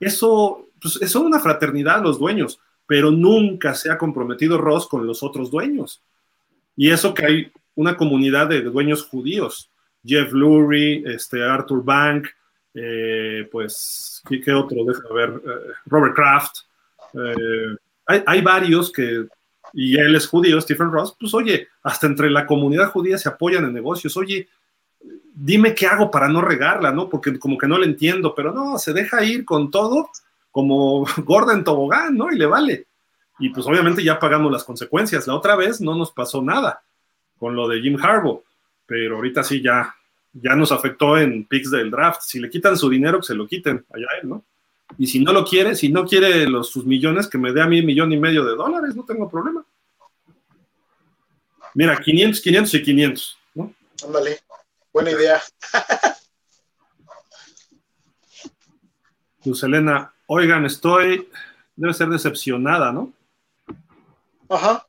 Eso, 0.00 0.68
pues 0.80 1.00
es 1.00 1.14
una 1.14 1.38
fraternidad 1.38 2.02
los 2.02 2.18
dueños, 2.18 2.58
pero 2.86 3.10
nunca 3.10 3.74
se 3.74 3.90
ha 3.90 3.98
comprometido 3.98 4.58
Ross 4.58 4.88
con 4.88 5.06
los 5.06 5.22
otros 5.22 5.50
dueños. 5.50 6.02
Y 6.76 6.90
eso 6.90 7.12
que 7.12 7.26
hay 7.26 7.52
una 7.74 7.96
comunidad 7.96 8.48
de 8.48 8.62
dueños 8.62 9.04
judíos. 9.04 9.70
Jeff 10.04 10.32
Lurie, 10.32 11.04
este, 11.06 11.44
Arthur 11.44 11.84
Bank, 11.84 12.26
eh, 12.74 13.48
pues, 13.52 14.22
¿qué, 14.28 14.52
otro? 14.52 14.84
Déjame 14.84 15.14
ver, 15.14 15.30
eh, 15.30 15.72
Robert 15.86 16.14
Kraft. 16.14 16.56
Eh, 17.14 17.76
hay, 18.06 18.40
varios 18.42 18.92
que, 18.92 19.26
y 19.72 19.96
él 19.96 20.14
es 20.14 20.26
judío, 20.26 20.60
Stephen 20.60 20.90
Ross, 20.90 21.16
pues 21.18 21.32
oye, 21.34 21.68
hasta 21.82 22.06
entre 22.06 22.30
la 22.30 22.46
comunidad 22.46 22.90
judía 22.90 23.18
se 23.18 23.28
apoyan 23.28 23.64
en 23.64 23.72
negocios, 23.72 24.16
oye, 24.16 24.48
dime 25.34 25.74
qué 25.74 25.86
hago 25.86 26.10
para 26.10 26.28
no 26.28 26.40
regarla, 26.40 26.92
¿no? 26.92 27.08
Porque 27.08 27.38
como 27.38 27.56
que 27.56 27.66
no 27.66 27.78
le 27.78 27.86
entiendo, 27.86 28.34
pero 28.34 28.52
no, 28.52 28.78
se 28.78 28.92
deja 28.92 29.24
ir 29.24 29.44
con 29.44 29.70
todo 29.70 30.10
como 30.50 31.04
gorda 31.24 31.54
en 31.54 31.64
tobogán, 31.64 32.16
¿no? 32.16 32.30
Y 32.30 32.38
le 32.38 32.46
vale. 32.46 32.86
Y 33.38 33.48
pues 33.48 33.66
obviamente 33.66 34.04
ya 34.04 34.18
pagamos 34.18 34.52
las 34.52 34.64
consecuencias. 34.64 35.26
La 35.26 35.34
otra 35.34 35.56
vez 35.56 35.80
no 35.80 35.96
nos 35.96 36.12
pasó 36.12 36.42
nada 36.42 36.82
con 37.38 37.56
lo 37.56 37.66
de 37.66 37.80
Jim 37.80 37.98
Harbaugh, 38.00 38.42
pero 38.86 39.16
ahorita 39.16 39.42
sí 39.42 39.60
ya, 39.60 39.94
ya 40.32 40.54
nos 40.54 40.70
afectó 40.70 41.18
en 41.18 41.44
picks 41.46 41.70
del 41.70 41.90
draft. 41.90 42.20
Si 42.22 42.38
le 42.38 42.50
quitan 42.50 42.76
su 42.76 42.88
dinero, 42.88 43.18
que 43.18 43.26
se 43.26 43.34
lo 43.34 43.46
quiten 43.46 43.84
allá 43.92 44.06
él, 44.22 44.28
¿no? 44.28 44.44
Y 44.98 45.06
si 45.06 45.20
no 45.20 45.32
lo 45.32 45.44
quiere, 45.44 45.74
si 45.74 45.88
no 45.88 46.04
quiere 46.04 46.46
los, 46.48 46.68
sus 46.70 46.84
millones, 46.84 47.26
que 47.28 47.38
me 47.38 47.52
dé 47.52 47.62
a 47.62 47.66
mí 47.66 47.80
un 47.80 47.86
millón 47.86 48.12
y 48.12 48.18
medio 48.18 48.44
de 48.44 48.54
dólares, 48.54 48.94
no 48.94 49.04
tengo 49.04 49.28
problema. 49.28 49.64
Mira, 51.74 51.98
500, 51.98 52.40
500 52.40 52.74
y 52.74 52.82
500, 52.82 53.38
¿no? 53.54 53.74
Ándale, 54.04 54.40
buena 54.92 55.10
idea. 55.10 55.40
Luz 59.44 59.62
Elena, 59.62 60.12
oigan, 60.26 60.64
estoy, 60.66 61.28
debe 61.74 61.94
ser 61.94 62.08
decepcionada, 62.08 62.92
¿no? 62.92 63.12
Ajá. 64.48 64.86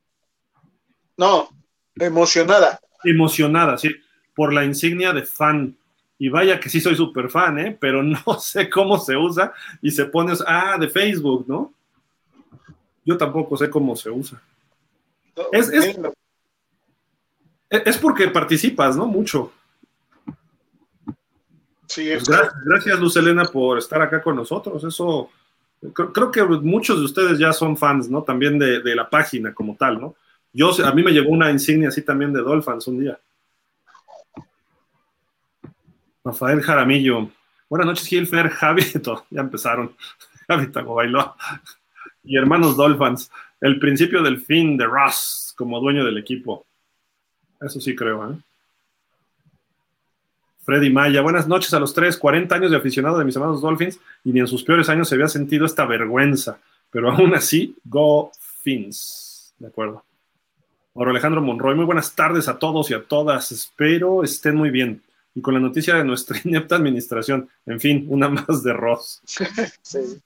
No, 1.17 1.49
emocionada. 1.95 2.79
Emocionada, 3.03 3.77
sí, 3.77 3.89
por 4.35 4.53
la 4.53 4.65
insignia 4.65 5.13
de 5.13 5.23
fan. 5.23 5.77
Y 6.23 6.29
vaya 6.29 6.57
que 6.57 6.69
sí 6.69 6.79
soy 6.79 6.95
súper 6.95 7.29
fan, 7.29 7.59
¿eh? 7.59 7.77
Pero 7.77 8.01
no 8.01 8.17
sé 8.39 8.69
cómo 8.69 8.97
se 8.97 9.17
usa 9.17 9.51
y 9.81 9.91
se 9.91 10.05
pone, 10.05 10.31
ah, 10.47 10.77
de 10.79 10.87
Facebook, 10.87 11.43
¿no? 11.49 11.73
Yo 13.03 13.17
tampoco 13.17 13.57
sé 13.57 13.69
cómo 13.69 13.93
se 13.93 14.09
usa. 14.09 14.41
es, 15.51 15.67
es, 15.67 15.99
es, 17.69 17.97
porque 17.97 18.29
participas, 18.29 18.95
¿no? 18.95 19.05
Mucho. 19.05 19.51
Sí, 21.87 22.07
pues 22.13 22.23
gracias, 22.23 22.53
gracias, 22.63 22.99
Luz 23.01 23.17
Elena, 23.17 23.43
por 23.43 23.77
estar 23.77 24.01
acá 24.01 24.21
con 24.21 24.37
nosotros. 24.37 24.81
Eso, 24.81 25.29
creo, 25.91 26.31
que 26.31 26.41
muchos 26.41 26.99
de 26.99 27.03
ustedes 27.03 27.37
ya 27.37 27.51
son 27.51 27.75
fans, 27.75 28.09
¿no? 28.09 28.23
También 28.23 28.57
de, 28.57 28.81
de, 28.81 28.95
la 28.95 29.09
página 29.09 29.53
como 29.53 29.75
tal, 29.75 29.99
¿no? 29.99 30.15
Yo, 30.53 30.71
a 30.85 30.93
mí 30.93 31.03
me 31.03 31.11
llegó 31.11 31.31
una 31.31 31.51
insignia 31.51 31.89
así 31.89 32.01
también 32.01 32.31
de 32.31 32.39
Dolphins 32.39 32.87
un 32.87 33.01
día. 33.01 33.19
Rafael 36.23 36.61
Jaramillo. 36.61 37.29
Buenas 37.69 37.87
noches, 37.87 38.07
Gilfer, 38.07 38.49
Javi, 38.49 38.83
ya 39.29 39.41
empezaron. 39.41 39.95
Javi 40.47 40.67
Tago 40.67 40.95
bailó. 40.95 41.35
Y 42.23 42.37
hermanos 42.37 42.77
Dolphins. 42.77 43.31
El 43.59 43.79
principio 43.79 44.21
del 44.21 44.41
fin 44.41 44.77
de 44.77 44.85
Ross 44.85 45.53
como 45.57 45.79
dueño 45.79 46.05
del 46.05 46.17
equipo. 46.17 46.65
Eso 47.61 47.79
sí 47.79 47.95
creo, 47.95 48.31
¿eh? 48.31 48.35
Freddy 50.65 50.89
Maya, 50.89 51.21
buenas 51.21 51.45
noches 51.47 51.73
a 51.73 51.79
los 51.79 51.93
tres, 51.93 52.15
40 52.15 52.55
años 52.55 52.71
de 52.71 52.77
aficionado 52.77 53.17
de 53.17 53.25
mis 53.25 53.35
hermanos 53.35 53.61
Dolphins 53.61 53.99
y 54.23 54.31
ni 54.31 54.39
en 54.39 54.47
sus 54.47 54.63
peores 54.63 54.87
años 54.87 55.09
se 55.09 55.15
había 55.15 55.27
sentido 55.27 55.65
esta 55.65 55.85
vergüenza, 55.85 56.57
pero 56.89 57.11
aún 57.11 57.35
así, 57.35 57.75
go 57.83 58.31
Fins. 58.61 59.53
De 59.59 59.67
acuerdo. 59.67 60.05
Ahora 60.95 61.11
Alejandro 61.11 61.41
Monroy, 61.41 61.75
muy 61.75 61.83
buenas 61.83 62.15
tardes 62.15 62.47
a 62.47 62.59
todos 62.59 62.89
y 62.91 62.93
a 62.93 63.03
todas, 63.03 63.51
espero 63.51 64.23
estén 64.23 64.55
muy 64.55 64.69
bien. 64.69 65.01
Y 65.35 65.41
con 65.41 65.53
la 65.53 65.59
noticia 65.59 65.95
de 65.95 66.03
nuestra 66.03 66.37
inepta 66.43 66.75
administración, 66.75 67.49
en 67.65 67.79
fin, 67.79 68.05
una 68.09 68.29
más 68.29 68.63
de 68.63 68.73
Ross. 68.73 69.21
Sí. 69.81 70.21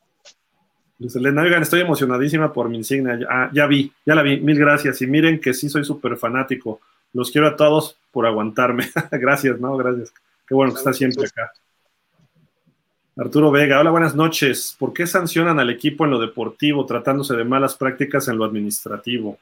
Elena, 0.99 1.43
oigan, 1.43 1.61
estoy 1.61 1.81
emocionadísima 1.81 2.51
por 2.51 2.69
mi 2.69 2.77
insignia. 2.77 3.19
Ah, 3.29 3.49
ya 3.53 3.67
vi, 3.67 3.91
ya 4.05 4.15
la 4.15 4.23
vi, 4.23 4.39
mil 4.39 4.57
gracias. 4.57 5.01
Y 5.01 5.07
miren 5.07 5.39
que 5.39 5.53
sí 5.53 5.69
soy 5.69 5.85
súper 5.85 6.17
fanático. 6.17 6.81
Los 7.13 7.31
quiero 7.31 7.47
a 7.47 7.55
todos 7.55 7.97
por 8.11 8.25
aguantarme. 8.25 8.89
gracias, 9.11 9.59
¿no? 9.59 9.77
Gracias. 9.77 10.11
Qué 10.47 10.55
bueno 10.55 10.73
que 10.73 10.79
está 10.79 10.93
siempre 10.93 11.25
acá. 11.25 11.51
Arturo 13.15 13.49
Vega, 13.51 13.79
hola, 13.79 13.89
buenas 13.89 14.15
noches. 14.15 14.75
¿Por 14.77 14.93
qué 14.93 15.07
sancionan 15.07 15.59
al 15.59 15.71
equipo 15.71 16.05
en 16.05 16.11
lo 16.11 16.19
deportivo 16.19 16.85
tratándose 16.85 17.35
de 17.35 17.43
malas 17.43 17.75
prácticas 17.75 18.27
en 18.27 18.37
lo 18.37 18.45
administrativo? 18.45 19.39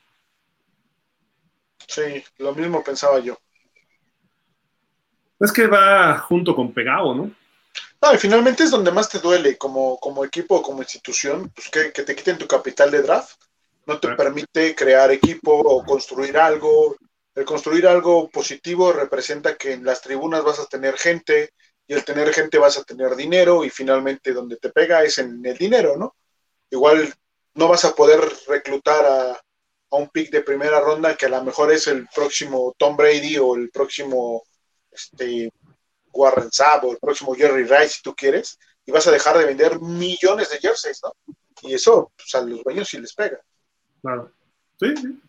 Sí, 1.88 2.24
lo 2.38 2.56
mismo 2.56 2.84
pensaba 2.84 3.20
yo. 3.20 3.38
Es 5.40 5.52
que 5.52 5.68
va 5.68 6.18
junto 6.20 6.56
con 6.56 6.74
pegado, 6.74 7.14
¿no? 7.14 7.32
No, 8.02 8.14
y 8.14 8.18
finalmente 8.18 8.64
es 8.64 8.72
donde 8.72 8.92
más 8.92 9.10
te 9.10 9.20
duele 9.20 9.58
como, 9.58 9.98
como 10.00 10.24
equipo 10.24 10.58
o 10.58 10.62
como 10.62 10.82
institución, 10.82 11.52
pues 11.54 11.70
que, 11.70 11.92
que, 11.92 12.04
te 12.04 12.16
quiten 12.16 12.38
tu 12.38 12.48
capital 12.48 12.92
de 12.92 13.02
draft. 13.02 13.42
No 13.86 14.00
te 14.00 14.10
permite 14.16 14.76
crear 14.76 15.12
equipo 15.12 15.52
o 15.52 15.84
construir 15.84 16.38
algo. 16.38 16.96
El 17.34 17.46
construir 17.46 17.88
algo 17.88 18.30
positivo 18.30 18.94
representa 18.94 19.56
que 19.58 19.74
en 19.74 19.84
las 19.84 20.02
tribunas 20.02 20.44
vas 20.44 20.60
a 20.60 20.68
tener 20.68 20.98
gente 20.98 21.52
y 21.88 21.94
el 21.94 22.06
tener 22.06 22.34
gente 22.34 22.58
vas 22.58 22.78
a 22.78 22.84
tener 22.84 23.16
dinero 23.16 23.64
y 23.64 23.70
finalmente 23.70 24.34
donde 24.34 24.58
te 24.58 24.70
pega 24.70 25.04
es 25.04 25.18
en 25.18 25.46
el 25.46 25.58
dinero, 25.58 25.98
¿no? 25.98 26.16
Igual 26.70 27.14
no 27.56 27.68
vas 27.68 27.86
a 27.86 27.94
poder 27.94 28.22
reclutar 28.48 29.06
a, 29.06 29.32
a 29.32 29.96
un 29.96 30.10
pick 30.10 30.32
de 30.32 30.42
primera 30.42 30.80
ronda 30.80 31.16
que 31.16 31.26
a 31.26 31.30
lo 31.30 31.44
mejor 31.44 31.72
es 31.72 31.88
el 31.88 32.08
próximo 32.14 32.74
Tom 32.78 32.96
Brady 32.96 33.38
o 33.38 33.56
el 33.56 33.70
próximo 33.70 34.44
este, 34.96 35.52
Warren 36.12 36.52
Sapp 36.52 36.86
o 36.86 36.92
el 36.94 36.98
próximo 36.98 37.36
Jerry 37.36 37.64
Rice, 37.64 37.90
si 37.90 38.02
tú 38.02 38.16
quieres, 38.16 38.58
y 38.86 38.92
vas 38.92 39.06
a 39.08 39.12
dejar 39.12 39.38
de 39.38 39.46
vender 39.46 39.80
millones 39.80 40.50
de 40.50 40.58
jerseys, 40.58 41.02
¿no? 41.04 41.14
Y 41.64 41.74
eso 41.74 42.12
pues, 42.16 42.34
a 42.36 42.42
los 42.42 42.64
dueños 42.64 42.88
sí 42.88 43.00
les 43.00 43.14
pega. 43.14 43.40
Claro. 44.02 44.32
Sí, 44.80 44.96
sí. 44.96 45.20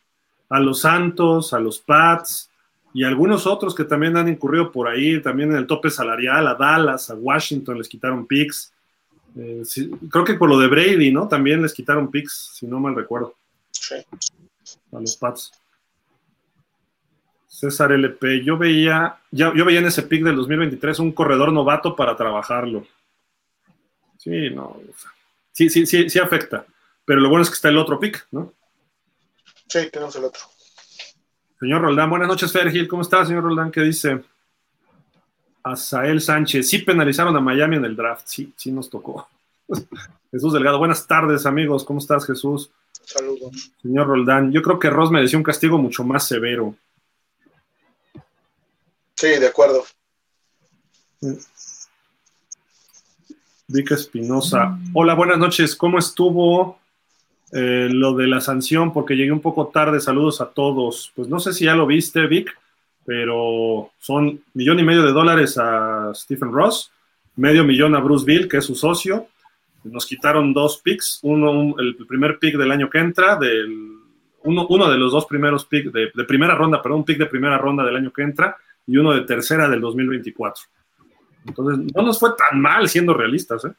A 0.48 0.60
los 0.60 0.80
Santos, 0.80 1.52
a 1.52 1.58
los 1.58 1.78
Pats 1.80 2.50
y 2.94 3.04
algunos 3.04 3.46
otros 3.46 3.74
que 3.74 3.84
también 3.84 4.16
han 4.16 4.28
incurrido 4.28 4.70
por 4.70 4.88
ahí, 4.88 5.20
también 5.20 5.50
en 5.50 5.58
el 5.58 5.66
tope 5.66 5.90
salarial, 5.90 6.46
a 6.46 6.54
Dallas, 6.54 7.10
a 7.10 7.14
Washington 7.14 7.78
les 7.78 7.88
quitaron 7.88 8.26
picks. 8.26 8.72
Eh, 9.36 9.62
sí, 9.64 9.90
creo 10.10 10.24
que 10.24 10.34
por 10.34 10.48
lo 10.48 10.58
de 10.58 10.68
Brady, 10.68 11.12
¿no? 11.12 11.28
También 11.28 11.60
les 11.60 11.74
quitaron 11.74 12.10
picks, 12.10 12.52
si 12.54 12.66
no 12.66 12.80
mal 12.80 12.94
recuerdo. 12.94 13.34
Sí. 13.70 13.96
A 14.92 15.00
los 15.00 15.16
Pats. 15.16 15.52
César 17.56 17.90
LP, 17.90 18.44
yo 18.44 18.58
veía, 18.58 19.16
ya, 19.30 19.50
yo 19.54 19.64
veía 19.64 19.78
en 19.78 19.86
ese 19.86 20.02
pick 20.02 20.22
del 20.22 20.36
2023 20.36 20.98
un 20.98 21.12
corredor 21.12 21.50
novato 21.50 21.96
para 21.96 22.14
trabajarlo. 22.14 22.86
Sí, 24.18 24.50
no. 24.50 24.78
Sí, 25.52 25.70
sí, 25.70 25.86
sí, 25.86 26.10
sí 26.10 26.18
afecta. 26.18 26.66
Pero 27.06 27.18
lo 27.18 27.30
bueno 27.30 27.44
es 27.44 27.48
que 27.48 27.54
está 27.54 27.70
el 27.70 27.78
otro 27.78 27.98
pick, 27.98 28.26
¿no? 28.30 28.52
Sí, 29.68 29.88
tenemos 29.90 30.14
el 30.16 30.24
otro. 30.24 30.42
Señor 31.58 31.80
Roldán, 31.80 32.10
buenas 32.10 32.28
noches, 32.28 32.52
Fergil. 32.52 32.86
¿Cómo 32.86 33.00
está, 33.00 33.24
señor 33.24 33.44
Roldán? 33.44 33.70
¿Qué 33.70 33.80
dice? 33.80 34.22
Asael 35.62 36.20
Sánchez, 36.20 36.68
sí 36.68 36.80
penalizaron 36.80 37.34
a 37.38 37.40
Miami 37.40 37.76
en 37.76 37.86
el 37.86 37.96
draft. 37.96 38.26
Sí, 38.26 38.52
sí 38.54 38.70
nos 38.70 38.90
tocó. 38.90 39.30
Jesús 40.30 40.52
Delgado, 40.52 40.78
buenas 40.78 41.06
tardes, 41.06 41.46
amigos. 41.46 41.84
¿Cómo 41.84 42.00
estás, 42.00 42.26
Jesús? 42.26 42.70
Saludos. 43.02 43.72
Señor 43.80 44.08
Roldán, 44.08 44.52
yo 44.52 44.60
creo 44.60 44.78
que 44.78 44.90
Ross 44.90 45.10
mereció 45.10 45.38
un 45.38 45.42
castigo 45.42 45.78
mucho 45.78 46.04
más 46.04 46.28
severo. 46.28 46.76
Sí, 49.16 49.28
de 49.28 49.46
acuerdo. 49.46 49.82
Vic 53.66 53.90
Espinosa. 53.90 54.78
Hola, 54.92 55.14
buenas 55.14 55.38
noches. 55.38 55.74
¿Cómo 55.74 55.98
estuvo 55.98 56.78
eh, 57.50 57.88
lo 57.90 58.14
de 58.14 58.26
la 58.26 58.42
sanción? 58.42 58.92
Porque 58.92 59.16
llegué 59.16 59.32
un 59.32 59.40
poco 59.40 59.68
tarde. 59.68 60.00
Saludos 60.00 60.42
a 60.42 60.50
todos. 60.50 61.12
Pues 61.16 61.28
no 61.28 61.40
sé 61.40 61.54
si 61.54 61.64
ya 61.64 61.74
lo 61.74 61.86
viste, 61.86 62.26
Vic, 62.26 62.54
pero 63.06 63.90
son 63.98 64.42
millón 64.52 64.80
y 64.80 64.82
medio 64.82 65.02
de 65.02 65.12
dólares 65.12 65.56
a 65.56 66.12
Stephen 66.14 66.52
Ross, 66.52 66.92
medio 67.36 67.64
millón 67.64 67.94
a 67.94 68.00
Bruce 68.00 68.26
Bill, 68.26 68.48
que 68.48 68.58
es 68.58 68.66
su 68.66 68.74
socio. 68.74 69.28
Nos 69.84 70.04
quitaron 70.04 70.52
dos 70.52 70.82
picks, 70.82 71.20
uno, 71.22 71.52
un, 71.52 71.74
el 71.80 71.96
primer 72.06 72.38
pick 72.38 72.56
del 72.56 72.70
año 72.70 72.90
que 72.90 72.98
entra, 72.98 73.36
del, 73.36 73.98
uno, 74.42 74.66
uno 74.68 74.90
de 74.90 74.98
los 74.98 75.12
dos 75.12 75.24
primeros 75.24 75.64
picks 75.64 75.90
de, 75.90 76.10
de 76.14 76.24
primera 76.24 76.54
ronda, 76.54 76.82
perdón, 76.82 76.98
un 76.98 77.04
pick 77.06 77.18
de 77.18 77.26
primera 77.26 77.56
ronda 77.56 77.82
del 77.82 77.96
año 77.96 78.12
que 78.12 78.20
entra 78.20 78.58
y 78.86 78.96
uno 78.96 79.12
de 79.12 79.22
tercera 79.22 79.68
del 79.68 79.80
2024. 79.80 80.64
Entonces, 81.46 81.92
no 81.94 82.02
nos 82.02 82.18
fue 82.18 82.30
tan 82.36 82.60
mal 82.60 82.88
siendo 82.88 83.14
realistas, 83.14 83.64
¿eh? 83.64 83.72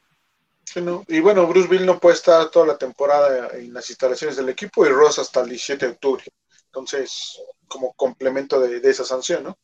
Sí, 0.63 0.81
no. 0.81 1.03
Y 1.07 1.21
bueno, 1.21 1.47
Bruce 1.47 1.69
Bill 1.69 1.85
no 1.85 1.97
puede 1.97 2.15
estar 2.15 2.49
toda 2.49 2.67
la 2.67 2.77
temporada 2.77 3.49
en 3.57 3.73
las 3.73 3.89
instalaciones 3.89 4.35
del 4.35 4.49
equipo 4.49 4.85
y 4.85 4.89
Ross 4.89 5.17
hasta 5.19 5.41
el 5.41 5.49
17 5.49 5.85
de 5.85 5.91
octubre. 5.93 6.23
Entonces, 6.65 7.41
como 7.67 7.93
complemento 7.93 8.59
de, 8.59 8.81
de 8.81 8.89
esa 8.89 9.05
sanción, 9.05 9.45
¿no? 9.45 9.57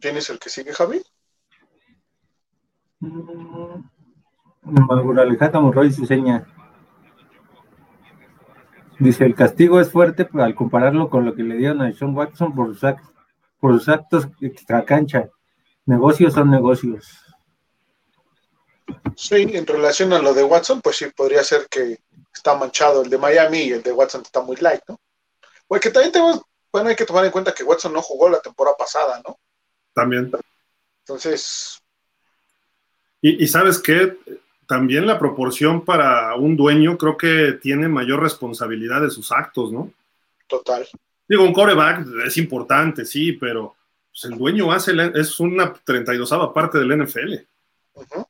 ¿Tienes 0.00 0.28
el 0.30 0.38
que 0.38 0.50
sigue, 0.50 0.72
Javi? 0.72 1.00
Alejandro 5.18 5.62
Monroy 5.62 5.92
seña. 5.92 6.44
Dice, 9.02 9.24
el 9.24 9.34
castigo 9.34 9.80
es 9.80 9.90
fuerte 9.90 10.28
al 10.34 10.54
compararlo 10.54 11.10
con 11.10 11.24
lo 11.24 11.34
que 11.34 11.42
le 11.42 11.56
dieron 11.56 11.82
a 11.82 11.92
Sean 11.92 12.16
Watson 12.16 12.54
por 12.54 12.72
sus, 12.72 12.84
actos, 12.84 13.10
por 13.58 13.72
sus 13.72 13.88
actos 13.88 14.28
extra 14.40 14.84
cancha. 14.84 15.28
Negocios 15.86 16.34
son 16.34 16.52
negocios. 16.52 17.18
Sí, 19.16 19.44
en 19.54 19.66
relación 19.66 20.12
a 20.12 20.20
lo 20.20 20.32
de 20.32 20.44
Watson, 20.44 20.80
pues 20.80 20.98
sí, 20.98 21.06
podría 21.16 21.42
ser 21.42 21.66
que 21.68 21.98
está 22.32 22.54
manchado 22.54 23.02
el 23.02 23.10
de 23.10 23.18
Miami 23.18 23.58
y 23.58 23.72
el 23.72 23.82
de 23.82 23.90
Watson 23.90 24.22
está 24.22 24.40
muy 24.40 24.54
light, 24.58 24.82
¿no? 24.86 25.00
Porque 25.66 25.90
también 25.90 26.12
tenemos, 26.12 26.40
bueno, 26.72 26.90
hay 26.90 26.94
que 26.94 27.04
tomar 27.04 27.24
en 27.24 27.32
cuenta 27.32 27.52
que 27.52 27.64
Watson 27.64 27.92
no 27.92 28.02
jugó 28.02 28.28
la 28.28 28.38
temporada 28.38 28.76
pasada, 28.76 29.20
¿no? 29.26 29.36
También. 29.92 30.30
Entonces. 31.00 31.82
Y, 33.20 33.42
y 33.42 33.48
sabes 33.48 33.80
qué, 33.80 34.16
también 34.72 35.06
la 35.06 35.18
proporción 35.18 35.84
para 35.84 36.34
un 36.34 36.56
dueño 36.56 36.96
creo 36.96 37.18
que 37.18 37.58
tiene 37.60 37.88
mayor 37.88 38.22
responsabilidad 38.22 39.02
de 39.02 39.10
sus 39.10 39.30
actos, 39.30 39.70
¿no? 39.70 39.92
Total. 40.46 40.88
Digo, 41.28 41.44
un 41.44 41.52
coreback 41.52 42.06
es 42.24 42.38
importante, 42.38 43.04
sí, 43.04 43.32
pero 43.32 43.76
pues, 44.10 44.24
el 44.32 44.38
dueño 44.38 44.72
hace, 44.72 44.92
es 45.14 45.38
una 45.40 45.74
32 45.74 46.32
parte 46.54 46.78
del 46.78 47.04
NFL. 47.04 47.34
Uh 47.92 48.00
-huh. 48.00 48.26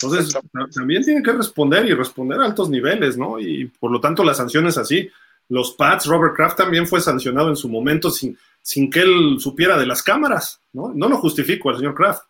Entonces, 0.00 0.38
también 0.72 1.02
tiene 1.02 1.20
que 1.20 1.32
responder 1.32 1.84
y 1.86 1.94
responder 1.94 2.40
a 2.40 2.44
altos 2.44 2.70
niveles, 2.70 3.18
¿no? 3.18 3.40
Y 3.40 3.64
por 3.64 3.90
lo 3.90 4.00
tanto, 4.00 4.22
la 4.22 4.34
sanción 4.34 4.68
es 4.68 4.78
así. 4.78 5.10
Los 5.48 5.72
Pats, 5.72 6.06
Robert 6.06 6.36
Kraft 6.36 6.58
también 6.58 6.86
fue 6.86 7.00
sancionado 7.00 7.48
en 7.48 7.56
su 7.56 7.68
momento 7.68 8.08
sin, 8.08 8.38
sin 8.60 8.88
que 8.88 9.00
él 9.00 9.38
supiera 9.40 9.76
de 9.76 9.86
las 9.86 10.00
cámaras, 10.00 10.60
¿no? 10.72 10.92
No 10.94 11.08
lo 11.08 11.16
justifico 11.16 11.70
al 11.70 11.78
señor 11.78 11.96
Kraft, 11.96 12.22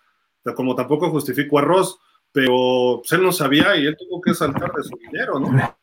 como 0.56 0.74
tampoco 0.74 1.10
justifico 1.10 1.58
a 1.58 1.62
Ross, 1.62 1.98
pero 2.32 3.00
pues, 3.00 3.12
él 3.12 3.22
no 3.22 3.30
sabía 3.30 3.76
y 3.76 3.86
él 3.86 3.96
tuvo 3.96 4.20
que 4.20 4.34
saltar 4.34 4.72
de 4.72 4.82
su 4.82 4.96
dinero, 4.96 5.38
¿no? 5.38 5.78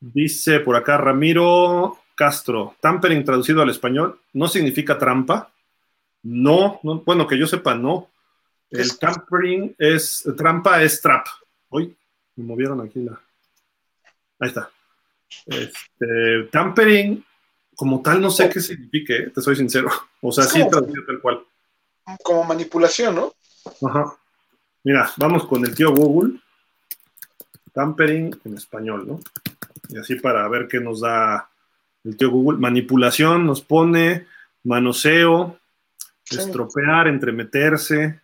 Dice 0.00 0.60
por 0.60 0.76
acá 0.76 0.96
Ramiro 0.96 1.98
Castro, 2.14 2.76
tampering 2.80 3.24
traducido 3.24 3.62
al 3.62 3.70
español, 3.70 4.20
¿no 4.32 4.46
significa 4.46 4.96
trampa? 4.96 5.50
No, 6.22 6.80
no 6.82 7.00
bueno, 7.00 7.26
que 7.26 7.38
yo 7.38 7.46
sepa, 7.46 7.74
no. 7.74 8.10
El 8.70 8.98
tampering 8.98 9.74
es, 9.78 10.28
trampa 10.36 10.82
es 10.82 11.00
trap. 11.00 11.26
Uy, 11.70 11.96
me 12.36 12.44
movieron 12.44 12.80
aquí 12.80 13.00
la... 13.00 13.20
Ahí 14.38 14.48
está. 14.48 14.70
Este, 15.46 16.48
tampering, 16.50 17.24
como 17.74 18.02
tal, 18.02 18.20
no 18.20 18.30
sé 18.30 18.48
qué 18.48 18.60
significa, 18.60 19.14
¿eh? 19.14 19.30
te 19.34 19.40
soy 19.40 19.56
sincero. 19.56 19.88
O 20.20 20.32
sea, 20.32 20.44
sí, 20.44 20.62
traducido 20.68 21.04
tal 21.06 21.20
cual. 21.20 21.44
Como 22.22 22.44
manipulación, 22.44 23.14
¿no? 23.14 23.32
Ajá. 23.88 24.16
Mira, 24.84 25.10
vamos 25.16 25.46
con 25.46 25.64
el 25.64 25.74
tío 25.74 25.92
Google. 25.92 26.40
Tampering 27.72 28.38
en 28.44 28.54
español, 28.56 29.06
¿no? 29.06 29.20
Y 29.88 29.98
así 29.98 30.14
para 30.16 30.46
ver 30.48 30.68
qué 30.68 30.80
nos 30.80 31.00
da 31.00 31.50
el 32.04 32.16
tío 32.16 32.30
Google. 32.30 32.58
Manipulación 32.58 33.46
nos 33.46 33.62
pone 33.62 34.26
manoseo, 34.62 35.58
estropear, 36.30 37.08
entremeterse. 37.08 38.20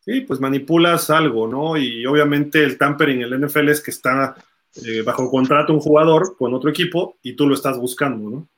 Sí, 0.00 0.20
pues 0.20 0.38
manipulas 0.40 1.08
algo, 1.08 1.48
¿no? 1.48 1.76
Y 1.76 2.04
obviamente 2.04 2.62
el 2.62 2.76
tampering 2.76 3.22
en 3.22 3.32
el 3.32 3.46
NFL 3.46 3.70
es 3.70 3.80
que 3.80 3.90
está 3.90 4.36
eh, 4.84 5.02
bajo 5.02 5.30
contrato 5.30 5.72
un 5.72 5.80
jugador 5.80 6.36
con 6.36 6.52
otro 6.52 6.68
equipo 6.68 7.16
y 7.22 7.34
tú 7.34 7.48
lo 7.48 7.54
estás 7.54 7.78
buscando, 7.78 8.28
¿no? 8.28 8.48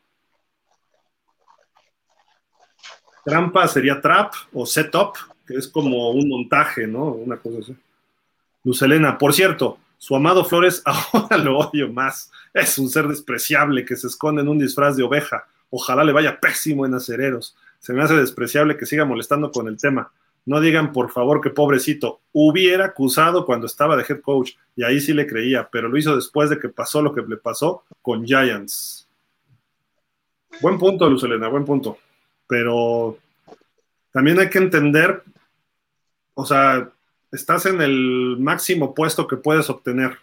Trampa 3.27 3.67
sería 3.67 4.01
trap 4.01 4.33
o 4.53 4.65
setup, 4.65 5.17
que 5.45 5.57
es 5.57 5.67
como 5.67 6.11
un 6.11 6.29
montaje, 6.29 6.87
¿no? 6.87 7.07
Una 7.07 7.37
cosa 7.37 7.59
así. 7.59 7.77
Lucelena, 8.63 9.19
por 9.19 9.35
cierto, 9.35 9.79
su 9.99 10.15
amado 10.15 10.45
Flores 10.45 10.81
ahora 11.13 11.37
lo 11.37 11.59
odio 11.59 11.93
más. 11.93 12.31
Es 12.55 12.79
un 12.79 12.89
ser 12.89 13.09
despreciable 13.09 13.85
que 13.85 13.97
se 13.97 14.07
esconde 14.07 14.43
en 14.43 14.49
un 14.49 14.61
disfraz 14.61 14.97
de 14.97 15.03
oveja. 15.03 15.45
Ojalá 15.71 16.05
le 16.05 16.13
vaya 16.13 16.39
pésimo 16.39 16.87
en 16.87 16.95
acereros. 16.95 17.57
Se 17.81 17.93
me 17.93 18.01
hace 18.01 18.15
despreciable 18.15 18.77
que 18.77 18.87
siga 18.87 19.05
molestando 19.05 19.51
con 19.51 19.67
el 19.67 19.77
tema. 19.77 20.13
No 20.45 20.61
digan, 20.61 20.93
por 20.93 21.11
favor, 21.11 21.41
que 21.41 21.51
pobrecito. 21.51 22.21
Hubiera 22.31 22.85
acusado 22.85 23.45
cuando 23.45 23.67
estaba 23.67 23.97
de 23.97 24.05
head 24.09 24.21
coach 24.21 24.53
y 24.77 24.85
ahí 24.85 25.01
sí 25.01 25.13
le 25.13 25.27
creía, 25.27 25.69
pero 25.69 25.89
lo 25.89 25.99
hizo 25.99 26.15
después 26.15 26.49
de 26.49 26.61
que 26.61 26.69
pasó 26.69 27.03
lo 27.03 27.13
que 27.13 27.23
le 27.23 27.39
pasó 27.39 27.83
con 28.03 28.25
Giants. 28.25 29.09
Buen 30.61 30.79
punto, 30.79 31.11
Lucelena, 31.11 31.49
buen 31.49 31.65
punto. 31.65 31.99
Pero 32.47 33.19
también 34.13 34.39
hay 34.39 34.49
que 34.49 34.59
entender, 34.59 35.23
o 36.35 36.47
sea, 36.47 36.91
estás 37.33 37.67
en 37.67 37.81
el 37.81 38.37
máximo 38.39 38.95
puesto 38.95 39.27
que 39.27 39.37
puedes 39.37 39.69
obtener. 39.71 40.19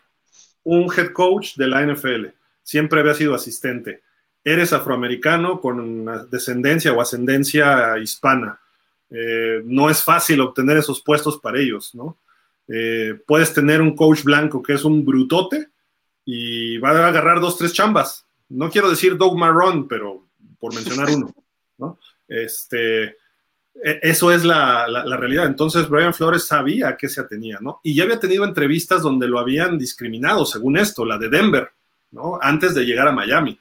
Un 0.63 0.91
head 0.95 1.11
coach 1.11 1.55
de 1.55 1.67
la 1.67 1.85
NFL, 1.85 2.27
siempre 2.63 3.01
había 3.01 3.13
sido 3.13 3.35
asistente. 3.35 4.01
Eres 4.43 4.73
afroamericano 4.73 5.61
con 5.61 6.29
descendencia 6.29 6.93
o 6.93 7.01
ascendencia 7.01 7.97
hispana. 7.97 8.59
Eh, 9.09 9.61
no 9.65 9.89
es 9.89 10.03
fácil 10.03 10.41
obtener 10.41 10.77
esos 10.77 11.01
puestos 11.01 11.37
para 11.37 11.59
ellos, 11.59 11.93
¿no? 11.93 12.17
Eh, 12.67 13.19
puedes 13.27 13.53
tener 13.53 13.81
un 13.81 13.95
coach 13.95 14.23
blanco 14.23 14.63
que 14.63 14.73
es 14.73 14.83
un 14.85 15.05
brutote 15.05 15.67
y 16.25 16.77
va 16.77 16.91
a 16.91 17.07
agarrar 17.09 17.39
dos, 17.39 17.57
tres 17.57 17.73
chambas. 17.73 18.25
No 18.49 18.69
quiero 18.69 18.89
decir 18.89 19.17
Doug 19.17 19.37
Marrón, 19.37 19.87
pero 19.87 20.25
por 20.59 20.73
mencionar 20.73 21.09
uno, 21.15 21.33
¿no? 21.77 21.99
Este, 22.27 23.03
e, 23.75 23.99
eso 24.01 24.31
es 24.31 24.43
la, 24.43 24.85
realidad. 25.17 25.45
Entonces, 25.45 25.89
Brian 25.89 26.13
Flores 26.13 26.45
sabía 26.45 26.89
a 26.89 26.97
qué 26.97 27.09
se 27.09 27.21
atenía, 27.21 27.59
¿no? 27.61 27.79
Y 27.83 27.95
ya 27.95 28.03
había 28.03 28.19
tenido 28.19 28.45
entrevistas 28.45 29.01
donde 29.01 29.27
lo 29.27 29.39
habían 29.39 29.77
discriminado, 29.77 30.45
según 30.45 30.77
esto, 30.77 31.05
la 31.05 31.17
de 31.17 31.29
Denver, 31.29 31.69
¿no? 32.11 32.37
Antes 32.41 32.73
de 32.75 32.85
llegar 32.85 33.07
a 33.07 33.11
Miami, 33.11 33.59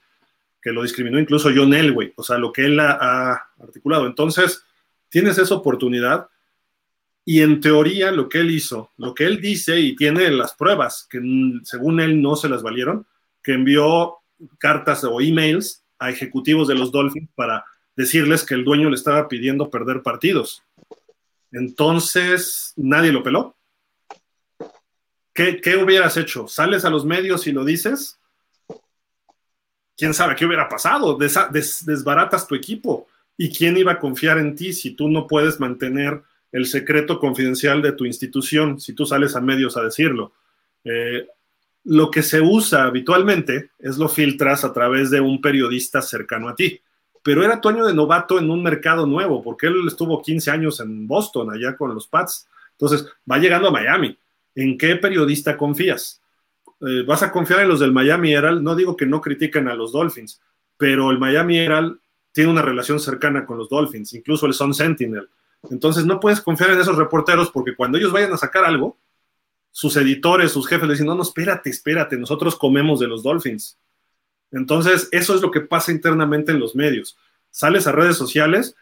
que 0.60 0.72
lo 0.72 0.82
discriminó 0.82 1.18
incluso 1.18 1.50
John 1.54 1.74
Elway, 1.74 2.12
o 2.16 2.22
sea, 2.22 2.38
lo 2.38 2.52
que 2.52 2.66
él 2.66 2.78
ha, 2.80 3.32
articulado. 3.60 4.06
Entonces, 4.06 4.64
tienes 5.08 5.38
esa 5.38 5.54
oportunidad 5.54 6.28
y 7.24 7.40
en 7.40 7.60
teoría 7.60 8.10
lo 8.10 8.28
que 8.28 8.38
él 8.38 8.50
hizo, 8.50 8.90
lo 8.96 9.14
que 9.14 9.24
él 9.24 9.40
dice 9.40 9.80
y 9.80 9.96
tiene 9.96 10.30
las 10.30 10.54
pruebas, 10.54 11.06
que 11.08 11.20
según 11.64 12.00
él 12.00 12.20
no 12.20 12.36
se 12.36 12.48
las 12.48 12.62
valieron, 12.62 13.06
que 13.42 13.52
envió 13.52 14.16
cartas 14.58 15.04
o 15.04 15.20
emails 15.20 15.84
a 15.98 16.10
ejecutivos 16.10 16.66
de 16.66 16.74
los 16.74 16.90
Dolphins 16.90 17.30
para 17.34 17.64
decirles 17.96 18.44
que 18.44 18.54
el 18.54 18.64
dueño 18.64 18.88
le 18.88 18.96
estaba 18.96 19.28
pidiendo 19.28 19.70
perder 19.70 20.02
partidos. 20.02 20.62
Entonces, 21.50 22.72
nadie 22.76 23.12
lo 23.12 23.22
peló. 23.22 23.56
¿Qué, 25.34 25.76
hubieras 25.82 26.16
hecho? 26.16 26.46
¿Sales 26.46 26.84
a 26.84 26.90
los 26.90 27.04
medios 27.04 27.46
y 27.46 27.52
lo 27.52 27.64
dices? 27.64 28.18
¿Quién 29.96 30.14
sabe 30.14 30.34
qué 30.34 30.44
hubiera 30.44 30.68
pasado? 30.68 31.16
desbaratas 31.16 32.46
tu 32.46 32.54
equipo. 32.54 33.06
¿Y 33.36 33.50
quién 33.50 33.76
iba 33.76 33.92
a 33.92 33.98
confiar 33.98 34.38
en 34.38 34.54
ti 34.54 34.72
si 34.72 34.90
tú 34.90 35.08
no 35.08 35.26
puedes 35.26 35.58
mantener 35.58 36.22
el 36.50 36.66
secreto 36.66 37.18
confidencial 37.18 37.80
de 37.80 37.92
tu 37.92 38.04
institución, 38.04 38.78
si 38.78 38.92
tú 38.92 39.06
sales 39.06 39.36
a 39.36 39.40
medios 39.40 39.76
a 39.76 39.82
decirlo? 39.82 40.32
Eh, 40.84 41.26
lo 41.84 42.10
que 42.10 42.22
se 42.22 42.40
usa 42.40 42.84
habitualmente 42.84 43.70
es 43.78 43.96
lo 43.96 44.08
filtras 44.08 44.64
a 44.64 44.72
través 44.72 45.10
de 45.10 45.20
un 45.20 45.40
periodista 45.40 46.02
cercano 46.02 46.48
a 46.48 46.54
ti 46.54 46.81
pero 47.22 47.44
era 47.44 47.60
tu 47.60 47.68
año 47.68 47.86
de 47.86 47.94
novato 47.94 48.38
en 48.38 48.50
un 48.50 48.62
mercado 48.62 49.06
nuevo, 49.06 49.42
porque 49.42 49.68
él 49.68 49.76
estuvo 49.86 50.20
15 50.20 50.50
años 50.50 50.80
en 50.80 51.06
Boston, 51.06 51.52
allá 51.52 51.76
con 51.76 51.94
los 51.94 52.06
Pats. 52.06 52.48
Entonces, 52.72 53.06
va 53.30 53.38
llegando 53.38 53.68
a 53.68 53.70
Miami. 53.70 54.18
¿En 54.54 54.76
qué 54.76 54.96
periodista 54.96 55.56
confías? 55.56 56.20
Eh, 56.80 57.04
¿Vas 57.06 57.22
a 57.22 57.30
confiar 57.30 57.60
en 57.60 57.68
los 57.68 57.80
del 57.80 57.92
Miami 57.92 58.32
Herald? 58.32 58.60
No 58.60 58.74
digo 58.74 58.96
que 58.96 59.06
no 59.06 59.20
critiquen 59.20 59.68
a 59.68 59.74
los 59.74 59.92
Dolphins, 59.92 60.40
pero 60.76 61.10
el 61.10 61.18
Miami 61.18 61.58
Herald 61.58 61.98
tiene 62.32 62.50
una 62.50 62.62
relación 62.62 62.98
cercana 62.98 63.46
con 63.46 63.58
los 63.58 63.68
Dolphins, 63.68 64.14
incluso 64.14 64.46
el 64.46 64.54
Sun 64.54 64.74
Sentinel. 64.74 65.28
Entonces, 65.70 66.04
no 66.04 66.18
puedes 66.18 66.40
confiar 66.40 66.70
en 66.70 66.80
esos 66.80 66.96
reporteros 66.96 67.50
porque 67.50 67.76
cuando 67.76 67.98
ellos 67.98 68.12
vayan 68.12 68.32
a 68.32 68.36
sacar 68.36 68.64
algo, 68.64 68.98
sus 69.70 69.96
editores, 69.96 70.50
sus 70.52 70.66
jefes 70.66 70.86
le 70.86 70.94
dicen, 70.94 71.06
no, 71.06 71.14
no, 71.14 71.22
espérate, 71.22 71.70
espérate, 71.70 72.16
nosotros 72.18 72.56
comemos 72.56 72.98
de 72.98 73.06
los 73.06 73.22
Dolphins. 73.22 73.78
Entonces, 74.52 75.08
eso 75.10 75.34
es 75.34 75.40
lo 75.40 75.50
que 75.50 75.60
pasa 75.60 75.92
internamente 75.92 76.52
en 76.52 76.60
los 76.60 76.74
medios. 76.74 77.16
Sales 77.50 77.86
a 77.86 77.92
redes 77.92 78.16
sociales, 78.16 78.76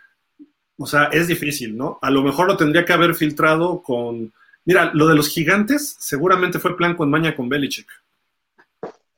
o 0.76 0.86
sea, 0.86 1.04
es 1.04 1.28
difícil, 1.28 1.76
¿no? 1.76 1.98
A 2.02 2.10
lo 2.10 2.22
mejor 2.22 2.46
lo 2.46 2.56
tendría 2.56 2.84
que 2.84 2.92
haber 2.92 3.14
filtrado 3.14 3.82
con... 3.82 4.32
Mira, 4.64 4.90
lo 4.94 5.06
de 5.06 5.14
los 5.14 5.28
gigantes 5.28 5.96
seguramente 5.98 6.58
fue 6.58 6.76
plan 6.76 6.96
con 6.96 7.10
maña 7.10 7.34
con 7.34 7.48
Belichick. 7.48 7.88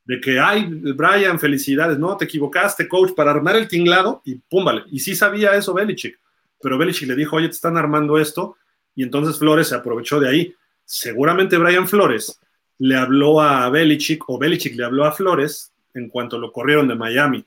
De 0.05 0.21
que, 0.21 0.39
ay, 0.41 0.67
Brian, 0.69 1.39
felicidades, 1.39 1.99
no, 1.99 2.17
te 2.17 2.25
equivocaste, 2.25 2.89
coach, 2.89 3.13
para 3.15 3.31
armar 3.31 3.57
el 3.57 3.69
tinglado 3.69 4.23
y 4.25 4.35
pum. 4.35 4.67
Y 4.91 5.01
sí 5.01 5.15
sabía 5.15 5.55
eso 5.55 5.75
Belichick, 5.75 6.19
pero 6.61 6.77
Belichick 6.77 7.09
le 7.09 7.17
dijo, 7.17 7.37
oye, 7.37 7.49
te 7.49 7.55
están 7.55 7.77
armando 7.77 8.19
esto, 8.19 8.57
y 8.95 9.03
entonces 9.03 9.39
Flores 9.39 9.69
se 9.69 9.75
aprovechó 9.75 10.21
de 10.21 10.29
ahí. 10.29 10.55
Seguramente 10.85 11.57
Brian 11.57 11.89
Flores 11.89 12.41
le 12.79 12.97
habló 12.97 13.41
a 13.41 13.69
Belichick 13.71 14.29
o 14.29 14.39
Belichick 14.39 14.77
le 14.77 14.85
habló 14.85 15.05
a 15.05 15.13
Flores 15.13 15.72
en 15.95 16.09
cuanto 16.09 16.39
lo 16.39 16.53
corrieron 16.53 16.89
de 16.89 16.95
Miami. 16.95 17.45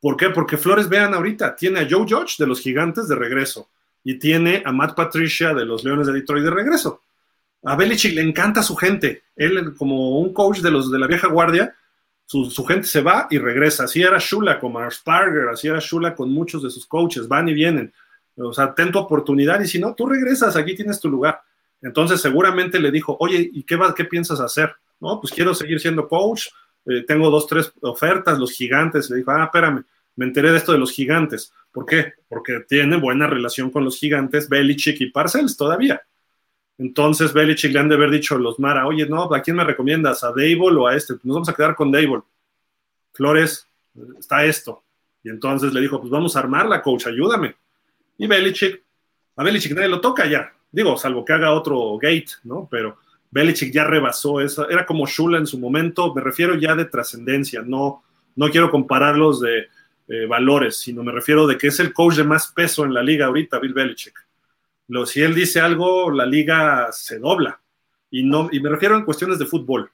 ¿Por 0.00 0.16
qué? 0.16 0.30
Porque 0.30 0.56
Flores, 0.56 0.88
vean 0.88 1.14
ahorita, 1.14 1.54
tiene 1.54 1.80
a 1.80 1.86
Joe 1.88 2.06
Judge 2.08 2.36
de 2.38 2.46
los 2.46 2.60
Gigantes 2.60 3.08
de 3.08 3.14
regreso 3.14 3.68
y 4.04 4.18
tiene 4.18 4.62
a 4.64 4.72
Matt 4.72 4.96
Patricia 4.96 5.54
de 5.54 5.64
los 5.64 5.84
Leones 5.84 6.06
de 6.06 6.12
Detroit 6.12 6.44
de 6.44 6.50
regreso. 6.50 7.02
A 7.64 7.76
Belichick 7.76 8.14
le 8.14 8.22
encanta 8.22 8.62
su 8.62 8.74
gente. 8.74 9.22
Él, 9.36 9.74
como 9.76 10.18
un 10.18 10.32
coach 10.32 10.58
de 10.58 10.70
los 10.70 10.90
de 10.90 10.98
la 10.98 11.06
vieja 11.06 11.28
guardia, 11.28 11.74
su, 12.26 12.64
gente 12.64 12.86
se 12.86 13.02
va 13.02 13.28
y 13.30 13.38
regresa. 13.38 13.84
Así 13.84 14.02
era 14.02 14.18
Shula 14.18 14.58
con 14.58 14.72
Mars 14.72 15.00
Parker, 15.04 15.48
así 15.48 15.68
era 15.68 15.78
Shula 15.80 16.14
con 16.14 16.30
muchos 16.32 16.62
de 16.62 16.70
sus 16.70 16.86
coaches, 16.86 17.28
van 17.28 17.48
y 17.48 17.54
vienen. 17.54 17.92
O 18.36 18.52
sea, 18.52 18.74
ten 18.74 18.90
tu 18.90 18.98
oportunidad 18.98 19.60
y 19.60 19.68
si 19.68 19.78
no, 19.78 19.94
tú 19.94 20.06
regresas, 20.06 20.56
aquí 20.56 20.74
tienes 20.74 20.98
tu 20.98 21.08
lugar. 21.08 21.42
Entonces 21.82 22.20
seguramente 22.20 22.80
le 22.80 22.90
dijo, 22.90 23.16
oye, 23.20 23.50
¿y 23.52 23.64
qué, 23.64 23.76
va, 23.76 23.94
qué 23.94 24.04
piensas 24.04 24.40
hacer? 24.40 24.74
No, 25.00 25.20
pues 25.20 25.32
quiero 25.32 25.54
seguir 25.54 25.78
siendo 25.80 26.08
coach, 26.08 26.46
eh, 26.86 27.04
tengo 27.06 27.30
dos, 27.30 27.46
tres 27.46 27.72
ofertas, 27.80 28.38
los 28.38 28.52
gigantes, 28.52 29.08
le 29.10 29.18
dijo, 29.18 29.30
ah, 29.30 29.44
espérame, 29.44 29.84
me 30.16 30.24
enteré 30.26 30.50
de 30.50 30.58
esto 30.58 30.72
de 30.72 30.78
los 30.78 30.90
gigantes. 30.90 31.52
¿Por 31.70 31.86
qué? 31.86 32.14
Porque 32.28 32.60
tiene 32.68 32.96
buena 32.96 33.26
relación 33.26 33.70
con 33.70 33.84
los 33.84 33.96
gigantes, 33.98 34.48
Belichick 34.48 35.00
y 35.00 35.10
Parcells 35.10 35.56
todavía. 35.56 36.02
Entonces 36.78 37.32
Belichick 37.32 37.72
le 37.72 37.78
han 37.78 37.88
de 37.88 37.94
haber 37.94 38.10
dicho 38.10 38.34
a 38.34 38.38
los 38.38 38.58
Mara, 38.58 38.86
oye, 38.86 39.06
no, 39.06 39.32
¿a 39.32 39.42
quién 39.42 39.56
me 39.56 39.64
recomiendas? 39.64 40.24
¿A 40.24 40.28
Dable 40.28 40.76
o 40.76 40.86
a 40.86 40.96
este? 40.96 41.14
Nos 41.22 41.34
vamos 41.34 41.48
a 41.48 41.54
quedar 41.54 41.74
con 41.74 41.92
Dable. 41.92 42.22
Flores, 43.12 43.66
está 44.18 44.44
esto. 44.44 44.82
Y 45.22 45.28
entonces 45.28 45.72
le 45.72 45.80
dijo, 45.80 46.00
pues 46.00 46.10
vamos 46.10 46.34
a 46.34 46.40
armarla, 46.40 46.82
coach, 46.82 47.06
ayúdame. 47.06 47.54
Y 48.18 48.26
Belichick, 48.26 48.82
A 49.36 49.44
Belichick 49.44 49.72
nadie 49.72 49.88
lo 49.88 50.00
toca 50.00 50.26
ya. 50.26 50.52
Digo, 50.70 50.96
salvo 50.96 51.24
que 51.24 51.32
haga 51.32 51.52
otro 51.52 51.98
gate, 51.98 52.32
¿no? 52.44 52.66
Pero 52.70 52.98
Belichick 53.32 53.72
ya 53.72 53.84
rebasó 53.84 54.40
eso. 54.40 54.68
Era 54.68 54.86
como 54.86 55.06
Shula 55.06 55.38
en 55.38 55.46
su 55.46 55.58
momento. 55.58 56.14
Me 56.14 56.20
refiero 56.20 56.54
ya 56.54 56.76
de 56.76 56.84
trascendencia. 56.84 57.62
No, 57.62 58.04
no 58.36 58.50
quiero 58.50 58.70
compararlos 58.70 59.40
de 59.40 59.68
eh, 60.08 60.26
valores, 60.26 60.76
sino 60.76 61.02
me 61.02 61.12
refiero 61.12 61.46
de 61.46 61.56
que 61.56 61.68
es 61.68 61.80
el 61.80 61.94
coach 61.94 62.16
de 62.16 62.24
más 62.24 62.52
peso 62.52 62.84
en 62.84 62.92
la 62.92 63.02
liga 63.02 63.26
ahorita, 63.26 63.58
Bill 63.58 63.72
Belichick. 63.72 64.14
Lo, 64.88 65.06
si 65.06 65.22
él 65.22 65.34
dice 65.34 65.60
algo, 65.60 66.10
la 66.10 66.26
liga 66.26 66.88
se 66.92 67.18
dobla. 67.18 67.58
Y, 68.10 68.22
no, 68.22 68.50
y 68.52 68.60
me 68.60 68.68
refiero 68.68 68.96
en 68.96 69.06
cuestiones 69.06 69.38
de 69.38 69.46
fútbol. 69.46 69.90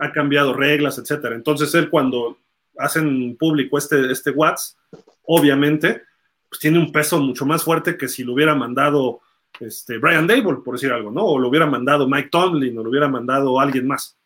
Ha 0.00 0.10
cambiado 0.10 0.54
reglas, 0.54 0.96
etcétera. 0.96 1.34
Entonces 1.34 1.74
él 1.74 1.90
cuando 1.90 2.38
hacen 2.78 3.36
público 3.36 3.76
este, 3.76 4.10
este 4.10 4.30
Watts, 4.30 4.78
obviamente, 5.24 6.02
pues 6.48 6.58
tiene 6.58 6.78
un 6.78 6.90
peso 6.90 7.20
mucho 7.20 7.44
más 7.44 7.64
fuerte 7.64 7.98
que 7.98 8.08
si 8.08 8.24
lo 8.24 8.32
hubiera 8.32 8.54
mandado 8.54 9.20
este, 9.60 9.98
Brian 9.98 10.26
Dable, 10.26 10.58
por 10.64 10.74
decir 10.74 10.92
algo, 10.92 11.10
¿no? 11.10 11.24
O 11.24 11.38
lo 11.38 11.48
hubiera 11.48 11.66
mandado 11.66 12.08
Mike 12.08 12.30
Tomlin, 12.30 12.78
o 12.78 12.82
lo 12.82 12.90
hubiera 12.90 13.08
mandado 13.08 13.58
alguien 13.60 13.86
más. 13.86 14.16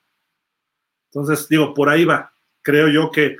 Entonces, 1.10 1.48
digo, 1.48 1.74
por 1.74 1.88
ahí 1.88 2.04
va. 2.04 2.32
Creo 2.62 2.88
yo 2.88 3.10
que 3.10 3.36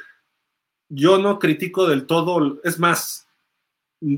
yo 0.88 1.18
no 1.18 1.38
critico 1.38 1.86
del 1.86 2.06
todo, 2.06 2.60
es 2.62 2.78
más, 2.78 3.28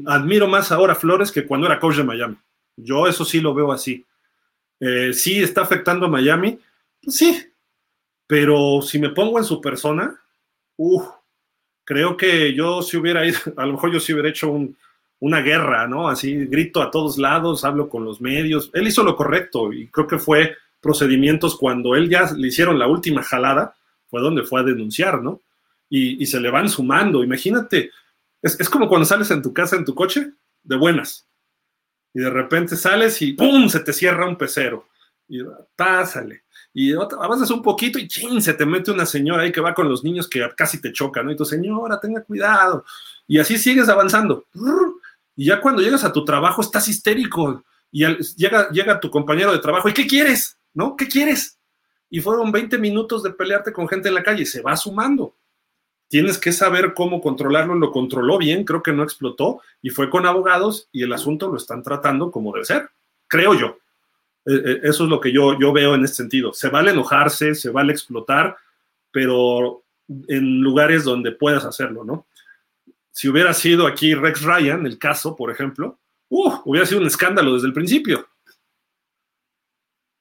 admiro 0.07 0.47
más 0.49 0.71
ahora 0.73 0.95
Flores 0.95 1.33
que 1.33 1.47
cuando 1.47 1.67
era 1.67 1.81
coach 1.81 1.97
de 1.97 2.05
Miami. 2.05 2.37
Yo 2.77 3.07
eso 3.07 3.25
sí 3.25 3.41
lo 3.41 3.55
veo 3.55 3.73
así. 3.73 4.05
Eh, 4.81 5.13
sí 5.13 5.43
está 5.43 5.63
afectando 5.63 6.07
a 6.07 6.11
Miami, 6.11 6.59
pues 7.03 7.17
sí, 7.17 7.47
pero 8.27 8.81
si 8.83 8.99
me 8.99 9.11
pongo 9.11 9.39
en 9.39 9.45
su 9.45 9.61
persona, 9.61 10.21
creo 11.85 12.17
que 12.17 12.55
yo 12.55 12.83
si 12.83 12.97
hubiera 12.97 13.27
ido, 13.27 13.39
a 13.57 13.67
lo 13.67 13.73
mejor 13.73 13.93
yo 13.93 13.99
sí 13.99 14.13
hubiera 14.13 14.29
hecho 14.29 14.55
una 15.21 15.41
guerra, 15.41 15.87
¿no? 15.87 16.09
Así 16.09 16.47
grito 16.47 16.83
a 16.83 16.91
todos 16.91 17.19
lados, 17.19 17.65
hablo 17.65 17.89
con 17.89 18.05
los 18.05 18.21
medios. 18.21 18.71
Él 18.73 18.87
hizo 18.87 19.03
lo 19.03 19.17
correcto 19.17 19.73
y 19.73 19.89
creo 19.89 20.07
que 20.07 20.19
fue 20.19 20.57
procedimientos 20.81 21.57
cuando 21.57 21.97
él 21.97 22.09
ya 22.09 22.31
le 22.37 22.49
hicieron 22.49 22.79
la 22.79 22.87
última 22.87 23.23
jalada, 23.23 23.75
fue 24.09 24.21
donde 24.21 24.45
fue 24.45 24.61
a 24.61 24.65
denunciar, 24.65 25.23
¿no? 25.23 25.43
Y, 25.91 26.25
se 26.27 26.39
le 26.39 26.51
van 26.51 26.69
sumando. 26.69 27.25
Imagínate, 27.25 27.91
es, 28.43 28.61
es, 28.61 28.69
como 28.69 28.89
cuando 28.89 29.07
sales 29.07 29.31
en 29.31 29.43
tu 29.43 29.55
casa, 29.55 29.77
en 29.77 29.87
tu 29.87 29.95
coche, 29.95 30.33
de 30.63 30.77
buenas. 30.77 31.27
Y 32.13 32.21
de 32.21 32.31
repente 32.31 32.77
sales 32.77 33.21
y 33.23 33.33
¡pum! 33.33 33.69
se 33.69 33.81
te 33.81 33.93
cierra 33.93 34.29
un 34.29 34.37
pecero. 34.37 34.87
Y 35.29 35.41
pásale 35.75 36.43
y 36.75 36.93
avanzas 36.93 37.51
un 37.51 37.61
poquito 37.61 37.99
y 37.99 38.07
¡chin! 38.07 38.41
se 38.41 38.55
te 38.55 38.65
mete 38.65 38.91
una 38.91 39.07
señora 39.07 39.43
ahí 39.43 39.51
que 39.51 39.61
va 39.61 39.75
con 39.75 39.89
los 39.89 40.05
niños 40.05 40.29
que 40.29 40.49
casi 40.57 40.81
te 40.81 40.93
chocan, 40.93 41.27
¿no? 41.27 41.33
Y 41.33 41.37
tu 41.37 41.45
señora, 41.45 41.99
tenga 41.99 42.23
cuidado. 42.23 42.85
Y 43.27 43.39
así 43.39 43.59
sigues 43.59 43.89
avanzando. 43.89 44.47
Y 45.39 45.45
ya 45.45 45.61
cuando 45.61 45.81
llegas 45.81 46.03
a 46.03 46.13
tu 46.13 46.25
trabajo 46.25 46.61
estás 46.61 46.89
histérico. 46.89 47.63
Y 47.93 48.05
llega, 48.35 48.69
llega 48.71 48.99
tu 48.99 49.09
compañero 49.09 49.53
de 49.53 49.61
trabajo, 49.61 49.89
¿y 49.89 49.95
qué 49.95 50.05
quieres? 50.05 50.59
¿No? 50.75 50.97
¿Qué 50.97 51.07
quieres? 51.07 51.61
Y 52.11 52.21
fueron 52.21 52.51
20 52.51 52.77
minutos 52.79 53.23
de 53.23 53.31
pelearte 53.31 53.73
con 53.73 53.87
gente 53.87 54.09
en 54.09 54.17
la 54.17 54.25
calle, 54.25 54.45
se 54.45 54.63
va 54.63 54.77
sumando. 54.77 55.37
Tienes 56.09 56.39
que 56.39 56.51
saber 56.51 56.93
cómo 56.93 57.21
controlarlo, 57.21 57.77
lo 57.77 57.93
controló 57.93 58.37
bien, 58.37 58.65
creo 58.65 58.83
que 58.83 58.93
no 58.93 59.05
explotó, 59.05 59.61
y 59.81 59.91
fue 59.91 60.11
con 60.11 60.27
abogados 60.27 60.89
y 60.91 61.05
el 61.05 61.13
asunto 61.13 61.47
lo 61.47 61.57
están 61.57 61.85
tratando 61.85 62.33
como 62.33 62.53
debe 62.53 62.65
ser, 62.65 62.91
creo 63.29 63.55
yo. 63.55 63.79
Eh, 64.45 64.61
eh, 64.65 64.81
eso 64.83 65.05
es 65.05 65.11
lo 65.11 65.21
que 65.21 65.31
yo, 65.31 65.57
yo 65.57 65.73
veo 65.73 65.95
en 65.95 66.03
este 66.03 66.17
sentido. 66.17 66.53
Se 66.53 66.69
vale 66.69 66.91
enojarse, 66.91 67.55
se 67.55 67.71
vale 67.71 67.93
explotar, 67.93 68.57
pero 69.13 69.85
en 70.27 70.63
lugares 70.63 71.05
donde 71.05 71.31
puedas 71.31 71.65
hacerlo, 71.65 72.03
¿no? 72.03 72.27
Si 73.19 73.29
hubiera 73.29 73.53
sido 73.53 73.89
aquí 73.89 74.15
Rex 74.15 74.43
Ryan, 74.43 74.87
el 74.87 74.97
caso, 74.97 75.35
por 75.35 75.51
ejemplo, 75.51 75.99
uh, 76.29 76.61
hubiera 76.65 76.87
sido 76.87 77.01
un 77.01 77.09
escándalo 77.09 77.55
desde 77.55 77.67
el 77.67 77.73
principio. 77.73 78.29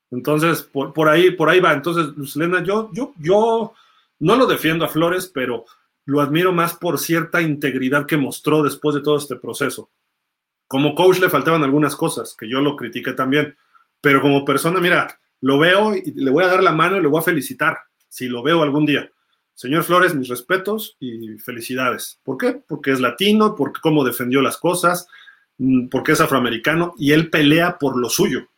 Entonces, 0.09 0.63
por, 0.63 1.07
ahí, 1.07 1.29
por 1.29 1.47
ahí 1.47 1.59
va. 1.59 1.73
Entonces, 1.73 2.17
Lucelena, 2.17 2.63
yo, 2.63 2.89
yo, 2.93 3.13
yo 3.19 3.75
no 4.17 4.35
lo 4.35 4.47
defiendo 4.47 4.83
a 4.83 4.87
Flores, 4.87 5.29
pero 5.31 5.65
lo 6.05 6.21
admiro 6.21 6.51
más 6.53 6.73
por 6.73 6.97
cierta 6.97 7.39
integridad 7.39 8.07
que 8.07 8.17
mostró 8.17 8.63
después 8.63 8.95
de 8.95 9.01
todo 9.01 9.17
este 9.17 9.35
proceso. 9.35 9.91
Como 10.67 10.95
coach 10.95 11.19
le 11.19 11.29
faltaban 11.29 11.63
algunas 11.63 11.95
cosas, 11.95 12.35
que 12.35 12.49
yo 12.49 12.61
lo 12.61 12.75
critiqué 12.75 13.13
también 13.13 13.55
pero 14.01 14.21
como 14.21 14.43
persona, 14.43 14.79
mira, 14.79 15.19
lo 15.41 15.59
veo 15.59 15.95
y 15.95 16.13
le 16.15 16.31
voy 16.31 16.43
a 16.43 16.47
dar 16.47 16.63
la 16.63 16.71
mano 16.71 16.97
y 16.97 17.01
le 17.01 17.07
voy 17.07 17.19
a 17.19 17.23
felicitar, 17.23 17.77
si 18.07 18.27
lo 18.27 18.41
veo 18.41 18.63
algún 18.63 18.87
día. 18.87 19.11
Señor 19.57 19.83
Flores, 19.83 20.13
mis 20.13 20.27
respetos 20.27 20.97
y 20.99 21.39
felicidades. 21.39 22.19
¿Por 22.21 22.37
qué? 22.37 22.51
Porque 22.67 22.91
es 22.91 22.99
latino, 22.99 23.55
porque 23.55 23.81
cómo 23.81 24.03
defendió 24.03 24.39
las 24.39 24.57
cosas, 24.57 25.07
mm, 25.57 25.87
porque 25.87 26.11
es 26.11 26.21
afroamericano 26.21 26.93
y 26.95 27.11
él 27.11 27.31
pelea 27.31 27.79
por 27.79 27.97
lo 27.97 28.07
suyo. 28.07 28.49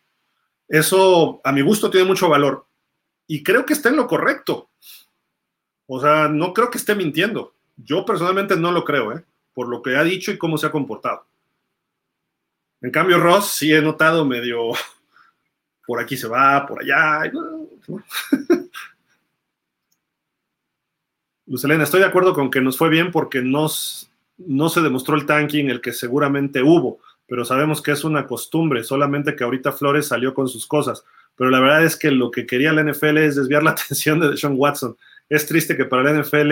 Eso, 0.68 1.40
a 1.46 1.54
mi 1.54 1.62
gusto, 1.62 1.90
tiene 1.90 2.06
mucho 2.06 2.28
valor. 2.28 2.66
Y 3.28 3.44
creo 3.44 3.66
que 3.66 3.72
está 3.72 3.88
en 3.88 3.96
lo 3.96 4.08
correcto. 4.08 4.72
O 5.88 6.02
sea, 6.02 6.28
no 6.28 6.54
creo 6.54 6.70
que 6.70 6.78
esté 6.78 6.96
mintiendo. 6.96 7.54
Yo 7.78 8.04
personalmente 8.04 8.58
no 8.58 8.74
lo 8.74 8.84
creo, 8.84 9.14
¿eh? 9.14 9.24
por 9.54 9.70
lo 9.70 9.82
que 9.82 9.96
ha 9.96 10.04
dicho 10.04 10.32
y 10.32 10.38
cómo 10.38 10.58
se 10.58 10.68
ha 10.68 10.72
comportado. 10.72 11.26
En 12.82 12.92
cambio, 12.92 13.20
Ross 13.20 13.54
sí 13.54 13.74
he 13.74 13.82
notado 13.82 14.26
medio 14.26 14.72
por 15.88 16.02
aquí 16.02 16.18
se 16.18 16.28
va, 16.28 16.66
por 16.68 16.82
allá. 16.82 17.32
Lucelena, 21.50 21.84
estoy 21.84 22.02
de 22.02 22.06
acuerdo 22.06 22.36
con 22.36 22.52
que 22.52 22.62
nos 22.62 22.78
fue 22.78 22.90
bien 22.90 23.12
porque 23.12 23.42
no 23.42 23.70
se 23.70 24.82
demostró 24.82 25.16
el 25.16 25.26
tanking, 25.26 25.72
el 25.72 25.82
que 25.82 25.94
seguramente 25.94 26.62
hubo, 26.62 27.00
pero 27.26 27.44
sabemos 27.44 27.82
que 27.82 27.92
es 27.92 28.04
una 28.04 28.28
costumbre, 28.28 28.84
solamente 28.84 29.36
que 29.36 29.44
ahorita 29.44 29.72
Flores 29.72 30.08
salió 30.08 30.36
con 30.36 30.48
sus 30.48 30.68
cosas. 30.68 31.04
Pero 31.36 31.50
la 31.50 31.60
verdad 31.60 31.84
es 31.84 31.96
que 31.96 32.12
lo 32.12 32.30
que 32.30 32.46
quería 32.46 32.72
la 32.72 32.84
NFL 32.84 33.18
es 33.18 33.36
desviar 33.36 33.64
la 33.64 33.72
atención 33.72 34.20
de 34.20 34.38
Sean 34.38 34.54
Watson. 34.58 34.96
Es 35.28 35.48
triste 35.48 35.76
que 35.76 35.86
para 35.86 36.04
la 36.04 36.22
NFL 36.22 36.52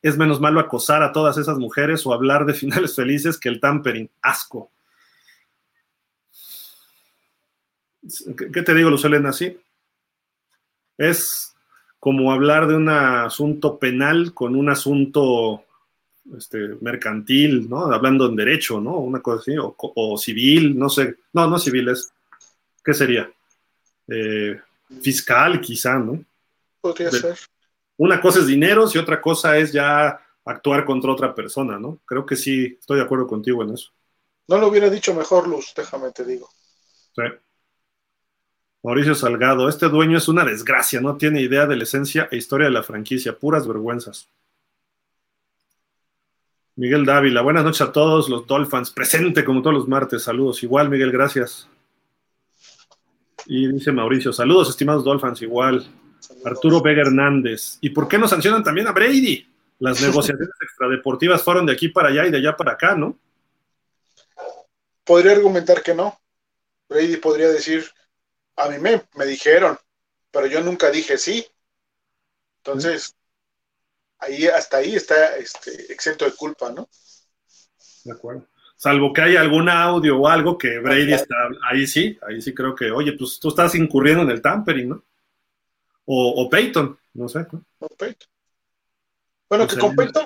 es 0.00 0.16
menos 0.16 0.40
malo 0.40 0.58
acosar 0.58 1.02
a 1.02 1.12
todas 1.12 1.36
esas 1.36 1.58
mujeres 1.58 2.06
o 2.06 2.14
hablar 2.14 2.46
de 2.46 2.54
finales 2.54 2.96
felices 2.96 3.36
que 3.36 3.50
el 3.50 3.60
tampering. 3.60 4.08
Asco. 4.22 4.70
¿Qué 8.54 8.62
te 8.62 8.74
digo, 8.74 8.88
Lucelena? 8.88 9.28
así? 9.28 9.60
Es 10.96 11.49
como 12.00 12.32
hablar 12.32 12.66
de 12.66 12.74
un 12.74 12.88
asunto 12.88 13.78
penal 13.78 14.32
con 14.32 14.56
un 14.56 14.70
asunto 14.70 15.62
este, 16.36 16.58
mercantil, 16.80 17.68
¿no? 17.68 17.92
Hablando 17.92 18.26
en 18.26 18.36
derecho, 18.36 18.80
¿no? 18.80 18.96
Una 18.96 19.20
cosa 19.20 19.42
así, 19.42 19.54
o, 19.58 20.16
civil, 20.16 20.78
no 20.78 20.88
sé. 20.88 21.16
No, 21.34 21.46
no 21.46 21.58
civil, 21.58 21.90
es. 21.90 22.10
¿Qué 22.82 22.94
sería? 22.94 23.30
Eh, 24.08 24.58
fiscal, 25.02 25.60
quizá, 25.60 25.98
¿no? 25.98 26.24
Podría 26.80 27.10
ser. 27.10 27.36
Una 27.98 28.18
cosa 28.18 28.38
es 28.38 28.46
dinero 28.46 28.86
y 28.92 28.96
otra 28.96 29.20
cosa 29.20 29.58
es 29.58 29.70
ya 29.70 30.18
actuar 30.46 30.86
contra 30.86 31.12
otra 31.12 31.34
persona, 31.34 31.78
¿no? 31.78 31.98
Creo 32.06 32.24
que 32.24 32.34
sí, 32.34 32.78
estoy 32.80 32.96
de 32.96 33.04
acuerdo 33.04 33.26
contigo 33.26 33.62
en 33.62 33.74
eso. 33.74 33.90
No 34.48 34.56
lo 34.56 34.68
hubiera 34.68 34.88
dicho 34.88 35.14
mejor, 35.14 35.46
Luz, 35.46 35.74
déjame 35.76 36.10
te 36.12 36.24
digo. 36.24 36.48
Sí. 37.14 37.22
Mauricio 38.82 39.14
Salgado, 39.14 39.68
este 39.68 39.88
dueño 39.88 40.16
es 40.16 40.28
una 40.28 40.44
desgracia, 40.44 41.02
no 41.02 41.16
tiene 41.16 41.42
idea 41.42 41.66
de 41.66 41.76
la 41.76 41.82
esencia 41.82 42.28
e 42.30 42.36
historia 42.36 42.66
de 42.66 42.72
la 42.72 42.82
franquicia, 42.82 43.38
puras 43.38 43.68
vergüenzas. 43.68 44.26
Miguel 46.76 47.04
Dávila, 47.04 47.42
buenas 47.42 47.62
noches 47.62 47.82
a 47.82 47.92
todos 47.92 48.30
los 48.30 48.46
Dolphins, 48.46 48.90
presente 48.90 49.44
como 49.44 49.60
todos 49.60 49.74
los 49.74 49.86
martes, 49.86 50.22
saludos, 50.22 50.62
igual 50.62 50.88
Miguel, 50.88 51.12
gracias. 51.12 51.68
Y 53.44 53.70
dice 53.70 53.92
Mauricio, 53.92 54.32
saludos 54.32 54.70
estimados 54.70 55.04
Dolphins, 55.04 55.42
igual. 55.42 55.86
Arturo 56.46 56.80
Vega 56.80 57.02
Hernández, 57.02 57.76
¿y 57.82 57.90
por 57.90 58.08
qué 58.08 58.16
no 58.16 58.28
sancionan 58.28 58.64
también 58.64 58.86
a 58.86 58.92
Brady? 58.92 59.46
Las 59.78 60.00
negociaciones 60.06 60.54
extradeportivas 60.58 61.42
fueron 61.42 61.66
de 61.66 61.72
aquí 61.74 61.88
para 61.88 62.08
allá 62.08 62.24
y 62.26 62.30
de 62.30 62.38
allá 62.38 62.56
para 62.56 62.72
acá, 62.72 62.94
¿no? 62.94 63.18
Podría 65.04 65.32
argumentar 65.32 65.82
que 65.82 65.94
no. 65.94 66.18
Brady 66.88 67.18
podría 67.18 67.48
decir, 67.48 67.84
a 68.60 68.68
mí 68.68 68.78
me, 68.78 69.02
me 69.14 69.26
dijeron, 69.26 69.78
pero 70.30 70.46
yo 70.46 70.60
nunca 70.60 70.90
dije 70.90 71.18
sí. 71.18 71.46
Entonces, 72.58 73.14
ahí 74.18 74.46
hasta 74.46 74.78
ahí 74.78 74.94
está 74.94 75.36
este, 75.36 75.92
exento 75.92 76.24
de 76.24 76.32
culpa, 76.32 76.70
¿no? 76.70 76.88
De 78.04 78.12
acuerdo. 78.12 78.46
Salvo 78.76 79.12
que 79.12 79.22
haya 79.22 79.40
algún 79.40 79.68
audio 79.68 80.18
o 80.18 80.28
algo 80.28 80.56
que 80.56 80.78
Brady 80.78 81.12
está, 81.12 81.36
ahí 81.70 81.86
sí, 81.86 82.18
ahí 82.26 82.40
sí 82.40 82.54
creo 82.54 82.74
que, 82.74 82.90
oye, 82.90 83.12
pues 83.12 83.38
tú 83.38 83.48
estás 83.48 83.74
incurriendo 83.74 84.22
en 84.22 84.30
el 84.30 84.40
tampering, 84.40 84.88
¿no? 84.88 85.04
O, 86.06 86.42
o 86.42 86.48
Peyton, 86.48 86.98
no 87.14 87.28
sé. 87.28 87.46
¿no? 87.52 87.64
O 87.78 87.88
Peyton. 87.88 88.28
Bueno, 89.48 89.66
que 89.66 89.76
con 89.76 89.94
Peyton, 89.94 90.24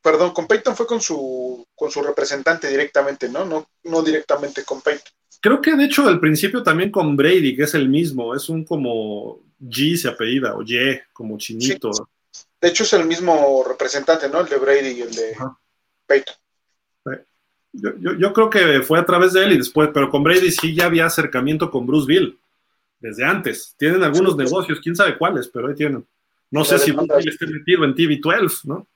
perdón, 0.00 0.32
con 0.32 0.46
Peyton 0.46 0.74
fue 0.74 0.86
con 0.86 1.00
su, 1.00 1.66
con 1.74 1.90
su 1.90 2.02
representante 2.02 2.68
directamente, 2.68 3.28
¿no? 3.28 3.44
No, 3.44 3.68
no 3.84 4.02
directamente 4.02 4.64
con 4.64 4.80
Peyton. 4.80 5.12
Creo 5.42 5.60
que 5.60 5.74
de 5.74 5.86
hecho 5.86 6.06
al 6.06 6.20
principio 6.20 6.62
también 6.62 6.92
con 6.92 7.16
Brady, 7.16 7.56
que 7.56 7.64
es 7.64 7.74
el 7.74 7.88
mismo, 7.88 8.32
es 8.32 8.48
un 8.48 8.64
como 8.64 9.40
G 9.60 9.96
se 9.96 10.08
apellida, 10.08 10.54
o 10.54 10.62
Y, 10.62 11.00
como 11.12 11.36
chinito. 11.36 11.90
De 12.60 12.68
hecho 12.68 12.84
es 12.84 12.92
el 12.92 13.06
mismo 13.06 13.64
representante, 13.66 14.28
¿no? 14.28 14.40
El 14.40 14.48
de 14.48 14.56
Brady 14.56 14.88
y 14.90 15.00
el 15.02 15.12
de 15.12 15.36
Peyton. 16.06 16.36
Yo, 17.72 18.32
creo 18.32 18.50
que 18.50 18.82
fue 18.82 19.00
a 19.00 19.04
través 19.04 19.32
de 19.32 19.44
él 19.44 19.52
y 19.52 19.58
después, 19.58 19.90
pero 19.92 20.10
con 20.10 20.22
Brady 20.22 20.52
sí 20.52 20.76
ya 20.76 20.84
había 20.84 21.06
acercamiento 21.06 21.72
con 21.72 21.86
Bruce 21.86 22.06
Bill 22.06 22.38
desde 23.00 23.24
antes. 23.24 23.74
Tienen 23.76 24.04
algunos 24.04 24.36
negocios, 24.36 24.78
quién 24.80 24.94
sabe 24.94 25.18
cuáles, 25.18 25.48
pero 25.48 25.66
ahí 25.66 25.74
tienen. 25.74 26.06
No 26.52 26.64
sé 26.64 26.78
si 26.78 26.92
Bruce 26.92 27.16
Bill 27.16 27.28
esté 27.28 27.46
metido 27.48 27.84
en 27.84 27.96
TV12, 27.96 28.64
¿no? 28.64 28.86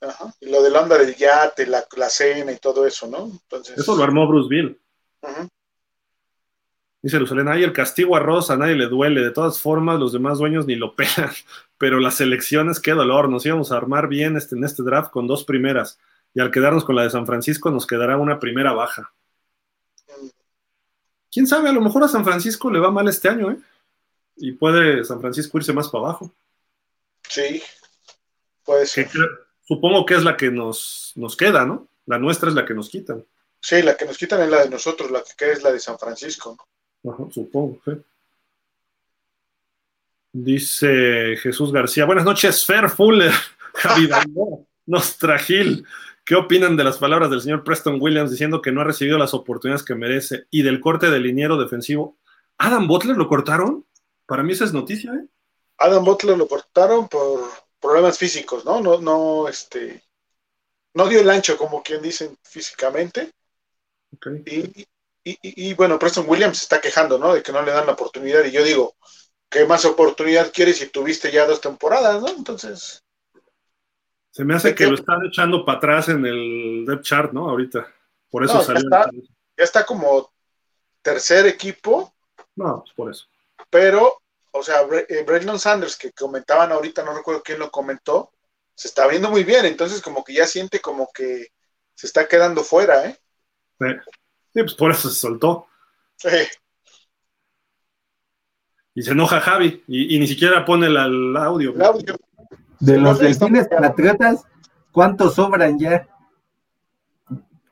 Ajá. 0.00 0.34
Y 0.40 0.50
lo 0.50 0.62
del 0.64 0.74
onda 0.74 0.98
del 0.98 1.14
yate, 1.14 1.66
la, 1.66 1.86
la, 1.96 2.08
cena 2.08 2.50
y 2.50 2.56
todo 2.56 2.86
eso, 2.86 3.06
¿no? 3.06 3.30
Entonces... 3.30 3.78
Eso 3.78 3.94
lo 3.94 4.02
armó 4.02 4.26
Bruce 4.26 4.48
Bill. 4.48 4.80
Dice 7.06 7.20
Lucelena, 7.20 7.52
ay, 7.52 7.62
el 7.62 7.72
castigo 7.72 8.16
a 8.16 8.18
Ross 8.18 8.50
a 8.50 8.56
nadie 8.56 8.74
le 8.74 8.88
duele. 8.88 9.20
De 9.20 9.30
todas 9.30 9.60
formas, 9.60 10.00
los 10.00 10.12
demás 10.12 10.38
dueños 10.38 10.66
ni 10.66 10.74
lo 10.74 10.92
pegan. 10.96 11.30
Pero 11.78 12.00
las 12.00 12.20
elecciones, 12.20 12.80
qué 12.80 12.94
dolor. 12.94 13.28
Nos 13.28 13.46
íbamos 13.46 13.70
a 13.70 13.76
armar 13.76 14.08
bien 14.08 14.36
este, 14.36 14.56
en 14.56 14.64
este 14.64 14.82
draft 14.82 15.12
con 15.12 15.28
dos 15.28 15.44
primeras. 15.44 16.00
Y 16.34 16.40
al 16.40 16.50
quedarnos 16.50 16.84
con 16.84 16.96
la 16.96 17.04
de 17.04 17.10
San 17.10 17.24
Francisco, 17.24 17.70
nos 17.70 17.86
quedará 17.86 18.16
una 18.16 18.40
primera 18.40 18.72
baja. 18.72 19.12
Quién 21.30 21.46
sabe, 21.46 21.68
a 21.68 21.72
lo 21.72 21.80
mejor 21.80 22.02
a 22.02 22.08
San 22.08 22.24
Francisco 22.24 22.72
le 22.72 22.80
va 22.80 22.90
mal 22.90 23.06
este 23.06 23.28
año, 23.28 23.52
¿eh? 23.52 23.58
Y 24.38 24.50
puede 24.50 25.04
San 25.04 25.20
Francisco 25.20 25.58
irse 25.58 25.72
más 25.72 25.88
para 25.88 26.06
abajo. 26.06 26.34
Sí, 27.28 27.62
puede 28.64 28.84
ser. 28.84 29.08
supongo 29.62 30.04
que 30.04 30.14
es 30.14 30.24
la 30.24 30.36
que 30.36 30.50
nos, 30.50 31.12
nos 31.14 31.36
queda, 31.36 31.64
¿no? 31.64 31.86
La 32.06 32.18
nuestra 32.18 32.48
es 32.48 32.56
la 32.56 32.64
que 32.64 32.74
nos 32.74 32.88
quitan. 32.88 33.24
Sí, 33.60 33.80
la 33.82 33.96
que 33.96 34.06
nos 34.06 34.18
quitan 34.18 34.42
es 34.42 34.50
la 34.50 34.64
de 34.64 34.70
nosotros, 34.70 35.08
la 35.12 35.22
que 35.22 35.36
queda 35.36 35.52
es 35.52 35.62
la 35.62 35.70
de 35.70 35.78
San 35.78 36.00
Francisco. 36.00 36.56
¿no? 36.58 36.75
Supongo. 37.30 37.80
Dice 40.32 41.36
Jesús 41.36 41.72
García. 41.72 42.04
Buenas 42.04 42.24
noches, 42.24 42.64
Fer 42.64 42.90
Fuller, 42.90 43.32
Javi 43.74 44.08
Nostragil. 44.86 45.86
¿Qué 46.24 46.34
opinan 46.34 46.76
de 46.76 46.84
las 46.84 46.98
palabras 46.98 47.30
del 47.30 47.40
señor 47.40 47.62
Preston 47.62 48.00
Williams 48.00 48.30
diciendo 48.30 48.60
que 48.60 48.72
no 48.72 48.80
ha 48.80 48.84
recibido 48.84 49.16
las 49.16 49.32
oportunidades 49.32 49.84
que 49.84 49.94
merece 49.94 50.46
y 50.50 50.62
del 50.62 50.80
corte 50.80 51.08
del 51.08 51.22
liniero 51.22 51.56
defensivo? 51.56 52.18
¿Adam 52.58 52.88
Butler 52.88 53.16
lo 53.16 53.28
cortaron? 53.28 53.86
Para 54.26 54.42
mí 54.42 54.52
esa 54.52 54.64
es 54.64 54.72
noticia, 54.72 55.12
¿eh? 55.14 55.26
Adam 55.78 56.04
Butler 56.04 56.36
lo 56.36 56.48
cortaron 56.48 57.08
por 57.08 57.48
problemas 57.80 58.18
físicos, 58.18 58.64
¿no? 58.64 58.80
No, 58.80 59.00
no, 59.00 59.48
este, 59.48 60.02
no 60.94 61.08
dio 61.08 61.20
el 61.20 61.30
ancho, 61.30 61.56
como 61.56 61.82
quien 61.82 62.02
dicen 62.02 62.36
físicamente. 62.42 63.30
Y, 64.46 64.86
y, 65.28 65.74
bueno, 65.74 65.98
Preston 65.98 66.24
Williams 66.28 66.58
se 66.58 66.64
está 66.64 66.80
quejando, 66.80 67.18
¿no? 67.18 67.34
De 67.34 67.42
que 67.42 67.50
no 67.50 67.60
le 67.62 67.72
dan 67.72 67.86
la 67.86 67.94
oportunidad. 67.94 68.44
Y 68.44 68.52
yo 68.52 68.62
digo, 68.62 68.94
¿qué 69.48 69.64
más 69.64 69.84
oportunidad 69.84 70.52
quieres 70.52 70.78
si 70.78 70.86
tuviste 70.86 71.32
ya 71.32 71.46
dos 71.46 71.60
temporadas, 71.60 72.22
¿no? 72.22 72.28
Entonces. 72.28 73.02
Se 74.30 74.44
me 74.44 74.54
hace 74.54 74.72
que 74.72 74.86
lo 74.86 74.94
están 74.94 75.26
echando 75.26 75.64
para 75.64 75.78
atrás 75.78 76.08
en 76.10 76.24
el 76.24 76.84
depth 76.86 77.02
chart, 77.02 77.32
¿no? 77.32 77.50
Ahorita. 77.50 77.92
Por 78.30 78.44
eso 78.44 78.62
salió. 78.62 78.88
Ya 78.88 78.98
está, 78.98 79.10
ya 79.56 79.64
está 79.64 79.84
como 79.84 80.32
tercer 81.02 81.46
equipo. 81.46 82.14
No, 82.54 82.82
pues 82.84 82.94
por 82.94 83.10
eso. 83.10 83.26
Pero, 83.68 84.22
o 84.52 84.62
sea, 84.62 84.82
eh, 85.08 85.24
Brandon 85.26 85.58
Sanders, 85.58 85.96
que 85.96 86.12
comentaban 86.12 86.70
ahorita, 86.70 87.02
no 87.02 87.14
recuerdo 87.14 87.42
quién 87.42 87.58
lo 87.58 87.72
comentó, 87.72 88.30
se 88.76 88.86
está 88.86 89.08
viendo 89.08 89.28
muy 89.28 89.42
bien. 89.42 89.64
Entonces, 89.64 90.00
como 90.00 90.22
que 90.22 90.34
ya 90.34 90.46
siente 90.46 90.80
como 90.80 91.10
que 91.12 91.48
se 91.94 92.06
está 92.06 92.28
quedando 92.28 92.62
fuera, 92.62 93.06
¿eh? 93.06 93.18
Sí. 93.80 93.86
Sí, 94.56 94.62
pues 94.62 94.74
por 94.74 94.90
eso 94.90 95.10
se 95.10 95.20
soltó. 95.20 95.66
Sí. 96.16 96.28
Y 98.94 99.02
se 99.02 99.10
enoja 99.10 99.38
Javi 99.38 99.84
y, 99.86 100.18
ni 100.18 100.26
siquiera 100.26 100.64
pone 100.64 100.86
el, 100.86 101.36
audio. 101.36 101.74
El 101.74 101.82
audio. 101.82 102.16
De 102.80 102.96
los 102.96 103.18
delfines 103.18 103.68
patriotas, 103.68 104.46
¿cuántos 104.92 105.34
sobran 105.34 105.78
ya? 105.78 106.08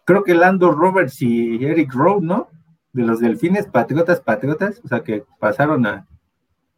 Creo 0.05 0.24
que 0.24 0.35
Lando 0.35 0.73
Roberts 0.73 1.23
y 1.23 1.65
Eric 1.65 1.94
Rowe, 1.94 2.20
¿no? 2.20 2.51
De 2.93 3.02
los 3.02 3.20
delfines 3.20 3.66
patriotas, 3.66 4.20
patriotas, 4.20 4.82
o 4.85 4.89
sea 4.89 5.02
que 5.02 5.24
pasaron 5.39 5.86
a, 5.86 6.06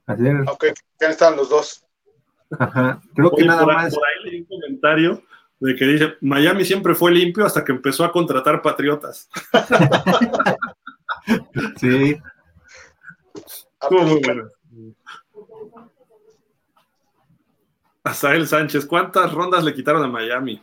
hacer. 0.06 0.36
Ok, 0.48 0.66
ya 1.00 1.08
están 1.08 1.34
los 1.34 1.48
dos. 1.48 1.84
Ajá, 2.56 3.00
creo 3.12 3.32
que 3.32 3.44
nada 3.44 3.66
más. 3.66 3.92
Por 3.92 4.04
ahí 4.06 4.30
leí 4.30 4.40
un 4.42 4.46
comentario 4.46 5.24
de 5.58 5.74
que 5.74 5.84
dice, 5.86 6.14
Miami 6.20 6.64
siempre 6.64 6.94
fue 6.94 7.12
limpio 7.12 7.46
hasta 7.46 7.64
que 7.64 7.72
empezó 7.72 8.04
a 8.04 8.12
contratar 8.12 8.62
patriotas. 8.62 9.28
sí. 11.80 12.16
muy 13.90 14.20
bueno. 14.20 14.50
Asael 18.04 18.46
Sánchez, 18.46 18.86
¿cuántas 18.86 19.32
rondas 19.32 19.64
le 19.64 19.74
quitaron 19.74 20.04
a 20.04 20.08
Miami? 20.08 20.62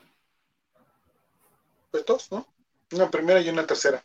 Pues 1.91 2.05
dos, 2.05 2.31
¿no? 2.31 2.47
Una 2.93 3.09
primera 3.09 3.41
y 3.41 3.49
una 3.49 3.65
tercera. 3.65 4.03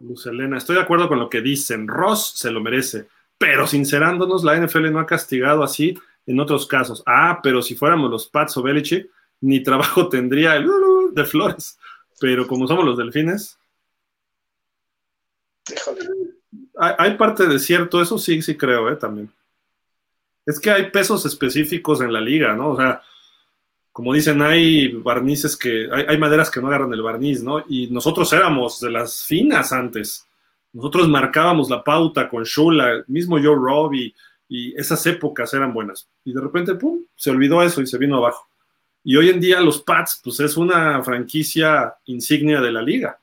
Luz 0.00 0.26
Elena, 0.26 0.58
estoy 0.58 0.76
de 0.76 0.82
acuerdo 0.82 1.08
con 1.08 1.18
lo 1.18 1.28
que 1.28 1.40
dicen. 1.40 1.88
Ross 1.88 2.32
se 2.36 2.50
lo 2.50 2.60
merece, 2.60 3.08
pero 3.38 3.66
sincerándonos, 3.66 4.44
la 4.44 4.56
NFL 4.56 4.92
no 4.92 5.00
ha 5.00 5.06
castigado 5.06 5.62
así 5.62 5.98
en 6.26 6.40
otros 6.40 6.66
casos. 6.66 7.02
Ah, 7.06 7.40
pero 7.42 7.62
si 7.62 7.74
fuéramos 7.74 8.10
los 8.10 8.26
Pats 8.28 8.56
o 8.56 8.62
Belichick, 8.62 9.08
ni 9.40 9.62
trabajo 9.62 10.08
tendría 10.10 10.56
el 10.56 10.68
de 11.12 11.24
Flores. 11.24 11.78
Pero 12.20 12.46
como 12.46 12.66
somos 12.66 12.84
los 12.84 12.96
delfines. 12.96 13.58
Hay, 16.76 17.16
parte 17.16 17.46
de 17.46 17.58
cierto, 17.58 18.00
eso 18.00 18.18
sí, 18.18 18.42
sí 18.42 18.56
creo, 18.56 18.90
¿eh? 18.90 18.96
También. 18.96 19.30
Es 20.44 20.58
que 20.58 20.70
hay 20.70 20.90
pesos 20.90 21.24
específicos 21.26 22.00
en 22.00 22.12
la 22.12 22.20
liga, 22.20 22.54
¿no? 22.54 22.70
O 22.70 22.76
sea, 22.76 23.02
como 23.92 24.12
dicen, 24.12 24.42
hay 24.42 24.88
barnices 24.88 25.56
que, 25.56 25.88
hay, 25.92 26.18
maderas 26.18 26.50
que 26.50 26.60
no 26.60 26.68
agarran 26.68 26.92
el 26.92 27.02
barniz, 27.02 27.42
¿no? 27.42 27.64
Y 27.68 27.88
nosotros 27.88 28.32
éramos 28.32 28.80
de 28.80 28.90
las 28.90 29.24
finas 29.24 29.72
antes. 29.72 30.26
Nosotros 30.72 31.08
marcábamos 31.08 31.68
la 31.68 31.84
pauta 31.84 32.28
con 32.28 32.42
Shula, 32.42 33.04
mismo 33.06 33.36
Joe 33.36 33.54
Robbie, 33.54 34.14
y 34.52 34.78
esas 34.78 35.06
épocas 35.06 35.54
eran 35.54 35.72
buenas. 35.72 36.06
Y 36.26 36.34
de 36.34 36.40
repente, 36.42 36.74
pum, 36.74 36.98
se 37.16 37.30
olvidó 37.30 37.62
eso 37.62 37.80
y 37.80 37.86
se 37.86 37.96
vino 37.96 38.18
abajo. 38.18 38.46
Y 39.02 39.16
hoy 39.16 39.30
en 39.30 39.40
día 39.40 39.62
los 39.62 39.80
Pats, 39.80 40.20
pues 40.22 40.40
es 40.40 40.58
una 40.58 41.02
franquicia 41.02 41.94
insignia 42.04 42.60
de 42.60 42.70
la 42.70 42.82
liga, 42.82 43.18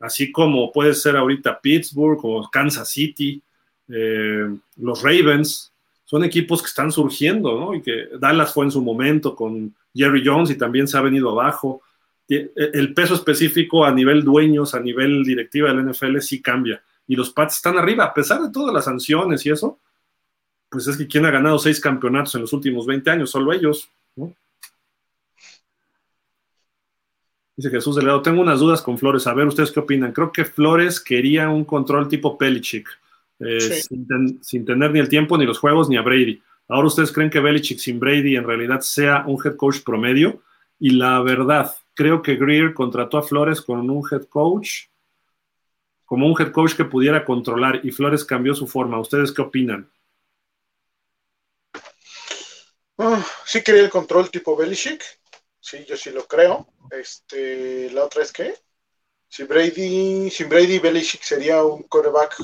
así 0.00 0.30
como 0.30 0.70
puede 0.70 0.92
ser 0.92 1.16
ahorita 1.16 1.58
Pittsburgh 1.62 2.20
o 2.22 2.50
Kansas 2.50 2.90
City, 2.90 3.40
eh, 3.88 4.54
los 4.76 5.02
Ravens, 5.02 5.72
son 6.04 6.24
equipos 6.24 6.60
que 6.60 6.68
están 6.68 6.92
surgiendo, 6.92 7.58
¿no? 7.58 7.74
Y 7.74 7.80
que 7.80 8.10
Dallas 8.20 8.52
fue 8.52 8.66
en 8.66 8.70
su 8.70 8.82
momento 8.82 9.34
con 9.34 9.74
Jerry 9.94 10.22
Jones 10.26 10.50
y 10.50 10.58
también 10.58 10.86
se 10.86 10.98
ha 10.98 11.00
venido 11.00 11.30
abajo. 11.30 11.80
E, 12.28 12.50
el 12.54 12.92
peso 12.92 13.14
específico 13.14 13.86
a 13.86 13.92
nivel 13.92 14.22
dueños, 14.22 14.74
a 14.74 14.80
nivel 14.80 15.24
directiva 15.24 15.72
del 15.72 15.90
NFL 15.90 16.18
sí 16.18 16.42
cambia. 16.42 16.82
Y 17.08 17.16
los 17.16 17.30
Pats 17.30 17.56
están 17.56 17.78
arriba, 17.78 18.04
a 18.04 18.12
pesar 18.12 18.42
de 18.42 18.50
todas 18.50 18.74
las 18.74 18.84
sanciones 18.84 19.46
y 19.46 19.50
eso, 19.50 19.78
pues 20.68 20.86
es 20.86 20.96
que 20.96 21.06
¿quién 21.06 21.24
ha 21.26 21.30
ganado 21.30 21.58
seis 21.58 21.80
campeonatos 21.80 22.34
en 22.34 22.42
los 22.42 22.52
últimos 22.52 22.86
20 22.86 23.10
años? 23.10 23.30
Solo 23.30 23.52
ellos, 23.52 23.88
¿no? 24.16 24.34
Dice 27.56 27.70
Jesús 27.70 27.96
Delgado, 27.96 28.20
tengo 28.20 28.42
unas 28.42 28.60
dudas 28.60 28.82
con 28.82 28.98
Flores. 28.98 29.26
A 29.26 29.32
ver, 29.32 29.46
¿ustedes 29.46 29.72
qué 29.72 29.80
opinan? 29.80 30.12
Creo 30.12 30.30
que 30.30 30.44
Flores 30.44 31.00
quería 31.00 31.48
un 31.48 31.64
control 31.64 32.06
tipo 32.06 32.36
Belichick, 32.38 32.86
eh, 33.38 33.80
sin, 34.42 34.64
tener 34.66 34.90
ni 34.92 34.98
el 34.98 35.08
tiempo, 35.08 35.38
ni 35.38 35.46
los 35.46 35.58
juegos, 35.58 35.88
ni 35.88 35.96
a 35.96 36.02
Brady. 36.02 36.42
Ahora, 36.68 36.88
¿ustedes 36.88 37.12
creen 37.12 37.30
que 37.30 37.40
Belichick 37.40 37.78
sin 37.78 37.98
Brady 37.98 38.36
en 38.36 38.44
realidad 38.44 38.80
sea 38.80 39.24
un 39.26 39.38
head 39.42 39.56
coach 39.56 39.78
promedio? 39.82 40.42
Y 40.78 40.90
la 40.90 41.22
verdad, 41.22 41.72
creo 41.94 42.20
que 42.20 42.36
Greer 42.36 42.74
contrató 42.74 43.16
a 43.16 43.22
Flores 43.22 43.62
con 43.62 43.88
un 43.88 44.02
head 44.10 44.24
coach, 44.24 44.88
como 46.04 46.26
un 46.26 46.34
head 46.38 46.52
coach 46.52 46.74
que 46.74 46.84
pudiera 46.84 47.24
controlar, 47.24 47.80
y 47.82 47.90
Flores 47.90 48.22
cambió 48.22 48.54
su 48.54 48.66
forma. 48.66 49.00
¿Ustedes 49.00 49.32
qué 49.32 49.40
opinan? 49.40 49.88
Ah, 52.98 53.24
sí 53.44 53.62
quería 53.62 53.82
el 53.82 53.90
control 53.90 54.30
tipo 54.30 54.56
Belichick. 54.56 55.02
Sí, 55.60 55.84
yo 55.86 55.96
sí 55.96 56.10
lo 56.10 56.26
creo. 56.26 56.68
Este, 56.90 57.90
la 57.90 58.04
otra 58.04 58.22
es 58.22 58.32
que 58.32 58.54
si 59.28 59.44
Brady, 59.44 60.30
sin 60.30 60.48
Brady, 60.48 60.78
Belichick 60.78 61.22
sería 61.22 61.62
un 61.62 61.82
quarterback, 61.84 62.36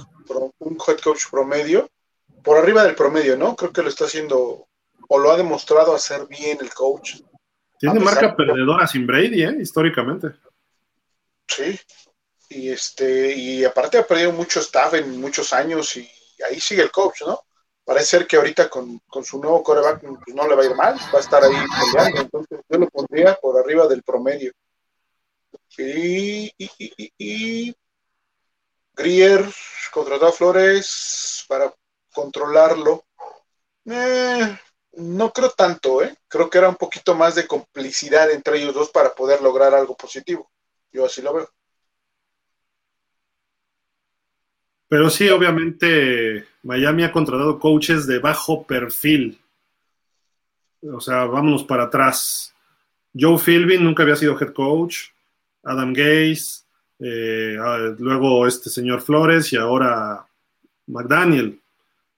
un 0.58 0.78
head 0.86 0.98
coach 0.98 1.24
promedio, 1.30 1.88
por 2.42 2.58
arriba 2.58 2.84
del 2.84 2.94
promedio, 2.94 3.36
¿no? 3.36 3.54
Creo 3.54 3.72
que 3.72 3.82
lo 3.82 3.88
está 3.88 4.06
haciendo 4.06 4.66
o 5.08 5.18
lo 5.18 5.30
ha 5.30 5.36
demostrado 5.36 5.94
hacer 5.94 6.26
bien 6.26 6.58
el 6.60 6.72
coach. 6.72 7.16
Tiene 7.78 8.00
marca 8.00 8.34
perdedora 8.34 8.86
sin 8.86 9.06
Brady, 9.06 9.42
¿eh? 9.42 9.56
Históricamente. 9.60 10.28
Sí. 11.46 11.78
Y 12.48 12.70
este, 12.70 13.34
y 13.34 13.64
aparte 13.64 13.98
ha 13.98 14.06
perdido 14.06 14.32
mucho 14.32 14.60
staff 14.60 14.94
en 14.94 15.20
muchos 15.20 15.52
años 15.52 15.96
y 15.96 16.08
ahí 16.48 16.60
sigue 16.60 16.82
el 16.82 16.90
coach, 16.90 17.22
¿no? 17.22 17.40
Parece 17.84 18.06
ser 18.06 18.26
que 18.26 18.36
ahorita 18.36 18.68
con, 18.68 19.00
su 19.22 19.38
nuevo 19.40 19.62
coreback 19.62 20.00
pues, 20.00 20.34
no 20.34 20.46
le 20.46 20.54
va 20.54 20.62
a 20.62 20.66
ir 20.66 20.74
mal, 20.74 20.96
va 21.12 21.18
a 21.18 21.20
estar 21.20 21.42
ahí 21.42 21.54
peleando, 21.92 22.20
entonces 22.20 22.60
yo 22.68 22.78
lo 22.78 22.88
pondría 22.88 23.34
por 23.34 23.58
arriba 23.58 23.86
del 23.86 24.02
promedio. 24.02 24.52
Y, 25.78 26.52
y, 26.58 27.74
Grier 28.94 29.44
contrató 29.90 30.26
a 30.26 30.32
Flores 30.32 31.44
para 31.48 31.72
controlarlo. 32.12 33.04
Eh, 33.86 34.58
No 34.92 35.32
creo 35.32 35.50
tanto, 35.50 36.02
¿eh? 36.02 36.14
Creo 36.28 36.50
que 36.50 36.58
era 36.58 36.68
un 36.68 36.76
poquito 36.76 37.14
más 37.14 37.34
de 37.34 37.46
complicidad 37.46 38.30
entre 38.30 38.58
ellos 38.58 38.74
dos 38.74 38.90
para 38.90 39.14
poder 39.14 39.40
lograr 39.40 39.74
algo 39.74 39.96
positivo. 39.96 40.50
Yo 40.92 41.06
así 41.06 41.22
lo 41.22 41.32
veo. 41.32 41.48
Pero 44.92 45.08
sí, 45.08 45.26
obviamente 45.30 46.44
Miami 46.64 47.02
ha 47.02 47.10
contratado 47.10 47.58
coaches 47.58 48.06
de 48.06 48.18
bajo 48.18 48.66
perfil. 48.66 49.38
O 50.82 51.00
sea, 51.00 51.24
vámonos 51.24 51.64
para 51.64 51.84
atrás. 51.84 52.54
Joe 53.18 53.38
Philbin 53.38 53.82
nunca 53.82 54.02
había 54.02 54.16
sido 54.16 54.38
head 54.38 54.52
coach. 54.52 55.04
Adam 55.62 55.94
Gaze, 55.94 56.66
eh, 56.98 57.56
ah, 57.58 57.94
luego 57.98 58.46
este 58.46 58.68
señor 58.68 59.00
Flores 59.00 59.50
y 59.54 59.56
ahora 59.56 60.26
McDaniel. 60.88 61.58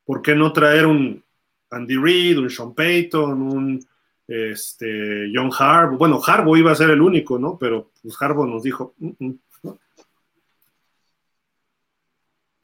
¿Por 0.04 0.20
qué 0.20 0.34
no 0.34 0.52
traer 0.52 0.86
un 0.86 1.22
Andy 1.70 1.96
Reid, 1.96 2.40
un 2.40 2.50
Sean 2.50 2.74
Payton, 2.74 3.40
un 3.40 3.86
este, 4.26 5.30
John 5.32 5.52
Harbaugh? 5.56 5.96
Bueno, 5.96 6.20
Harbaugh 6.26 6.56
iba 6.56 6.72
a 6.72 6.74
ser 6.74 6.90
el 6.90 7.02
único, 7.02 7.38
¿no? 7.38 7.56
Pero 7.56 7.92
pues 8.02 8.20
Harbaugh 8.20 8.48
nos 8.48 8.64
dijo, 8.64 8.96
mm, 8.98 9.10
mm", 9.26 9.38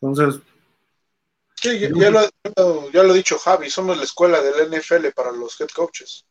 Entonces. 0.01 0.40
Sí, 1.56 1.78
ya, 1.78 2.10
lo, 2.10 2.90
ya 2.90 3.02
lo 3.02 3.12
ha 3.12 3.14
dicho 3.14 3.39
Javi, 3.39 3.68
somos 3.68 3.97
la 3.97 4.05
escuela 4.05 4.40
del 4.40 4.70
NFL 4.70 5.09
para 5.14 5.31
los 5.31 5.60
head 5.60 5.68
coaches. 5.68 6.24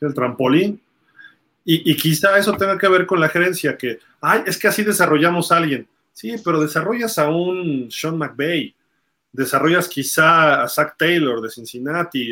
el 0.00 0.14
trampolín. 0.14 0.82
Y, 1.62 1.90
y, 1.90 1.96
quizá 1.96 2.38
eso 2.38 2.52
tenga 2.52 2.78
que 2.78 2.88
ver 2.88 3.06
con 3.06 3.20
la 3.20 3.28
gerencia, 3.28 3.76
que, 3.76 3.98
ay, 4.20 4.44
es 4.46 4.56
que 4.56 4.68
así 4.68 4.84
desarrollamos 4.84 5.50
a 5.50 5.56
alguien. 5.56 5.88
Sí, 6.12 6.36
pero 6.42 6.60
desarrollas 6.60 7.18
a 7.18 7.28
un 7.28 7.90
Sean 7.90 8.16
McVay, 8.16 8.74
desarrollas 9.32 9.88
quizá 9.88 10.62
a 10.62 10.68
Zach 10.68 10.96
Taylor 10.96 11.42
de 11.42 11.50
Cincinnati, 11.50 12.30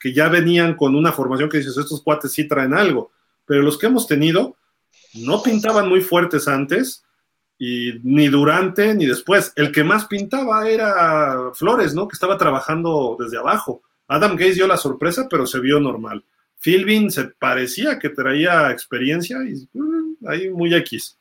que 0.00 0.12
ya 0.14 0.28
venían 0.28 0.74
con 0.76 0.94
una 0.94 1.12
formación 1.12 1.50
que 1.50 1.58
dices, 1.58 1.76
estos 1.76 2.02
cuates 2.02 2.32
sí 2.32 2.46
traen 2.46 2.72
algo, 2.72 3.10
pero 3.44 3.62
los 3.62 3.76
que 3.76 3.86
hemos 3.86 4.06
tenido 4.06 4.56
no 5.14 5.42
pintaban 5.42 5.88
muy 5.88 6.00
fuertes 6.00 6.48
antes 6.48 7.04
y 7.58 8.00
ni 8.04 8.28
durante 8.28 8.94
ni 8.94 9.06
después. 9.06 9.52
El 9.56 9.72
que 9.72 9.82
más 9.82 10.06
pintaba 10.06 10.68
era 10.68 11.50
Flores, 11.54 11.94
¿no? 11.94 12.06
Que 12.06 12.14
estaba 12.14 12.38
trabajando 12.38 13.16
desde 13.18 13.38
abajo. 13.38 13.82
Adam 14.06 14.32
Gates 14.36 14.54
dio 14.54 14.66
la 14.66 14.76
sorpresa, 14.76 15.26
pero 15.28 15.46
se 15.46 15.58
vio 15.58 15.80
normal. 15.80 16.24
Philbin 16.60 17.10
se 17.10 17.24
parecía 17.24 17.98
que 17.98 18.08
traía 18.08 18.70
experiencia 18.70 19.38
y 19.44 19.68
uh, 19.78 20.16
ahí 20.28 20.50
muy 20.50 20.74
X. 20.74 21.18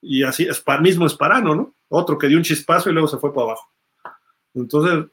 Y 0.00 0.22
así, 0.22 0.46
es 0.46 0.62
mismo 0.80 1.06
Esparano, 1.06 1.54
¿no? 1.54 1.74
Otro 1.88 2.18
que 2.18 2.28
dio 2.28 2.36
un 2.36 2.44
chispazo 2.44 2.90
y 2.90 2.92
luego 2.92 3.08
se 3.08 3.18
fue 3.18 3.32
para 3.32 3.46
abajo. 3.46 3.72
Entonces, 4.54 5.06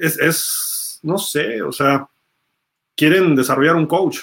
es, 0.00 0.18
es, 0.18 1.00
no 1.02 1.18
sé, 1.18 1.62
o 1.62 1.72
sea, 1.72 2.08
quieren 2.94 3.34
desarrollar 3.36 3.76
un 3.76 3.86
coach, 3.86 4.20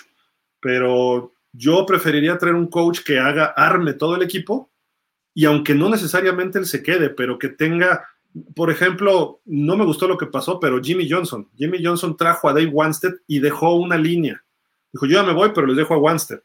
pero 0.60 1.34
yo 1.52 1.86
preferiría 1.86 2.38
traer 2.38 2.56
un 2.56 2.68
coach 2.68 3.02
que 3.02 3.20
haga, 3.20 3.45
arme 3.56 3.94
todo 3.94 4.15
el 4.15 4.24
equipo 4.24 4.70
y 5.34 5.45
aunque 5.45 5.73
no 5.73 5.89
necesariamente 5.89 6.60
él 6.60 6.65
se 6.65 6.84
quede, 6.84 7.10
pero 7.10 7.39
que 7.39 7.49
tenga, 7.49 8.07
por 8.55 8.69
ejemplo, 8.69 9.41
no 9.45 9.76
me 9.76 9.85
gustó 9.85 10.07
lo 10.07 10.18
que 10.18 10.27
pasó, 10.27 10.60
pero 10.60 10.81
Jimmy 10.81 11.10
Johnson, 11.10 11.49
Jimmy 11.57 11.84
Johnson 11.84 12.15
trajo 12.15 12.49
a 12.49 12.53
Dave 12.53 12.68
Wanstead 12.68 13.14
y 13.27 13.39
dejó 13.39 13.76
una 13.76 13.97
línea. 13.97 14.43
Dijo, 14.91 15.07
yo 15.07 15.14
ya 15.14 15.23
me 15.23 15.34
voy, 15.34 15.51
pero 15.53 15.65
les 15.65 15.77
dejo 15.77 15.95
a 15.95 15.97
Wanstead. 15.97 16.41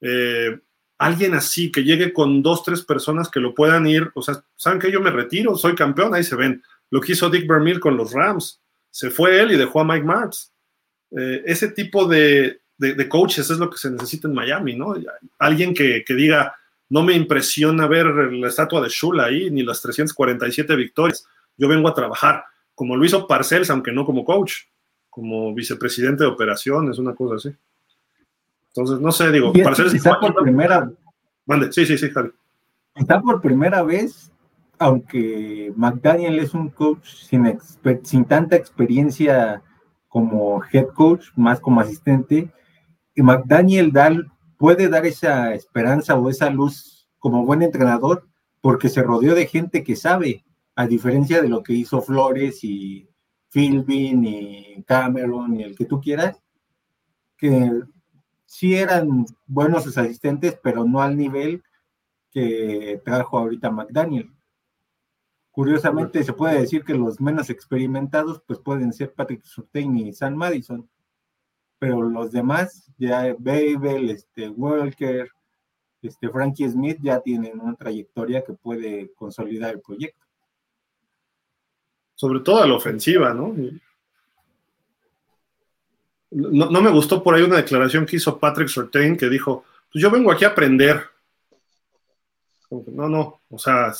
Eh, 0.00 0.58
alguien 0.98 1.34
así, 1.34 1.70
que 1.70 1.84
llegue 1.84 2.12
con 2.12 2.42
dos, 2.42 2.62
tres 2.62 2.82
personas 2.82 3.28
que 3.28 3.40
lo 3.40 3.54
puedan 3.54 3.86
ir, 3.86 4.10
o 4.14 4.22
sea, 4.22 4.42
¿saben 4.56 4.78
que 4.78 4.90
yo 4.90 5.00
me 5.00 5.10
retiro? 5.10 5.56
Soy 5.56 5.74
campeón, 5.74 6.14
ahí 6.14 6.24
se 6.24 6.36
ven. 6.36 6.62
Lo 6.90 7.00
que 7.00 7.12
hizo 7.12 7.28
Dick 7.28 7.46
Vermeer 7.46 7.80
con 7.80 7.96
los 7.96 8.12
Rams. 8.12 8.60
Se 8.90 9.10
fue 9.10 9.40
él 9.40 9.52
y 9.52 9.56
dejó 9.56 9.80
a 9.80 9.84
Mike 9.84 10.04
Martz. 10.04 10.52
Eh, 11.10 11.42
ese 11.46 11.68
tipo 11.68 12.06
de, 12.06 12.60
de, 12.78 13.08
coaches 13.08 13.50
es 13.50 13.58
lo 13.58 13.68
que 13.68 13.76
se 13.76 13.90
necesita 13.90 14.28
en 14.28 14.34
Miami, 14.34 14.76
¿no? 14.76 14.94
Alguien 15.38 15.74
que, 15.74 16.04
que 16.06 16.14
diga, 16.14 16.54
no 16.94 17.02
me 17.02 17.14
impresiona 17.14 17.88
ver 17.88 18.06
la 18.06 18.46
estatua 18.46 18.80
de 18.80 18.88
Shula 18.88 19.24
ahí, 19.24 19.50
ni 19.50 19.64
las 19.64 19.82
347 19.82 20.76
victorias. 20.76 21.26
Yo 21.56 21.66
vengo 21.66 21.88
a 21.88 21.94
trabajar, 21.94 22.44
como 22.72 22.94
lo 22.94 23.04
hizo 23.04 23.26
Parcells, 23.26 23.68
aunque 23.70 23.90
no 23.90 24.06
como 24.06 24.24
coach, 24.24 24.52
como 25.10 25.52
vicepresidente 25.52 26.22
de 26.22 26.30
operaciones, 26.30 27.00
una 27.00 27.12
cosa 27.12 27.34
así. 27.34 27.56
Entonces, 28.68 29.00
no 29.00 29.10
sé, 29.10 29.32
digo, 29.32 29.52
Parcells... 29.52 29.92
Está 29.92 30.20
por 30.20 30.40
primera... 30.40 30.88
Mande, 31.46 31.72
sí, 31.72 31.84
sí, 31.84 31.98
sí, 31.98 32.10
Javi. 32.10 32.30
Está 32.94 33.20
por 33.20 33.40
primera 33.40 33.82
vez, 33.82 34.30
aunque 34.78 35.72
McDaniel 35.74 36.38
es 36.38 36.54
un 36.54 36.68
coach 36.68 37.08
sin, 37.08 37.58
sin 38.04 38.24
tanta 38.24 38.54
experiencia 38.54 39.64
como 40.06 40.62
head 40.72 40.86
coach, 40.94 41.26
más 41.34 41.58
como 41.58 41.80
asistente, 41.80 42.52
y 43.16 43.22
McDaniel 43.22 43.90
da 43.90 44.12
puede 44.58 44.88
dar 44.88 45.06
esa 45.06 45.54
esperanza 45.54 46.16
o 46.16 46.28
esa 46.30 46.50
luz 46.50 47.08
como 47.18 47.44
buen 47.44 47.62
entrenador 47.62 48.28
porque 48.60 48.88
se 48.88 49.02
rodeó 49.02 49.34
de 49.34 49.46
gente 49.46 49.84
que 49.84 49.96
sabe, 49.96 50.44
a 50.74 50.86
diferencia 50.86 51.40
de 51.40 51.48
lo 51.48 51.62
que 51.62 51.74
hizo 51.74 52.02
Flores 52.02 52.64
y 52.64 53.08
Philbin 53.50 54.24
y 54.24 54.82
Cameron 54.84 55.60
y 55.60 55.62
el 55.62 55.76
que 55.76 55.84
tú 55.84 56.00
quieras, 56.00 56.42
que 57.36 57.70
sí 58.46 58.74
eran 58.74 59.26
buenos 59.46 59.84
sus 59.84 59.98
asistentes, 59.98 60.58
pero 60.62 60.84
no 60.84 61.00
al 61.02 61.16
nivel 61.16 61.62
que 62.30 63.00
trajo 63.04 63.38
ahorita 63.38 63.70
McDaniel. 63.70 64.34
Curiosamente 65.52 66.24
se 66.24 66.32
puede 66.32 66.60
decir 66.60 66.84
que 66.84 66.94
los 66.94 67.20
menos 67.20 67.48
experimentados 67.48 68.42
pues 68.46 68.58
pueden 68.58 68.92
ser 68.92 69.14
Patrick 69.14 69.44
Surtain 69.44 69.96
y 69.96 70.12
Sam 70.12 70.34
Madison, 70.34 70.88
pero 71.84 72.02
los 72.02 72.32
demás, 72.32 72.90
ya 72.96 73.34
Babel, 73.38 74.08
este, 74.08 74.48
Walker, 74.48 75.28
este, 76.00 76.30
Frankie 76.30 76.70
Smith 76.70 76.96
ya 77.02 77.20
tienen 77.20 77.60
una 77.60 77.74
trayectoria 77.74 78.42
que 78.42 78.54
puede 78.54 79.12
consolidar 79.14 79.74
el 79.74 79.80
proyecto. 79.82 80.24
Sobre 82.14 82.40
todo 82.40 82.62
a 82.62 82.66
la 82.66 82.72
ofensiva, 82.72 83.34
¿no? 83.34 83.54
No, 86.30 86.80
me 86.80 86.90
gustó 86.90 87.22
por 87.22 87.34
ahí 87.34 87.42
una 87.42 87.56
declaración 87.56 88.06
que 88.06 88.16
hizo 88.16 88.38
Patrick 88.38 88.68
Sortain 88.68 89.14
que 89.14 89.28
dijo, 89.28 89.64
pues 89.92 90.02
yo 90.02 90.10
vengo 90.10 90.32
aquí 90.32 90.46
a 90.46 90.48
aprender. 90.48 91.04
No, 92.70 93.10
no, 93.10 93.42
o 93.50 93.58
sea, 93.58 93.92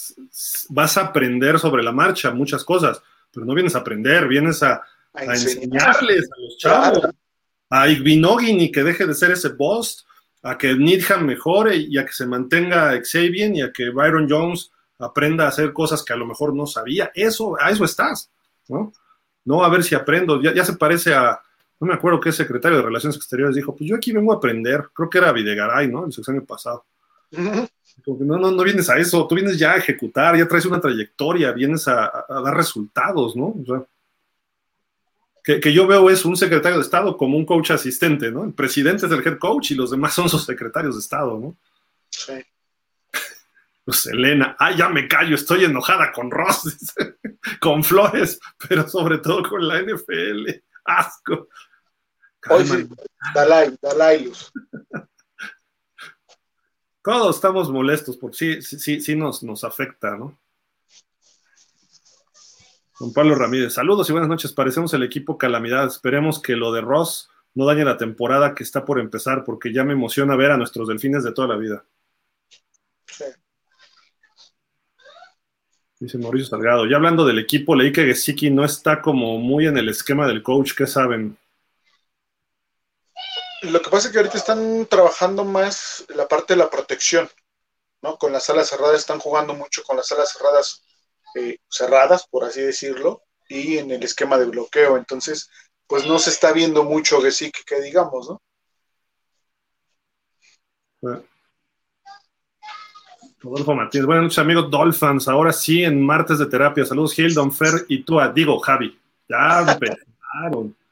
vas 0.70 0.96
a 0.96 1.02
aprender 1.02 1.58
sobre 1.58 1.82
la 1.82 1.92
marcha 1.92 2.30
muchas 2.30 2.64
cosas, 2.64 3.02
pero 3.30 3.44
no 3.44 3.52
vienes 3.52 3.74
a 3.76 3.80
aprender, 3.80 4.26
vienes 4.26 4.62
a, 4.62 4.82
enseñarles 5.12 6.30
a 6.32 6.40
los 6.40 6.56
chavos 6.56 7.14
a 7.74 7.88
Igvinogin 7.88 8.60
y 8.60 8.70
que 8.70 8.84
deje 8.84 9.04
de 9.04 9.14
ser 9.14 9.32
ese 9.32 9.48
boss, 9.48 10.06
a 10.44 10.56
que 10.56 10.76
Needham 10.76 11.26
mejore 11.26 11.76
y 11.76 11.98
a 11.98 12.04
que 12.04 12.12
se 12.12 12.24
mantenga 12.24 12.92
Xavier 13.02 13.52
y 13.52 13.62
a 13.62 13.72
que 13.72 13.90
Byron 13.90 14.28
Jones 14.30 14.70
aprenda 14.98 15.46
a 15.46 15.48
hacer 15.48 15.72
cosas 15.72 16.04
que 16.04 16.12
a 16.12 16.16
lo 16.16 16.24
mejor 16.24 16.54
no 16.54 16.66
sabía. 16.66 17.10
Eso, 17.14 17.56
a 17.60 17.70
eso 17.70 17.84
estás, 17.84 18.30
¿no? 18.68 18.92
No 19.44 19.64
a 19.64 19.68
ver 19.70 19.82
si 19.82 19.96
aprendo. 19.96 20.40
Ya, 20.40 20.64
se 20.64 20.74
parece 20.74 21.14
a, 21.14 21.40
no 21.80 21.88
me 21.88 21.94
acuerdo 21.94 22.20
qué 22.20 22.30
secretario 22.30 22.78
de 22.78 22.84
Relaciones 22.84 23.16
Exteriores 23.16 23.56
dijo, 23.56 23.74
pues 23.74 23.90
yo 23.90 23.96
aquí 23.96 24.12
vengo 24.12 24.32
a 24.32 24.36
aprender. 24.36 24.90
Creo 24.94 25.10
que 25.10 25.18
era 25.18 25.32
Videgaray, 25.32 25.88
¿no? 25.88 26.04
En 26.04 26.12
su 26.12 26.22
año 26.30 26.44
pasado. 26.44 26.84
no, 27.32 28.38
no, 28.38 28.52
no 28.52 28.62
vienes 28.62 28.88
a 28.88 28.98
eso, 28.98 29.26
tú 29.26 29.34
vienes 29.34 29.58
ya 29.58 29.72
a 29.72 29.78
ejecutar, 29.78 30.36
ya 30.36 30.46
traes 30.46 30.66
una 30.66 30.80
trayectoria, 30.80 31.50
vienes 31.50 31.88
a, 31.88 32.24
a 32.28 32.40
dar 32.40 32.54
resultados, 32.54 33.34
¿no? 33.34 33.46
O 33.46 33.64
sea, 33.66 33.84
que, 35.44 35.74
yo 35.74 35.86
veo 35.86 36.08
es 36.08 36.24
un 36.24 36.36
secretario 36.38 36.78
de 36.78 36.84
Estado 36.84 37.18
como 37.18 37.36
un 37.36 37.44
coach 37.44 37.70
asistente, 37.70 38.32
¿no? 38.32 38.44
El 38.44 38.54
presidente 38.54 39.04
es 39.04 39.12
el 39.12 39.24
head 39.24 39.38
coach 39.38 39.72
y 39.72 39.74
los 39.74 39.90
demás 39.90 40.14
son 40.14 40.28
sus 40.28 40.46
secretarios 40.46 40.94
de 40.94 41.00
Estado, 41.00 41.38
¿no? 41.38 41.56
Sí. 42.10 42.32
Pues 43.84 44.06
Elena, 44.06 44.56
ah, 44.58 44.74
ya 44.74 44.88
me 44.88 45.06
callo, 45.06 45.34
estoy 45.34 45.64
enojada 45.64 46.10
con 46.10 46.30
Ross, 46.30 46.94
con 47.60 47.84
Flores, 47.84 48.40
pero 48.66 48.88
sobre 48.88 49.18
todo 49.18 49.42
con 49.46 49.68
la 49.68 49.82
NFL. 49.82 50.48
Asco. 50.86 51.48
Hoy 52.48 52.66
sí, 52.66 52.88
Dalai, 53.34 53.76
Dalai 53.82 54.32
Todos 57.02 57.36
estamos 57.36 57.70
molestos 57.70 58.16
porque 58.16 58.62
sí, 58.62 58.62
sí, 58.62 59.02
sí 59.02 59.14
nos, 59.14 59.42
nos 59.42 59.64
afecta, 59.64 60.16
¿no? 60.16 60.38
Don 63.04 63.12
Pablo 63.12 63.34
Ramírez, 63.34 63.74
saludos 63.74 64.08
y 64.08 64.12
buenas 64.12 64.30
noches. 64.30 64.54
Parecemos 64.54 64.94
el 64.94 65.02
equipo 65.02 65.36
calamidad. 65.36 65.86
Esperemos 65.86 66.40
que 66.40 66.56
lo 66.56 66.72
de 66.72 66.80
Ross 66.80 67.28
no 67.52 67.66
dañe 67.66 67.84
la 67.84 67.98
temporada 67.98 68.54
que 68.54 68.62
está 68.62 68.86
por 68.86 68.98
empezar, 68.98 69.44
porque 69.44 69.74
ya 69.74 69.84
me 69.84 69.92
emociona 69.92 70.36
ver 70.36 70.52
a 70.52 70.56
nuestros 70.56 70.88
delfines 70.88 71.22
de 71.22 71.32
toda 71.32 71.48
la 71.48 71.56
vida. 71.56 71.84
Dice 76.00 76.16
Mauricio 76.16 76.48
Salgado. 76.48 76.86
Ya 76.86 76.96
hablando 76.96 77.26
del 77.26 77.38
equipo, 77.38 77.76
leí 77.76 77.92
que 77.92 78.06
Gesicki 78.06 78.48
no 78.48 78.64
está 78.64 79.02
como 79.02 79.36
muy 79.36 79.66
en 79.66 79.76
el 79.76 79.90
esquema 79.90 80.26
del 80.26 80.42
coach. 80.42 80.72
¿Qué 80.74 80.86
saben? 80.86 81.36
Lo 83.64 83.82
que 83.82 83.90
pasa 83.90 84.06
es 84.06 84.12
que 84.12 84.18
ahorita 84.18 84.38
están 84.38 84.86
trabajando 84.86 85.44
más 85.44 86.06
la 86.08 86.26
parte 86.26 86.54
de 86.54 86.58
la 86.60 86.70
protección, 86.70 87.28
¿no? 88.00 88.16
Con 88.16 88.32
las 88.32 88.46
salas 88.46 88.70
cerradas 88.70 89.00
están 89.00 89.18
jugando 89.18 89.52
mucho 89.52 89.82
con 89.82 89.98
las 89.98 90.06
salas 90.06 90.32
cerradas 90.32 90.80
eh, 91.34 91.58
cerradas, 91.68 92.26
por 92.28 92.44
así 92.44 92.60
decirlo, 92.60 93.22
y 93.48 93.78
en 93.78 93.90
el 93.90 94.02
esquema 94.02 94.38
de 94.38 94.46
bloqueo. 94.46 94.96
Entonces, 94.96 95.50
pues 95.86 96.06
no 96.06 96.18
se 96.18 96.30
está 96.30 96.52
viendo 96.52 96.84
mucho 96.84 97.20
Gesicki, 97.20 97.62
que 97.64 97.80
digamos, 97.80 98.28
¿no? 98.28 98.40
Rodolfo 103.40 103.74
Martínez, 103.74 104.06
buenas 104.06 104.22
noches 104.24 104.38
amigos 104.38 104.70
Dolphins, 104.70 105.28
ahora 105.28 105.52
sí 105.52 105.84
en 105.84 106.04
martes 106.04 106.38
de 106.38 106.46
terapia, 106.46 106.86
saludos 106.86 107.18
Hildon, 107.18 107.52
Fer 107.52 107.84
y 107.88 108.02
tú, 108.02 108.18
digo 108.34 108.58
Javi, 108.58 108.98
ya 109.28 109.60
empezaron. 109.60 110.74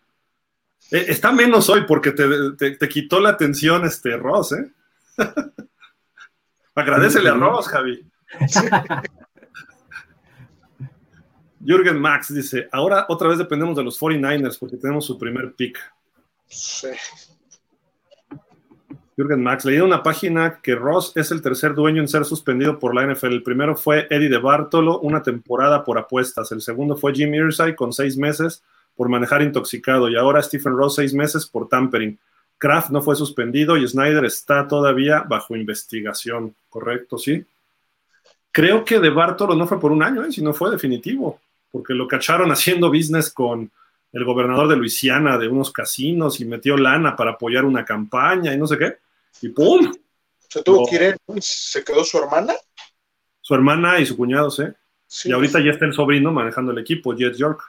Eh, 0.90 1.06
está 1.08 1.32
menos 1.32 1.70
hoy 1.70 1.84
porque 1.88 2.12
te, 2.12 2.88
quitó 2.88 3.18
la 3.18 3.30
atención 3.30 3.86
este 3.86 4.14
Ross, 4.14 4.52
¿eh? 4.52 4.70
Agradecele 6.74 7.30
a 7.30 7.34
Ross, 7.34 7.66
Javi. 7.68 8.04
Jürgen 11.64 12.00
Max 12.00 12.32
dice, 12.34 12.68
ahora 12.72 13.06
otra 13.08 13.28
vez 13.28 13.38
dependemos 13.38 13.76
de 13.76 13.84
los 13.84 13.98
49ers 14.00 14.58
porque 14.58 14.76
tenemos 14.76 15.04
su 15.04 15.18
primer 15.18 15.52
pick. 15.52 15.78
Sí. 16.48 16.88
Jürgen 19.16 19.42
Max, 19.42 19.64
leí 19.64 19.76
en 19.76 19.82
una 19.82 20.02
página 20.02 20.60
que 20.62 20.74
Ross 20.74 21.12
es 21.14 21.30
el 21.30 21.42
tercer 21.42 21.74
dueño 21.74 22.00
en 22.00 22.08
ser 22.08 22.24
suspendido 22.24 22.78
por 22.78 22.94
la 22.94 23.06
NFL. 23.06 23.26
El 23.26 23.42
primero 23.42 23.76
fue 23.76 24.06
Eddie 24.10 24.28
de 24.28 24.38
Bartolo, 24.38 25.00
una 25.00 25.22
temporada 25.22 25.84
por 25.84 25.98
apuestas. 25.98 26.50
El 26.50 26.62
segundo 26.62 26.96
fue 26.96 27.14
Jim 27.14 27.32
Irsay 27.34 27.76
con 27.76 27.92
seis 27.92 28.16
meses 28.16 28.62
por 28.96 29.08
manejar 29.08 29.42
intoxicado. 29.42 30.08
Y 30.08 30.16
ahora 30.16 30.42
Stephen 30.42 30.76
Ross 30.76 30.96
seis 30.96 31.14
meses 31.14 31.46
por 31.46 31.68
tampering. 31.68 32.18
Kraft 32.56 32.90
no 32.90 33.02
fue 33.02 33.14
suspendido 33.14 33.76
y 33.76 33.86
Snyder 33.86 34.24
está 34.24 34.66
todavía 34.66 35.20
bajo 35.28 35.56
investigación. 35.56 36.54
¿Correcto? 36.70 37.18
¿Sí? 37.18 37.44
Creo 38.50 38.84
que 38.84 38.98
de 38.98 39.10
Bartolo 39.10 39.54
no 39.54 39.66
fue 39.66 39.80
por 39.80 39.92
un 39.92 40.02
año, 40.02 40.24
¿eh? 40.24 40.32
sino 40.32 40.52
fue 40.52 40.70
definitivo, 40.70 41.40
porque 41.72 41.94
lo 41.94 42.06
cacharon 42.06 42.52
haciendo 42.52 42.88
business 42.88 43.32
con 43.32 43.72
el 44.12 44.24
gobernador 44.24 44.68
de 44.68 44.76
Luisiana 44.76 45.38
de 45.38 45.48
unos 45.48 45.72
casinos 45.72 46.38
y 46.40 46.44
metió 46.44 46.76
lana 46.76 47.16
para 47.16 47.32
apoyar 47.32 47.64
una 47.64 47.84
campaña 47.84 48.52
y 48.52 48.58
no 48.58 48.66
sé 48.66 48.78
qué. 48.78 48.98
Y 49.40 49.48
¡pum! 49.48 49.92
¿Se 50.48 50.62
tuvo 50.62 50.86
que 50.86 50.96
ir? 50.96 51.16
¿Se 51.40 51.82
quedó 51.82 52.04
su 52.04 52.18
hermana? 52.18 52.52
Su 53.40 53.54
hermana 53.54 53.98
y 53.98 54.06
su 54.06 54.16
cuñado, 54.16 54.50
¿sí? 54.50 54.64
Y 55.24 55.32
ahorita 55.32 55.60
ya 55.60 55.72
está 55.72 55.86
el 55.86 55.94
sobrino 55.94 56.30
manejando 56.30 56.72
el 56.72 56.78
equipo, 56.78 57.14
Jet 57.14 57.34
York. 57.34 57.62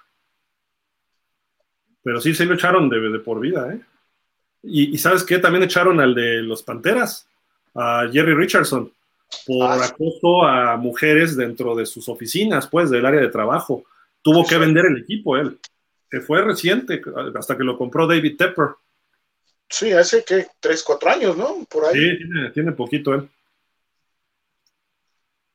Pero 2.03 2.19
sí, 2.19 2.33
se 2.33 2.45
lo 2.45 2.55
echaron 2.55 2.89
de, 2.89 3.19
por 3.19 3.39
vida, 3.39 3.73
¿eh? 3.73 3.79
Y, 4.63 4.97
¿sabes 4.97 5.23
qué? 5.23 5.39
También 5.39 5.63
echaron 5.63 5.99
al 5.99 6.13
de 6.15 6.41
los 6.41 6.63
Panteras, 6.63 7.27
a 7.75 8.07
Jerry 8.11 8.33
Richardson, 8.33 8.91
por 9.45 9.63
ah, 9.63 9.85
acoso 9.85 10.45
a 10.45 10.77
mujeres 10.77 11.35
dentro 11.35 11.75
de 11.75 11.85
sus 11.85 12.07
oficinas, 12.07 12.67
pues, 12.67 12.89
del 12.89 13.05
área 13.05 13.19
de 13.19 13.27
trabajo. 13.29 13.83
Tuvo 14.23 14.47
que 14.47 14.57
vender 14.57 14.85
el 14.85 14.97
equipo 14.97 15.37
él 15.37 15.59
que 16.13 16.21
fue 16.21 16.43
reciente, 16.43 17.01
hasta 17.35 17.57
que 17.57 17.63
lo 17.63 17.75
compró 17.75 18.05
David 18.05 18.37
Tepper. 18.37 18.75
Sí, 19.67 19.91
hace 19.93 20.23
que 20.23 20.45
tres, 20.59 20.83
cuatro 20.83 21.09
años, 21.09 21.35
¿no? 21.35 21.65
Por 21.67 21.85
ahí. 21.85 22.17
Sí, 22.19 22.51
tiene, 22.53 22.71
poquito 22.73 23.15
él. 23.15 23.27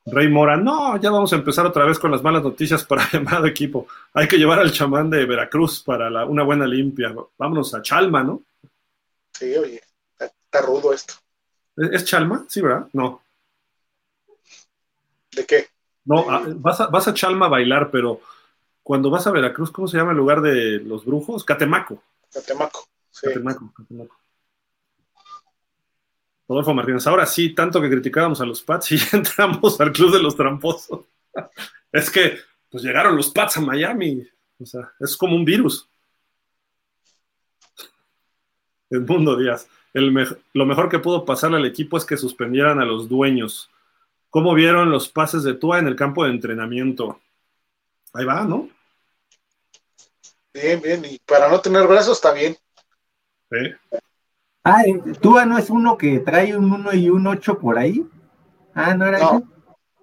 Rey 0.07 0.27
Mora, 0.27 0.57
no, 0.57 1.01
ya 1.01 1.13
vamos 1.13 1.33
a 1.33 1.37
empezar 1.37 1.65
otra 1.65 1.85
vez 1.85 1.97
con 2.01 2.11
las 2.11 2.25
malas 2.25 2.43
noticias 2.43 2.85
para 2.85 3.09
llamado 3.13 3.47
equipo. 3.47 3.87
Hay 4.15 4.27
que 4.27 4.37
llevar 4.37 4.59
al 4.59 4.73
chamán 4.73 5.09
de 5.11 5.27
Veracruz 5.27 5.81
para 5.81 6.25
una 6.25 6.43
buena 6.43 6.67
limpia. 6.67 7.15
Vámonos 7.39 7.73
a 7.75 7.81
Chalma, 7.81 8.25
¿no? 8.25 8.43
Sí, 9.35 9.57
oye, 9.57 9.81
está, 10.19 10.61
rudo 10.61 10.93
esto. 10.93 11.15
¿Es, 11.77 12.05
Chalma? 12.05 12.47
Sí, 12.49 12.61
¿verdad? 12.61 12.89
No. 12.95 13.23
¿De 15.31 15.47
qué? 15.47 15.69
No, 16.05 16.27
vas, 16.57 16.81
a, 16.81 16.89
vas 16.89 17.07
a 17.07 17.15
Chalma 17.15 17.47
a 17.47 17.51
bailar, 17.51 17.93
pero 17.93 18.21
cuando 18.89 19.11
vas 19.11 19.27
a 19.27 19.31
Veracruz, 19.31 19.71
¿cómo 19.71 19.87
se 19.87 19.99
llama 19.99 20.13
el 20.13 20.17
lugar 20.17 20.41
de 20.41 20.81
los 20.81 21.05
brujos? 21.05 21.45
Catemaco. 21.45 22.03
Catemaco, 22.33 22.89
sí. 23.11 23.27
Catemaco, 23.27 23.71
Catemaco. 23.77 24.17
Rodolfo 26.49 26.73
Martínez, 26.73 27.07
ahora 27.07 27.27
sí, 27.27 27.55
tanto 27.55 27.83
que 27.83 27.91
criticábamos 27.91 28.41
a 28.41 28.47
los 28.47 28.63
Pats 28.63 28.93
y 28.93 28.99
entramos 29.13 29.79
al 29.79 29.93
club 29.93 30.15
de 30.15 30.23
los 30.23 30.35
tramposos. 30.35 31.01
es 31.93 32.11
que, 32.11 32.39
pues 32.71 32.83
llegaron 32.83 33.15
los 33.15 33.29
Pats 33.29 33.59
a 33.59 33.61
Miami. 33.61 34.27
O 34.59 34.65
sea, 34.65 34.91
es 35.01 35.15
como 35.19 35.37
un 35.37 35.45
virus. 35.45 35.87
El 38.89 39.03
mundo 39.03 39.37
Díaz. 39.37 39.69
lo 39.93 40.65
mejor 40.65 40.89
que 40.89 40.99
pudo 40.99 41.27
pasarle 41.27 41.59
al 41.59 41.67
equipo 41.67 41.99
es 41.99 42.07
que 42.07 42.17
suspendieran 42.17 42.81
a 42.81 42.87
los 42.87 43.07
dueños. 43.07 43.69
¿Cómo 44.31 44.55
vieron 44.55 44.91
los 44.91 45.11
pases 45.11 45.43
de 45.43 45.53
Tua 45.53 45.79
en 45.79 45.89
el 45.89 45.95
campo 45.95 46.25
de 46.25 46.31
entrenamiento? 46.31 47.21
Ahí 48.15 48.25
va, 48.25 48.45
¿no? 48.45 48.71
Bien, 50.53 50.81
bien. 50.81 51.05
Y 51.05 51.19
para 51.21 51.49
no 51.49 51.61
tener 51.61 51.87
brazos 51.87 52.17
está 52.19 52.33
bien. 52.33 52.57
Sí. 53.51 53.59
Ah, 54.65 54.83
¿Túa 55.21 55.47
no 55.47 55.57
es 55.59 55.71
uno 55.71 55.97
que 55.97 56.19
trae 56.21 56.57
un 56.57 56.71
1 56.73 56.93
y 56.95 57.09
un 57.09 57.27
8 57.27 57.59
por 57.59 57.79
ahí? 57.79 58.05
Ah, 58.75 58.95
¿no 58.95 59.07
era 59.07 59.19
ese? 59.19 59.43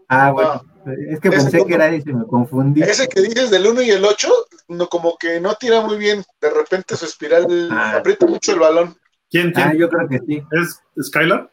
Ah, 0.08 0.32
bueno. 0.32 0.62
Es 1.10 1.20
que 1.20 1.30
pensé 1.32 1.66
que 1.66 1.74
era 1.74 1.88
ese, 1.88 2.14
me 2.14 2.26
confundí. 2.26 2.82
Ese 2.82 3.08
que 3.08 3.22
dices 3.22 3.50
del 3.52 3.68
1 3.68 3.82
y 3.82 3.92
el 3.92 4.06
8, 4.06 4.30
no, 4.70 4.88
como 4.88 5.18
que 5.18 5.40
no 5.40 5.56
tira 5.56 5.82
muy 5.82 5.98
bien. 5.98 6.24
De 6.40 6.50
repente 6.50 6.96
su 6.96 7.06
espiral 7.06 7.70
ah. 7.72 7.98
aprieta 7.98 8.26
mucho 8.26 8.54
el 8.54 8.60
balón. 8.60 8.98
¿Quién, 9.30 9.52
quién? 9.52 9.68
Ah, 9.70 9.74
yo 9.74 9.90
creo 9.90 10.08
que 10.08 10.20
sí. 10.20 10.44
¿Es 10.52 10.82
Skylar? 11.08 11.52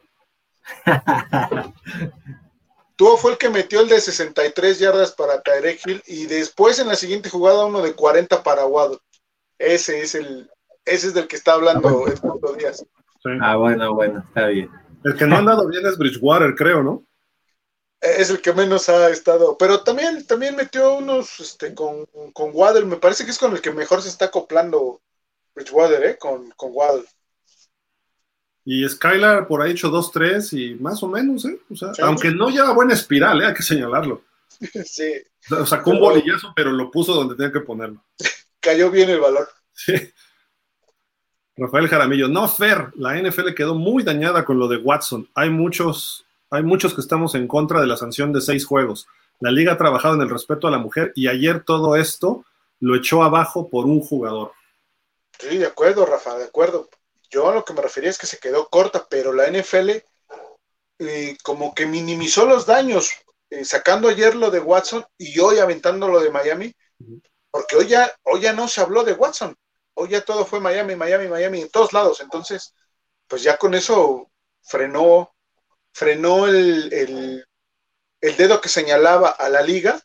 Tuvo 2.95 3.17
fue 3.17 3.31
el 3.31 3.37
que 3.37 3.49
metió 3.49 3.81
el 3.81 3.89
de 3.89 3.99
63 3.99 4.79
yardas 4.79 5.13
para 5.13 5.41
Tyreek 5.41 5.85
Hill 5.85 6.03
y 6.05 6.25
después 6.27 6.79
en 6.79 6.87
la 6.87 6.95
siguiente 6.95 7.29
jugada 7.29 7.65
uno 7.65 7.81
de 7.81 7.93
40 7.93 8.43
para 8.43 8.65
Waddle. 8.65 8.99
Ese 9.57 10.01
es 10.01 10.15
el, 10.15 10.49
ese 10.85 11.07
es 11.07 11.13
del 11.13 11.27
que 11.27 11.35
está 11.35 11.53
hablando 11.53 12.05
ah, 12.05 12.57
Díaz. 12.57 12.85
Ah, 13.41 13.55
bueno, 13.55 13.93
bueno, 13.93 14.23
está 14.27 14.47
bien. 14.47 14.69
El 15.03 15.15
que 15.15 15.25
no 15.25 15.35
ha 15.35 15.39
andado 15.39 15.67
bien 15.67 15.85
es 15.85 15.97
Bridgewater, 15.97 16.55
creo, 16.55 16.83
¿no? 16.83 17.03
Es 17.99 18.29
el 18.29 18.41
que 18.41 18.53
menos 18.53 18.89
ha 18.89 19.09
estado, 19.09 19.57
pero 19.57 19.81
también, 19.83 20.27
también 20.27 20.55
metió 20.55 20.95
unos 20.95 21.39
este, 21.39 21.73
con, 21.73 22.05
con 22.33 22.51
Waddle, 22.53 22.85
me 22.85 22.97
parece 22.97 23.23
que 23.23 23.31
es 23.31 23.39
con 23.39 23.53
el 23.53 23.61
que 23.61 23.71
mejor 23.71 24.01
se 24.01 24.09
está 24.09 24.25
acoplando 24.25 25.01
Bridgewater, 25.55 26.03
¿eh? 26.03 26.17
Con, 26.17 26.51
con 26.51 26.71
Waddle. 26.73 27.05
Y 28.65 28.87
Skylar 28.87 29.47
por 29.47 29.61
ahí 29.61 29.71
hecho 29.71 29.91
2-3 29.91 30.57
y 30.57 30.75
más 30.75 31.03
o 31.03 31.07
menos, 31.07 31.45
¿eh? 31.45 31.59
O 31.69 31.75
sea, 31.75 31.91
aunque 32.03 32.31
no 32.31 32.49
lleva 32.49 32.73
buena 32.73 32.93
espiral, 32.93 33.41
¿eh? 33.41 33.47
Hay 33.47 33.53
que 33.53 33.63
señalarlo. 33.63 34.21
Sí. 34.85 35.11
O 35.51 35.65
sacó 35.65 35.89
un 35.89 35.99
bolillazo, 35.99 36.53
pero 36.55 36.71
lo 36.71 36.89
puso 36.89 37.13
donde 37.13 37.35
tenía 37.35 37.51
que 37.51 37.59
ponerlo. 37.59 38.01
Cayó 38.61 38.89
bien 38.89 39.09
el 39.09 39.19
valor. 39.19 39.49
Sí. 39.73 39.93
Rafael 41.57 41.87
Jaramillo, 41.87 42.29
no, 42.29 42.47
Fer, 42.47 42.91
la 42.95 43.15
NFL 43.21 43.53
quedó 43.53 43.75
muy 43.75 44.03
dañada 44.03 44.45
con 44.45 44.57
lo 44.57 44.67
de 44.67 44.77
Watson. 44.77 45.29
Hay 45.35 45.49
muchos, 45.49 46.25
hay 46.49 46.63
muchos 46.63 46.93
que 46.93 47.01
estamos 47.01 47.35
en 47.35 47.47
contra 47.47 47.81
de 47.81 47.87
la 47.87 47.97
sanción 47.97 48.31
de 48.31 48.41
seis 48.41 48.65
juegos. 48.65 49.07
La 49.39 49.51
liga 49.51 49.73
ha 49.73 49.77
trabajado 49.77 50.15
en 50.15 50.21
el 50.21 50.29
respeto 50.29 50.67
a 50.67 50.71
la 50.71 50.77
mujer 50.77 51.11
y 51.15 51.27
ayer 51.27 51.63
todo 51.63 51.95
esto 51.95 52.45
lo 52.79 52.95
echó 52.95 53.21
abajo 53.21 53.69
por 53.69 53.85
un 53.85 53.99
jugador. 53.99 54.53
Sí, 55.39 55.57
de 55.57 55.65
acuerdo, 55.65 56.05
Rafa, 56.05 56.37
de 56.37 56.45
acuerdo. 56.45 56.89
Yo 57.33 57.49
a 57.49 57.53
lo 57.55 57.65
que 57.65 57.73
me 57.73 57.81
refería 57.81 58.11
es 58.11 58.19
que 58.19 58.27
se 58.27 58.37
quedó 58.37 58.69
corta, 58.69 59.07
pero 59.09 59.33
la 59.33 59.47
NFL 59.47 59.89
eh, 60.99 61.35
como 61.43 61.73
que 61.73 61.87
minimizó 61.87 62.45
los 62.45 62.67
daños, 62.67 63.09
eh, 63.49 63.65
sacando 63.65 64.07
ayer 64.07 64.35
lo 64.35 64.51
de 64.51 64.59
Watson 64.59 65.03
y 65.17 65.39
hoy 65.39 65.57
aventando 65.57 66.07
lo 66.07 66.19
de 66.19 66.29
Miami, 66.29 66.75
porque 67.49 67.75
hoy 67.75 67.87
ya, 67.87 68.15
hoy 68.21 68.41
ya 68.41 68.53
no 68.53 68.67
se 68.67 68.81
habló 68.81 69.03
de 69.03 69.13
Watson, 69.13 69.55
hoy 69.95 70.09
ya 70.09 70.23
todo 70.23 70.45
fue 70.45 70.59
Miami, 70.59 70.95
Miami, 70.95 71.27
Miami, 71.27 71.61
en 71.61 71.69
todos 71.71 71.91
lados. 71.91 72.21
Entonces, 72.21 72.75
pues 73.27 73.41
ya 73.41 73.57
con 73.57 73.73
eso 73.73 74.29
frenó, 74.61 75.33
frenó 75.91 76.45
el, 76.45 76.93
el, 76.93 77.45
el 78.21 78.37
dedo 78.37 78.61
que 78.61 78.69
señalaba 78.69 79.29
a 79.29 79.49
la 79.49 79.63
liga 79.63 79.99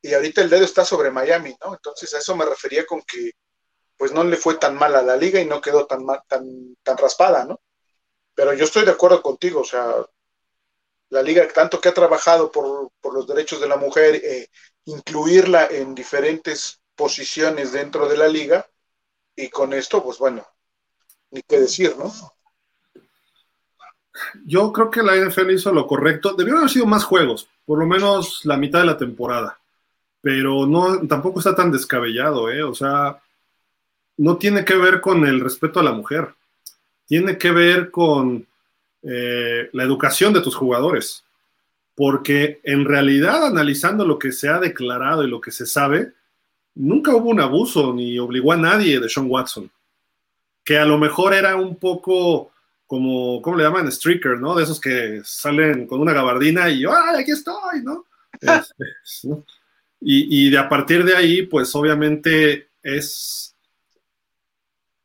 y 0.00 0.14
ahorita 0.14 0.40
el 0.40 0.48
dedo 0.48 0.64
está 0.64 0.86
sobre 0.86 1.10
Miami, 1.10 1.54
¿no? 1.62 1.74
Entonces 1.74 2.14
a 2.14 2.18
eso 2.18 2.34
me 2.34 2.46
refería 2.46 2.86
con 2.86 3.02
que 3.02 3.32
pues 4.00 4.12
no 4.12 4.24
le 4.24 4.38
fue 4.38 4.54
tan 4.54 4.76
mal 4.76 4.96
a 4.96 5.02
la 5.02 5.14
liga 5.14 5.42
y 5.42 5.44
no 5.44 5.60
quedó 5.60 5.84
tan, 5.84 6.06
tan, 6.26 6.74
tan 6.82 6.96
raspada, 6.96 7.44
¿no? 7.44 7.60
Pero 8.34 8.54
yo 8.54 8.64
estoy 8.64 8.86
de 8.86 8.92
acuerdo 8.92 9.20
contigo, 9.20 9.60
o 9.60 9.64
sea, 9.64 9.94
la 11.10 11.20
liga, 11.20 11.46
tanto 11.48 11.78
que 11.78 11.90
ha 11.90 11.92
trabajado 11.92 12.50
por, 12.50 12.90
los 13.12 13.26
derechos 13.26 13.60
de 13.60 13.68
la 13.68 13.76
mujer, 13.76 14.14
eh, 14.14 14.48
incluirla 14.86 15.66
en 15.66 15.94
diferentes 15.94 16.80
posiciones 16.94 17.72
dentro 17.72 18.08
de 18.08 18.16
la 18.16 18.26
liga, 18.26 18.66
y 19.36 19.50
con 19.50 19.74
esto, 19.74 20.02
pues 20.02 20.16
bueno, 20.16 20.46
ni 21.30 21.42
qué 21.42 21.60
decir, 21.60 21.94
¿no? 21.98 22.10
Yo 24.46 24.72
creo 24.72 24.90
que 24.90 25.02
la 25.02 25.14
NFL 25.14 25.50
hizo 25.50 25.74
lo 25.74 25.86
correcto. 25.86 26.32
Debió 26.32 26.56
haber 26.56 26.70
sido 26.70 26.86
más 26.86 27.04
juegos, 27.04 27.50
por 27.66 27.78
lo 27.78 27.84
menos 27.84 28.46
la 28.46 28.56
mitad 28.56 28.78
de 28.78 28.86
la 28.86 28.96
temporada. 28.96 29.60
Pero 30.22 30.66
no, 30.66 31.06
tampoco 31.06 31.40
está 31.40 31.54
tan 31.54 31.70
descabellado, 31.70 32.50
¿eh? 32.50 32.62
O 32.62 32.74
sea, 32.74 33.20
no 34.20 34.36
tiene 34.36 34.66
que 34.66 34.74
ver 34.74 35.00
con 35.00 35.24
el 35.24 35.40
respeto 35.40 35.80
a 35.80 35.82
la 35.82 35.92
mujer, 35.92 36.34
tiene 37.06 37.38
que 37.38 37.52
ver 37.52 37.90
con 37.90 38.46
eh, 39.02 39.70
la 39.72 39.82
educación 39.82 40.34
de 40.34 40.42
tus 40.42 40.54
jugadores. 40.54 41.24
Porque 41.94 42.60
en 42.62 42.84
realidad, 42.84 43.46
analizando 43.46 44.04
lo 44.04 44.18
que 44.18 44.32
se 44.32 44.50
ha 44.50 44.60
declarado 44.60 45.24
y 45.24 45.30
lo 45.30 45.40
que 45.40 45.50
se 45.50 45.64
sabe, 45.64 46.12
nunca 46.74 47.14
hubo 47.14 47.30
un 47.30 47.40
abuso 47.40 47.94
ni 47.94 48.18
obligó 48.18 48.52
a 48.52 48.58
nadie 48.58 49.00
de 49.00 49.08
Sean 49.08 49.26
Watson. 49.26 49.70
Que 50.64 50.76
a 50.76 50.84
lo 50.84 50.98
mejor 50.98 51.32
era 51.32 51.56
un 51.56 51.76
poco 51.76 52.52
como, 52.86 53.40
¿cómo 53.40 53.56
le 53.56 53.64
llaman? 53.64 53.90
Streaker, 53.90 54.38
¿no? 54.38 54.54
De 54.54 54.64
esos 54.64 54.78
que 54.78 55.22
salen 55.24 55.86
con 55.86 55.98
una 55.98 56.12
gabardina 56.12 56.68
y 56.68 56.84
¡ay, 56.84 57.22
aquí 57.22 57.30
estoy! 57.30 57.82
¿no? 57.82 58.04
Este, 58.42 58.84
y, 60.02 60.46
y 60.46 60.50
de 60.50 60.58
a 60.58 60.68
partir 60.68 61.04
de 61.04 61.16
ahí, 61.16 61.42
pues 61.42 61.74
obviamente 61.74 62.68
es, 62.82 63.49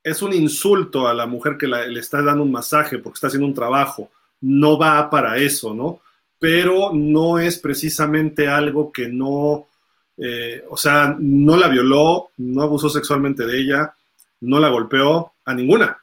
es 0.06 0.22
un 0.22 0.34
insulto 0.34 1.08
a 1.08 1.16
la 1.16 1.26
mujer 1.26 1.58
que 1.58 1.66
le 1.66 2.00
está 2.00 2.22
dando 2.22 2.44
un 2.44 2.52
masaje 2.52 3.00
porque 3.00 3.16
está 3.16 3.26
haciendo 3.26 3.48
un 3.48 3.56
trabajo. 3.56 4.12
No 4.42 4.78
va 4.78 5.10
para 5.10 5.38
eso, 5.38 5.74
¿no? 5.74 6.00
Pero 6.38 6.92
no 6.94 7.40
es 7.40 7.58
precisamente 7.58 8.48
algo 8.48 8.92
que 8.92 9.08
no, 9.08 9.66
eh, 10.16 10.64
o 10.70 10.78
sea, 10.78 11.16
no 11.18 11.58
la 11.58 11.68
violó, 11.70 12.30
no 12.38 12.62
abusó 12.62 12.88
sexualmente 12.88 13.48
de 13.48 13.58
ella, 13.60 13.96
no 14.42 14.60
la 14.60 14.70
golpeó 14.70 15.34
a 15.44 15.56
ninguna. 15.56 15.98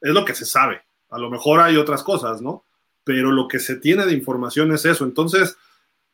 Es 0.00 0.14
lo 0.14 0.24
que 0.24 0.34
se 0.34 0.46
sabe. 0.46 0.80
A 1.10 1.18
lo 1.18 1.28
mejor 1.28 1.60
hay 1.60 1.76
otras 1.76 2.02
cosas, 2.02 2.40
¿no? 2.40 2.64
Pero 3.04 3.32
lo 3.32 3.48
que 3.48 3.58
se 3.58 3.76
tiene 3.76 4.06
de 4.06 4.14
información 4.14 4.72
es 4.72 4.86
eso. 4.86 5.04
Entonces, 5.04 5.58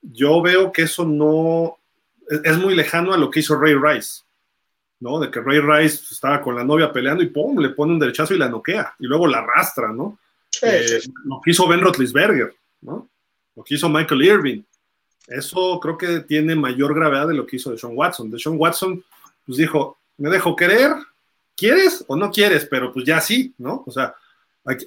yo 0.03 0.43
veo 0.43 0.73
que 0.73 0.83
eso 0.83 1.05
no 1.05 1.79
es 2.29 2.59
muy 2.59 2.75
lejano 2.75 3.15
a 3.15 3.17
lo 3.17 3.31
que 3.31 3.41
hizo 3.41 3.57
Ray 3.57 3.77
Rice, 3.77 4.23
¿no? 5.01 5.21
De 5.21 5.31
que 5.31 5.41
Ray 5.41 5.61
Rice 5.61 6.03
estaba 6.11 6.41
con 6.41 6.57
la 6.57 6.65
novia 6.65 6.93
peleando 6.93 7.23
y 7.23 7.27
¡pum! 7.27 7.59
le 7.59 7.71
pone 7.71 7.93
un 7.93 7.99
derechazo 7.99 8.35
y 8.35 8.39
la 8.39 8.49
noquea 8.49 8.95
y 8.99 9.07
luego 9.07 9.27
la 9.27 9.39
arrastra, 9.39 9.93
¿no? 9.93 10.19
Eh, 10.63 11.01
lo 11.25 11.41
que 11.43 11.51
hizo 11.51 11.69
Ben 11.69 11.81
Roethlisberger, 11.81 12.55
¿no? 12.83 13.09
Lo 13.55 13.63
que 13.63 13.75
hizo 13.75 13.89
Michael 13.89 14.23
Irving. 14.23 14.63
Eso 15.27 15.79
creo 15.81 15.99
que 15.99 16.21
tiene 16.21 16.57
mayor 16.57 16.95
gravedad 16.95 17.29
de 17.29 17.35
lo 17.35 17.47
que 17.47 17.57
hizo 17.57 17.71
de 17.71 17.79
Sean 17.79 17.93
Watson. 17.95 18.31
De 18.31 18.39
Sean 18.39 18.57
Watson, 18.59 19.05
pues 19.45 19.59
dijo, 19.59 19.99
me 20.17 20.31
dejo 20.31 20.57
querer, 20.57 20.93
¿quieres 21.57 22.05
o 22.09 22.17
no 22.17 22.31
quieres? 22.31 22.67
Pero 22.67 22.93
pues 22.93 23.05
ya 23.05 23.21
sí, 23.21 23.55
¿no? 23.59 23.85
O 23.87 23.91
sea, 23.91 24.15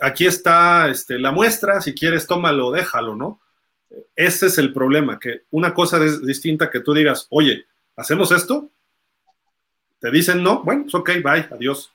aquí, 0.02 0.26
está 0.26 0.90
este, 0.90 1.20
la 1.20 1.32
muestra, 1.32 1.82
si 1.82 1.94
quieres, 1.94 2.28
tómalo, 2.28 2.72
déjalo, 2.72 3.16
¿no? 3.16 3.40
Ese 4.16 4.48
es 4.48 4.58
el 4.58 4.74
problema, 4.74 5.20
que 5.20 5.42
una 5.52 5.74
cosa 5.74 6.04
es 6.04 6.26
distinta 6.26 6.70
que 6.70 6.80
tú 6.80 6.94
digas, 6.94 7.28
oye, 7.30 7.66
¿hacemos 7.96 8.32
esto? 8.32 8.70
Te 10.02 10.10
dicen 10.10 10.42
no, 10.42 10.64
bueno, 10.64 10.84
pues 10.84 10.96
ok, 10.96 11.10
bye, 11.24 11.48
adiós. 11.52 11.92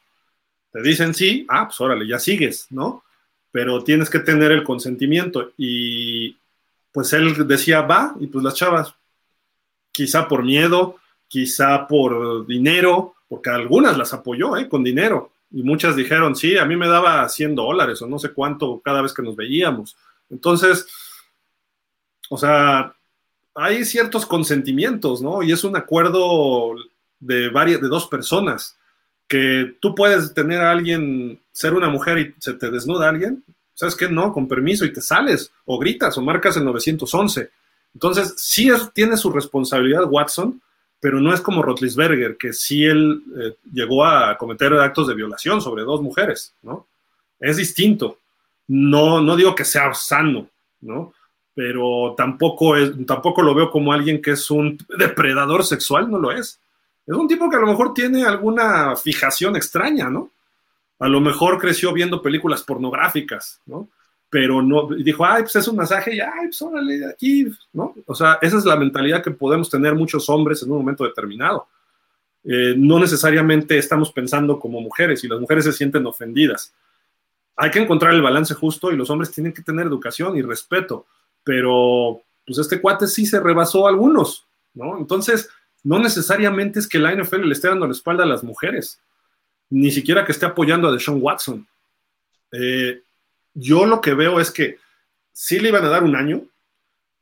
Te 0.73 0.81
dicen 0.81 1.13
sí, 1.13 1.45
ah, 1.49 1.67
pues 1.67 1.81
órale, 1.81 2.07
ya 2.07 2.21
sigues, 2.21 2.69
¿no? 2.71 3.03
Pero 3.51 3.83
tienes 3.83 4.09
que 4.09 4.21
tener 4.21 4.53
el 4.53 4.63
consentimiento. 4.63 5.53
Y 5.59 6.37
pues 6.93 7.13
él 7.13 7.47
decía, 7.49 7.83
va, 7.83 8.15
y 8.21 8.29
pues 8.29 8.45
las 8.45 8.55
chavas, 8.55 8.95
quizá 9.91 10.29
por 10.29 10.45
miedo, 10.45 10.97
quizá 11.27 11.87
por 11.89 12.47
dinero, 12.47 13.17
porque 13.29 13.51
algunas 13.51 13.99
las 13.99 14.13
apoyó, 14.15 14.57
¿eh? 14.57 14.69
Con 14.69 14.85
dinero. 14.85 15.33
Y 15.51 15.63
muchas 15.65 15.97
dijeron, 15.97 16.37
sí, 16.37 16.57
a 16.57 16.65
mí 16.65 16.77
me 16.77 16.87
daba 16.87 17.29
100 17.29 17.57
dólares 17.57 18.01
o 18.03 18.07
no 18.07 18.21
sé 18.21 18.31
cuánto 18.33 18.81
cada 18.85 19.03
vez 19.03 19.13
que 19.13 19.23
nos 19.23 19.35
veíamos. 19.35 19.97
Entonces, 20.31 20.87
o 22.29 22.39
sea, 22.39 22.95
hay 23.55 23.85
ciertos 23.85 24.27
consentimientos, 24.27 25.23
¿no? 25.23 25.43
Y 25.43 25.51
es 25.51 25.65
un 25.65 25.77
acuerdo 25.77 26.75
de 27.21 27.49
varias, 27.49 27.81
de 27.81 27.89
dos 27.89 28.07
personas, 28.07 28.77
que 29.29 29.77
tú 29.81 29.95
puedes 29.95 30.35
tener 30.35 30.61
a 30.61 30.71
alguien, 30.71 31.41
ser 31.53 31.75
una 31.75 31.89
mujer 31.89 32.19
y 32.19 32.35
se 32.39 32.55
te 32.55 32.71
desnuda 32.71 33.09
alguien, 33.09 33.45
¿sabes 33.75 33.95
qué? 33.95 34.09
No, 34.09 34.33
con 34.33 34.49
permiso 34.49 34.85
y 34.85 34.93
te 34.93 35.01
sales, 35.01 35.53
o 35.65 35.79
gritas, 35.79 36.17
o 36.17 36.23
marcas 36.23 36.57
el 36.57 36.65
911. 36.65 37.51
Entonces, 37.95 38.35
sí 38.37 38.71
tiene 38.95 39.17
su 39.17 39.31
responsabilidad 39.31 40.05
Watson, 40.09 40.61
pero 41.01 41.21
no 41.21 41.33
es 41.33 41.41
como 41.41 41.63
Rotlisberger, 41.63 42.37
que 42.37 42.53
sí 42.53 42.85
él 42.85 43.23
eh, 43.39 43.57
llegó 43.73 44.05
a 44.05 44.37
cometer 44.39 44.73
actos 44.75 45.09
de 45.09 45.15
violación 45.15 45.61
sobre 45.61 45.83
dos 45.83 46.01
mujeres, 46.03 46.55
¿no? 46.63 46.87
Es 47.39 47.57
distinto. 47.57 48.19
No, 48.69 49.21
no 49.21 49.37
digo 49.37 49.55
que 49.55 49.65
sea 49.65 49.93
sano, 49.95 50.49
¿no? 50.81 51.13
Pero 51.55 52.15
tampoco, 52.17 52.77
es, 52.77 52.93
tampoco 53.07 53.43
lo 53.43 53.55
veo 53.55 53.71
como 53.71 53.93
alguien 53.93 54.21
que 54.21 54.33
es 54.33 54.51
un 54.51 54.79
depredador 54.99 55.65
sexual, 55.65 56.11
no 56.11 56.19
lo 56.19 56.33
es. 56.33 56.61
Es 57.07 57.15
un 57.15 57.29
tipo 57.29 57.49
que 57.49 57.57
a 57.57 57.61
lo 57.61 57.69
mejor 57.69 57.95
tiene 57.95 58.25
alguna 58.25 58.97
fijación 58.97 59.57
extraña, 59.57 60.11
¿no? 60.11 60.31
A 60.99 61.09
lo 61.09 61.21
mejor 61.21 61.59
creció 61.59 61.93
viendo 61.93 62.21
películas 62.21 62.63
pornográficas, 62.63 63.61
¿no? 63.67 63.89
Pero 64.29 64.61
no, 64.61 64.89
dijo, 64.89 65.25
ay, 65.25 65.43
pues 65.43 65.57
es 65.57 65.69
un 65.69 65.77
masaje 65.77 66.17
y, 66.17 66.21
ay, 66.21 66.47
pues 66.47 66.61
órale, 66.63 67.07
aquí, 67.07 67.47
¿no? 67.73 67.95
O 68.07 68.15
sea, 68.15 68.39
esa 68.43 68.59
es 68.59 68.65
la 68.65 68.77
mentalidad 68.77 69.23
que 69.23 69.31
podemos 69.31 69.71
tener 69.71 69.95
muchos 69.95 70.29
hombres 70.29 70.63
en 70.63 70.73
un 70.73 70.79
momento 70.79 71.05
determinado. 71.05 71.69
Eh, 72.43 72.75
no 72.77 72.99
necesariamente 72.99 73.79
estamos 73.79 74.11
pensando 74.13 74.59
como 74.59 74.81
mujeres 74.81 75.23
y 75.23 75.29
las 75.29 75.41
mujeres 75.41 75.65
se 75.65 75.73
sienten 75.73 76.07
ofendidas. 76.07 76.73
Hay 77.57 77.71
que 77.71 77.79
encontrar 77.79 78.15
el 78.15 78.23
balance 78.23 78.55
justo 78.55 78.91
y 78.91 78.97
los 78.97 79.11
hombres 79.11 79.31
tienen 79.31 79.53
que 79.53 79.63
tener 79.63 79.87
educación 79.87 80.37
y 80.37 80.43
respeto, 80.43 81.07
pero 81.43 82.21
pues 82.45 82.59
este 82.59 82.81
cuate 82.81 83.07
sí 83.07 83.27
se 83.27 83.41
rebasó 83.41 83.87
a 83.87 83.91
algunos, 83.91 84.47
¿no? 84.75 84.99
Entonces, 84.99 85.49
no 85.87 86.01
necesariamente 86.01 86.81
es 86.81 86.89
que 86.89 86.99
la 86.99 87.15
NFL 87.15 87.43
le 87.43 87.53
esté 87.53 87.69
dando 87.69 87.87
la 87.87 87.93
espalda 87.93 88.25
a 88.25 88.27
las 88.27 88.43
mujeres 88.43 89.01
ni 89.71 89.93
siquiera 89.93 90.25
que 90.25 90.33
esté 90.33 90.45
apoyando 90.45 90.89
a 90.89 90.93
Deshaun 90.93 91.23
Watson. 91.23 91.65
Eh, 92.51 93.03
yo 93.55 93.87
lo 93.87 94.01
que 94.01 94.15
veo 94.15 94.41
es 94.41 94.51
que 94.51 94.79
sí 95.33 95.61
le 95.61 95.69
iban 95.69 95.85
a 95.85 95.89
dar 95.89 96.03
un 96.03 96.17
año, 96.17 96.43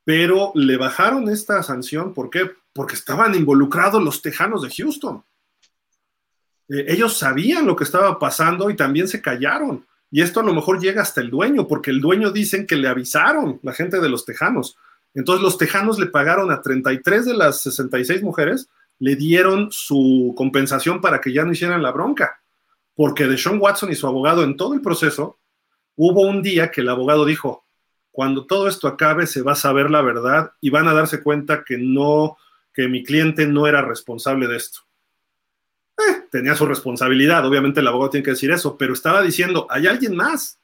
pero 0.03 0.51
le 0.55 0.79
bajaron 0.79 1.29
esta 1.29 1.63
sanción. 1.63 2.15
¿Por 2.15 2.31
qué? 2.31 2.53
Porque 2.73 2.95
estaban 2.95 3.35
involucrados 3.35 4.03
los 4.03 4.23
tejanos 4.23 4.63
de 4.63 4.71
Houston. 4.71 5.23
Eh, 6.71 6.87
ellos 6.89 7.19
sabían 7.19 7.67
lo 7.67 7.77
que 7.77 7.85
estaba 7.85 8.19
pasando 8.19 8.71
y 8.71 8.77
también 8.77 9.09
se 9.09 9.21
callaron. 9.21 9.85
Y 10.11 10.23
esto 10.23 10.41
a 10.41 10.45
lo 10.45 10.55
mejor 10.55 10.81
llega 10.81 11.03
hasta 11.03 11.21
el 11.21 11.29
dueño, 11.29 11.69
porque 11.69 11.91
el 11.91 12.01
dueño 12.01 12.31
dicen 12.31 12.67
que 12.67 12.77
le 12.77 12.89
avisaron 12.89 13.61
la 13.63 13.75
gente 13.75 14.01
de 14.01 14.09
los 14.09 14.25
tejanos. 14.25 14.79
Entonces 15.15 15.43
los 15.43 15.57
tejanos 15.57 15.99
le 15.99 16.07
pagaron 16.07 16.51
a 16.51 16.61
33 16.61 17.25
de 17.25 17.35
las 17.35 17.63
66 17.63 18.23
mujeres 18.23 18.69
le 18.99 19.17
dieron 19.17 19.69
su 19.71 20.35
compensación 20.37 21.01
para 21.01 21.21
que 21.21 21.33
ya 21.33 21.45
no 21.45 21.53
hicieran 21.53 21.83
la 21.83 21.93
bronca. 21.93 22.41
Porque 22.95 23.27
de 23.27 23.37
Sean 23.37 23.61
Watson 23.61 23.91
y 23.91 23.97
su 23.97 24.07
abogado 24.07 24.45
en 24.45 24.57
todo 24.57 24.75
el 24.75 24.81
proceso, 24.81 25.39
hubo 25.97 26.23
un 26.23 26.43
día 26.43 26.71
que 26.71 26.81
el 26.81 26.89
abogado 26.89 27.25
dijo, 27.25 27.65
cuando 28.11 28.47
todo 28.47 28.69
esto 28.69 28.87
acabe 28.87 29.27
se 29.27 29.43
va 29.43 29.53
a 29.53 29.57
saber 29.57 29.91
la 29.91 30.01
verdad 30.01 30.53
y 30.61 30.71
van 30.71 30.87
a 30.87 30.95
darse 30.95 31.23
cuenta 31.23 31.65
que 31.65 31.77
no, 31.77 32.37
que 32.73 32.89
mi 32.89 33.03
cliente 33.03 33.47
no 33.47 33.67
era 33.67 33.83
responsable 33.83 34.47
de 34.47 34.57
esto. 34.57 34.81
Eh, 35.99 36.23
tenía 36.31 36.55
su 36.55 36.67
responsabilidad, 36.67 37.45
obviamente 37.47 37.81
el 37.81 37.89
abogado 37.89 38.11
tiene 38.11 38.25
que 38.25 38.33
decir 38.33 38.51
eso, 38.53 38.77
pero 38.77 38.93
estaba 38.93 39.23
diciendo, 39.23 39.67
hay 39.71 39.87
alguien 39.87 40.15
más. 40.17 40.61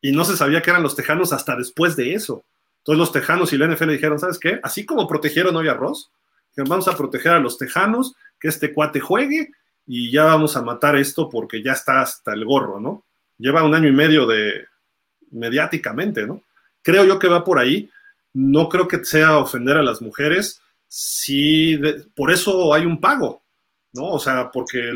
Y 0.00 0.12
no 0.12 0.24
se 0.24 0.36
sabía 0.36 0.62
que 0.62 0.70
eran 0.70 0.82
los 0.82 0.94
tejanos 0.94 1.32
hasta 1.32 1.56
después 1.56 1.96
de 1.96 2.14
eso. 2.14 2.44
Entonces 2.86 3.00
los 3.00 3.10
tejanos 3.10 3.52
y 3.52 3.58
la 3.58 3.66
NFL 3.66 3.90
dijeron, 3.90 4.20
¿sabes 4.20 4.38
qué? 4.38 4.60
Así 4.62 4.86
como 4.86 5.08
protegieron 5.08 5.56
hoy 5.56 5.66
a 5.66 5.74
Ross, 5.74 6.08
vamos 6.56 6.86
a 6.86 6.96
proteger 6.96 7.32
a 7.32 7.40
los 7.40 7.58
tejanos, 7.58 8.14
que 8.38 8.46
este 8.46 8.72
cuate 8.72 9.00
juegue 9.00 9.50
y 9.88 10.12
ya 10.12 10.22
vamos 10.22 10.56
a 10.56 10.62
matar 10.62 10.94
esto 10.94 11.28
porque 11.28 11.64
ya 11.64 11.72
está 11.72 12.00
hasta 12.00 12.32
el 12.32 12.44
gorro, 12.44 12.78
¿no? 12.78 13.02
Lleva 13.38 13.64
un 13.64 13.74
año 13.74 13.88
y 13.88 13.92
medio 13.92 14.24
de 14.24 14.66
mediáticamente, 15.32 16.28
¿no? 16.28 16.42
Creo 16.80 17.04
yo 17.04 17.18
que 17.18 17.26
va 17.26 17.42
por 17.42 17.58
ahí. 17.58 17.90
No 18.32 18.68
creo 18.68 18.86
que 18.86 19.04
sea 19.04 19.38
ofender 19.38 19.76
a 19.76 19.82
las 19.82 20.00
mujeres. 20.00 20.60
Sí, 20.86 21.80
por 22.14 22.30
eso 22.30 22.72
hay 22.72 22.86
un 22.86 23.00
pago, 23.00 23.42
¿no? 23.94 24.10
O 24.10 24.20
sea, 24.20 24.52
porque 24.52 24.92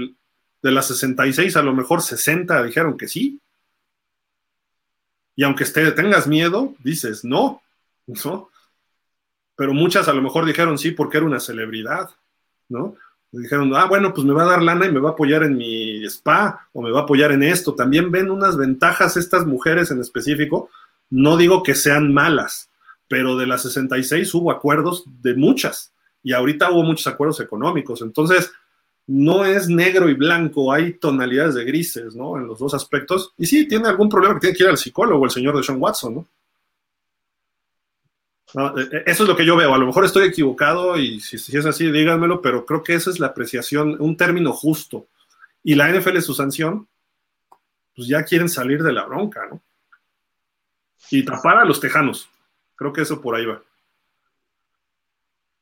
de 0.63 0.71
las 0.71 0.87
66 0.87 1.57
a 1.57 1.63
lo 1.63 1.75
mejor 1.75 2.03
60 2.03 2.63
dijeron 2.63 2.97
que 2.97 3.09
sí. 3.09 3.41
Y 5.35 5.43
aunque 5.43 5.65
esté, 5.65 5.91
tengas 5.91 6.29
miedo, 6.29 6.77
dices 6.85 7.25
no, 7.25 7.63
¿no? 8.07 8.51
pero 9.61 9.75
muchas 9.75 10.09
a 10.09 10.15
lo 10.15 10.23
mejor 10.23 10.47
dijeron 10.47 10.79
sí 10.79 10.93
porque 10.93 11.19
era 11.19 11.27
una 11.27 11.39
celebridad, 11.39 12.09
¿no? 12.71 12.97
Dijeron, 13.31 13.71
ah, 13.77 13.85
bueno, 13.85 14.15
pues 14.15 14.27
me 14.27 14.33
va 14.33 14.45
a 14.45 14.53
dar 14.53 14.63
lana 14.63 14.87
y 14.87 14.91
me 14.91 15.01
va 15.01 15.11
a 15.11 15.13
apoyar 15.13 15.43
en 15.43 15.59
mi 15.59 16.03
spa 16.07 16.67
o 16.73 16.81
me 16.81 16.91
va 16.91 17.01
a 17.01 17.03
apoyar 17.03 17.31
en 17.33 17.43
esto. 17.43 17.75
También 17.75 18.11
ven 18.11 18.31
unas 18.31 18.57
ventajas 18.57 19.19
estas 19.19 19.45
mujeres 19.45 19.91
en 19.91 20.01
específico. 20.01 20.71
No 21.11 21.37
digo 21.37 21.63
que 21.63 21.75
sean 21.75 22.11
malas, 22.11 22.71
pero 23.07 23.37
de 23.37 23.47
las 23.47 23.61
66 23.65 24.33
hubo 24.33 24.51
acuerdos 24.51 25.05
de 25.21 25.35
muchas 25.35 25.93
y 26.23 26.33
ahorita 26.33 26.71
hubo 26.71 26.83
muchos 26.83 27.07
acuerdos 27.09 27.39
económicos. 27.41 28.01
Entonces, 28.01 28.51
no 29.09 29.45
es 29.45 29.69
negro 29.69 30.09
y 30.09 30.15
blanco, 30.15 30.73
hay 30.73 30.95
tonalidades 30.95 31.55
de 31.57 31.67
grises, 31.67 32.15
¿no? 32.15 32.39
En 32.39 32.47
los 32.47 32.61
dos 32.61 32.73
aspectos. 32.73 33.35
Y 33.37 33.45
sí, 33.45 33.69
tiene 33.69 33.89
algún 33.89 34.09
problema 34.09 34.37
que 34.37 34.41
tiene 34.41 34.57
que 34.57 34.63
ir 34.63 34.71
al 34.71 34.79
psicólogo, 34.79 35.27
el 35.27 35.31
señor 35.31 35.55
de 35.55 35.63
Sean 35.63 35.83
Watson, 35.83 36.15
¿no? 36.15 36.27
E, 38.55 38.97
e, 38.97 39.03
eso 39.07 39.23
es 39.23 39.29
lo 39.29 39.37
que 39.37 39.45
yo 39.45 39.57
veo. 39.57 39.75
A 39.75 39.79
lo 39.79 39.87
mejor 39.87 40.05
estoy 40.05 40.29
equivocado 40.29 40.97
y 40.97 41.21
si, 41.21 41.37
es 41.37 41.67
así, 41.67 41.91
díganmelo, 41.91 42.41
pero 42.41 42.67
creo 42.67 42.83
que 42.83 42.95
esa 42.95 43.11
es 43.11 43.21
la 43.21 43.29
apreciación, 43.29 43.97
un 43.99 44.17
término 44.17 44.53
justo. 44.53 45.07
Y 45.63 45.75
la 45.75 45.91
NFL, 45.91 46.19
su 46.21 46.35
sanción, 46.35 46.89
pues 47.95 48.09
ya 48.09 48.25
quieren 48.25 48.49
salir 48.49 48.83
de 48.83 48.93
la 48.93 49.05
bronca, 49.05 49.47
¿no? 49.51 49.61
Y 51.11 51.25
tapar 51.25 51.59
a 51.59 51.65
los 51.65 51.81
tejanos. 51.81 52.29
Creo 52.77 52.93
que 52.93 53.03
eso 53.03 53.21
por 53.21 53.35
ahí 53.35 53.45
va. 53.45 53.63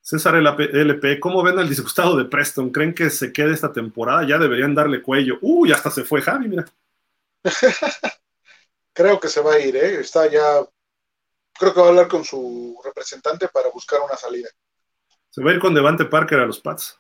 César 0.01 0.37
LP, 0.37 1.21
¿cómo 1.21 1.43
ven 1.43 1.59
al 1.59 1.69
disgustado 1.69 2.17
de 2.17 2.25
Preston? 2.25 2.71
¿Creen 2.71 2.95
que 2.95 3.11
se 3.11 3.31
quede 3.31 3.53
esta 3.53 3.73
temporada? 3.73 4.27
Ya 4.27 4.39
deberían 4.39 4.75
darle 4.75 5.03
cuello. 5.03 5.39
Uy, 5.43 5.71
hasta 5.71 5.91
se 5.91 6.03
fue 6.03 6.23
Javi, 6.23 6.49
mira. 6.49 6.65
creo 8.95 9.21
que 9.21 9.29
se 9.29 9.43
va 9.43 9.53
a 9.53 9.61
ir, 9.61 9.77
¿eh? 9.77 10.01
Está 10.01 10.27
ya. 10.27 10.67
Creo 11.59 11.75
que 11.75 11.81
va 11.81 11.87
a 11.87 11.89
hablar 11.91 12.09
con 12.09 12.25
su 12.25 12.81
representante 12.85 13.49
para 13.49 13.69
buscar 13.71 14.01
una 14.01 14.17
salida. 14.17 14.49
Se 15.31 15.43
va 15.43 15.51
a 15.51 15.55
ir 15.55 15.61
con 15.61 15.75
Devante 15.75 16.05
Parker 16.05 16.41
a 16.41 16.47
los 16.47 16.61
Pats. 16.61 16.99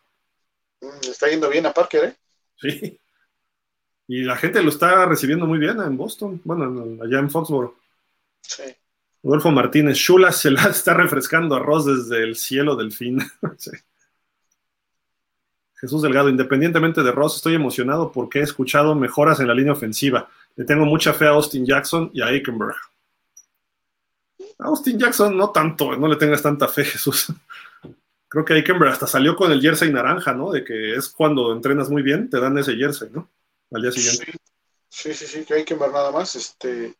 Mm, 0.80 1.10
está 1.10 1.28
yendo 1.28 1.48
bien 1.48 1.66
a 1.66 1.72
Parker, 1.72 2.04
¿eh? 2.04 2.16
Sí. 2.56 3.00
Y 4.08 4.22
la 4.22 4.36
gente 4.36 4.62
lo 4.62 4.70
está 4.70 5.06
recibiendo 5.06 5.46
muy 5.46 5.58
bien 5.58 5.80
en 5.80 5.96
Boston, 5.96 6.40
bueno, 6.44 7.02
allá 7.02 7.18
en 7.18 7.30
Foxborough. 7.30 7.76
Sí. 8.40 8.64
Rodolfo 9.22 9.50
Martínez, 9.50 9.96
Shula 9.96 10.32
se 10.32 10.50
la 10.50 10.64
está 10.64 10.94
refrescando 10.94 11.54
arroz 11.54 11.84
desde 11.86 12.22
el 12.22 12.36
cielo 12.36 12.76
del 12.76 12.92
fin. 12.92 13.18
Jesús 15.80 16.02
Delgado, 16.02 16.28
independientemente 16.28 17.02
de 17.02 17.12
Ross, 17.12 17.36
estoy 17.36 17.54
emocionado 17.54 18.10
porque 18.10 18.40
he 18.40 18.42
escuchado 18.42 18.96
mejoras 18.96 19.38
en 19.38 19.46
la 19.46 19.54
línea 19.54 19.72
ofensiva. 19.72 20.28
Le 20.56 20.64
tengo 20.64 20.84
mucha 20.84 21.12
fe 21.12 21.26
a 21.26 21.30
Austin 21.30 21.64
Jackson 21.64 22.10
y 22.12 22.20
a 22.20 22.26
Aikenberg. 22.26 22.74
Austin 24.58 24.98
Jackson 24.98 25.36
no 25.36 25.50
tanto, 25.50 25.96
no 25.96 26.08
le 26.08 26.16
tengas 26.16 26.42
tanta 26.42 26.68
fe, 26.68 26.84
Jesús. 26.84 27.28
Creo 28.28 28.44
que 28.44 28.54
Aikenberg 28.54 28.92
hasta 28.92 29.06
salió 29.06 29.36
con 29.36 29.52
el 29.52 29.60
jersey 29.60 29.90
naranja, 29.90 30.34
¿no? 30.34 30.50
De 30.50 30.62
que 30.62 30.94
es 30.94 31.08
cuando 31.08 31.52
entrenas 31.52 31.88
muy 31.88 32.02
bien, 32.02 32.28
te 32.28 32.40
dan 32.40 32.58
ese 32.58 32.76
jersey, 32.76 33.08
¿no? 33.10 33.30
Al 33.72 33.82
día 33.82 33.92
siguiente. 33.92 34.38
Sí, 34.88 35.14
sí, 35.14 35.26
sí, 35.26 35.44
que 35.44 35.54
Aikenberg 35.54 35.92
nada 35.92 36.10
más. 36.10 36.34
Este, 36.36 36.94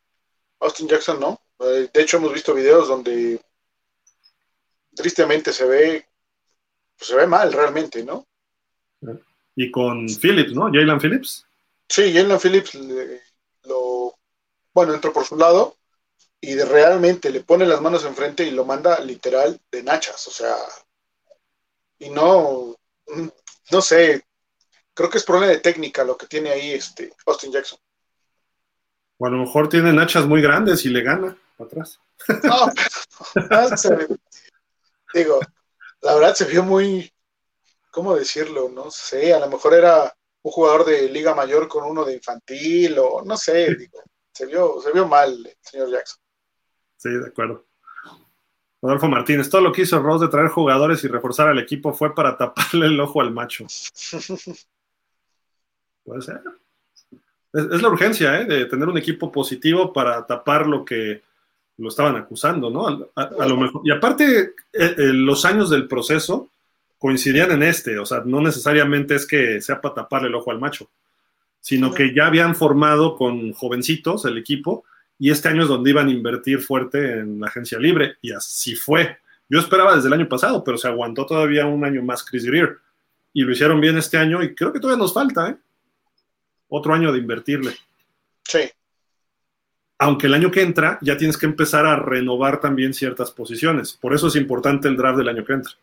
Austin 0.59 0.87
Jackson 0.87 1.19
no. 1.19 1.39
Eh, 1.59 1.89
de 1.93 2.01
hecho, 2.01 2.17
hemos 2.17 2.33
visto 2.33 2.53
videos 2.53 2.87
donde 2.87 3.39
tristemente 4.95 5.53
se 5.53 5.65
ve, 5.65 6.05
pues, 6.97 7.09
se 7.09 7.15
ve 7.15 7.27
mal 7.27 7.53
realmente, 7.53 8.03
¿no? 8.03 8.25
Y 9.55 9.69
con 9.69 10.07
Phillips, 10.07 10.53
¿no? 10.53 10.65
Jalen 10.65 10.99
Phillips. 10.99 11.45
Sí, 11.87 12.13
Jalen 12.13 12.39
Phillips 12.39 12.75
lo, 13.65 14.15
bueno, 14.73 14.93
entró 14.93 15.13
por 15.13 15.25
su 15.25 15.35
lado 15.35 15.78
y 16.41 16.53
de 16.53 16.65
realmente 16.65 17.29
le 17.29 17.41
pone 17.41 17.65
las 17.65 17.81
manos 17.81 18.05
enfrente 18.05 18.43
y 18.43 18.51
lo 18.51 18.65
manda 18.65 18.99
literal 18.99 19.59
de 19.71 19.83
nachas, 19.83 20.27
o 20.27 20.31
sea, 20.31 20.55
y 21.99 22.09
no, 22.09 22.75
no 23.71 23.81
sé, 23.81 24.25
creo 24.93 25.09
que 25.09 25.17
es 25.17 25.25
problema 25.25 25.51
de 25.51 25.59
técnica 25.59 26.03
lo 26.03 26.17
que 26.17 26.27
tiene 26.27 26.49
ahí 26.49 26.71
este 26.73 27.13
Austin 27.25 27.51
Jackson. 27.51 27.79
O 29.17 29.25
a 29.25 29.29
lo 29.29 29.37
mejor 29.37 29.67
tiene 29.67 29.91
nachas 29.91 30.25
muy 30.25 30.41
grandes 30.41 30.85
y 30.85 30.89
le 30.89 31.03
gana 31.03 31.37
atrás. 31.57 31.99
No, 32.43 32.71
digo, 35.13 35.39
la 36.01 36.15
verdad 36.15 36.35
se 36.35 36.45
vio 36.45 36.63
muy, 36.63 37.11
¿cómo 37.91 38.15
decirlo? 38.15 38.69
No 38.69 38.89
sé, 38.91 39.33
a 39.33 39.39
lo 39.39 39.49
mejor 39.49 39.73
era 39.73 40.15
un 40.41 40.51
jugador 40.51 40.85
de 40.85 41.09
Liga 41.09 41.35
Mayor 41.35 41.67
con 41.67 41.83
uno 41.83 42.05
de 42.05 42.13
infantil 42.13 42.97
o 42.99 43.21
no 43.25 43.35
sé, 43.35 43.75
digo, 43.75 44.01
se 44.31 44.45
vio, 44.45 44.81
se 44.81 44.93
vio 44.93 45.05
mal 45.05 45.45
el 45.45 45.57
señor 45.61 45.91
Jackson. 45.91 46.21
Sí, 46.99 47.09
de 47.09 47.27
acuerdo. 47.27 47.65
Rodolfo 48.81 49.07
Martínez, 49.07 49.49
todo 49.49 49.61
lo 49.61 49.71
que 49.71 49.83
hizo 49.83 49.99
Ross 49.99 50.19
de 50.21 50.27
traer 50.27 50.49
jugadores 50.49 51.01
y 51.03 51.07
reforzar 51.07 51.47
al 51.47 51.59
equipo 51.59 51.93
fue 51.93 52.13
para 52.13 52.37
taparle 52.37 52.87
el 52.87 52.99
ojo 52.99 53.21
al 53.21 53.31
macho. 53.31 53.65
Puede 56.03 56.21
ser. 56.21 56.41
Es, 57.53 57.81
la 57.81 57.87
urgencia, 57.87 58.41
¿eh? 58.41 58.45
De 58.45 58.65
tener 58.65 58.89
un 58.89 58.97
equipo 58.97 59.31
positivo 59.31 59.93
para 59.93 60.25
tapar 60.25 60.67
lo 60.67 60.83
que 60.83 61.21
lo 61.77 61.87
estaban 61.87 62.17
acusando, 62.17 62.69
¿no? 62.69 63.07
A, 63.15 63.47
lo 63.47 63.55
mejor. 63.55 63.81
Y 63.85 63.91
aparte, 63.91 64.41
eh, 64.41 64.51
eh, 64.73 65.13
los 65.13 65.45
años 65.45 65.69
del 65.69 65.87
proceso 65.87 66.49
coincidían 66.97 67.51
en 67.51 67.63
este, 67.63 67.97
o 67.97 68.05
sea, 68.05 68.23
no 68.25 68.41
necesariamente 68.41 69.15
es 69.15 69.25
que 69.25 69.61
sea 69.61 69.79
para 69.79 69.95
taparle 69.95 70.27
el 70.27 70.35
ojo 70.35 70.51
al 70.51 70.59
macho, 70.59 70.89
sino 71.61 71.93
que 71.93 72.13
ya 72.13 72.27
habían 72.27 72.57
formado 72.57 73.15
con 73.15 73.53
jovencitos 73.53 74.25
el 74.25 74.37
equipo 74.37 74.83
y 75.19 75.29
este 75.29 75.49
año 75.49 75.63
es 75.63 75.67
donde 75.67 75.89
iban 75.89 76.07
a 76.07 76.11
invertir 76.11 76.61
fuerte 76.61 77.19
en 77.19 77.39
la 77.39 77.47
agencia 77.47 77.77
libre 77.77 78.15
y 78.21 78.31
así 78.31 78.75
fue. 78.75 79.17
Yo 79.47 79.59
esperaba 79.59 79.95
desde 79.95 80.07
el 80.07 80.13
año 80.13 80.29
pasado, 80.29 80.63
pero 80.63 80.77
se 80.77 80.87
aguantó 80.87 81.25
todavía 81.25 81.65
un 81.65 81.85
año 81.85 82.01
más 82.01 82.23
Chris 82.23 82.45
Greer 82.45 82.77
y 83.33 83.43
lo 83.43 83.51
hicieron 83.51 83.79
bien 83.79 83.97
este 83.97 84.17
año 84.17 84.41
y 84.41 84.55
creo 84.55 84.73
que 84.73 84.79
todavía 84.79 85.01
nos 85.01 85.13
falta, 85.13 85.49
¿eh? 85.49 85.57
Otro 86.69 86.93
año 86.93 87.11
de 87.11 87.19
invertirle. 87.19 87.75
Sí 88.43 88.71
aunque 89.99 90.27
el 90.27 90.33
año 90.33 90.49
que 90.49 90.61
entra 90.61 90.97
ya 91.01 91.17
tienes 91.17 91.37
que 91.37 91.45
empezar 91.45 91.85
a 91.85 91.97
renovar 91.97 92.61
también 92.61 92.93
ciertas 92.93 93.31
posiciones. 93.31 93.93
Por 93.93 94.13
eso 94.15 94.27
es 94.27 94.35
importante 94.37 94.87
el 94.87 94.95
draft 94.95 95.17
del 95.17 95.27
año 95.27 95.43
que 95.43 95.53
entra. 95.53 95.73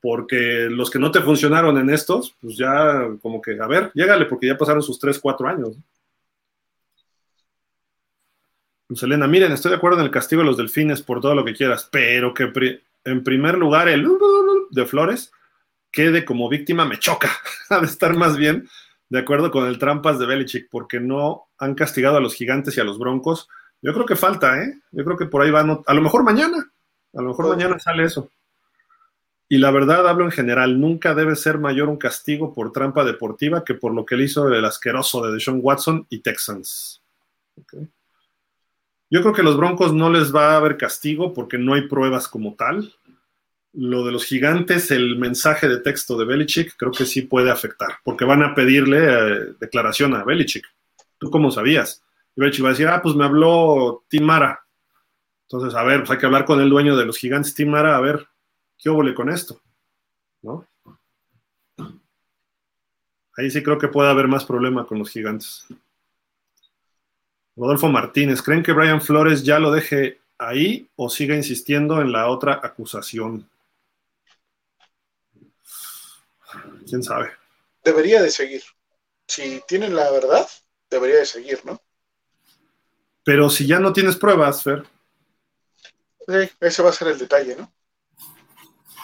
Porque 0.00 0.68
los 0.70 0.88
que 0.90 1.00
no 1.00 1.10
te 1.10 1.20
funcionaron 1.20 1.76
en 1.78 1.90
estos, 1.90 2.36
pues 2.40 2.56
ya 2.56 3.08
como 3.20 3.42
que, 3.42 3.58
a 3.60 3.66
ver, 3.66 3.90
llégale, 3.94 4.26
porque 4.26 4.46
ya 4.46 4.56
pasaron 4.56 4.80
sus 4.80 5.00
3, 5.00 5.18
4 5.18 5.48
años. 5.48 5.76
Elena, 8.88 9.26
miren, 9.26 9.52
estoy 9.52 9.70
de 9.70 9.76
acuerdo 9.76 9.98
en 9.98 10.06
el 10.06 10.10
castigo 10.10 10.42
de 10.42 10.46
los 10.46 10.56
delfines 10.56 11.02
por 11.02 11.20
todo 11.20 11.34
lo 11.34 11.44
que 11.44 11.54
quieras, 11.54 11.88
pero 11.90 12.32
que 12.32 12.80
en 13.04 13.24
primer 13.24 13.58
lugar 13.58 13.88
el 13.88 14.06
de 14.70 14.86
Flores 14.86 15.32
quede 15.90 16.24
como 16.24 16.48
víctima 16.48 16.84
me 16.84 16.98
choca. 16.98 17.30
ha 17.70 17.80
de 17.80 17.86
estar 17.86 18.14
más 18.14 18.36
bien 18.36 18.68
de 19.08 19.20
acuerdo 19.20 19.50
con 19.50 19.66
el 19.66 19.78
trampas 19.78 20.18
de 20.18 20.26
Belichick, 20.26 20.68
porque 20.70 21.00
no 21.00 21.48
han 21.58 21.74
castigado 21.74 22.16
a 22.16 22.20
los 22.20 22.34
gigantes 22.34 22.76
y 22.76 22.80
a 22.80 22.84
los 22.84 22.98
broncos. 22.98 23.48
Yo 23.82 23.92
creo 23.92 24.06
que 24.06 24.16
falta, 24.16 24.62
¿eh? 24.62 24.80
Yo 24.90 25.04
creo 25.04 25.16
que 25.16 25.26
por 25.26 25.42
ahí 25.42 25.50
van, 25.50 25.82
a 25.86 25.94
lo 25.94 26.02
mejor 26.02 26.24
mañana, 26.24 26.72
a 27.14 27.22
lo 27.22 27.28
mejor 27.28 27.48
mañana 27.48 27.78
sale 27.78 28.04
eso. 28.04 28.30
Y 29.48 29.58
la 29.58 29.70
verdad, 29.70 30.08
hablo 30.08 30.24
en 30.24 30.32
general, 30.32 30.80
nunca 30.80 31.14
debe 31.14 31.36
ser 31.36 31.58
mayor 31.58 31.88
un 31.88 31.98
castigo 31.98 32.52
por 32.52 32.72
trampa 32.72 33.04
deportiva 33.04 33.64
que 33.64 33.74
por 33.74 33.94
lo 33.94 34.04
que 34.04 34.16
él 34.16 34.22
hizo 34.22 34.48
el 34.48 34.64
asqueroso 34.64 35.24
de 35.24 35.32
Deshaun 35.32 35.60
Watson 35.62 36.06
y 36.10 36.18
Texans. 36.18 37.00
Yo 39.10 39.20
creo 39.22 39.32
que 39.32 39.42
a 39.42 39.44
los 39.44 39.56
Broncos 39.56 39.92
no 39.92 40.10
les 40.10 40.34
va 40.34 40.52
a 40.52 40.56
haber 40.56 40.76
castigo 40.76 41.32
porque 41.32 41.58
no 41.58 41.74
hay 41.74 41.88
pruebas 41.88 42.28
como 42.28 42.54
tal 42.54 42.92
lo 43.76 44.06
de 44.06 44.12
los 44.12 44.24
gigantes, 44.24 44.90
el 44.90 45.18
mensaje 45.18 45.68
de 45.68 45.80
texto 45.80 46.16
de 46.16 46.24
Belichick, 46.24 46.76
creo 46.78 46.92
que 46.92 47.04
sí 47.04 47.22
puede 47.22 47.50
afectar, 47.50 47.98
porque 48.04 48.24
van 48.24 48.42
a 48.42 48.54
pedirle 48.54 49.04
eh, 49.04 49.54
declaración 49.60 50.14
a 50.14 50.24
Belichick. 50.24 50.64
¿Tú 51.18 51.30
cómo 51.30 51.50
sabías? 51.50 52.02
Y 52.34 52.40
Belichick 52.40 52.64
va 52.64 52.68
a 52.68 52.72
decir, 52.72 52.88
ah, 52.88 53.02
pues 53.02 53.14
me 53.14 53.26
habló 53.26 54.04
Tim 54.08 54.24
Mara. 54.24 54.64
Entonces, 55.42 55.74
a 55.74 55.82
ver, 55.82 56.00
pues 56.00 56.10
hay 56.10 56.18
que 56.18 56.24
hablar 56.24 56.46
con 56.46 56.60
el 56.62 56.70
dueño 56.70 56.96
de 56.96 57.04
los 57.04 57.18
gigantes, 57.18 57.54
Tim 57.54 57.68
Mara, 57.68 57.96
a 57.96 58.00
ver, 58.00 58.26
¿qué 58.78 58.88
óvole 58.88 59.14
con 59.14 59.28
esto? 59.28 59.60
¿No? 60.40 60.66
Ahí 63.36 63.50
sí 63.50 63.62
creo 63.62 63.76
que 63.76 63.88
puede 63.88 64.08
haber 64.08 64.26
más 64.26 64.46
problema 64.46 64.86
con 64.86 64.98
los 64.98 65.10
gigantes. 65.10 65.66
Rodolfo 67.56 67.88
Martínez, 67.88 68.42
¿creen 68.42 68.62
que 68.62 68.72
Brian 68.72 69.00
Flores 69.00 69.42
ya 69.42 69.58
lo 69.58 69.70
deje 69.70 70.20
ahí 70.38 70.88
o 70.96 71.08
siga 71.08 71.34
insistiendo 71.34 72.00
en 72.00 72.12
la 72.12 72.28
otra 72.28 72.60
acusación? 72.62 73.48
quién 76.86 77.02
sabe. 77.02 77.30
Debería 77.84 78.22
de 78.22 78.30
seguir. 78.30 78.62
Si 79.26 79.60
tienen 79.66 79.94
la 79.94 80.10
verdad, 80.10 80.46
debería 80.90 81.16
de 81.16 81.26
seguir, 81.26 81.60
¿no? 81.64 81.80
Pero 83.24 83.50
si 83.50 83.66
ya 83.66 83.80
no 83.80 83.92
tienes 83.92 84.16
pruebas, 84.16 84.62
Fer. 84.62 84.84
Sí, 86.28 86.50
ese 86.60 86.82
va 86.82 86.90
a 86.90 86.92
ser 86.92 87.08
el 87.08 87.18
detalle, 87.18 87.56
¿no? 87.56 87.72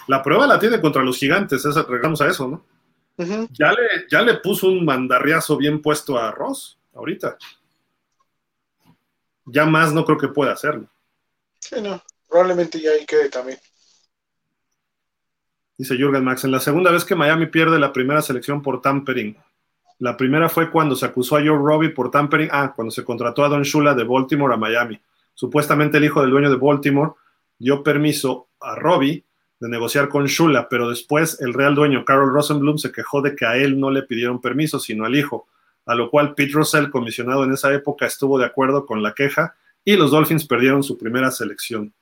La 0.06 0.22
prueba 0.22 0.46
la 0.46 0.58
tiene 0.58 0.80
contra 0.80 1.02
los 1.02 1.18
gigantes, 1.18 1.64
esa, 1.64 1.82
regresamos 1.82 2.20
a 2.20 2.28
eso, 2.28 2.48
¿no? 2.48 2.64
ya, 3.50 3.72
le, 3.72 4.06
ya 4.10 4.22
le 4.22 4.34
puso 4.38 4.66
un 4.66 4.84
mandarriazo 4.84 5.56
bien 5.56 5.80
puesto 5.80 6.18
a 6.18 6.32
Ross 6.32 6.78
ahorita. 6.94 7.36
Ya 9.52 9.66
más 9.66 9.92
no 9.92 10.04
creo 10.06 10.16
que 10.16 10.28
pueda 10.28 10.52
hacerlo. 10.52 10.86
Sí, 11.58 11.76
no. 11.82 12.02
Probablemente 12.26 12.80
ya 12.80 12.92
ahí 12.92 13.04
quede 13.04 13.28
también. 13.28 13.58
Dice 15.76 15.96
Jürgen 15.96 16.24
Max, 16.24 16.44
en 16.44 16.52
la 16.52 16.60
segunda 16.60 16.90
vez 16.90 17.04
que 17.04 17.14
Miami 17.14 17.46
pierde 17.46 17.78
la 17.78 17.92
primera 17.92 18.22
selección 18.22 18.62
por 18.62 18.80
tampering. 18.80 19.36
La 19.98 20.16
primera 20.16 20.48
fue 20.48 20.70
cuando 20.70 20.96
se 20.96 21.04
acusó 21.04 21.36
a 21.36 21.40
Joe 21.40 21.58
Robbie 21.58 21.90
por 21.90 22.10
tampering. 22.10 22.48
Ah, 22.50 22.72
cuando 22.74 22.90
se 22.90 23.04
contrató 23.04 23.44
a 23.44 23.50
Don 23.50 23.62
Shula 23.62 23.94
de 23.94 24.04
Baltimore 24.04 24.54
a 24.54 24.56
Miami. 24.56 24.98
Supuestamente 25.34 25.98
el 25.98 26.04
hijo 26.04 26.22
del 26.22 26.30
dueño 26.30 26.48
de 26.48 26.56
Baltimore 26.56 27.12
dio 27.58 27.82
permiso 27.82 28.48
a 28.58 28.74
Robbie 28.74 29.22
de 29.60 29.68
negociar 29.68 30.08
con 30.08 30.24
Shula, 30.24 30.68
pero 30.70 30.88
después 30.88 31.40
el 31.42 31.52
real 31.52 31.74
dueño 31.74 32.06
Carol 32.06 32.32
Rosenblum 32.32 32.78
se 32.78 32.90
quejó 32.90 33.20
de 33.20 33.36
que 33.36 33.44
a 33.44 33.56
él 33.56 33.78
no 33.78 33.90
le 33.90 34.02
pidieron 34.02 34.40
permiso, 34.40 34.80
sino 34.80 35.04
al 35.04 35.14
hijo, 35.14 35.46
a 35.86 35.94
lo 35.94 36.10
cual 36.10 36.34
Pete 36.34 36.52
Russell, 36.52 36.90
comisionado 36.90 37.44
en 37.44 37.52
esa 37.52 37.72
época, 37.72 38.06
estuvo 38.06 38.38
de 38.38 38.46
acuerdo 38.46 38.86
con 38.86 39.02
la 39.02 39.14
queja 39.14 39.56
y 39.84 39.96
los 39.96 40.10
Dolphins 40.10 40.46
perdieron 40.46 40.82
su 40.82 40.96
primera 40.96 41.30
selección. 41.30 41.92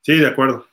Sí, 0.00 0.16
de 0.16 0.26
acuerdo. 0.26 0.66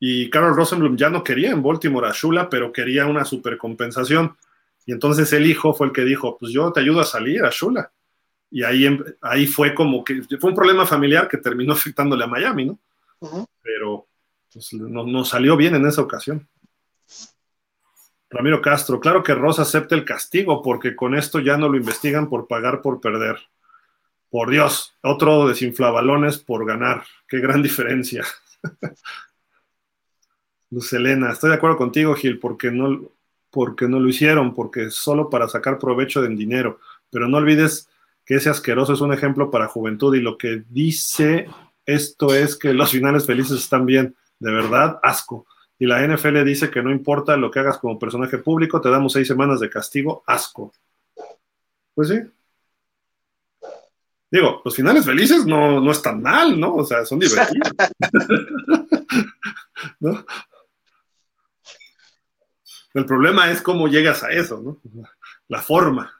Y 0.00 0.28
Carol 0.30 0.56
Rosenblum 0.56 0.96
ya 0.96 1.10
no 1.10 1.22
quería 1.22 1.50
en 1.52 1.62
Baltimore 1.62 2.08
a 2.08 2.12
Shula, 2.12 2.50
pero 2.50 2.72
quería 2.72 3.06
una 3.06 3.24
supercompensación. 3.24 4.36
Y 4.84 4.92
entonces 4.92 5.32
el 5.32 5.46
hijo 5.46 5.74
fue 5.74 5.86
el 5.86 5.92
que 5.92 6.02
dijo, 6.02 6.36
pues 6.38 6.52
yo 6.52 6.72
te 6.72 6.80
ayudo 6.80 7.00
a 7.00 7.04
salir 7.04 7.44
a 7.44 7.50
Shula. 7.50 7.92
Y 8.50 8.64
ahí, 8.64 8.84
em, 8.84 9.02
ahí 9.20 9.46
fue 9.46 9.74
como 9.74 10.02
que 10.02 10.22
fue 10.40 10.50
un 10.50 10.56
problema 10.56 10.84
familiar 10.84 11.28
que 11.28 11.38
terminó 11.38 11.72
afectándole 11.74 12.24
a 12.24 12.26
Miami, 12.26 12.66
¿no? 12.66 12.78
Pero 13.62 14.08
pues, 14.52 14.72
nos 14.72 15.28
salió 15.28 15.56
bien 15.56 15.76
en 15.76 15.86
esa 15.86 16.02
ocasión. 16.02 16.48
Ramiro 18.32 18.62
Castro, 18.62 18.98
claro 18.98 19.22
que 19.22 19.34
Ross 19.34 19.58
acepta 19.58 19.94
el 19.94 20.04
castigo 20.04 20.62
porque 20.62 20.96
con 20.96 21.14
esto 21.14 21.38
ya 21.38 21.56
no 21.56 21.68
lo 21.68 21.76
investigan 21.76 22.28
por 22.28 22.46
pagar 22.46 22.80
por 22.80 23.00
perder. 23.00 23.36
Por 24.30 24.50
Dios, 24.50 24.94
otro 25.02 25.46
desinflabalones 25.46 26.38
por 26.38 26.66
ganar. 26.66 27.04
Qué 27.28 27.40
gran 27.40 27.62
diferencia. 27.62 28.24
Luz 30.70 30.92
Elena, 30.94 31.32
estoy 31.32 31.50
de 31.50 31.56
acuerdo 31.56 31.76
contigo, 31.76 32.14
Gil, 32.14 32.38
porque 32.38 32.70
no, 32.70 33.10
porque 33.50 33.86
no 33.86 34.00
lo 34.00 34.08
hicieron, 34.08 34.54
porque 34.54 34.90
solo 34.90 35.28
para 35.28 35.48
sacar 35.48 35.78
provecho 35.78 36.22
del 36.22 36.36
dinero. 36.36 36.80
Pero 37.10 37.28
no 37.28 37.36
olvides 37.36 37.90
que 38.24 38.36
ese 38.36 38.48
asqueroso 38.48 38.94
es 38.94 39.02
un 39.02 39.12
ejemplo 39.12 39.50
para 39.50 39.68
juventud 39.68 40.14
y 40.14 40.20
lo 40.20 40.38
que 40.38 40.64
dice 40.70 41.46
esto 41.84 42.34
es 42.34 42.56
que 42.56 42.72
los 42.72 42.90
finales 42.90 43.26
felices 43.26 43.58
están 43.58 43.84
bien. 43.84 44.16
De 44.38 44.50
verdad, 44.50 44.98
asco. 45.02 45.46
Y 45.82 45.86
la 45.86 46.06
NFL 46.06 46.44
dice 46.44 46.70
que 46.70 46.80
no 46.80 46.92
importa 46.92 47.36
lo 47.36 47.50
que 47.50 47.58
hagas 47.58 47.78
como 47.78 47.98
personaje 47.98 48.38
público, 48.38 48.80
te 48.80 48.88
damos 48.88 49.14
seis 49.14 49.26
semanas 49.26 49.58
de 49.58 49.68
castigo, 49.68 50.22
asco. 50.28 50.72
Pues 51.92 52.08
sí. 52.08 52.20
Digo, 54.30 54.62
los 54.64 54.76
finales 54.76 55.04
felices 55.04 55.44
no, 55.44 55.80
no 55.80 55.90
están 55.90 56.22
mal, 56.22 56.60
¿no? 56.60 56.76
O 56.76 56.84
sea, 56.84 57.04
son 57.04 57.18
divertidos. 57.18 57.72
¿No? 59.98 60.24
El 62.94 63.04
problema 63.04 63.50
es 63.50 63.60
cómo 63.60 63.88
llegas 63.88 64.22
a 64.22 64.30
eso, 64.30 64.62
¿no? 64.62 64.80
La 65.48 65.62
forma. 65.62 66.12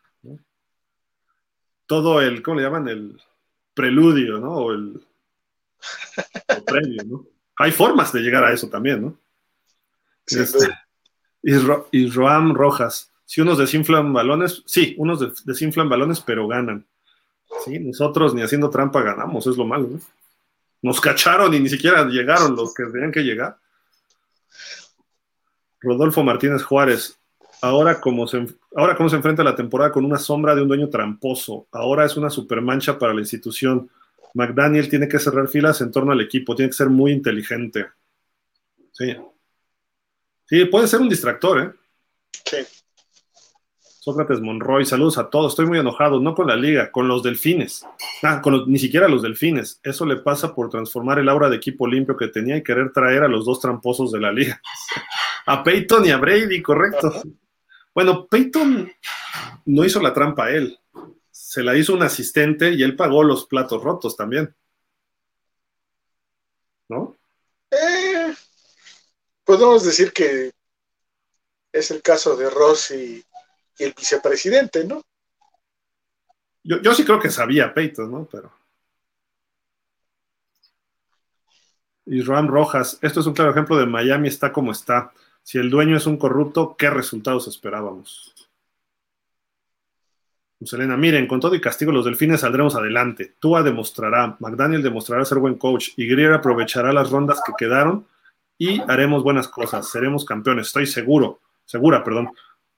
Todo 1.87 2.21
el, 2.21 2.43
¿cómo 2.43 2.57
le 2.57 2.65
llaman? 2.65 2.89
El 2.89 3.23
preludio, 3.75 4.41
¿no? 4.41 4.55
O 4.55 4.73
el, 4.73 5.07
previo, 6.67 7.05
¿no? 7.05 7.27
Hay 7.59 7.71
formas 7.71 8.13
de 8.13 8.23
llegar 8.23 8.43
a 8.43 8.53
eso 8.53 8.69
también, 8.69 9.03
¿no? 9.03 9.23
Este, 10.27 10.69
y, 11.43 12.09
Roam 12.09 12.55
Rojas. 12.55 13.13
Si 13.25 13.41
unos 13.41 13.59
desinflan 13.59 14.13
balones, 14.13 14.63
sí, 14.67 14.95
unos 14.99 15.45
desinflan 15.45 15.89
balones, 15.89 16.21
pero 16.21 16.47
ganan. 16.47 16.87
Sí, 17.65 17.79
nosotros 17.79 18.35
ni 18.35 18.43
haciendo 18.43 18.71
trampa 18.71 19.03
ganamos, 19.03 19.47
es 19.47 19.57
lo 19.57 19.65
malo, 19.65 19.89
¿no? 19.89 20.01
Nos 20.83 21.01
cacharon 21.01 21.55
y 21.55 21.61
ni 21.61 21.69
siquiera 21.69 22.05
llegaron 22.05 22.57
los 22.57 22.75
que 22.75 22.85
tenían 22.85 23.13
que 23.13 23.23
llegar. 23.23 23.57
Rodolfo 25.81 26.23
Martínez 26.23 26.63
Juárez, 26.63 27.19
ahora 27.61 28.01
como, 28.01 28.27
se, 28.27 28.47
ahora 28.77 28.97
cómo 28.97 29.09
se 29.09 29.17
enfrenta 29.17 29.45
la 29.45 29.55
temporada 29.55 29.93
con 29.93 30.05
una 30.05 30.19
sombra 30.19 30.55
de 30.55 30.63
un 30.63 30.69
dueño 30.69 30.89
tramposo, 30.89 31.67
ahora 31.73 32.05
es 32.05 32.17
una 32.17 32.31
supermancha 32.31 32.99
para 32.99 33.15
la 33.15 33.21
institución. 33.21 33.89
McDaniel 34.35 34.89
tiene 34.89 35.09
que 35.09 35.19
cerrar 35.19 35.49
filas 35.49 35.81
en 35.81 35.91
torno 35.91 36.13
al 36.13 36.21
equipo, 36.21 36.55
tiene 36.55 36.71
que 36.71 36.77
ser 36.77 36.89
muy 36.89 37.13
inteligente. 37.13 37.87
Sí. 38.93 39.17
Sí, 40.53 40.67
puede 40.67 40.87
ser 40.87 41.01
un 41.01 41.09
distractor, 41.09 41.63
¿eh? 41.63 41.73
Sí. 42.45 42.59
Sócrates 43.81 44.43
Monroy, 44.43 44.85
saludos 44.85 45.17
a 45.17 45.31
todos. 45.31 45.53
Estoy 45.53 45.65
muy 45.65 45.79
enojado, 45.79 46.21
no 46.21 46.35
con 46.35 46.47
la 46.47 46.57
liga, 46.57 46.93
con 46.93 47.09
los 47.09 47.23
delfines. 47.23 47.87
Ah, 48.23 48.43
con 48.43 48.71
ni 48.71 48.79
siquiera 48.79 49.09
los 49.09 49.23
delfines. 49.23 49.81
Eso 49.83 50.05
le 50.05 50.17
pasa 50.17 50.55
por 50.55 50.69
transformar 50.69 51.19
el 51.19 51.31
aura 51.31 51.49
de 51.49 51.57
equipo 51.57 51.87
limpio 51.87 52.19
que 52.19 52.29
tenía 52.29 52.59
y 52.59 52.63
querer 52.63 52.93
traer 52.93 53.23
a 53.23 53.29
los 53.29 53.47
dos 53.47 53.61
tramposos 53.61 54.13
de 54.13 54.21
la 54.21 54.31
liga. 54.31 54.61
a 55.47 55.65
Peyton 55.65 56.05
y 56.05 56.11
a 56.11 56.19
Brady, 56.19 56.61
correcto. 56.61 57.23
Bueno, 57.95 58.27
Peyton 58.27 58.93
no 59.65 59.85
hizo 59.87 60.03
la 60.03 60.13
trampa 60.13 60.45
a 60.45 60.51
él. 60.51 60.79
Se 61.31 61.63
la 61.63 61.75
hizo 61.79 61.95
un 61.95 62.03
asistente 62.03 62.73
y 62.73 62.83
él 62.83 62.95
pagó 62.95 63.25
los 63.25 63.47
platos 63.47 63.83
rotos 63.83 64.19
también. 64.19 64.55
¿No? 66.91 67.17
Eh, 67.71 68.12
podemos 69.45 69.85
decir 69.85 70.13
que 70.13 70.53
es 71.73 71.91
el 71.91 72.03
caso 72.03 72.37
de 72.37 72.51
Ross 72.51 72.91
y 72.91 73.25
y 73.79 73.85
el 73.85 73.95
vicepresidente, 73.97 74.85
¿no? 74.85 75.03
Yo, 76.65 76.95
sí 76.95 77.05
creo 77.05 77.19
que 77.19 77.31
sabía 77.31 77.75
Peyton, 77.75 78.11
¿no? 78.11 78.29
Pero. 78.31 78.53
Y 82.07 82.23
Ram 82.23 82.49
Rojas, 82.49 82.99
esto 83.03 83.21
es 83.21 83.27
un 83.27 83.35
claro 83.35 83.51
ejemplo 83.51 83.77
de 83.77 83.87
Miami 83.87 84.29
está 84.29 84.53
como 84.53 84.71
está. 84.71 85.13
Si 85.43 85.59
el 85.59 85.71
dueño 85.71 85.97
es 85.97 86.07
un 86.07 86.19
corrupto, 86.19 86.77
¿qué 86.77 86.89
resultados 86.89 87.49
esperábamos? 87.49 88.33
Selena, 90.65 90.97
miren, 90.97 91.27
con 91.27 91.41
todo 91.41 91.57
y 91.57 91.61
castigo 91.61 91.91
los 91.91 92.05
delfines 92.05 92.43
saldremos 92.43 92.77
adelante. 92.77 93.35
Tua 93.41 93.65
demostrará, 93.65 94.37
McDaniel 94.39 94.83
demostrará 94.83 95.25
ser 95.25 95.39
buen 95.39 95.57
coach 95.57 95.89
y 95.97 96.07
Grier 96.07 96.33
aprovechará 96.33 96.93
las 96.93 97.11
rondas 97.11 97.43
que 97.45 97.53
quedaron 97.59 98.07
y 98.63 98.83
haremos 98.89 99.23
buenas 99.23 99.49
cosas. 99.49 99.91
Seremos 99.91 100.25
campeones, 100.25 100.69
estoy 100.69 100.87
seguro, 100.87 101.41
segura, 101.65 102.05
perdón 102.05 102.33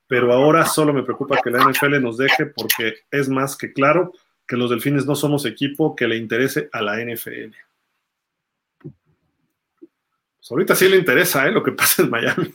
pero 0.06 0.32
ahora 0.32 0.66
solo 0.66 0.93
me 0.93 1.02
preocupa 1.02 1.40
que 1.43 1.51
la 1.51 1.65
NFL 1.69 2.01
nos 2.01 2.16
deje 2.16 2.47
porque 2.47 3.05
es 3.11 3.28
más 3.28 3.56
que 3.56 3.73
claro 3.73 4.12
que 4.47 4.56
los 4.56 4.70
delfines 4.70 5.06
no 5.06 5.15
somos 5.15 5.47
equipo 5.47 5.97
que 5.97 6.06
le 6.06 6.16
interese 6.16 6.69
a 6.73 6.82
la 6.82 6.97
NFL. 7.02 7.55
Pues 8.81 10.51
ahorita 10.51 10.74
sí 10.74 10.89
le 10.89 10.98
interesa 10.98 11.47
¿eh? 11.47 11.52
lo 11.52 11.62
que 11.62 11.73
pasa 11.73 12.02
en 12.02 12.11
Miami. 12.11 12.55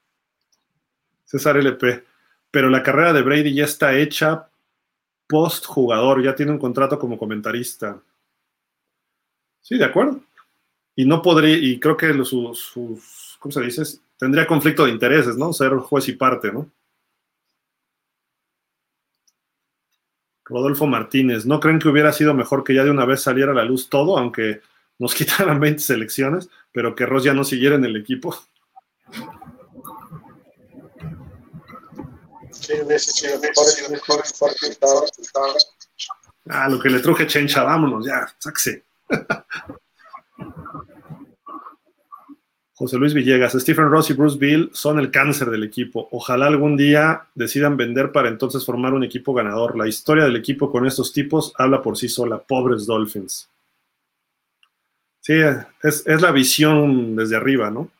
César 1.24 1.56
LP. 1.56 2.04
Pero 2.50 2.68
la 2.68 2.82
carrera 2.82 3.12
de 3.12 3.22
Brady 3.22 3.54
ya 3.54 3.64
está 3.64 3.96
hecha 3.96 4.48
post 5.26 5.64
jugador, 5.64 6.22
ya 6.22 6.34
tiene 6.34 6.52
un 6.52 6.58
contrato 6.58 6.98
como 6.98 7.16
comentarista. 7.16 8.00
Sí, 9.60 9.78
de 9.78 9.84
acuerdo. 9.84 10.20
Y 10.96 11.04
no 11.04 11.22
podría, 11.22 11.56
y 11.56 11.78
creo 11.78 11.96
que 11.96 12.12
sus, 12.24 12.58
sus 12.58 13.36
¿cómo 13.38 13.52
se 13.52 13.60
dice? 13.62 13.82
tendría 14.20 14.46
conflicto 14.46 14.84
de 14.84 14.90
intereses, 14.90 15.36
¿no? 15.36 15.52
Ser 15.52 15.72
juez 15.76 16.08
y 16.08 16.12
parte, 16.12 16.52
¿no? 16.52 16.70
Rodolfo 20.44 20.86
Martínez, 20.86 21.46
¿no 21.46 21.58
creen 21.60 21.78
que 21.78 21.88
hubiera 21.88 22.12
sido 22.12 22.34
mejor 22.34 22.64
que 22.64 22.74
ya 22.74 22.84
de 22.84 22.90
una 22.90 23.06
vez 23.06 23.22
saliera 23.22 23.52
a 23.52 23.54
la 23.54 23.64
luz 23.64 23.88
todo, 23.88 24.18
aunque 24.18 24.60
nos 24.98 25.14
quitaran 25.14 25.58
20 25.58 25.80
selecciones, 25.80 26.50
pero 26.72 26.94
que 26.94 27.06
Ross 27.06 27.24
ya 27.24 27.32
no 27.32 27.44
siguiera 27.44 27.76
en 27.76 27.84
el 27.84 27.96
equipo? 27.96 28.36
Sí, 32.52 32.74
sí, 32.98 33.26
Ah, 36.46 36.68
lo 36.68 36.80
que 36.80 36.90
le 36.90 37.00
truje 37.00 37.26
Chencha, 37.26 37.62
vámonos, 37.62 38.04
ya, 38.04 38.26
sáquese. 38.38 38.84
José 42.80 42.96
Luis 42.96 43.12
Villegas, 43.12 43.52
Stephen 43.52 43.90
Ross 43.90 44.08
y 44.08 44.14
Bruce 44.14 44.38
Bill 44.38 44.70
son 44.72 44.98
el 44.98 45.10
cáncer 45.10 45.50
del 45.50 45.64
equipo. 45.64 46.08
Ojalá 46.12 46.46
algún 46.46 46.78
día 46.78 47.26
decidan 47.34 47.76
vender 47.76 48.10
para 48.10 48.30
entonces 48.30 48.64
formar 48.64 48.94
un 48.94 49.04
equipo 49.04 49.34
ganador. 49.34 49.76
La 49.76 49.86
historia 49.86 50.24
del 50.24 50.36
equipo 50.36 50.72
con 50.72 50.86
estos 50.86 51.12
tipos 51.12 51.52
habla 51.58 51.82
por 51.82 51.98
sí 51.98 52.08
sola. 52.08 52.38
Pobres 52.38 52.86
Dolphins. 52.86 53.50
Sí, 55.20 55.34
es, 55.82 56.06
la 56.06 56.30
visión 56.32 57.14
desde 57.16 57.36
arriba, 57.36 57.70
¿no? 57.70 57.90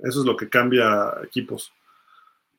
Eso 0.00 0.18
es 0.18 0.26
lo 0.26 0.36
que 0.36 0.48
cambia 0.48 1.14
equipos. 1.22 1.72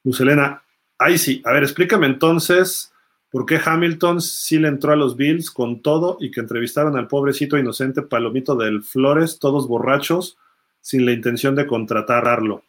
Luz 0.06 0.22
Elena, 0.22 0.64
ahí 0.98 1.18
sí. 1.18 1.42
A 1.44 1.52
ver, 1.52 1.64
explícame 1.64 2.08
entonces 2.08 2.94
por 3.32 3.46
qué 3.46 3.60
Hamilton 3.64 4.22
sí 4.22 4.58
le 4.58 4.70
entró 4.70 4.94
a 4.94 4.96
los 4.96 5.18
Bills 5.18 5.52
con 5.52 5.82
todo 5.82 6.18
y 6.20 6.32
que 6.32 6.40
entrevistaron 6.40 6.98
al 6.98 7.08
pobrecito 7.08 7.58
inocente 7.58 8.02
palomito 8.02 8.56
del 8.56 8.84
Flores, 8.84 9.40
todos 9.40 9.68
borrachos 9.68 10.38
sin 10.82 11.06
la 11.06 11.12
intención 11.12 11.54
de 11.56 11.68
contratarlo. 11.68 12.64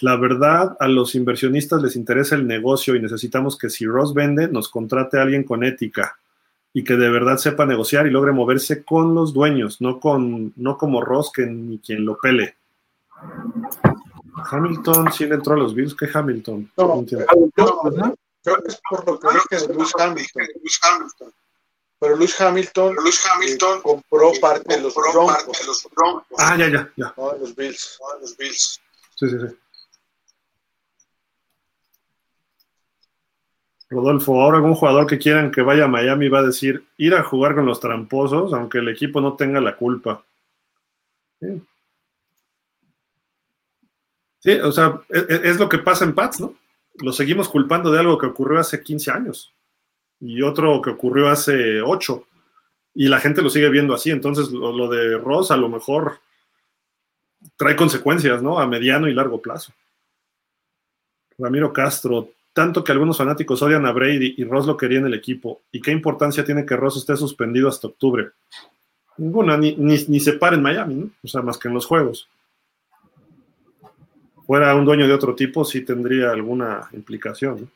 La 0.00 0.16
verdad, 0.16 0.76
a 0.80 0.88
los 0.88 1.14
inversionistas 1.14 1.82
les 1.82 1.96
interesa 1.96 2.34
el 2.34 2.46
negocio 2.46 2.94
y 2.94 3.02
necesitamos 3.02 3.58
que 3.58 3.68
si 3.68 3.84
Ross 3.84 4.14
vende, 4.14 4.48
nos 4.48 4.68
contrate 4.68 5.18
a 5.18 5.22
alguien 5.22 5.44
con 5.44 5.62
ética 5.62 6.16
y 6.72 6.84
que 6.84 6.96
de 6.96 7.10
verdad 7.10 7.36
sepa 7.36 7.66
negociar 7.66 8.06
y 8.06 8.10
logre 8.10 8.32
moverse 8.32 8.84
con 8.84 9.14
los 9.14 9.34
dueños, 9.34 9.80
no, 9.80 10.00
con, 10.00 10.54
no 10.56 10.78
como 10.78 11.02
Ross 11.02 11.30
que 11.32 11.44
ni 11.44 11.78
quien 11.78 12.06
lo 12.06 12.16
pele. 12.16 12.54
Hamilton 14.50 15.12
sí 15.12 15.26
le 15.26 15.34
entró 15.34 15.54
a 15.54 15.58
los 15.58 15.74
Bills. 15.74 15.94
¿Qué 15.94 16.08
Hamilton? 16.12 16.70
No, 16.78 16.92
Hamilton, 16.92 18.14
Creo 18.42 18.62
que 18.62 18.68
es 18.68 18.80
por 18.88 19.06
lo 19.06 19.18
que 19.20 19.28
dije 19.28 19.66
de 19.66 19.74
Luis 19.74 19.92
Hamilton. 19.98 21.32
Pero 21.98 22.16
Luis 22.16 22.40
Hamilton, 22.40 22.94
Luis 22.94 23.22
Hamilton 23.26 23.78
eh, 23.78 23.82
compró 23.82 24.32
parte 24.40 24.76
de 24.76 24.80
los 24.80 24.94
Broncos. 24.94 26.24
Ah, 26.38 26.56
ya, 26.56 26.68
ya, 26.68 26.90
ya. 26.96 27.14
No, 27.16 27.36
los 27.36 27.54
Bills. 27.54 27.98
los 28.20 28.36
Bills. 28.38 28.80
Sí, 29.16 29.28
sí, 29.28 29.36
sí. 29.38 29.56
Rodolfo, 33.90 34.40
ahora 34.40 34.58
algún 34.58 34.76
jugador 34.76 35.06
que 35.06 35.18
quieran 35.18 35.50
que 35.50 35.62
vaya 35.62 35.84
a 35.84 35.88
Miami 35.88 36.28
va 36.28 36.38
a 36.38 36.44
decir 36.44 36.86
ir 36.96 37.14
a 37.14 37.24
jugar 37.24 37.56
con 37.56 37.66
los 37.66 37.80
tramposos, 37.80 38.54
aunque 38.54 38.78
el 38.78 38.88
equipo 38.88 39.20
no 39.20 39.34
tenga 39.34 39.60
la 39.60 39.76
culpa. 39.76 40.24
Sí, 41.40 41.62
sí 44.38 44.52
o 44.52 44.70
sea, 44.70 45.00
es, 45.08 45.24
es, 45.28 45.58
lo 45.58 45.68
que 45.68 45.78
pasa 45.78 46.04
en 46.04 46.14
Pats, 46.14 46.40
¿no? 46.40 46.54
Lo 46.94 47.12
seguimos 47.12 47.48
culpando 47.48 47.90
de 47.90 48.00
algo 48.00 48.18
que 48.18 48.26
ocurrió 48.26 48.58
hace 48.60 48.82
15 48.82 49.10
años 49.10 49.54
y 50.20 50.42
otro 50.42 50.82
que 50.82 50.90
ocurrió 50.90 51.28
hace 51.28 51.80
ocho. 51.80 52.26
Y 52.94 53.08
la 53.08 53.20
gente 53.20 53.42
lo 53.42 53.50
sigue 53.50 53.70
viendo 53.70 53.94
así. 53.94 54.10
Entonces, 54.10 54.50
lo, 54.50 54.88
de 54.88 55.16
Ross 55.18 55.50
a 55.50 55.56
lo 55.56 55.68
mejor 55.68 56.20
trae 57.56 57.74
consecuencias, 57.74 58.42
¿no? 58.42 58.58
A 58.58 58.66
mediano 58.66 59.08
y 59.08 59.14
largo 59.14 59.40
plazo. 59.40 59.72
Ramiro 61.38 61.72
Castro, 61.72 62.30
tanto 62.52 62.84
que 62.84 62.92
algunos 62.92 63.16
fanáticos 63.16 63.62
odian 63.62 63.86
a 63.86 63.92
Brady 63.92 64.34
y 64.36 64.44
Ross 64.44 64.66
lo 64.66 64.76
quería 64.76 64.98
en 64.98 65.06
el 65.06 65.14
equipo. 65.14 65.62
¿Y 65.72 65.80
qué 65.80 65.90
importancia 65.90 66.44
tiene 66.44 66.66
que 66.66 66.76
Ross 66.76 66.98
esté 66.98 67.16
suspendido 67.16 67.68
hasta 67.68 67.86
octubre? 67.86 68.30
Ninguna, 69.16 69.56
ni, 69.56 69.74
ni, 69.76 70.20
se 70.20 70.34
para 70.34 70.56
en 70.56 70.62
Miami, 70.62 70.94
¿no? 70.94 71.10
O 71.22 71.28
sea, 71.28 71.42
más 71.42 71.56
que 71.56 71.68
en 71.68 71.74
los 71.74 71.86
juegos. 71.86 72.28
Fuera 74.50 74.74
un 74.74 74.84
dueño 74.84 75.06
de 75.06 75.14
otro 75.14 75.36
tipo, 75.36 75.64
sí 75.64 75.82
tendría 75.82 76.32
alguna 76.32 76.88
implicación, 76.92 77.60
¿no? 77.60 77.68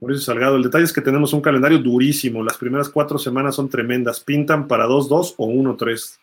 Mauricio 0.00 0.24
Salgado, 0.24 0.56
el 0.56 0.62
detalle 0.62 0.84
es 0.84 0.94
que 0.94 1.02
tenemos 1.02 1.34
un 1.34 1.42
calendario 1.42 1.76
durísimo. 1.76 2.42
Las 2.42 2.56
primeras 2.56 2.88
cuatro 2.88 3.18
semanas 3.18 3.54
son 3.54 3.68
tremendas. 3.68 4.20
Pintan 4.20 4.66
para 4.66 4.86
2-2 4.86 5.34
o 5.36 5.46
1-3. 5.46 6.18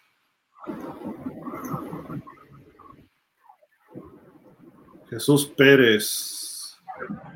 Jesús 5.11 5.45
Pérez. 5.45 6.75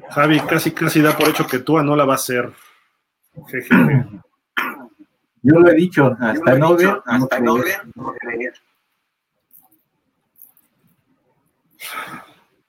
Javi, 0.10 0.40
casi 0.40 0.72
casi 0.72 1.00
da 1.00 1.16
por 1.16 1.30
hecho 1.30 1.46
que 1.46 1.60
Tua 1.60 1.84
no 1.84 1.96
la 1.96 2.06
va 2.06 2.14
a 2.14 2.16
hacer. 2.16 2.52
Yo 5.44 5.60
lo 5.60 5.70
he 5.70 5.76
dicho, 5.76 6.18
hasta 6.20 6.58
no 6.58 6.76
ver, 6.76 7.00
hasta 7.06 7.40
no 7.40 7.54
ver. 7.54 7.84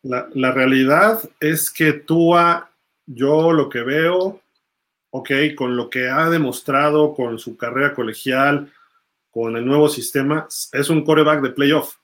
La, 0.02 0.52
realidad 0.52 1.20
es 1.38 1.70
que 1.70 1.92
Tua 1.92 2.70
yo 3.06 3.52
lo 3.52 3.68
que 3.68 3.82
veo, 3.82 4.40
ok, 5.10 5.30
con 5.56 5.76
lo 5.76 5.88
que 5.90 6.08
ha 6.08 6.28
demostrado 6.28 7.14
con 7.14 7.38
su 7.38 7.56
carrera 7.56 7.94
colegial, 7.94 8.72
con 9.30 9.56
el 9.56 9.64
nuevo 9.64 9.88
sistema, 9.88 10.48
es 10.72 10.90
un 10.90 11.04
coreback 11.04 11.40
de 11.40 11.50
playoff. 11.50 11.96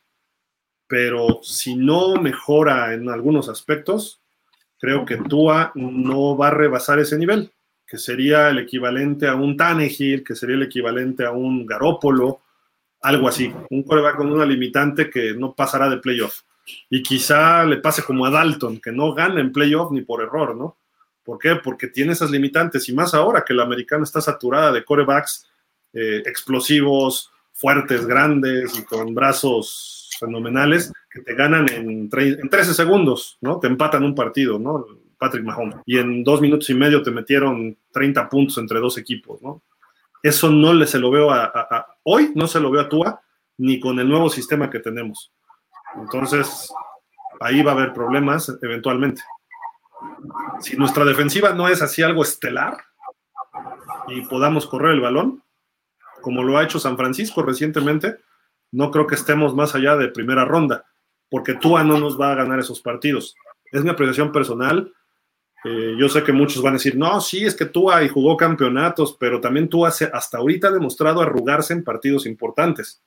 Pero 0.87 1.41
si 1.43 1.75
no 1.75 2.15
mejora 2.17 2.95
en 2.95 3.09
algunos 3.09 3.49
aspectos, 3.49 4.23
creo 4.79 5.05
que 5.05 5.17
Tua 5.17 5.73
no 5.75 6.37
va 6.37 6.49
a 6.49 6.55
rebasar 6.55 6.99
ese 7.01 7.19
nivel, 7.19 7.53
que 7.87 7.99
sería 7.99 8.49
el 8.49 8.59
equivalente 8.59 9.27
a 9.27 9.35
un 9.35 9.57
Tannehill, 9.57 10.23
que 10.23 10.37
sería 10.37 10.57
el 10.57 10.63
equivalente 10.63 11.27
a 11.27 11.33
un 11.33 11.67
Garópolo, 11.67 12.43
algo 13.01 13.29
así. 13.29 13.53
Un 13.71 13.83
coreback 13.83 14.17
con 14.17 14.33
una 14.33 14.47
limitante 14.47 15.11
que 15.11 15.35
no 15.35 15.55
pasará 15.55 15.89
de 15.89 15.99
playoff. 15.99 16.43
Y 16.91 17.03
quizá 17.03 17.65
le 17.65 17.79
pase 17.79 18.03
como 18.03 18.27
a 18.27 18.31
Dalton, 18.31 18.81
que 18.81 18.93
no 18.93 19.15
gana 19.15 19.41
en 19.41 19.53
playoff 19.53 19.91
ni 19.93 20.03
por 20.03 20.23
error, 20.23 20.57
¿no? 20.57 20.77
¿Por 21.25 21.39
qué? 21.39 21.57
Porque 21.57 21.89
tiene 21.89 22.13
esas 22.13 22.31
limitantes 22.31 22.89
y 22.89 22.95
más 22.95 23.13
ahora 23.15 23.45
que 23.47 23.55
la 23.55 23.65
americana 23.65 24.05
está 24.05 24.21
saturada 24.21 24.73
de 24.73 24.85
corebacks 24.85 25.47
eh, 25.93 26.23
explosivos, 26.25 27.31
fuertes, 27.53 28.07
grandes 28.07 28.79
y 28.79 28.85
con 28.85 29.15
brazos 29.15 30.11
fenomenales 30.19 30.93
que 31.11 31.21
te 31.21 31.35
ganan 31.35 31.69
en, 31.71 32.09
en 32.13 32.49
13 32.49 32.75
segundos, 32.75 33.39
¿no? 33.41 33.59
Te 33.59 33.67
empatan 33.67 34.05
un 34.05 34.15
partido, 34.15 34.59
¿no? 34.59 34.87
Patrick 35.19 35.45
Mahomes. 35.45 35.77
Y 35.85 35.99
en 35.99 36.23
dos 36.25 36.41
minutos 36.41 36.71
y 36.71 36.75
medio 36.75 37.03
te 37.03 37.11
metieron 37.11 37.77
30 37.93 38.29
puntos 38.29 38.59
entre 38.59 38.79
dos 38.79 38.97
equipos, 38.97 39.43
¿no? 39.43 39.63
Eso 40.23 40.51
no 40.51 40.73
le 40.73 40.87
se 40.87 40.99
lo 40.99 41.11
veo 41.11 41.31
a, 41.31 41.87
hoy, 42.05 42.33
no 42.35 42.47
se 42.47 42.61
lo 42.61 42.71
veo 42.71 42.83
a 42.83 42.89
Tua, 42.89 43.21
ni 43.59 43.79
con 43.79 43.99
el 43.99 44.09
nuevo 44.09 44.29
sistema 44.31 44.71
que 44.71 44.81
tenemos. 44.81 45.33
Entonces, 46.01 46.73
ahí 47.41 47.63
va 47.63 47.73
a 47.73 47.75
haber 47.75 47.93
problemas 47.93 48.57
eventualmente 48.63 49.23
si 50.61 50.77
nuestra 50.77 51.05
defensiva 51.05 51.53
no 51.53 51.69
es 51.69 51.83
así 51.83 52.03
algo 52.03 52.23
estelar 52.23 52.79
y 54.09 54.23
podamos 54.23 54.67
correr 54.67 54.93
el 54.93 55.01
balón, 55.01 55.43
como 56.21 56.43
lo 56.43 56.59
ha 56.59 56.65
hecho 56.65 56.79
San 56.79 56.97
Francisco 56.97 57.43
recientemente, 57.43 58.17
no 58.73 58.91
creo 58.91 59.07
que 59.07 59.15
estemos 59.15 59.55
más 59.55 59.75
allá 59.75 59.97
de 59.97 60.09
primera 60.09 60.45
ronda, 60.45 60.85
porque 61.31 61.55
Tua 61.55 61.85
no 61.85 61.99
nos 61.99 62.21
va 62.21 62.33
a 62.33 62.35
ganar 62.35 62.59
esos 62.59 62.81
partidos. 62.81 63.35
Es 63.71 63.83
mi 63.83 63.91
apreciación 63.91 64.33
personal. 64.33 64.93
Eh, 65.65 65.95
yo 65.99 66.09
sé 66.09 66.23
que 66.23 66.33
muchos 66.33 66.63
van 66.63 66.75
a 66.75 66.77
decir, 66.77 66.97
no, 66.97 67.21
sí, 67.21 67.45
es 67.45 67.55
que 67.55 67.67
Tua 67.67 68.03
y 68.03 68.09
jugó 68.09 68.37
campeonatos, 68.37 69.17
pero 69.19 69.41
también 69.41 69.69
Tua 69.69 69.89
hasta 69.89 70.39
ahorita 70.39 70.69
ha 70.69 70.73
demostrado 70.73 71.21
arrugarse 71.21 71.73
en 71.73 71.85
partidos 71.85 72.27
importantes. 72.27 73.03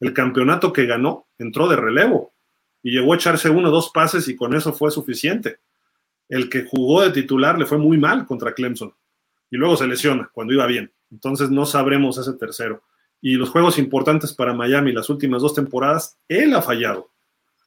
El 0.00 0.12
campeonato 0.12 0.72
que 0.72 0.86
ganó 0.86 1.26
entró 1.38 1.68
de 1.68 1.76
relevo 1.76 2.33
y 2.84 2.92
llegó 2.92 3.12
a 3.12 3.16
echarse 3.16 3.50
uno 3.50 3.70
o 3.70 3.72
dos 3.72 3.90
pases 3.90 4.28
y 4.28 4.36
con 4.36 4.54
eso 4.54 4.72
fue 4.72 4.92
suficiente 4.92 5.58
el 6.28 6.48
que 6.48 6.64
jugó 6.64 7.02
de 7.02 7.10
titular 7.10 7.58
le 7.58 7.66
fue 7.66 7.78
muy 7.78 7.98
mal 7.98 8.26
contra 8.26 8.54
Clemson 8.54 8.94
y 9.50 9.56
luego 9.56 9.76
se 9.76 9.86
lesiona 9.86 10.30
cuando 10.32 10.52
iba 10.52 10.66
bien. 10.66 10.92
Entonces 11.10 11.50
no 11.50 11.66
sabremos 11.66 12.18
ese 12.18 12.32
tercero. 12.34 12.82
Y 13.20 13.34
los 13.34 13.50
juegos 13.50 13.78
importantes 13.78 14.32
para 14.32 14.52
Miami 14.52 14.92
las 14.92 15.08
últimas 15.08 15.42
dos 15.42 15.54
temporadas, 15.54 16.18
él 16.28 16.54
ha 16.54 16.62
fallado 16.62 17.10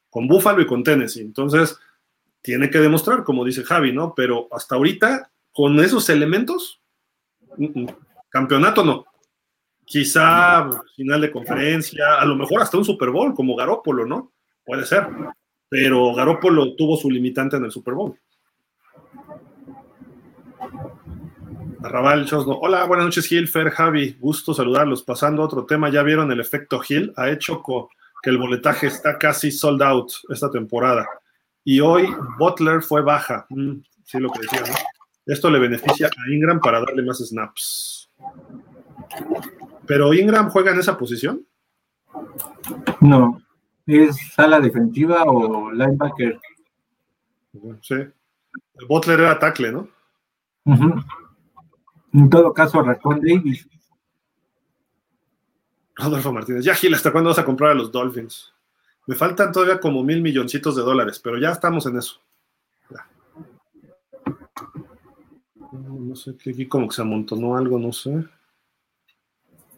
con 0.10 0.28
Buffalo 0.28 0.62
y 0.62 0.66
con 0.66 0.84
Tennessee. 0.84 1.22
Entonces 1.22 1.78
tiene 2.42 2.70
que 2.70 2.80
demostrar, 2.80 3.24
como 3.24 3.46
dice 3.46 3.64
Javi, 3.64 3.92
¿no? 3.92 4.14
Pero 4.16 4.48
hasta 4.52 4.76
ahorita, 4.76 5.32
con 5.52 5.80
esos 5.80 6.10
elementos, 6.10 6.82
campeonato 8.30 8.84
no. 8.84 9.06
Quizá 9.86 10.70
final 10.96 11.22
de 11.22 11.32
conferencia, 11.32 12.20
a 12.20 12.26
lo 12.26 12.36
mejor 12.36 12.62
hasta 12.62 12.78
un 12.78 12.86
Super 12.86 13.10
Bowl 13.10 13.34
como 13.34 13.56
Garópolo, 13.56 14.06
¿no? 14.06 14.34
Puede 14.68 14.86
ser. 14.86 15.08
Pero 15.70 16.14
Garópolo 16.14 16.76
tuvo 16.76 16.98
su 16.98 17.10
limitante 17.10 17.56
en 17.56 17.64
el 17.64 17.72
Super 17.72 17.94
Bowl. 17.94 18.20
Arrabal 21.82 22.26
Chosno. 22.26 22.60
Hola, 22.60 22.84
buenas 22.84 23.06
noches, 23.06 23.28
Gil, 23.28 23.48
Fer, 23.48 23.70
Javi. 23.70 24.18
Gusto 24.20 24.54
saludarlos. 24.54 25.04
Pasando 25.04 25.42
a 25.42 25.46
otro 25.46 25.66
tema, 25.66 25.90
¿ya 25.90 26.04
vieron 26.04 26.30
el 26.34 26.42
efecto 26.42 26.80
Gil? 26.80 27.14
Ha 27.16 27.30
hecho 27.30 27.64
que 28.22 28.30
el 28.30 28.38
boletaje 28.38 28.88
está 28.88 29.18
casi 29.18 29.52
sold 29.52 29.82
out 29.82 30.12
esta 30.30 30.52
temporada. 30.52 31.08
Y 31.64 31.80
hoy 31.80 32.06
Butler 32.38 32.82
fue 32.82 33.02
baja. 33.02 33.46
Mm, 33.50 33.76
sí, 34.04 34.20
lo 34.20 34.30
que 34.30 34.42
decía, 34.42 34.62
¿no? 34.62 34.76
Esto 35.26 35.50
le 35.50 35.60
beneficia 35.60 36.08
a 36.08 36.34
Ingram 36.34 36.60
para 36.60 36.82
darle 36.82 37.04
más 37.04 37.20
snaps. 37.20 38.10
¿Pero 39.86 40.14
Ingram 40.14 40.50
juega 40.50 40.72
en 40.72 40.80
esa 40.80 40.98
posición? 40.98 41.46
No. 43.00 43.42
¿Es 43.88 44.18
sala 44.34 44.60
defensiva 44.60 45.24
o 45.24 45.72
linebacker? 45.72 46.40
Sí. 47.82 47.96
El 47.96 48.86
Butler 48.88 49.22
era 49.22 49.40
tackle, 49.40 49.72
¿no? 49.72 49.88
En 52.14 52.30
todo 52.30 52.54
caso, 52.54 52.82
Racón 52.82 53.22
Davis. 53.22 53.68
Rodolfo 55.96 56.32
Martínez. 56.32 56.64
Ya, 56.64 56.76
Gil, 56.76 56.94
¿hasta 56.94 57.12
cuándo 57.12 57.30
vas 57.30 57.40
a 57.40 57.46
comprar 57.46 57.72
a 57.72 57.76
los 57.76 57.92
Dolphins? 57.92 58.54
Me 59.08 59.16
faltan 59.16 59.52
todavía 59.52 59.80
como 59.80 60.04
mil 60.04 60.22
milloncitos 60.22 60.76
de 60.76 60.84
dólares, 60.84 61.20
pero 61.24 61.38
ya 61.40 61.52
estamos 61.52 61.86
en 61.86 61.98
eso. 61.98 62.22
No 65.72 66.16
sé, 66.16 66.32
aquí 66.32 66.68
como 66.68 66.88
que 66.88 66.96
se 66.96 67.02
amontonó 67.02 67.58
algo, 67.58 67.80
no 67.80 67.92
sé. 67.94 68.26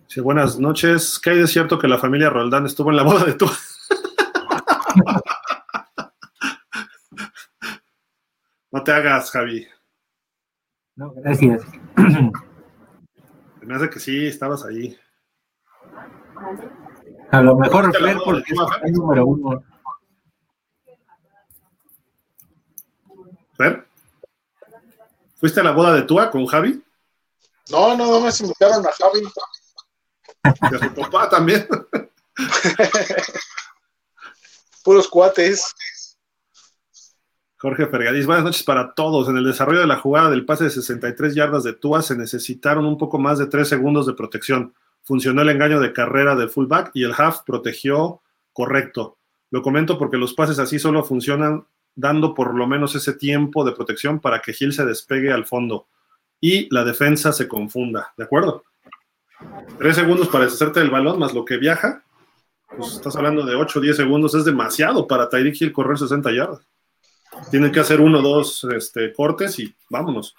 Sí, 0.08 0.20
buenas 0.20 0.60
noches. 0.60 1.20
¿Qué 1.20 1.30
hay 1.32 1.38
de 1.40 1.48
cierto 1.48 1.78
que 1.78 1.88
la 1.88 2.00
familia 2.00 2.30
Roldán 2.30 2.66
estuvo 2.66 2.90
en 2.90 2.98
la 2.98 3.04
boda 3.04 3.26
de 3.26 3.34
tu? 3.34 3.48
No 8.72 8.84
te 8.84 8.92
hagas, 8.92 9.32
Javi. 9.32 9.68
No, 10.96 11.12
gracias. 11.14 11.64
Me 13.62 13.76
hace 13.76 13.90
que 13.90 14.00
sí, 14.00 14.28
estabas 14.28 14.66
ahí. 14.66 14.98
A 17.32 17.42
lo 17.42 17.56
mejor 17.56 17.96
Fer 17.96 18.18
porque 18.24 18.54
es 18.54 18.60
el 18.84 18.94
número 18.94 19.26
uno. 19.26 19.64
Fer, 23.56 23.88
¿fuiste 25.36 25.60
a 25.60 25.64
la 25.64 25.72
boda 25.72 25.94
de 25.94 26.04
Tua 26.04 26.32
con 26.32 26.46
Javi? 26.46 26.84
No, 27.70 27.96
no, 27.96 28.08
no 28.08 28.22
me 28.22 28.30
invitaron 28.30 28.86
a 28.86 28.92
Javi. 28.92 29.28
Y 30.44 30.76
a 30.76 30.80
su 30.80 30.94
papá 30.96 31.30
también. 31.30 31.68
Puros 34.84 35.08
cuates. 35.08 35.76
Jorge 37.62 37.88
Fergadís, 37.88 38.26
buenas 38.26 38.46
noches 38.46 38.64
para 38.64 38.94
todos. 38.94 39.28
En 39.28 39.36
el 39.36 39.44
desarrollo 39.44 39.82
de 39.82 39.88
la 39.88 39.98
jugada 39.98 40.30
del 40.30 40.46
pase 40.46 40.64
de 40.64 40.70
63 40.70 41.36
yardas 41.36 41.66
de 41.66 41.74
Tua 41.74 42.02
se 42.02 42.16
necesitaron 42.16 42.86
un 42.86 42.98
poco 42.98 43.20
más 43.20 43.38
de 43.38 43.48
3 43.48 43.68
segundos 43.68 44.08
de 44.08 44.14
protección. 44.14 44.74
Funcionó 45.04 45.42
el 45.42 45.50
engaño 45.50 45.82
de 45.82 45.92
carrera 45.92 46.38
del 46.38 46.50
fullback 46.50 46.92
y 46.94 47.04
el 47.04 47.12
half 47.18 47.40
protegió 47.46 48.22
correcto. 48.54 49.18
Lo 49.52 49.62
comento 49.62 49.98
porque 49.98 50.16
los 50.16 50.34
pases 50.34 50.58
así 50.58 50.80
solo 50.80 51.04
funcionan 51.04 51.66
dando 51.96 52.34
por 52.34 52.56
lo 52.56 52.66
menos 52.66 52.96
ese 52.96 53.12
tiempo 53.12 53.66
de 53.66 53.74
protección 53.74 54.22
para 54.22 54.40
que 54.40 54.54
Gil 54.54 54.72
se 54.72 54.86
despegue 54.86 55.34
al 55.34 55.46
fondo 55.46 55.88
y 56.40 56.74
la 56.74 56.86
defensa 56.86 57.34
se 57.34 57.50
confunda. 57.50 58.14
¿De 58.16 58.24
acuerdo? 58.24 58.64
Tres 59.78 59.98
segundos 59.98 60.30
para 60.30 60.46
deshacerte 60.46 60.80
del 60.80 60.92
balón 60.92 61.20
más 61.20 61.34
lo 61.34 61.44
que 61.44 61.58
viaja. 61.58 62.06
Pues 62.78 62.94
estás 62.94 63.18
hablando 63.18 63.46
de 63.46 63.56
8 63.56 63.80
o 63.80 63.82
10 63.82 63.98
segundos. 63.98 64.34
Es 64.34 64.46
demasiado 64.46 65.06
para 65.08 65.28
Tyreek 65.28 65.60
Hill 65.60 65.74
correr 65.74 65.98
60 65.98 66.32
yardas. 66.32 66.70
Tienen 67.52 67.72
que 67.72 67.80
hacer 67.80 68.00
uno 68.02 68.20
o 68.20 68.22
dos 68.22 68.66
este, 68.76 69.12
cortes 69.14 69.60
y 69.60 69.74
vámonos. 69.90 70.36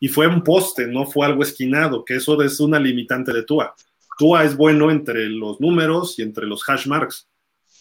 Y 0.00 0.08
fue 0.08 0.26
un 0.26 0.42
poste, 0.42 0.86
no 0.86 1.06
fue 1.06 1.26
algo 1.26 1.42
esquinado, 1.42 2.04
que 2.04 2.16
eso 2.16 2.40
es 2.42 2.60
una 2.60 2.78
limitante 2.78 3.32
de 3.32 3.42
Tua. 3.42 3.74
Tua 4.18 4.44
es 4.44 4.56
bueno 4.56 4.90
entre 4.90 5.28
los 5.28 5.60
números 5.60 6.18
y 6.18 6.22
entre 6.22 6.46
los 6.46 6.68
hash 6.68 6.86
marks, 6.86 7.28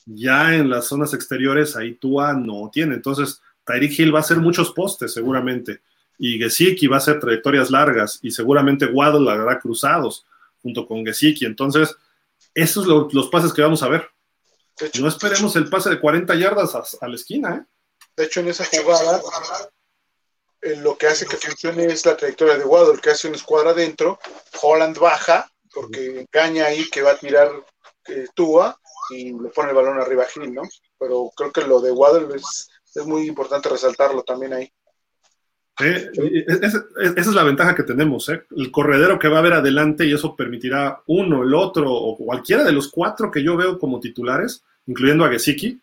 Ya 0.05 0.55
en 0.55 0.69
las 0.69 0.87
zonas 0.87 1.13
exteriores, 1.13 1.75
ahí 1.75 1.95
Tua 1.95 2.33
no 2.33 2.69
tiene. 2.71 2.95
Entonces, 2.95 3.41
Tyreek 3.65 3.99
Hill 3.99 4.13
va 4.13 4.19
a 4.19 4.21
hacer 4.21 4.37
muchos 4.37 4.71
postes, 4.71 5.13
seguramente. 5.13 5.81
Y 6.17 6.37
Gesicki 6.37 6.87
va 6.87 6.97
a 6.97 6.99
hacer 6.99 7.19
trayectorias 7.19 7.71
largas. 7.71 8.19
Y 8.21 8.31
seguramente 8.31 8.85
Waddle 8.85 9.31
hará 9.31 9.59
cruzados 9.59 10.25
junto 10.61 10.85
con 10.85 11.05
Gesicki. 11.05 11.45
Entonces, 11.45 11.95
esos 12.53 12.85
son 12.85 13.07
los 13.11 13.29
pases 13.29 13.53
que 13.53 13.61
vamos 13.61 13.83
a 13.83 13.89
ver. 13.89 14.07
no 14.99 15.07
esperemos 15.07 15.55
el 15.55 15.69
pase 15.69 15.89
de 15.89 15.99
40 15.99 16.35
yardas 16.35 16.97
a, 17.01 17.07
la 17.07 17.15
esquina. 17.15 17.55
¿eh? 17.55 17.72
De 18.15 18.25
hecho, 18.25 18.41
en 18.41 18.49
esa 18.49 18.65
jugada, 18.65 19.21
eh, 20.61 20.77
lo 20.77 20.97
que 20.97 21.07
hace 21.07 21.25
que 21.25 21.37
funcione 21.37 21.85
es 21.85 22.05
la 22.05 22.15
trayectoria 22.15 22.57
de 22.57 22.65
Waddle, 22.65 23.01
que 23.01 23.09
hace 23.09 23.27
una 23.27 23.37
escuadra 23.37 23.71
adentro. 23.71 24.19
Holland 24.61 24.97
baja, 24.97 25.51
porque 25.73 26.21
engaña 26.21 26.65
ahí 26.65 26.89
que 26.89 27.01
va 27.01 27.11
a 27.11 27.17
tirar 27.17 27.51
eh, 28.07 28.27
Tua 28.33 28.77
y 29.09 29.33
le 29.33 29.49
pone 29.49 29.69
el 29.69 29.75
balón 29.75 29.99
arriba 29.99 30.23
a 30.23 30.27
Gil, 30.27 30.53
¿no? 30.53 30.63
Pero 30.97 31.31
creo 31.35 31.51
que 31.51 31.61
lo 31.61 31.81
de 31.81 31.91
Waddle 31.91 32.35
es, 32.35 32.69
es 32.95 33.05
muy 33.05 33.27
importante 33.27 33.69
resaltarlo 33.69 34.23
también 34.23 34.53
ahí. 34.53 34.71
esa, 35.79 36.85
es 37.17 37.27
la 37.27 37.43
ventaja 37.43 37.75
que 37.75 37.83
tenemos, 37.83 38.29
¿eh? 38.29 38.43
el 38.55 38.71
corredero 38.71 39.17
que 39.17 39.27
va 39.27 39.37
a 39.37 39.39
haber 39.39 39.53
adelante 39.53 40.05
y 40.05 40.13
eso 40.13 40.35
permitirá 40.35 41.01
uno, 41.07 41.43
el 41.43 41.53
otro 41.53 41.91
o 41.91 42.15
cualquiera 42.15 42.63
de 42.63 42.71
los 42.71 42.89
cuatro 42.89 43.31
que 43.31 43.43
yo 43.43 43.57
veo 43.57 43.79
como 43.79 43.99
titulares, 43.99 44.63
incluyendo 44.85 45.25
a 45.25 45.29
Gesicki, 45.29 45.81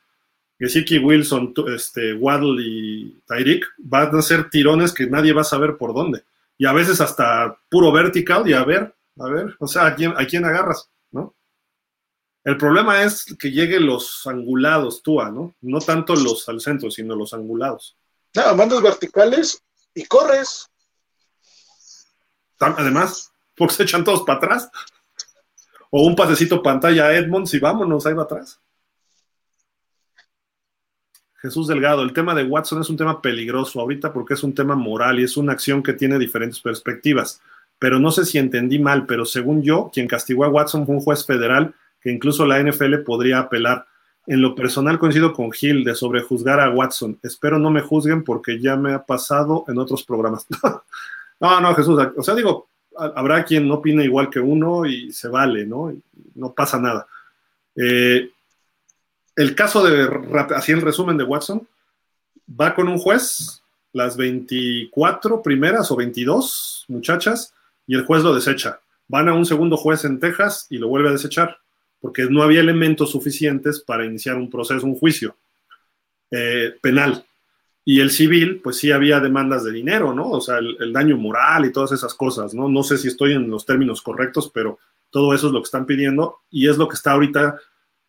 Gesicki, 0.61 0.99
Wilson, 0.99 1.55
este, 1.75 2.13
Waddle 2.13 2.63
y 2.63 3.19
Tyreek, 3.27 3.65
van 3.79 4.15
a 4.15 4.21
ser 4.21 4.51
tirones 4.51 4.93
que 4.93 5.07
nadie 5.07 5.33
va 5.33 5.41
a 5.41 5.45
saber 5.45 5.79
por 5.79 5.95
dónde. 5.95 6.23
Y 6.59 6.67
a 6.67 6.75
veces 6.75 7.01
hasta 7.01 7.59
puro 7.71 7.91
vertical 7.91 8.47
y 8.47 8.53
a 8.53 8.63
ver, 8.63 8.95
a 9.19 9.27
ver, 9.27 9.57
o 9.59 9.67
sea, 9.67 9.87
¿a 9.87 9.95
quién, 9.95 10.13
a 10.15 10.27
quién 10.27 10.45
agarras? 10.45 10.91
¿no? 11.13 11.35
El 12.45 12.59
problema 12.59 13.03
es 13.03 13.35
que 13.39 13.51
lleguen 13.51 13.87
los 13.87 14.27
angulados, 14.27 15.03
Tua, 15.03 15.31
¿no? 15.31 15.55
No 15.63 15.79
tanto 15.79 16.15
los 16.15 16.47
al 16.51 16.61
centro, 16.61 16.91
sino 16.91 17.17
los 17.17 17.33
angulados. 17.33 17.97
Nada, 18.35 18.55
mandas 18.55 18.83
verticales 18.83 19.63
y 19.95 20.05
corres. 20.05 20.71
Además, 22.59 23.33
porque 23.57 23.75
se 23.77 23.83
echan 23.85 24.05
todos 24.05 24.25
para 24.25 24.37
atrás. 24.37 24.71
O 25.91 26.03
un 26.03 26.15
pasecito 26.15 26.63
pantalla 26.63 27.07
a 27.07 27.17
Edmonds 27.17 27.55
y 27.55 27.59
vámonos, 27.59 28.05
ahí 28.05 28.13
va 28.13 28.25
atrás. 28.25 28.61
Jesús 31.41 31.67
Delgado, 31.69 32.03
el 32.03 32.13
tema 32.13 32.35
de 32.35 32.45
Watson 32.45 32.81
es 32.81 32.91
un 32.91 32.97
tema 32.97 33.23
peligroso 33.23 33.81
ahorita 33.81 34.13
porque 34.13 34.35
es 34.35 34.43
un 34.43 34.55
tema 34.55 34.75
moral 34.75 35.21
y 35.21 35.25
es 35.25 35.37
una 35.37 35.53
acción 35.53 35.83
que 35.83 35.95
tiene 35.95 36.19
diferentes 36.19 36.61
perspectivas. 36.61 37.41
Pero 37.79 37.99
no 37.99 38.11
sé 38.11 38.27
si 38.27 38.37
entendí 38.37 38.79
mal, 38.79 39.07
pero 39.07 39.25
según 39.25 39.63
yo, 39.63 39.91
quien 39.93 40.07
castigó 40.07 40.45
a 40.45 40.49
Watson 40.49 40.85
fue 40.85 40.97
un 40.97 41.01
juez 41.01 41.25
federal 41.25 41.75
que 42.01 42.11
incluso 42.11 42.45
la 42.45 42.63
NFL 42.63 42.97
podría 43.07 43.39
apelar. 43.39 43.87
En 44.27 44.43
lo 44.43 44.55
personal 44.55 44.99
coincido 44.99 45.33
con 45.33 45.51
Gil 45.51 45.83
de 45.83 45.95
sobrejuzgar 45.95 46.61
a 46.61 46.71
Watson. 46.71 47.19
Espero 47.23 47.59
no 47.59 47.71
me 47.71 47.81
juzguen 47.81 48.23
porque 48.23 48.61
ya 48.61 48.77
me 48.77 48.93
ha 48.93 49.03
pasado 49.03 49.65
en 49.67 49.79
otros 49.79 50.05
programas. 50.05 50.47
no, 51.41 51.61
no, 51.61 51.75
Jesús, 51.75 51.99
o 52.17 52.23
sea, 52.23 52.35
digo, 52.35 52.69
habrá 52.97 53.45
quien 53.45 53.67
no 53.67 53.75
opine 53.77 54.05
igual 54.05 54.29
que 54.29 54.41
uno 54.41 54.85
y 54.85 55.11
se 55.13 55.29
vale, 55.29 55.65
¿no? 55.65 55.93
No 56.35 56.53
pasa 56.53 56.79
nada. 56.79 57.07
Eh, 57.75 58.31
el 59.41 59.55
caso 59.55 59.83
de, 59.83 60.09
así 60.55 60.73
el 60.73 60.83
resumen 60.83 61.17
de 61.17 61.25
Watson, 61.25 61.67
va 62.49 62.75
con 62.75 62.89
un 62.89 62.99
juez, 62.99 63.63
las 63.93 64.17
24 64.17 65.43
primeras 65.43 65.91
o 65.91 65.97
22 65.97 66.85
muchachas, 66.89 67.55
y 67.87 67.95
el 67.95 68.05
juez 68.05 68.23
lo 68.23 68.35
desecha. 68.35 68.81
Van 69.09 69.29
a 69.29 69.35
un 69.35 69.47
segundo 69.47 69.77
juez 69.77 70.05
en 70.05 70.21
Texas 70.21 70.67
y 70.69 70.79
lo 70.79 70.89
vuelve 70.89 71.09
a 71.09 71.13
desechar 71.13 71.59
porque 72.01 72.25
no 72.25 72.43
había 72.43 72.61
elementos 72.61 73.11
suficientes 73.11 73.81
para 73.81 74.05
iniciar 74.05 74.37
un 74.37 74.51
proceso, 74.51 74.87
un 74.87 74.99
juicio 74.99 75.37
eh, 76.31 76.75
penal. 76.81 77.25
Y 77.85 78.01
el 78.01 78.11
civil, 78.11 78.61
pues 78.63 78.77
sí 78.77 78.93
había 78.93 79.21
demandas 79.21 79.65
de 79.65 79.73
dinero, 79.73 80.15
¿no? 80.15 80.31
O 80.31 80.41
sea, 80.41 80.59
el, 80.59 80.93
daño 80.93 81.17
moral 81.17 81.65
y 81.65 81.73
todas 81.73 81.93
esas 81.93 82.15
cosas, 82.15 82.55
¿no? 82.55 82.69
No 82.69 82.83
sé 82.83 82.99
si 82.99 83.09
estoy 83.09 83.33
en 83.33 83.51
los 83.51 83.67
términos 83.67 84.03
correctos, 84.03 84.51
pero 84.53 84.79
todo 85.11 85.35
eso 85.35 85.49
es 85.49 85.53
lo 85.53 85.61
que 85.61 85.67
están 85.67 85.87
pidiendo 85.87 86.41
y 86.51 86.69
es 86.69 86.79
lo 86.79 86.89
que 86.89 86.95
está 86.95 87.13
ahorita, 87.13 87.59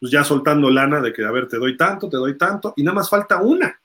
pues 0.02 0.12
ya 0.12 0.24
soltando 0.24 0.72
lana 0.72 1.00
de 1.00 1.14
que, 1.14 1.24
a 1.24 1.30
ver, 1.30 1.48
te 1.48 1.58
doy 1.58 1.78
tanto, 1.78 2.10
te 2.10 2.18
doy 2.18 2.36
tanto, 2.36 2.74
y 2.76 2.82
nada 2.82 2.96
más 2.96 3.08
falta 3.08 3.38
una. 3.38 3.80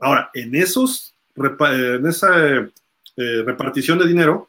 Ahora, 0.00 0.28
en, 0.34 0.56
esos, 0.56 1.14
en 1.36 2.04
esa 2.04 2.36
eh, 2.46 3.42
repartición 3.44 3.96
de 4.00 4.08
dinero 4.08 4.48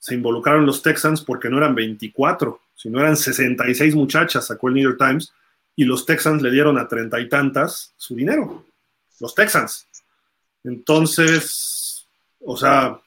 se 0.00 0.16
involucraron 0.16 0.66
los 0.66 0.82
Texans 0.82 1.20
porque 1.20 1.48
no 1.48 1.58
eran 1.58 1.76
24, 1.76 2.60
si 2.74 2.90
no 2.90 2.98
eran 2.98 3.16
66 3.16 3.94
muchachas, 3.94 4.48
sacó 4.48 4.66
el 4.66 4.74
New 4.74 4.82
York 4.82 4.98
Times, 4.98 5.32
y 5.76 5.84
los 5.84 6.04
Texans 6.04 6.42
le 6.42 6.50
dieron 6.50 6.76
a 6.76 6.88
treinta 6.88 7.20
y 7.20 7.28
tantas 7.28 7.94
su 7.96 8.16
dinero. 8.16 8.66
Los 9.20 9.36
Texans. 9.36 9.86
Entonces, 10.64 12.08
o 12.40 12.56
sea... 12.56 13.00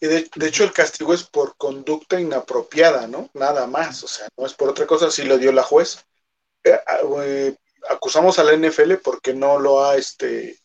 De, 0.00 0.26
hecho, 0.40 0.64
el 0.64 0.72
castigo 0.72 1.12
es 1.12 1.24
por 1.24 1.56
conducta 1.56 2.18
inapropiada, 2.18 3.06
¿no? 3.06 3.30
Nada 3.34 3.66
más, 3.66 4.02
o 4.04 4.08
sea, 4.08 4.26
no 4.36 4.46
es 4.46 4.54
por 4.54 4.70
otra 4.70 4.86
cosa, 4.86 5.10
si 5.10 5.24
lo 5.24 5.38
dio 5.38 5.52
la 5.52 5.62
juez. 5.62 6.04
Eh, 6.64 6.80
eh, 7.22 7.56
acusamos 7.90 8.38
a 8.38 8.44
la 8.44 8.56
NFL 8.56 8.94
porque 9.02 9.34
no 9.34 9.58
lo 9.58 9.84
ha 9.84 9.96
este, 9.96 10.58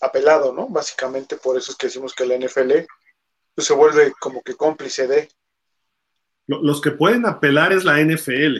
apelado, 0.00 0.52
¿no? 0.52 0.68
Básicamente 0.68 1.36
por 1.36 1.58
eso 1.58 1.72
es 1.72 1.76
que 1.76 1.88
decimos 1.88 2.14
que 2.14 2.26
la 2.26 2.36
NFL 2.36 2.72
pues, 3.54 3.66
se 3.66 3.74
vuelve 3.74 4.12
como 4.20 4.42
que 4.42 4.54
cómplice 4.54 5.06
de 5.06 5.28
los 6.46 6.80
que 6.80 6.90
pueden 6.90 7.26
apelar 7.26 7.72
es 7.72 7.84
la 7.84 8.00
NFL, 8.00 8.58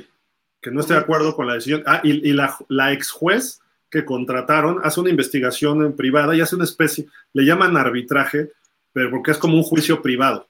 que 0.60 0.70
no 0.70 0.80
estoy 0.80 0.96
de 0.96 1.02
acuerdo 1.02 1.34
con 1.34 1.46
la 1.46 1.54
decisión. 1.54 1.82
Ah, 1.86 2.00
y, 2.02 2.32
la, 2.32 2.92
ex 2.92 3.10
juez 3.10 3.60
que 3.90 4.04
contrataron 4.04 4.80
hace 4.84 5.00
una 5.00 5.10
investigación 5.10 5.84
en 5.84 5.94
privada 5.94 6.34
y 6.34 6.40
hace 6.40 6.56
una 6.56 6.64
especie, 6.64 7.06
le 7.32 7.44
llaman 7.44 7.76
arbitraje, 7.76 8.52
pero 8.92 9.10
porque 9.10 9.32
es 9.32 9.38
como 9.38 9.56
un 9.56 9.62
juicio 9.62 10.00
privado. 10.00 10.48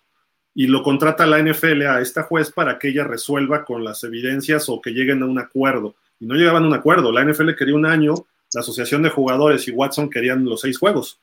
Y 0.55 0.67
lo 0.67 0.83
contrata 0.83 1.27
la 1.27 1.43
NFL 1.43 1.83
a 1.83 2.01
esta 2.01 2.25
juez 2.25 2.53
para 2.53 2.79
que 2.79 2.89
ella 2.89 3.05
resuelva 3.05 3.65
con 3.65 3.83
las 3.83 4.05
evidencias 4.05 4.69
o 4.69 4.81
que 4.81 4.91
lleguen 4.91 5.23
a 5.23 5.27
un 5.27 5.39
acuerdo. 5.39 5.95
Y 6.23 6.27
no 6.27 6.37
llegaban 6.37 6.63
a 6.63 6.69
un 6.69 6.75
acuerdo. 6.75 7.11
La 7.11 7.25
NFL 7.25 7.57
quería 7.57 7.75
un 7.75 7.85
año, 7.85 8.15
la 8.55 8.61
Asociación 8.61 9.03
de 9.03 9.11
Jugadores 9.11 9.67
y 9.67 9.73
Watson 9.73 10.09
querían 10.09 10.45
los 10.45 10.61
seis 10.61 10.79
juegos. 10.79 11.19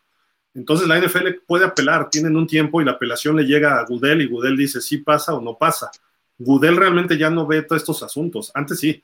Entonces 0.54 0.90
la 0.90 1.00
NFL 1.00 1.42
puede 1.48 1.64
apelar, 1.64 2.10
tienen 2.10 2.36
un 2.36 2.46
tiempo 2.46 2.82
y 2.82 2.86
la 2.86 2.92
apelación 2.92 3.38
le 3.38 3.44
llega 3.44 3.80
a 3.80 3.86
Gudel 3.86 4.22
y 4.22 4.28
Gudel 4.28 4.58
dice 4.58 4.82
si 4.82 4.98
pasa 4.98 5.34
o 5.34 5.40
no 5.42 5.58
pasa. 5.58 5.90
Gudel 6.38 6.76
realmente 6.76 7.18
ya 7.18 7.30
no 7.30 7.48
ve 7.48 7.62
todos 7.62 7.82
estos 7.82 8.04
asuntos. 8.04 8.52
Antes 8.54 8.80
sí, 8.80 9.02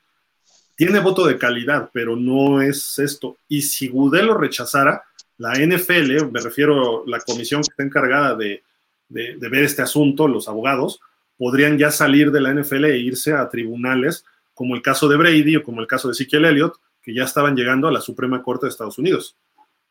tiene 0.75 0.99
voto 0.99 1.25
de 1.25 1.37
calidad, 1.37 1.89
pero 1.93 2.17
no 2.17 2.61
es 2.61 2.99
esto. 2.99 3.37
Y 3.47 3.61
si 3.61 3.87
Gudel 3.87 4.25
lo 4.25 4.37
rechazara, 4.37 5.05
la 5.37 5.53
NFL, 5.53 6.29
me 6.29 6.41
refiero 6.41 7.03
a 7.05 7.09
la 7.09 7.21
comisión 7.21 7.61
que 7.61 7.69
está 7.69 7.83
encargada 7.83 8.35
de, 8.35 8.63
de, 9.07 9.49
ver 9.49 9.63
este 9.63 9.81
asunto, 9.81 10.27
los 10.27 10.49
abogados, 10.49 10.99
podrían 11.37 11.77
ya 11.77 11.91
salir 11.91 12.31
de 12.31 12.41
la 12.41 12.53
NFL 12.53 12.85
e 12.85 12.97
irse 12.97 13.33
a 13.33 13.49
tribunales, 13.49 14.25
como 14.55 14.75
el 14.75 14.81
caso 14.81 15.07
de 15.07 15.17
Brady 15.17 15.57
o 15.57 15.63
como 15.63 15.81
el 15.81 15.87
caso 15.87 16.07
de 16.07 16.13
Ezekiel 16.13 16.45
Elliott, 16.45 16.77
que 17.03 17.13
ya 17.13 17.23
estaban 17.25 17.55
llegando 17.55 17.87
a 17.87 17.91
la 17.91 18.01
Suprema 18.01 18.41
Corte 18.41 18.65
de 18.65 18.71
Estados 18.71 18.97
Unidos 18.97 19.35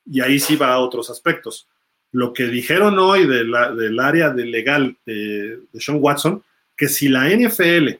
y 0.06 0.20
ahí 0.20 0.38
sí 0.38 0.56
va 0.56 0.72
a 0.72 0.78
otros 0.78 1.10
aspectos. 1.10 1.66
Lo 2.12 2.32
que 2.32 2.44
dijeron 2.44 2.98
hoy 2.98 3.26
del 3.26 4.00
área 4.00 4.30
de 4.30 4.44
legal 4.44 4.96
de, 5.04 5.60
Sean 5.74 5.98
Watson, 6.00 6.42
que 6.76 6.88
si 6.88 7.08
la 7.08 7.28
NFL 7.28 7.90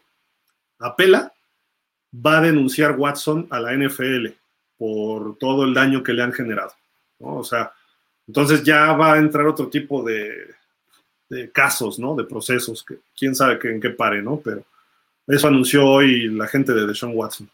apela, 0.79 1.33
va 2.15 2.39
a 2.39 2.43
denunciar 2.43 2.97
Watson 2.97 3.49
a 3.51 3.59
la 3.59 3.75
NFL 3.75 4.29
por 4.79 5.37
todo 5.39 5.65
el 5.65 5.75
daño 5.75 6.03
que 6.03 6.13
le 6.13 6.23
han 6.23 6.33
generado. 6.33 6.73
O 7.19 7.43
sea, 7.43 7.73
entonces 8.27 8.63
ya 8.63 8.93
va 8.93 9.15
a 9.15 9.19
entrar 9.19 9.47
otro 9.47 9.69
tipo 9.69 10.03
de, 10.05 10.55
casos, 11.53 11.99
¿no? 11.99 12.15
De 12.15 12.23
procesos, 12.23 12.85
que 12.85 12.99
quién 13.19 13.35
sabe 13.35 13.59
en 13.65 13.81
qué 13.81 13.91
pare, 13.91 14.23
¿no? 14.23 14.41
Pero 14.45 14.65
eso 15.27 15.49
anunció 15.49 15.87
hoy 15.87 16.29
la 16.29 16.47
gente 16.47 16.73
de 16.73 16.95
Sean 16.95 17.13
Watson. 17.15 17.49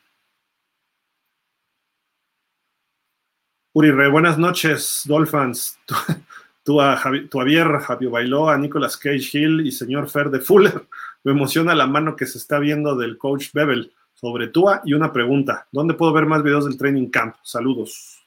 Uri 3.73 3.93
Re, 3.93 4.09
buenas 4.09 4.37
noches, 4.37 5.03
Dolphins. 5.05 5.79
Tú, 6.65 6.81
a, 6.81 6.97
Javier, 6.97 7.79
Javier 7.79 8.11
Bailó, 8.11 8.49
a 8.49 8.59
Nicolas 8.59 8.97
Cage 8.97 9.31
Hill 9.33 9.67
y 9.67 9.73
señor 9.73 10.11
Fer 10.11 10.29
de 10.29 10.41
Fuller. 10.41 10.87
Me 11.23 11.33
emociona 11.33 11.75
la 11.75 11.87
mano 11.87 12.17
que 12.17 12.27
se 12.27 12.39
está 12.39 12.59
viendo 12.59 12.97
del 12.97 13.17
coach 13.17 13.53
Bebel 13.53 13.93
sobre 14.13 14.49
Tua 14.49 14.83
y 14.85 14.93
una 14.93 15.13
pregunta. 15.13 15.69
¿Dónde 15.71 15.95
puedo 15.95 16.13
ver 16.13 16.27
más 16.27 16.43
videos 16.43 16.67
del 16.67 16.77
training 16.77 17.09
camp? 17.09 17.37
Saludos. 17.43 18.23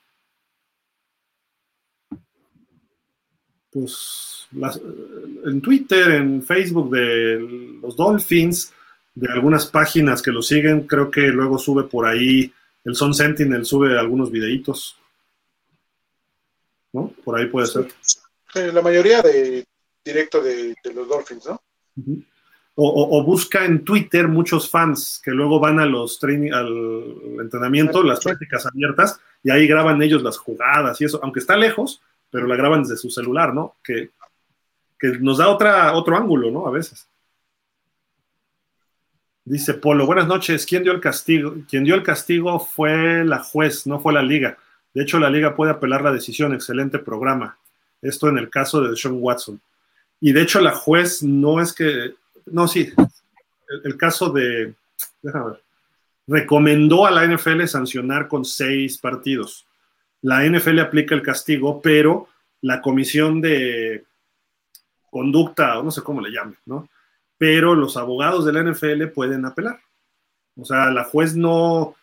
Pues 3.70 4.48
en 5.46 5.62
Twitter, 5.62 6.12
en 6.12 6.42
Facebook 6.42 6.90
de 6.92 7.80
los 7.82 7.96
Dolphins, 7.96 8.74
de 9.16 9.32
algunas 9.32 9.68
páginas 9.68 10.22
que 10.22 10.32
lo 10.32 10.42
siguen, 10.42 10.88
creo 10.88 11.12
que 11.12 11.22
luego 11.28 11.58
sube 11.58 11.84
por 11.84 12.06
ahí, 12.06 12.52
el 12.84 12.96
Son 12.96 13.14
Sentinel 13.14 13.66
sube 13.66 13.98
algunos 13.98 14.32
videitos. 14.32 14.98
¿no? 16.94 17.14
Por 17.24 17.38
ahí 17.38 17.48
puede 17.48 17.68
ser. 17.68 17.88
la 18.74 18.82
mayoría 18.82 19.22
de 19.22 19.66
directo 20.04 20.42
de, 20.42 20.76
los 20.94 21.08
Dolphins, 21.08 21.48
¿no? 21.48 21.62
O, 22.76 23.24
busca 23.24 23.66
en 23.66 23.84
Twitter 23.84 24.28
muchos 24.28 24.70
fans 24.70 25.22
que 25.24 25.30
luego 25.30 25.60
van 25.60 25.80
a 25.80 25.86
los 25.86 26.18
training, 26.18 26.52
al 26.52 27.40
entrenamiento, 27.40 28.02
las 28.02 28.20
prácticas 28.20 28.66
abiertas, 28.66 29.20
y 29.44 29.52
ahí 29.52 29.68
graban 29.68 30.02
ellos 30.02 30.24
las 30.24 30.38
jugadas 30.38 31.00
y 31.00 31.06
eso, 31.06 31.20
aunque 31.22 31.40
está 31.40 31.56
lejos, 31.56 32.02
pero 32.32 32.48
la 32.48 32.56
graban 32.56 32.82
desde 32.82 32.98
su 32.98 33.12
celular, 33.12 33.54
¿no? 33.54 33.76
Que, 33.84 34.10
que 35.00 35.20
nos 35.20 35.38
da 35.38 35.50
otra, 35.50 35.94
otro 35.94 36.18
ángulo, 36.18 36.50
¿no? 36.50 36.68
A 36.68 36.72
veces. 36.72 37.08
Dice 39.46 39.74
Polo, 39.74 40.06
buenas 40.06 40.28
noches. 40.28 40.66
¿Quién 40.66 40.84
dio 40.84 40.94
el 40.94 41.02
castigo? 41.02 41.56
Quien 41.70 41.84
dio 41.84 41.96
el 41.96 42.04
castigo 42.04 42.60
fue 42.60 43.26
la 43.26 43.40
juez, 43.40 43.86
no 43.86 44.00
fue 44.00 44.14
la 44.14 44.22
liga. 44.22 44.58
De 44.94 45.04
hecho, 45.04 45.20
la 45.20 45.30
liga 45.30 45.54
puede 45.54 45.72
apelar 45.72 46.02
la 46.02 46.14
decisión. 46.14 46.54
Excelente 46.54 46.98
programa. 46.98 47.58
Esto 48.02 48.30
en 48.30 48.38
el 48.38 48.50
caso 48.50 48.82
de 48.82 48.96
Sean 48.96 49.18
Watson. 49.20 49.60
Y 50.22 50.32
de 50.32 50.42
hecho, 50.42 50.62
la 50.62 50.72
juez 50.72 51.24
no 51.24 51.60
es 51.60 51.74
que. 51.74 52.14
No, 52.46 52.70
sí. 52.70 52.94
El, 53.84 53.98
caso 53.98 54.30
de. 54.30 54.74
Déjame 55.22 55.52
ver. 55.52 55.62
Recomendó 56.26 57.06
a 57.06 57.12
la 57.12 57.28
NFL 57.28 57.66
sancionar 57.66 58.30
con 58.30 58.46
seis 58.46 58.98
partidos. 58.98 59.66
La 60.22 60.46
NFL 60.46 60.80
aplica 60.80 61.16
el 61.16 61.22
castigo, 61.22 61.82
pero 61.82 62.30
la 62.62 62.82
comisión 62.82 63.42
de 63.42 64.06
conducta, 65.10 65.80
o 65.80 65.84
no 65.84 65.92
sé 65.92 66.02
cómo 66.02 66.22
le 66.22 66.32
llame, 66.32 66.56
¿no? 66.66 66.88
Pero 67.38 67.76
los 67.76 67.98
abogados 67.98 68.46
de 68.46 68.54
la 68.54 68.64
NFL 68.64 69.08
pueden 69.08 69.46
apelar. 69.46 69.80
O 70.56 70.66
sea, 70.66 70.92
la 70.92 71.04
juez 71.04 71.36
no, 71.36 71.96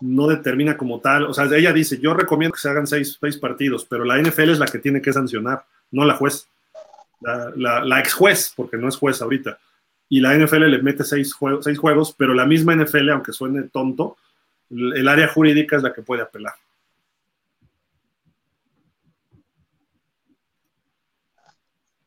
no 0.00 0.28
determina 0.28 0.76
como 0.76 1.00
tal, 1.00 1.24
o 1.24 1.34
sea, 1.34 1.44
ella 1.44 1.72
dice, 1.72 1.98
yo 1.98 2.14
recomiendo 2.14 2.54
que 2.54 2.60
se 2.60 2.68
hagan 2.68 2.86
seis, 2.86 3.18
partidos, 3.40 3.84
pero 3.84 4.04
la 4.04 4.20
NFL 4.20 4.50
es 4.50 4.58
la 4.58 4.66
que 4.66 4.78
tiene 4.78 5.02
que 5.02 5.12
sancionar, 5.12 5.64
no 5.90 6.04
la 6.04 6.14
juez. 6.14 6.48
La, 7.20 7.98
ex 7.98 8.14
juez, 8.14 8.52
porque 8.54 8.76
no 8.76 8.88
es 8.88 8.96
juez 8.96 9.20
ahorita. 9.20 9.58
Y 10.08 10.20
la 10.20 10.36
NFL 10.36 10.70
le 10.70 10.82
mete 10.82 11.02
seis, 11.02 11.34
seis 11.60 11.78
juegos, 11.78 12.14
pero 12.16 12.32
la 12.32 12.46
misma 12.46 12.76
NFL, 12.76 13.10
aunque 13.10 13.32
suene 13.32 13.64
tonto, 13.64 14.16
el 14.70 15.08
área 15.08 15.28
jurídica 15.28 15.76
es 15.76 15.82
la 15.82 15.92
que 15.92 16.02
puede 16.02 16.22
apelar. 16.22 16.54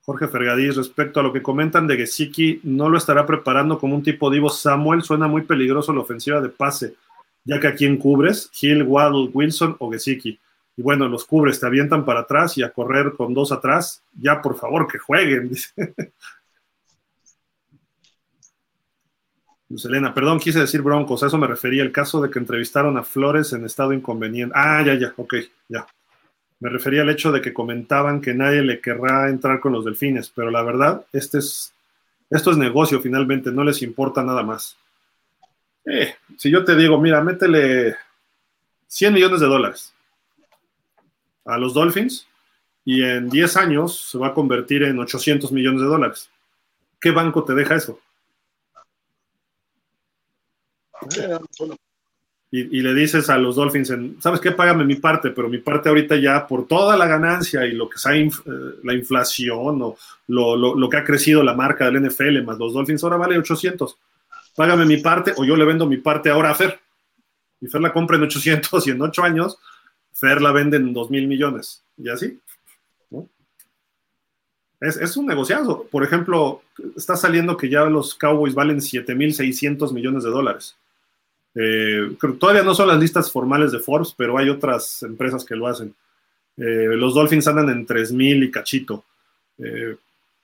Jorge 0.04 0.28
Fergadís, 0.28 0.76
respecto 0.76 1.20
a 1.20 1.24
lo 1.24 1.32
que 1.32 1.44
comentan 1.44 1.86
de 1.86 1.96
Gesicki, 1.96 2.60
no 2.64 2.90
lo 2.90 2.98
estará 2.98 3.26
preparando 3.26 3.78
como 3.78 3.96
un 3.96 4.02
tipo 4.02 4.32
Divo 4.32 4.50
Samuel. 4.50 5.04
Suena 5.04 5.28
muy 5.28 5.44
peligroso 5.44 5.94
la 5.94 6.02
ofensiva 6.02 6.42
de 6.42 6.50
pase, 6.50 6.96
ya 7.44 7.60
que 7.60 7.68
a 7.68 7.76
quién 7.76 7.98
cubres, 7.98 8.50
Hill, 8.60 8.84
Waddle, 8.84 9.30
Wilson 9.32 9.76
o 9.80 9.92
Gesicki. 9.92 10.40
Y 10.76 10.82
bueno, 10.82 11.08
los 11.08 11.26
cubres, 11.26 11.60
te 11.60 11.68
avientan 11.68 12.04
para 12.04 12.22
atrás 12.22 12.58
y 12.58 12.64
a 12.64 12.72
correr 12.72 13.14
con 13.16 13.34
dos 13.34 13.52
atrás. 13.52 14.04
Ya, 14.20 14.42
por 14.42 14.58
favor, 14.58 14.88
que 14.88 14.98
jueguen. 14.98 15.52
Luz 19.70 19.86
Elena, 19.86 20.14
perdón, 20.14 20.40
quise 20.40 20.60
decir 20.60 20.82
Broncos, 20.82 21.24
a 21.24 21.28
eso 21.28 21.38
me 21.38 21.48
refería, 21.48 21.84
el 21.84 21.94
caso 21.94 22.22
de 22.22 22.30
que 22.30 22.40
entrevistaron 22.40 22.98
a 22.98 23.04
Flores 23.04 23.54
en 23.54 23.64
estado 23.66 23.94
inconveniente. 23.94 24.54
Ah, 24.58 24.84
ya, 24.86 24.96
ya, 24.96 25.14
ok, 25.16 25.36
ya. 25.70 25.86
Me 26.62 26.70
refería 26.70 27.02
al 27.02 27.10
hecho 27.10 27.32
de 27.32 27.42
que 27.42 27.54
comentaban 27.54 28.22
que 28.22 28.36
nadie 28.36 28.62
le 28.62 28.80
querrá 28.80 29.30
entrar 29.30 29.60
con 29.60 29.74
los 29.74 29.84
delfines, 29.84 30.32
pero 30.34 30.52
la 30.52 30.62
verdad, 30.62 31.06
este 31.12 31.40
es, 31.40 31.74
esto 32.30 32.52
es 32.52 32.58
negocio 32.58 33.02
finalmente, 33.02 33.52
no 33.52 33.64
les 33.64 33.82
importa 33.82 34.24
nada 34.24 34.44
más. 34.44 34.78
Eh, 35.86 36.14
si 36.38 36.52
yo 36.52 36.64
te 36.64 36.76
digo, 36.76 37.02
mira, 37.02 37.20
métele 37.22 37.96
100 38.88 39.14
millones 39.14 39.40
de 39.40 39.48
dólares 39.48 39.92
a 41.46 41.58
los 41.58 41.74
Dolphins 41.74 42.28
y 42.86 43.02
en 43.04 43.28
10 43.28 43.58
años 43.58 44.12
se 44.12 44.20
va 44.20 44.28
a 44.28 44.34
convertir 44.36 44.84
en 44.84 45.00
800 45.00 45.52
millones 45.52 45.82
de 45.82 45.88
dólares. 45.88 46.30
¿Qué 47.00 47.10
banco 47.10 47.44
te 47.44 47.56
deja 47.56 47.76
eso? 47.76 48.00
Y, 52.54 52.82
le 52.82 52.94
dices 52.94 53.30
a 53.30 53.38
los 53.38 53.56
Dolphins, 53.56 53.94
¿sabes 54.20 54.42
qué? 54.42 54.52
Págame 54.52 54.84
mi 54.84 54.96
parte, 54.96 55.30
pero 55.30 55.48
mi 55.48 55.60
parte 55.60 55.88
ahorita 55.88 56.18
ya 56.18 56.46
por 56.46 56.68
toda 56.68 56.98
la 56.98 57.08
ganancia 57.08 57.66
y 57.66 57.72
lo 57.72 57.90
que 57.90 57.98
sea 57.98 58.14
eh, 58.14 58.30
la 58.84 58.94
inflación 58.94 59.82
o 59.82 59.96
lo, 60.28 60.90
que 60.90 60.98
ha 60.98 61.06
crecido 61.06 61.44
la 61.44 61.54
marca 61.54 61.90
del 61.90 62.06
NFL 62.06 62.44
más 62.44 62.58
los 62.58 62.74
Dolphins, 62.74 63.06
ahora 63.06 63.16
vale 63.16 63.38
800. 63.38 63.98
Págame 64.54 64.86
mi 64.86 64.98
parte 64.98 65.34
o 65.38 65.46
yo 65.46 65.56
le 65.56 65.64
vendo 65.64 65.86
mi 65.86 65.96
parte 65.96 66.30
ahora 66.30 66.50
a 66.52 66.56
Fer. 66.56 66.78
Y 67.62 67.68
Fer 67.68 67.80
la 67.80 67.94
compra 67.94 68.18
en 68.18 68.24
800 68.24 68.86
y 68.86 68.92
en 68.92 69.02
8 69.02 69.24
años 69.24 69.58
Fer 70.12 70.42
la 70.42 70.52
vende 70.52 70.76
en 70.76 70.94
2 70.94 71.10
mil 71.10 71.30
millones. 71.30 71.86
Y 71.96 72.10
así. 72.10 72.38
Es, 74.82 74.98
es, 74.98 75.16
un 75.16 75.26
negociazo. 75.28 75.88
Por 75.90 76.04
ejemplo, 76.04 76.64
está 76.98 77.16
saliendo 77.16 77.56
que 77.56 77.70
ya 77.70 77.86
los 77.86 78.14
Cowboys 78.16 78.56
valen 78.56 78.82
7 78.82 79.16
mil 79.16 79.34
600 79.34 79.94
millones 79.94 80.24
de 80.24 80.32
dólares. 80.32 80.76
Eh, 81.54 82.16
todavía 82.40 82.64
no 82.64 82.74
son 82.74 82.88
las 82.88 83.00
listas 83.00 83.32
formales 83.32 83.72
de 83.72 83.80
Forbes, 83.80 84.14
pero 84.16 84.38
hay 84.38 84.50
otras 84.50 85.04
empresas 85.04 85.44
que 85.44 85.56
lo 85.56 85.68
hacen. 85.68 85.94
Eh, 86.58 86.96
los 86.96 87.14
Dolphins 87.14 87.48
andan 87.48 87.70
en 87.70 87.86
3.000 87.86 88.46
y 88.46 88.52
cachito. 88.52 89.04
Eh, 89.58 89.96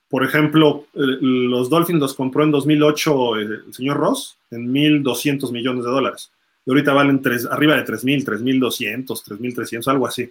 por 0.08 0.24
ejemplo, 0.24 0.86
los 0.94 1.68
Dolphins 1.68 2.00
los 2.00 2.14
compró 2.14 2.42
en 2.42 2.50
2008 2.50 3.36
el 3.36 3.74
señor 3.74 3.98
Ross 3.98 4.38
en 4.50 4.72
1.200 4.72 5.52
millones 5.52 5.84
de 5.84 5.90
dólares. 5.90 6.30
Y 6.64 6.70
ahorita 6.70 6.94
valen 6.94 7.20
tres, 7.20 7.46
arriba 7.46 7.76
de 7.76 7.84
3.000, 7.84 8.24
3.200, 8.24 9.06
3.300, 9.06 9.86
algo 9.88 10.06
así. 10.06 10.30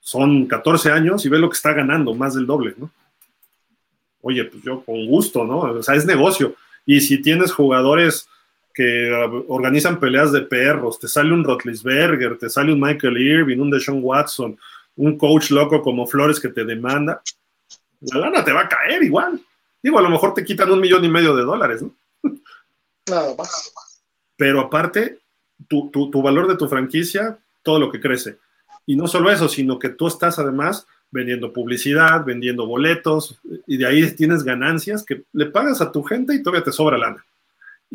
Son 0.00 0.46
14 0.46 0.90
años 0.90 1.24
y 1.24 1.30
ve 1.30 1.38
lo 1.38 1.48
que 1.48 1.56
está 1.56 1.72
ganando, 1.72 2.14
más 2.14 2.34
del 2.34 2.46
doble, 2.46 2.74
¿no? 2.76 2.90
Oye, 4.20 4.44
pues 4.44 4.62
yo 4.62 4.82
con 4.84 5.06
gusto, 5.06 5.44
¿no? 5.44 5.60
O 5.60 5.82
sea, 5.82 5.94
es 5.94 6.04
negocio. 6.04 6.54
Y 6.84 7.00
si 7.00 7.22
tienes 7.22 7.52
jugadores 7.52 8.28
que 8.76 9.10
organizan 9.48 9.98
peleas 9.98 10.32
de 10.32 10.42
perros, 10.42 11.00
te 11.00 11.08
sale 11.08 11.32
un 11.32 11.42
Rotlisberger, 11.42 12.36
te 12.36 12.50
sale 12.50 12.74
un 12.74 12.78
Michael 12.78 13.16
Irving, 13.16 13.56
un 13.56 13.70
Deshaun 13.70 14.00
Watson, 14.02 14.58
un 14.96 15.16
coach 15.16 15.50
loco 15.50 15.80
como 15.80 16.06
Flores 16.06 16.38
que 16.38 16.50
te 16.50 16.62
demanda, 16.62 17.22
la 18.02 18.20
lana 18.20 18.44
te 18.44 18.52
va 18.52 18.60
a 18.60 18.68
caer 18.68 19.02
igual. 19.02 19.40
Digo, 19.82 19.98
a 19.98 20.02
lo 20.02 20.10
mejor 20.10 20.34
te 20.34 20.44
quitan 20.44 20.70
un 20.70 20.80
millón 20.80 21.02
y 21.06 21.08
medio 21.08 21.34
de 21.34 21.44
dólares, 21.44 21.82
¿no? 21.82 21.94
Nada 23.08 23.34
más. 23.34 23.72
Pero 24.36 24.60
aparte, 24.60 25.20
tu, 25.68 25.90
tu 25.90 26.20
valor 26.20 26.46
de 26.46 26.56
tu 26.56 26.68
franquicia, 26.68 27.38
todo 27.62 27.78
lo 27.78 27.90
que 27.90 27.98
crece. 27.98 28.36
Y 28.84 28.94
no 28.94 29.06
solo 29.06 29.30
eso, 29.30 29.48
sino 29.48 29.78
que 29.78 29.88
tú 29.88 30.06
estás 30.06 30.38
además 30.38 30.86
vendiendo 31.10 31.50
publicidad, 31.50 32.26
vendiendo 32.26 32.66
boletos, 32.66 33.40
y 33.66 33.78
de 33.78 33.86
ahí 33.86 34.10
tienes 34.12 34.42
ganancias 34.42 35.02
que 35.02 35.22
le 35.32 35.46
pagas 35.46 35.80
a 35.80 35.90
tu 35.90 36.02
gente 36.02 36.34
y 36.34 36.42
todavía 36.42 36.64
te 36.64 36.72
sobra 36.72 36.98
lana 36.98 37.24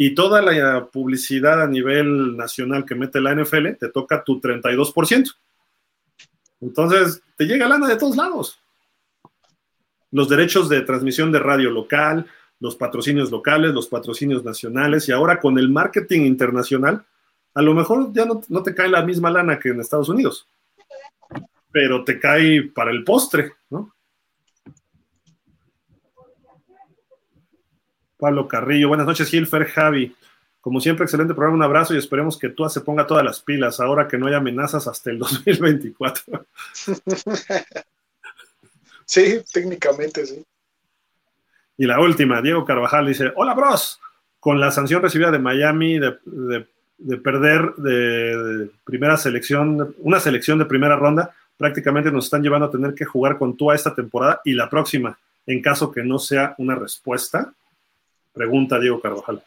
y 0.04 0.16
toda 0.16 0.42
la 0.42 0.88
publicidad 0.88 1.62
a 1.62 1.68
nivel 1.68 2.36
nacional 2.36 2.86
que 2.86 2.96
mete 2.96 3.22
la 3.22 3.36
NFL, 3.36 3.74
te 3.80 3.90
toca 3.90 4.24
tu 4.24 4.42
32%. 4.42 5.32
Entonces, 6.60 7.22
te 7.38 7.46
llega 7.46 7.68
lana 7.68 7.88
de 7.88 7.98
todos 7.98 8.16
lados. 8.16 8.60
Los 10.10 10.28
derechos 10.28 10.70
de 10.70 10.82
transmisión 10.82 11.32
de 11.32 11.38
radio 11.38 11.70
local, 11.70 12.26
los 12.60 12.76
patrocinios 12.76 13.30
locales, 13.30 13.76
los 13.76 13.88
patrocinios 13.90 14.44
nacionales, 14.44 15.08
y 15.08 15.12
ahora 15.12 15.40
con 15.40 15.60
el 15.60 15.70
marketing 15.70 16.22
internacional, 16.22 17.06
a 17.54 17.62
lo 17.62 17.76
mejor 17.76 18.12
ya 18.12 18.26
no, 18.26 18.42
no 18.50 18.64
te 18.64 18.74
cae 18.74 18.90
la 18.90 19.06
misma 19.06 19.30
lana 19.30 19.60
que 19.60 19.70
en 19.70 19.82
Estados 19.82 20.10
Unidos, 20.10 20.48
pero 21.72 22.04
te 22.04 22.20
cae 22.20 22.64
para 22.74 22.90
el 22.90 23.04
postre, 23.04 23.54
¿no? 23.70 23.94
Pablo 28.22 28.48
Carrillo. 28.48 28.88
Buenas 28.88 29.08
noches, 29.08 29.30
Gilfer, 29.30 29.66
Javi. 29.66 30.16
Como 30.62 30.80
siempre, 30.80 31.06
excelente 31.06 31.34
programa. 31.34 31.58
Un 31.58 31.64
abrazo 31.64 31.96
y 31.96 31.98
esperemos 31.98 32.38
que 32.38 32.50
tú 32.50 32.70
se 32.70 32.82
ponga 32.82 33.08
todas 33.08 33.26
las 33.26 33.42
pilas 33.42 33.80
ahora 33.80 34.08
que 34.08 34.16
no 34.16 34.28
hay 34.28 34.36
amenazas 34.36 34.88
hasta 34.88 35.10
el 35.10 35.18
2024. 35.20 36.46
Sí, 39.04 39.42
técnicamente 39.52 40.26
sí. 40.26 40.42
Y 41.76 41.86
la 41.86 42.00
última, 42.00 42.42
Diego 42.42 42.64
Carvajal 42.64 43.08
dice: 43.08 43.34
Hola, 43.36 43.54
bros. 43.54 44.00
Con 44.40 44.58
la 44.58 44.72
sanción 44.72 45.02
recibida 45.02 45.30
de 45.32 45.38
Miami 45.38 46.00
de, 46.00 47.18
perder 47.18 47.74
de, 47.76 48.70
primera 48.86 49.18
selección, 49.18 49.94
una 50.00 50.22
selección 50.22 50.60
de 50.60 50.66
primera 50.66 50.96
ronda, 50.96 51.36
prácticamente 51.58 52.10
nos 52.10 52.24
están 52.26 52.42
llevando 52.42 52.68
a 52.68 52.72
tener 52.72 52.94
que 52.94 53.04
jugar 53.04 53.38
con 53.38 53.58
tú 53.58 53.70
a 53.70 53.76
esta 53.76 53.94
temporada 53.94 54.40
y 54.46 54.54
la 54.54 54.70
próxima, 54.70 55.20
en 55.46 55.62
caso 55.62 55.92
que 55.92 56.04
no 56.04 56.18
sea 56.18 56.56
una 56.58 56.76
respuesta. 56.76 57.54
Pregunta 58.34 58.80
Diego 58.80 59.02
Carvajal. 59.02 59.44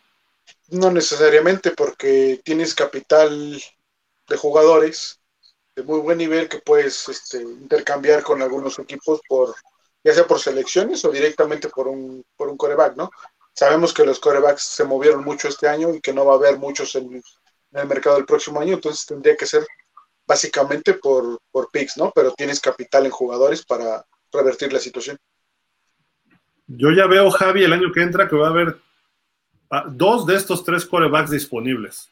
No 0.69 0.91
necesariamente 0.91 1.71
porque 1.71 2.41
tienes 2.45 2.75
capital 2.75 3.63
de 4.29 4.37
jugadores 4.37 5.21
de 5.77 5.83
muy 5.83 6.01
buen 6.01 6.19
nivel 6.19 6.49
que 6.49 6.59
puedes 6.59 7.09
este, 7.09 7.43
intercambiar 7.43 8.23
con 8.23 8.43
algunos 8.43 8.79
equipos 8.79 9.21
por 9.29 9.55
ya 10.05 10.13
sea 10.13 10.27
por 10.27 10.39
selecciones 10.39 11.05
o 11.05 11.11
directamente 11.11 11.69
por 11.71 11.89
un, 11.89 12.25
por 12.37 12.49
un 12.49 12.59
coreback, 12.59 12.95
¿no? 12.95 13.11
Sabemos 13.55 13.95
que 13.95 14.05
los 14.05 14.21
corebacks 14.21 14.63
se 14.63 14.85
movieron 14.85 15.25
mucho 15.25 15.49
este 15.49 15.67
año 15.67 15.95
y 15.95 16.01
que 16.01 16.13
no 16.13 16.27
va 16.27 16.35
a 16.35 16.37
haber 16.37 16.59
muchos 16.59 16.95
en, 16.95 17.23
el 17.73 17.89
mercado 17.89 18.17
del 18.17 18.27
próximo 18.27 18.61
año, 18.61 18.75
entonces 18.75 19.07
tendría 19.07 19.37
que 19.37 19.47
ser 19.47 19.67
básicamente 20.27 20.95
por, 20.95 21.39
por 21.51 21.71
picks, 21.73 21.97
¿no? 21.97 22.13
Pero 22.15 22.33
tienes 22.33 22.61
capital 22.61 23.07
en 23.07 23.11
jugadores 23.11 23.65
para 23.65 24.05
revertir 24.31 24.73
la 24.73 24.79
situación. 24.79 25.19
Yo 26.67 26.91
ya 26.93 27.07
veo, 27.07 27.31
Javi, 27.31 27.65
el 27.65 27.73
año 27.73 27.93
que 27.93 28.03
entra 28.03 28.29
que 28.29 28.37
va 28.37 28.49
a 28.49 28.51
haber 28.51 28.79
ah, 29.71 29.85
dos 29.89 30.27
de 30.27 30.37
estos 30.37 30.65
tres 30.65 30.85
corebacks 30.85 31.31
disponibles. 31.31 32.11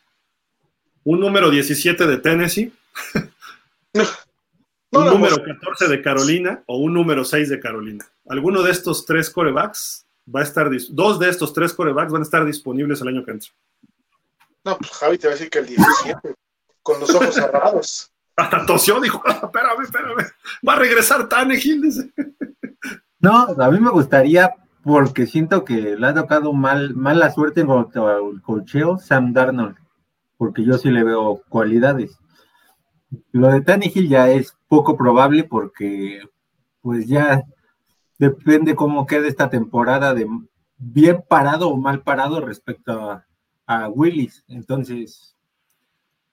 Un 1.04 1.20
número 1.20 1.50
17 1.50 2.06
de 2.06 2.16
Tennessee, 2.18 2.72
un 4.92 5.06
número 5.06 5.42
14 5.42 5.88
de 5.88 6.02
Carolina 6.02 6.62
o 6.66 6.78
un 6.78 6.94
número 6.94 7.24
6 7.24 7.48
de 7.48 7.60
Carolina. 7.60 8.06
Alguno 8.28 8.62
de 8.62 8.70
estos 8.70 9.04
tres 9.04 9.30
corebacks 9.30 10.06
va 10.32 10.40
a 10.40 10.44
estar, 10.44 10.70
dos 10.90 11.18
de 11.18 11.28
estos 11.28 11.52
tres 11.52 11.72
corebacks 11.72 12.12
van 12.12 12.22
a 12.22 12.24
estar 12.24 12.44
disponibles 12.44 13.00
el 13.00 13.08
año 13.08 13.24
que 13.24 13.32
entra. 13.32 13.50
No, 14.64 14.78
pues 14.78 14.90
Javi 14.92 15.18
te 15.18 15.26
va 15.26 15.32
a 15.32 15.36
decir 15.36 15.50
que 15.50 15.58
el 15.58 15.66
17, 15.66 16.34
con 16.82 17.00
los 17.00 17.10
ojos 17.10 17.34
cerrados. 17.34 18.12
Hasta 18.36 18.64
tosió, 18.64 19.00
dijo, 19.00 19.22
espérame, 19.26 19.82
espérame, 19.82 20.26
va 20.66 20.74
a 20.74 20.78
regresar 20.78 21.28
Tannehill, 21.28 21.82
dice. 21.82 22.10
No, 23.22 23.46
a 23.56 23.70
mí 23.70 23.78
me 23.78 23.90
gustaría, 23.90 24.52
porque 24.82 25.26
siento 25.26 25.64
que 25.64 25.96
le 25.96 26.06
ha 26.08 26.12
tocado 26.12 26.52
mal, 26.52 26.94
mala 26.96 27.30
suerte 27.30 27.60
en 27.60 27.68
cuanto 27.68 28.08
al 28.08 28.42
colcheo 28.42 28.98
Sam 28.98 29.32
Darnold, 29.32 29.76
porque 30.36 30.64
yo 30.64 30.76
sí 30.76 30.90
le 30.90 31.04
veo 31.04 31.40
cualidades. 31.48 32.18
Lo 33.30 33.48
de 33.48 33.60
Tannehill 33.60 34.08
ya 34.08 34.28
es 34.28 34.56
poco 34.66 34.96
probable 34.96 35.44
porque 35.44 36.22
pues 36.80 37.06
ya 37.06 37.44
depende 38.18 38.74
cómo 38.74 39.06
quede 39.06 39.28
esta 39.28 39.48
temporada 39.48 40.14
de 40.14 40.26
bien 40.78 41.22
parado 41.28 41.68
o 41.68 41.76
mal 41.76 42.02
parado 42.02 42.40
respecto 42.40 42.92
a, 42.92 43.26
a 43.66 43.88
Willis. 43.88 44.44
Entonces, 44.48 45.36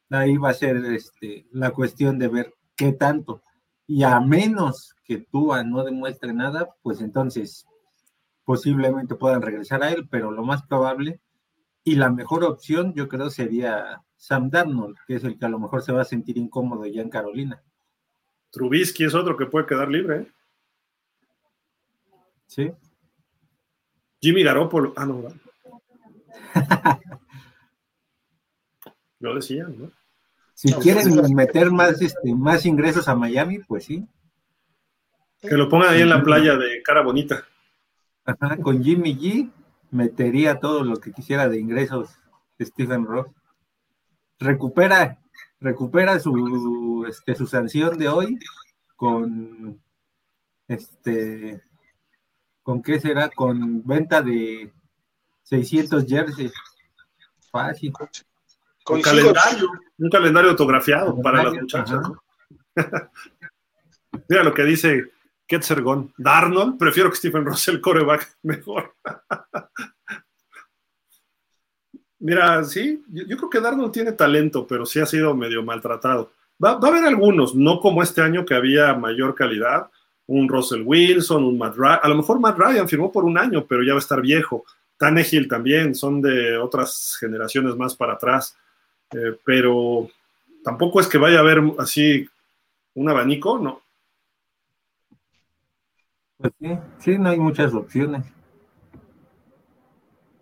ahí 0.09 0.37
va 0.37 0.49
a 0.49 0.53
ser 0.55 0.77
este, 0.85 1.45
la 1.51 1.69
cuestión 1.69 2.17
de 2.17 2.29
ver 2.29 2.53
qué 2.75 2.93
tanto. 2.93 3.43
Y 3.89 4.03
a 4.03 4.19
menos 4.19 4.93
que 5.03 5.17
Tua 5.17 5.63
no 5.63 5.83
demuestre 5.83 6.31
nada, 6.31 6.75
pues 6.83 7.01
entonces 7.01 7.65
posiblemente 8.45 9.15
puedan 9.15 9.41
regresar 9.41 9.81
a 9.81 9.89
él, 9.89 10.07
pero 10.07 10.29
lo 10.29 10.43
más 10.43 10.61
probable 10.61 11.19
y 11.83 11.95
la 11.95 12.11
mejor 12.11 12.43
opción 12.43 12.93
yo 12.93 13.07
creo 13.07 13.31
sería 13.31 14.03
Sam 14.15 14.51
Darnold, 14.51 14.95
que 15.07 15.15
es 15.15 15.23
el 15.23 15.39
que 15.39 15.47
a 15.47 15.49
lo 15.49 15.57
mejor 15.57 15.81
se 15.81 15.91
va 15.91 16.03
a 16.03 16.05
sentir 16.05 16.37
incómodo 16.37 16.85
ya 16.85 17.01
en 17.01 17.09
Carolina. 17.09 17.63
Trubisky 18.51 19.05
es 19.05 19.15
otro 19.15 19.35
que 19.35 19.47
puede 19.47 19.65
quedar 19.65 19.89
libre. 19.89 20.17
¿eh? 20.17 20.31
Sí. 22.45 22.71
Jimmy 24.21 24.43
Garoppolo. 24.43 24.93
Ah, 24.97 25.07
no. 25.07 25.23
Lo 29.19 29.33
decía, 29.33 29.63
¿no? 29.63 29.91
Si 30.59 30.73
quieren 30.73 31.33
meter 31.33 31.71
más, 31.71 32.01
este, 32.01 32.35
más 32.35 32.65
ingresos 32.65 33.07
a 33.07 33.15
Miami, 33.15 33.59
pues 33.59 33.85
sí. 33.85 34.05
Que 35.39 35.55
lo 35.55 35.69
pongan 35.69 35.93
ahí 35.93 36.01
en 36.01 36.09
la 36.09 36.21
playa 36.21 36.57
de 36.57 36.83
cara 36.83 37.01
bonita. 37.01 37.45
Ajá, 38.25 38.57
con 38.57 38.83
Jimmy 38.83 39.15
G 39.15 39.49
metería 39.89 40.59
todo 40.59 40.83
lo 40.83 40.97
que 40.97 41.13
quisiera 41.13 41.47
de 41.47 41.61
ingresos 41.61 42.09
Stephen 42.59 43.05
Ross. 43.05 43.27
Recupera, 44.37 45.21
recupera 45.61 46.19
su, 46.19 47.05
este, 47.07 47.35
su 47.35 47.47
sanción 47.47 47.97
de 47.97 48.09
hoy 48.09 48.37
con 48.97 49.81
este 50.67 51.63
con 52.63 52.81
qué 52.81 52.99
será 52.99 53.29
con 53.29 53.81
venta 53.87 54.21
de 54.21 54.73
600 55.43 56.05
jerseys 56.05 56.51
fácil 57.49 57.93
un 58.89 59.01
calendario, 59.01 59.69
un 59.97 60.09
calendario 60.09 60.49
autografiado 60.51 61.21
para 61.21 61.43
las 61.43 61.53
muchachas. 61.53 61.99
Mira 64.27 64.43
lo 64.43 64.53
que 64.53 64.63
dice 64.63 65.11
Ketzergon. 65.47 66.13
Darnold, 66.17 66.77
prefiero 66.77 67.09
que 67.09 67.17
Stephen 67.17 67.45
Russell 67.45 67.81
coreback 67.81 68.37
mejor. 68.43 68.95
Mira, 72.19 72.63
sí, 72.63 73.03
yo, 73.07 73.37
creo 73.37 73.49
que 73.49 73.61
Darnold 73.61 73.91
tiene 73.91 74.11
talento, 74.11 74.67
pero 74.67 74.85
sí 74.85 74.99
ha 74.99 75.05
sido 75.05 75.35
medio 75.35 75.63
maltratado. 75.63 76.31
Va, 76.63 76.75
va, 76.75 76.89
a 76.89 76.91
haber 76.91 77.05
algunos, 77.05 77.55
no 77.55 77.79
como 77.79 78.03
este 78.03 78.21
año 78.21 78.45
que 78.45 78.55
había 78.55 78.93
mayor 78.93 79.35
calidad. 79.35 79.89
Un 80.27 80.47
Russell 80.47 80.83
Wilson, 80.85 81.43
un 81.43 81.57
Matt 81.57 81.75
Ryan. 81.75 81.99
A 82.03 82.09
lo 82.09 82.15
mejor 82.15 82.39
Matt 82.39 82.57
Ryan 82.57 82.87
firmó 82.87 83.11
por 83.11 83.23
un 83.23 83.37
año, 83.37 83.65
pero 83.65 83.81
ya 83.83 83.93
va 83.93 83.99
a 83.99 84.01
estar 84.01 84.21
viejo. 84.21 84.65
Tannehill 84.97 85.47
también, 85.47 85.95
son 85.95 86.21
de 86.21 86.57
otras 86.57 87.15
generaciones 87.19 87.75
más 87.75 87.95
para 87.95 88.13
atrás. 88.13 88.55
Eh, 89.11 89.39
pero 89.43 90.07
tampoco 90.63 90.99
es 90.99 91.07
que 91.07 91.17
vaya 91.17 91.37
a 91.37 91.41
haber 91.41 91.61
así 91.79 92.27
un 92.93 93.09
abanico, 93.09 93.57
¿no? 93.59 93.81
Pues 96.37 96.53
sí, 96.59 96.79
sí, 96.99 97.17
no 97.17 97.29
hay 97.29 97.39
muchas 97.39 97.73
opciones. 97.73 98.25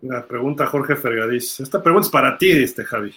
La 0.02 0.26
pregunta 0.26 0.66
Jorge 0.66 0.94
Fergadís. 0.94 1.58
Esta 1.58 1.82
pregunta 1.82 2.06
es 2.06 2.12
para 2.12 2.38
ti, 2.38 2.50
este 2.50 2.84
Javi. 2.84 3.14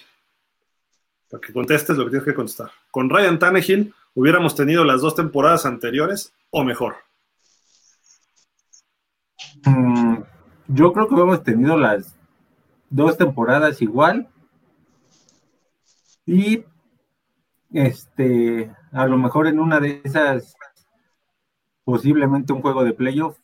Para 1.30 1.40
que 1.40 1.52
contestes 1.52 1.96
lo 1.96 2.04
que 2.04 2.10
tienes 2.10 2.26
que 2.26 2.34
contestar. 2.34 2.70
¿Con 2.90 3.08
Ryan 3.08 3.38
Tannehill 3.38 3.94
hubiéramos 4.14 4.56
tenido 4.56 4.84
las 4.84 5.00
dos 5.00 5.14
temporadas 5.14 5.64
anteriores 5.64 6.32
o 6.50 6.64
mejor? 6.64 6.96
Mm, 9.64 10.16
yo 10.68 10.92
creo 10.92 11.06
que 11.06 11.14
hubiéramos 11.14 11.44
tenido 11.44 11.76
las 11.76 12.16
dos 12.90 13.16
temporadas 13.16 13.80
igual 13.80 14.28
y 16.26 16.64
este, 17.72 18.74
a 18.92 19.06
lo 19.06 19.16
mejor 19.18 19.46
en 19.46 19.58
una 19.58 19.80
de 19.80 20.00
esas, 20.04 20.54
posiblemente 21.84 22.52
un 22.52 22.62
juego 22.62 22.84
de 22.84 22.94
playoff. 22.94 23.38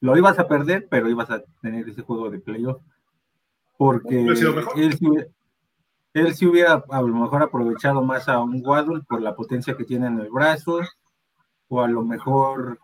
Lo 0.00 0.16
ibas 0.16 0.38
a 0.38 0.48
perder, 0.48 0.86
pero 0.90 1.08
ibas 1.08 1.30
a 1.30 1.42
tener 1.62 1.88
ese 1.88 2.02
juego 2.02 2.30
de 2.30 2.38
playoff. 2.38 2.82
Porque 3.76 4.20
él, 4.20 5.32
él 6.12 6.34
sí 6.34 6.46
hubiera 6.46 6.84
a 6.90 7.02
lo 7.02 7.14
mejor 7.14 7.42
aprovechado 7.42 8.02
más 8.02 8.28
a 8.28 8.40
un 8.40 8.62
Waddle 8.64 9.02
por 9.08 9.20
la 9.20 9.34
potencia 9.34 9.76
que 9.76 9.84
tiene 9.84 10.06
en 10.06 10.20
el 10.20 10.30
brazo, 10.30 10.80
o 11.68 11.80
a 11.80 11.88
lo 11.88 12.04
mejor. 12.04 12.78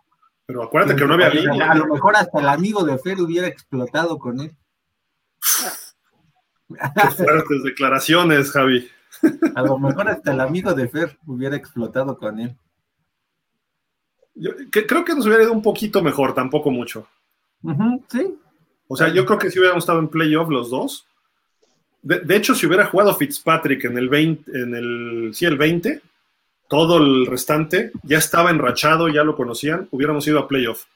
Pero 0.47 0.65
acuérdate 0.65 0.97
que 0.97 1.07
no 1.07 1.15
había 1.15 1.29
línea. 1.29 1.71
A 1.71 1.75
lo 1.77 1.87
mejor 1.87 2.17
hasta 2.17 2.41
el 2.41 2.49
amigo 2.49 2.85
de 2.85 2.99
Fer 2.99 3.21
hubiera 3.21 3.47
explotado 3.47 4.19
con 4.19 4.41
él. 4.41 4.57
Qué 6.71 7.11
fuertes 7.11 7.63
declaraciones, 7.65 8.51
Javi. 8.51 8.89
A 9.55 9.63
lo 9.63 9.79
mejor 9.79 10.09
hasta 10.09 10.33
el 10.33 10.41
amigo 10.41 10.73
de 10.75 10.89
Fer 10.89 11.19
hubiera 11.27 11.57
explotado 11.57 12.17
con 12.17 12.39
él. 12.41 12.57
Yo, 14.35 14.53
creo 14.71 15.05
que 15.05 15.15
nos 15.15 15.27
hubiera 15.27 15.43
ido 15.43 15.53
un 15.53 15.63
poquito 15.63 16.03
mejor, 16.03 16.35
tampoco 16.35 16.71
mucho. 16.71 17.07
sí. 18.09 18.39
O 18.93 18.97
sea, 18.97 19.09
yo 19.09 19.25
creo 19.25 19.39
que 19.39 19.51
si 19.51 19.59
hubiéramos 19.61 19.85
estado 19.85 20.01
en 20.01 20.09
playoff 20.09 20.49
los 20.49 20.71
dos. 20.71 21.07
De, 22.03 22.35
hecho, 22.35 22.55
si 22.55 22.67
hubiera 22.67 22.87
jugado 22.87 23.15
Fitzpatrick 23.15 23.85
en 23.85 23.99
el 23.99 24.09
20, 24.09 24.51
en 24.59 24.75
el, 24.75 25.31
sí, 25.35 25.45
el 25.45 25.59
20, 25.59 26.01
todo 26.69 26.99
el 26.99 27.27
restante 27.27 27.93
ya 28.03 28.19
estaba 28.19 28.51
enrachado, 28.51 29.09
ya 29.09 29.23
lo 29.23 29.37
conocían, 29.37 29.87
hubiéramos 29.91 30.27
ido 30.27 30.39
a 30.39 30.49
playoff. 30.49 30.87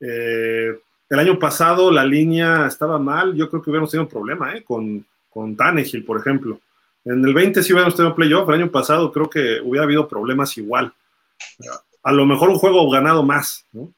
Eh, 0.00 0.80
el 1.10 1.18
año 1.18 1.38
pasado 1.38 1.90
la 1.90 2.04
línea 2.04 2.66
estaba 2.66 2.98
mal, 2.98 3.34
yo 3.34 3.50
creo 3.50 3.60
que 3.60 3.70
hubiéramos 3.70 3.90
tenido 3.90 4.04
un 4.04 4.10
problema 4.10 4.54
¿eh? 4.54 4.62
con, 4.62 5.04
con 5.28 5.56
Tannehill, 5.56 6.04
por 6.04 6.20
ejemplo. 6.20 6.60
En 7.04 7.24
el 7.24 7.34
20 7.34 7.62
sí 7.62 7.72
hubiéramos 7.72 7.96
tenido 7.96 8.14
playoff, 8.14 8.48
el 8.48 8.54
año 8.54 8.70
pasado 8.70 9.10
creo 9.10 9.28
que 9.28 9.60
hubiera 9.60 9.84
habido 9.84 10.06
problemas 10.06 10.56
igual. 10.56 10.92
A 12.02 12.12
lo 12.12 12.26
mejor 12.26 12.48
un 12.48 12.58
juego 12.58 12.88
ganado 12.90 13.24
más, 13.24 13.66
¿no? 13.72 13.92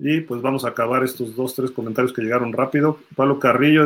Y 0.00 0.20
pues 0.20 0.40
vamos 0.40 0.64
a 0.64 0.68
acabar 0.68 1.02
estos 1.02 1.34
dos, 1.34 1.56
tres 1.56 1.72
comentarios 1.72 2.12
que 2.12 2.22
llegaron 2.22 2.52
rápido. 2.52 3.00
Pablo 3.16 3.40
Carrillo, 3.40 3.84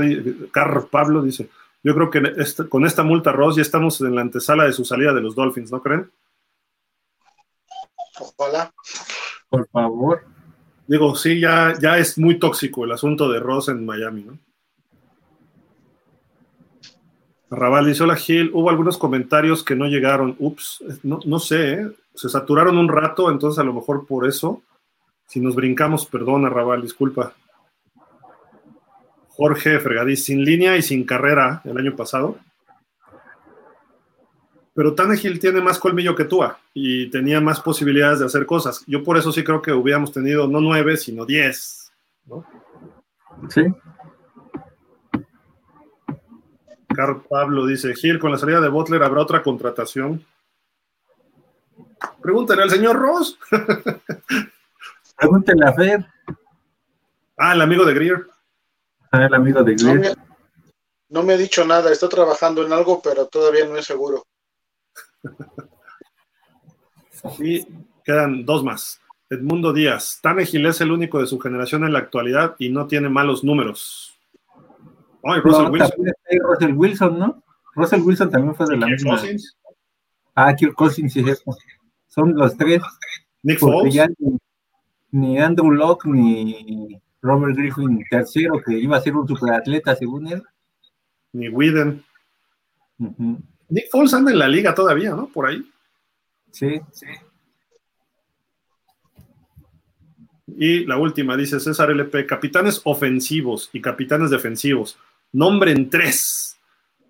Car 0.50 0.88
Pablo 0.90 1.22
dice, 1.22 1.48
yo 1.82 1.94
creo 1.94 2.10
que 2.10 2.34
este, 2.36 2.68
con 2.68 2.84
esta 2.84 3.02
multa 3.02 3.32
Ross 3.32 3.56
ya 3.56 3.62
estamos 3.62 3.98
en 4.02 4.14
la 4.14 4.20
antesala 4.20 4.64
de 4.64 4.74
su 4.74 4.84
salida 4.84 5.14
de 5.14 5.22
los 5.22 5.34
Dolphins, 5.34 5.72
¿no 5.72 5.80
creen? 5.80 6.10
Ojalá. 8.18 8.72
Por 9.48 9.68
favor. 9.68 10.24
Digo, 10.86 11.14
sí, 11.14 11.40
ya, 11.40 11.74
ya 11.80 11.98
es 11.98 12.18
muy 12.18 12.38
tóxico 12.38 12.84
el 12.84 12.92
asunto 12.92 13.30
de 13.30 13.40
Ross 13.40 13.68
en 13.68 13.84
Miami, 13.84 14.24
¿no? 14.24 14.38
Raval 17.50 17.86
dice, 17.86 18.02
hola 18.02 18.16
Gil, 18.16 18.50
hubo 18.54 18.70
algunos 18.70 18.96
comentarios 18.96 19.62
que 19.62 19.76
no 19.76 19.84
llegaron, 19.84 20.36
ups, 20.38 20.82
no, 21.02 21.38
sé, 21.38 21.74
¿eh? 21.74 21.90
se 22.14 22.30
saturaron 22.30 22.78
un 22.78 22.88
rato, 22.88 23.30
entonces 23.30 23.58
a 23.58 23.64
lo 23.64 23.74
mejor 23.74 24.06
por 24.06 24.26
eso, 24.26 24.62
si 25.26 25.38
nos 25.38 25.54
brincamos, 25.54 26.06
perdona 26.06 26.48
Raval, 26.48 26.80
disculpa. 26.80 27.34
Jorge 29.28 29.80
Fregadís, 29.80 30.24
sin 30.24 30.42
línea 30.44 30.78
y 30.78 30.82
sin 30.82 31.04
carrera 31.04 31.60
el 31.64 31.76
año 31.76 31.94
pasado 31.94 32.38
pero 34.74 34.94
Tannehill 34.94 35.38
tiene 35.38 35.60
más 35.60 35.78
colmillo 35.78 36.14
que 36.14 36.24
Tua 36.24 36.58
y 36.72 37.10
tenía 37.10 37.40
más 37.40 37.60
posibilidades 37.60 38.20
de 38.20 38.26
hacer 38.26 38.46
cosas. 38.46 38.82
Yo 38.86 39.02
por 39.04 39.18
eso 39.18 39.30
sí 39.32 39.44
creo 39.44 39.60
que 39.60 39.72
hubiéramos 39.72 40.12
tenido 40.12 40.46
no 40.48 40.60
nueve, 40.60 40.96
sino 40.96 41.26
diez. 41.26 41.92
¿no? 42.24 42.44
Sí. 43.50 43.62
Carl 46.94 47.22
Pablo 47.28 47.66
dice, 47.66 47.94
Gil, 47.94 48.18
con 48.18 48.30
la 48.32 48.38
salida 48.38 48.60
de 48.60 48.68
Butler 48.68 49.02
habrá 49.02 49.22
otra 49.22 49.42
contratación. 49.42 50.24
Pregúntale 52.20 52.62
al 52.62 52.70
señor 52.70 52.96
Ross. 52.96 53.38
Pregúntale 55.16 55.64
a 55.64 55.72
Fer. 55.72 56.06
Ah, 57.36 57.54
el 57.54 57.60
amigo 57.60 57.84
de 57.84 57.94
Greer. 57.94 58.26
Ah, 59.10 59.24
el 59.26 59.34
amigo 59.34 59.62
de 59.62 59.74
No 59.76 59.94
Greer. 59.94 60.16
me, 60.16 60.24
no 61.08 61.22
me 61.22 61.34
ha 61.34 61.36
dicho 61.36 61.64
nada, 61.64 61.90
está 61.90 62.08
trabajando 62.08 62.64
en 62.64 62.72
algo, 62.72 63.00
pero 63.02 63.26
todavía 63.26 63.66
no 63.66 63.76
es 63.76 63.86
seguro. 63.86 64.24
Y 67.38 67.66
quedan 68.04 68.44
dos 68.44 68.64
más. 68.64 69.00
Edmundo 69.30 69.72
Díaz. 69.72 70.18
Tannehill 70.22 70.66
es 70.66 70.80
el 70.80 70.92
único 70.92 71.20
de 71.20 71.26
su 71.26 71.38
generación 71.38 71.84
en 71.84 71.92
la 71.92 72.00
actualidad 72.00 72.54
y 72.58 72.68
no 72.68 72.86
tiene 72.86 73.08
malos 73.08 73.44
números. 73.44 74.18
Ay, 75.24 75.40
Russell 75.40 75.64
No, 75.64 75.70
Wilson. 75.70 75.92
Russell 76.42 76.72
Wilson, 76.74 77.18
¿no? 77.18 77.42
Russell 77.74 78.00
Wilson 78.02 78.30
también 78.30 78.54
fue 78.54 78.66
de 78.66 78.76
la 78.76 78.86
misma. 78.86 79.12
Cousins, 79.16 79.56
Ah, 80.34 80.54
Kirk 80.54 80.74
Cousins, 80.74 81.12
sí, 81.12 81.20
es. 81.26 81.42
Son 82.08 82.34
los 82.34 82.56
tres. 82.56 82.82
Nick 83.42 83.58
Foles. 83.58 83.94
ni, 84.18 84.38
ni 85.10 85.38
Andrew 85.38 85.70
Locke 85.70 86.06
ni 86.06 87.00
Robert 87.20 87.56
Griffin 87.56 88.02
tercero, 88.10 88.60
que 88.64 88.78
iba 88.78 88.96
a 88.96 89.00
ser 89.00 89.16
un 89.16 89.26
superatleta 89.28 89.94
según 89.94 90.26
él. 90.28 90.42
Ni 91.32 91.48
Whedon. 91.48 92.02
Ujú. 92.98 93.42
Nick 93.72 93.90
Foles 93.90 94.12
anda 94.12 94.30
en 94.30 94.38
la 94.38 94.48
liga 94.48 94.74
todavía, 94.74 95.12
¿no? 95.12 95.28
Por 95.28 95.46
ahí. 95.46 95.66
Sí, 96.50 96.78
sí. 96.92 97.06
Y 100.46 100.84
la 100.84 100.98
última, 100.98 101.38
dice 101.38 101.58
César 101.58 101.90
LP, 101.90 102.26
capitanes 102.26 102.82
ofensivos 102.84 103.70
y 103.72 103.80
capitanes 103.80 104.28
defensivos. 104.28 104.98
Nombren 105.32 105.88
tres. 105.88 106.58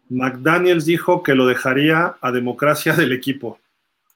McDaniels 0.09 0.85
dijo 0.85 1.25
que 1.25 1.35
lo 1.35 1.47
dejaría 1.47 2.17
a 2.21 2.31
democracia 2.31 2.93
del 2.93 3.11
equipo. 3.11 3.59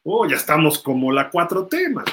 Oh, 0.05 0.25
ya 0.25 0.37
estamos 0.37 0.79
como 0.79 1.11
la 1.11 1.29
4 1.31 1.67
temas. 1.67 2.05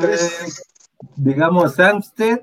Tres. 0.00 0.20
Eh, 0.22 1.06
digamos, 1.16 1.76
Samsted, 1.76 2.40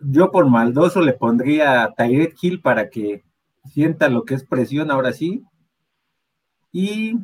yo 0.00 0.30
por 0.30 0.48
maldoso 0.48 1.00
le 1.00 1.12
pondría 1.12 1.82
a 1.82 1.94
Tyreek 1.94 2.36
Hill 2.40 2.60
para 2.60 2.88
que 2.88 3.24
sienta 3.64 4.08
lo 4.08 4.24
que 4.24 4.34
es 4.34 4.44
presión 4.44 4.90
ahora 4.90 5.12
sí. 5.12 5.44
Y 6.72 7.18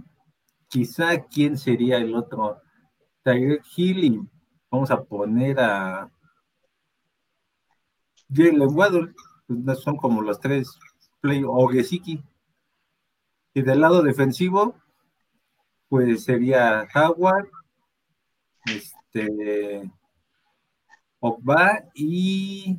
quizá 0.68 1.24
quién 1.24 1.56
sería 1.56 1.98
el 1.98 2.14
otro. 2.14 2.60
Tyreek 3.22 3.62
Hill 3.76 4.04
y 4.04 4.20
vamos 4.70 4.90
a 4.90 5.02
poner 5.02 5.60
a 5.60 6.10
Jalen 8.32 8.62
Waddle. 8.74 9.14
Pues, 9.46 9.78
son 9.80 9.96
como 9.96 10.22
los 10.22 10.40
tres 10.40 10.78
play 11.20 11.42
o 11.46 11.68
Gesicki. 11.68 12.22
Y 13.54 13.62
del 13.62 13.80
lado 13.80 14.02
defensivo, 14.02 14.74
pues 15.88 16.24
sería 16.24 16.88
Howard, 16.92 17.48
este 18.66 19.88
Ogba 21.26 21.82
y 21.94 22.76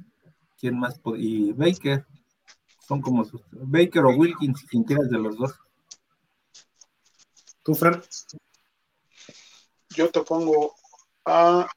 quién 0.59 0.77
más 0.77 1.01
y 1.17 1.51
Baker 1.53 2.06
son 2.88 3.01
como 3.01 3.25
sus 3.25 3.41
Baker 3.51 4.06
o 4.06 4.09
Wilkins 4.15 4.64
quien 4.69 4.83
quieras 4.83 5.09
de 5.09 5.17
los 5.17 5.35
dos 5.35 5.56
¿Tú, 7.64 7.74
Fran? 7.74 8.03
Yo 9.95 10.11
te 10.11 10.22
pongo 10.22 10.75
a, 11.25 11.67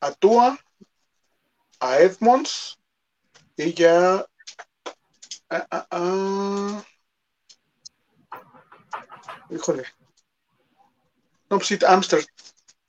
a 0.00 0.12
Tua, 0.12 0.56
a 1.80 1.98
Edmonds 1.98 2.78
y 3.56 3.74
ya 3.74 4.24
a, 5.50 5.56
a- 5.70 5.86
a- 5.90 6.84
híjole. 9.50 9.84
No, 11.50 11.58
pues 11.58 11.66
sí, 11.66 11.78
Amster, 11.86 12.24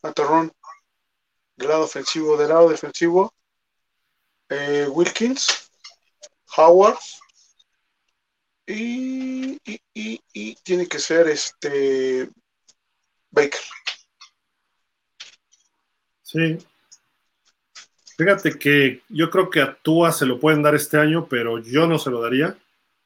a 0.04 0.12
Torrón. 0.12 0.52
Del 1.58 1.70
lado 1.70 1.84
ofensivo, 1.86 2.38
del 2.38 2.50
lado 2.50 2.70
defensivo, 2.70 3.34
eh, 4.50 4.88
Wilkins, 4.90 5.70
Howard 6.56 6.98
y, 8.66 9.54
y, 9.66 9.82
y- 9.94 10.22
y 10.34 10.56
tiene 10.64 10.88
que 10.88 11.00
ser 11.00 11.28
este 11.28 12.30
Baker. 13.32 13.62
Sí. 16.22 16.58
Fíjate 18.18 18.58
que 18.58 19.02
yo 19.10 19.30
creo 19.30 19.50
que 19.50 19.62
a 19.62 19.74
Tua 19.82 20.12
se 20.12 20.26
lo 20.26 20.40
pueden 20.40 20.62
dar 20.64 20.76
este 20.76 20.98
año, 20.98 21.28
pero 21.28 21.60
yo 21.60 21.88
no 21.88 21.98
se 22.00 22.10
lo 22.10 22.22
daría 22.22 22.58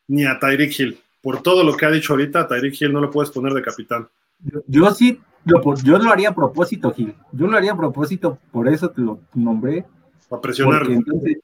ni 0.08 0.26
a 0.26 0.40
Tyreek 0.40 0.78
Hill. 0.80 1.02
Por 1.22 1.42
todo 1.44 1.64
lo 1.64 1.76
que 1.78 1.86
ha 1.86 1.92
dicho 1.92 2.14
ahorita, 2.14 2.42
a 2.42 2.48
Tyreek 2.48 2.82
Hill 2.82 2.94
no 2.94 3.02
lo 3.02 3.12
puedes 3.12 3.32
poner 3.32 3.54
de 3.54 3.62
capitán. 3.62 4.10
yo, 4.40 4.62
yo 4.68 4.94
sí 4.94 5.22
yo 5.46 5.98
lo 5.98 6.12
haría 6.12 6.30
a 6.30 6.36
propósito 6.36 6.92
Gil 6.94 7.16
yo 7.32 7.48
lo 7.48 7.58
haría 7.58 7.74
a 7.74 7.78
propósito 7.78 8.38
por 8.52 8.68
eso 8.68 8.90
te 8.92 9.02
lo 9.02 9.20
nombré 9.34 9.86
Para 10.30 10.42
porque 10.42 10.94
entonces 10.94 11.40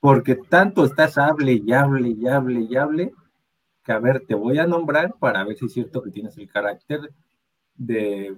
porque 0.00 0.34
tanto 0.34 0.84
estás 0.84 1.18
hable 1.18 1.60
y 1.64 1.72
hable 1.72 2.08
y 2.08 2.26
hable 2.26 2.60
y 2.60 2.76
hable 2.76 3.12
que 3.84 3.92
a 3.92 3.98
ver 3.98 4.24
te 4.26 4.34
voy 4.34 4.58
a 4.58 4.66
nombrar 4.66 5.14
para 5.18 5.44
ver 5.44 5.56
si 5.56 5.66
es 5.66 5.72
cierto 5.72 6.02
que 6.02 6.10
tienes 6.10 6.36
el 6.38 6.48
carácter 6.48 7.12
de 7.74 8.36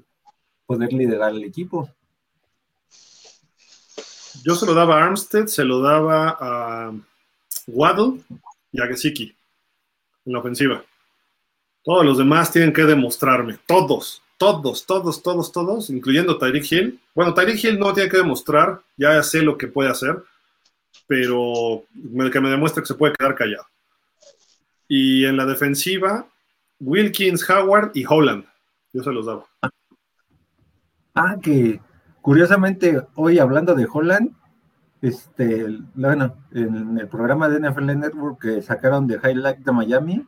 poder 0.67 0.93
liderar 0.93 1.33
el 1.33 1.45
equipo 1.45 1.89
Yo 4.45 4.55
se 4.55 4.67
lo 4.67 4.75
daba 4.75 5.01
a 5.01 5.07
Armstead, 5.07 5.47
se 5.47 5.65
lo 5.65 5.81
daba 5.81 6.37
a 6.41 6.93
Waddle 7.67 8.21
y 8.73 8.83
a 8.83 8.87
Gesicki 8.87 9.35
en 10.27 10.33
la 10.33 10.41
ofensiva. 10.41 10.85
Todos 11.83 12.05
los 12.05 12.19
demás 12.19 12.51
tienen 12.51 12.73
que 12.73 12.85
demostrarme. 12.85 13.59
Todos, 13.67 14.23
todos, 14.39 14.87
todos, 14.87 15.23
todos, 15.23 15.53
todos, 15.53 15.91
incluyendo 15.91 16.39
Tyreek 16.39 16.71
Hill. 16.71 17.01
Bueno, 17.15 17.35
Tyreek 17.35 17.63
Hill 17.63 17.79
no 17.79 17.93
tiene 17.93 18.11
que 18.11 18.19
demostrar, 18.19 18.81
ya 18.97 19.23
sé 19.23 19.43
lo 19.43 19.57
que 19.57 19.69
puede 19.69 19.91
hacer, 19.91 20.23
pero 21.07 21.85
que 22.33 22.41
me 22.41 22.51
demuestre 22.51 22.83
que 22.83 22.89
se 22.89 22.95
puede 22.95 23.15
quedar 23.15 23.35
callado. 23.35 23.67
Y 24.89 25.25
en 25.25 25.37
la 25.37 25.47
defensiva, 25.47 26.27
Wilkins, 26.81 27.49
Howard 27.49 27.93
y 27.95 28.05
Holland. 28.07 28.45
Yo 28.93 29.03
se 29.03 29.13
los 29.13 29.27
daba. 29.27 29.45
Ah, 31.15 31.37
que 31.41 31.81
curiosamente 32.21 33.03
hoy 33.15 33.39
hablando 33.39 33.75
de 33.75 33.87
Holland, 33.91 34.33
este, 35.01 35.67
bueno, 35.95 36.35
en 36.53 36.99
el 36.99 37.09
programa 37.09 37.49
de 37.49 37.61
NFL 37.61 37.99
Network 37.99 38.41
que 38.41 38.63
sacaron 38.63 39.07
de 39.07 39.21
Highlight 39.23 39.59
de 39.59 39.73
Miami, 39.73 40.27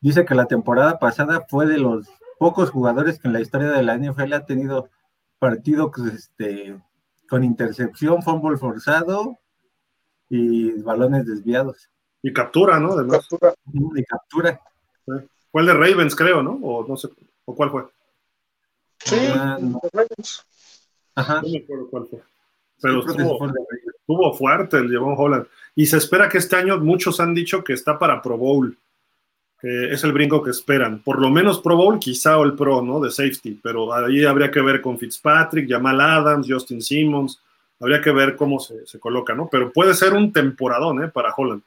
dice 0.00 0.24
que 0.24 0.34
la 0.34 0.46
temporada 0.46 0.98
pasada 0.98 1.44
fue 1.48 1.66
de 1.66 1.78
los 1.78 2.08
pocos 2.38 2.70
jugadores 2.70 3.18
que 3.18 3.28
en 3.28 3.34
la 3.34 3.40
historia 3.40 3.68
de 3.68 3.82
la 3.82 3.96
NFL 3.96 4.32
ha 4.32 4.46
tenido 4.46 4.88
partido 5.38 5.90
pues, 5.90 6.12
este, 6.14 6.78
con 7.28 7.44
intercepción, 7.44 8.22
fumble 8.22 8.56
forzado 8.56 9.38
y 10.30 10.72
balones 10.82 11.26
desviados 11.26 11.88
Y 12.22 12.32
captura, 12.32 12.78
¿no? 12.80 12.92
Además, 12.92 13.26
Captura. 13.28 13.54
de 13.94 14.04
captura. 14.04 14.60
fue 15.52 15.60
el 15.62 15.66
de 15.66 15.74
Ravens, 15.74 16.14
creo, 16.16 16.42
¿no? 16.42 16.58
O 16.62 16.86
no 16.86 16.96
sé, 16.96 17.08
o 17.44 17.54
cuál 17.54 17.70
fue. 17.70 17.86
Sí, 18.98 19.16
Ah, 19.34 19.58
no. 19.60 19.80
los 19.82 19.92
Ravens. 19.92 20.46
Ajá. 21.14 21.42
No 21.42 21.48
me 21.48 21.58
acuerdo 21.58 21.88
cuál 21.90 22.06
fue. 22.06 22.20
Pero 22.80 23.04
que 23.04 23.10
estuvo, 23.10 23.38
fue 23.38 23.48
de 23.48 23.54
estuvo 23.98 24.34
fuerte 24.34 24.76
el 24.78 24.92
Javon 24.92 25.14
Holland. 25.18 25.46
Y 25.74 25.86
se 25.86 25.96
espera 25.96 26.28
que 26.28 26.38
este 26.38 26.56
año 26.56 26.78
muchos 26.78 27.18
han 27.20 27.34
dicho 27.34 27.64
que 27.64 27.72
está 27.72 27.98
para 27.98 28.22
Pro 28.22 28.36
Bowl. 28.38 28.76
Que 29.60 29.92
es 29.92 30.04
el 30.04 30.12
brinco 30.12 30.42
que 30.42 30.50
esperan. 30.50 31.02
Por 31.02 31.20
lo 31.20 31.30
menos 31.30 31.60
Pro 31.60 31.76
Bowl, 31.76 31.98
quizá 31.98 32.38
o 32.38 32.44
el 32.44 32.54
Pro, 32.54 32.80
¿no? 32.82 33.00
De 33.00 33.10
safety. 33.10 33.58
Pero 33.62 33.92
ahí 33.92 34.24
habría 34.24 34.50
que 34.50 34.60
ver 34.60 34.80
con 34.80 34.98
Fitzpatrick, 34.98 35.68
Jamal 35.68 36.00
Adams, 36.00 36.46
Justin 36.48 36.80
Simmons. 36.80 37.40
Habría 37.80 38.00
que 38.00 38.12
ver 38.12 38.36
cómo 38.36 38.60
se, 38.60 38.86
se 38.86 38.98
coloca, 39.00 39.34
¿no? 39.34 39.48
Pero 39.50 39.72
puede 39.72 39.94
ser 39.94 40.12
un 40.12 40.32
temporadón, 40.32 41.02
¿eh? 41.04 41.08
Para 41.08 41.32
Holland. 41.36 41.62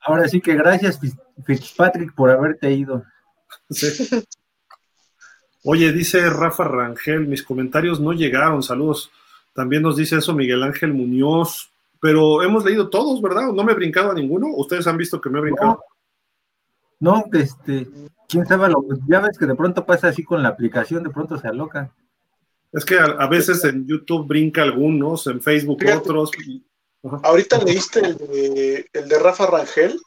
Ahora 0.00 0.26
sí 0.28 0.40
que 0.40 0.54
gracias 0.54 0.98
Fitz- 1.00 1.18
Fitzpatrick 1.44 2.14
por 2.14 2.30
haberte 2.30 2.70
ido. 2.72 3.04
Sí. 3.70 4.24
Oye, 5.64 5.92
dice 5.92 6.28
Rafa 6.30 6.64
Rangel, 6.64 7.26
mis 7.26 7.42
comentarios 7.42 8.00
no 8.00 8.12
llegaron, 8.12 8.62
saludos. 8.62 9.10
También 9.54 9.82
nos 9.82 9.96
dice 9.96 10.16
eso 10.16 10.34
Miguel 10.34 10.62
Ángel 10.62 10.94
Muñoz, 10.94 11.70
pero 12.00 12.42
hemos 12.42 12.64
leído 12.64 12.88
todos, 12.88 13.20
¿verdad? 13.20 13.52
¿No 13.52 13.62
me 13.62 13.72
he 13.72 13.74
brincado 13.74 14.10
a 14.10 14.14
ninguno? 14.14 14.48
¿Ustedes 14.54 14.86
han 14.86 14.96
visto 14.96 15.20
que 15.20 15.28
me 15.28 15.38
he 15.38 15.42
brincado? 15.42 15.82
No, 17.00 17.24
este, 17.32 17.88
quién 18.28 18.46
sabe, 18.46 18.68
lo, 18.68 18.84
ya 19.08 19.20
ves 19.20 19.38
que 19.38 19.46
de 19.46 19.54
pronto 19.54 19.84
pasa 19.86 20.08
así 20.08 20.22
con 20.22 20.42
la 20.42 20.50
aplicación, 20.50 21.02
de 21.02 21.10
pronto 21.10 21.38
se 21.38 21.48
aloca. 21.48 21.90
Es 22.72 22.84
que 22.84 22.98
a, 22.98 23.04
a 23.04 23.26
veces 23.28 23.64
en 23.64 23.86
YouTube 23.86 24.28
brinca 24.28 24.62
algunos, 24.62 25.26
en 25.26 25.40
Facebook 25.40 25.80
Fíjate. 25.80 25.98
otros. 25.98 26.30
Ajá. 27.02 27.20
Ahorita 27.24 27.58
leíste 27.64 28.00
el 28.00 28.16
de, 28.18 28.86
el 28.92 29.08
de 29.08 29.18
Rafa 29.18 29.46
Rangel 29.46 29.98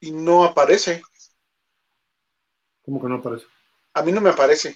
y 0.00 0.12
no 0.12 0.44
aparece. 0.44 1.02
¿Cómo 2.84 3.00
que 3.00 3.08
no 3.08 3.16
aparece? 3.16 3.46
A 3.94 4.02
mí 4.02 4.12
no 4.12 4.20
me 4.20 4.30
aparece. 4.30 4.74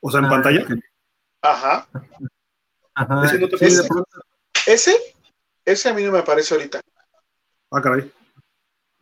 O 0.00 0.10
sea, 0.10 0.20
en 0.20 0.26
Ah, 0.26 0.30
pantalla. 0.30 0.66
Ajá. 1.42 1.88
Ajá. 2.94 3.24
Ese 3.24 3.38
no 3.38 3.48
te 3.48 3.56
pronto- 3.56 4.06
Ese, 4.66 4.94
ese 5.64 5.88
a 5.88 5.94
mí 5.94 6.02
no 6.02 6.12
me 6.12 6.18
aparece 6.18 6.54
ahorita. 6.54 6.80
Ah, 7.70 7.80
caray. 7.80 8.12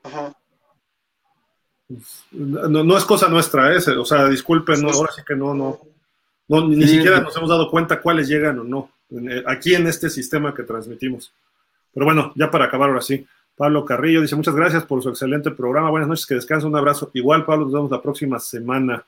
Ajá. 0.05 0.33
No, 2.33 2.97
es 2.97 3.05
cosa 3.05 3.29
nuestra, 3.29 3.75
¿eh? 3.75 3.79
o 3.99 4.05
sea, 4.05 4.27
disculpen, 4.29 4.85
ahora 4.85 5.13
sí 5.13 5.23
que 5.27 5.37
no, 5.37 5.55
no, 5.55 5.81
ni 6.69 6.87
siquiera 6.89 7.21
nos 7.21 7.37
hemos 7.37 7.51
dado 7.51 7.71
cuenta 7.71 8.01
cuáles 8.01 8.27
llegan 8.29 8.59
o 8.59 8.65
no, 8.65 8.91
aquí 9.47 9.75
en 9.75 9.87
este 9.87 10.09
sistema 10.09 10.55
que 10.55 10.63
transmitimos. 10.63 11.33
Pero 11.93 12.07
bueno, 12.07 12.33
ya 12.35 12.51
para 12.51 12.67
acabar 12.67 12.89
ahora 12.89 13.03
sí. 13.03 13.27
Pablo 13.57 13.85
Carrillo 13.85 14.21
dice, 14.21 14.35
muchas 14.35 14.57
gracias 14.57 14.85
por 14.85 15.01
su 15.01 15.11
excelente 15.11 15.53
programa. 15.53 15.91
Buenas 15.91 16.09
noches, 16.09 16.27
que 16.27 16.35
descanse, 16.35 16.67
un 16.67 16.75
abrazo. 16.75 17.11
Igual, 17.15 17.45
Pablo, 17.45 17.67
nos 17.67 17.75
vemos 17.75 17.91
la 17.91 18.03
próxima 18.03 18.41
semana. 18.41 19.07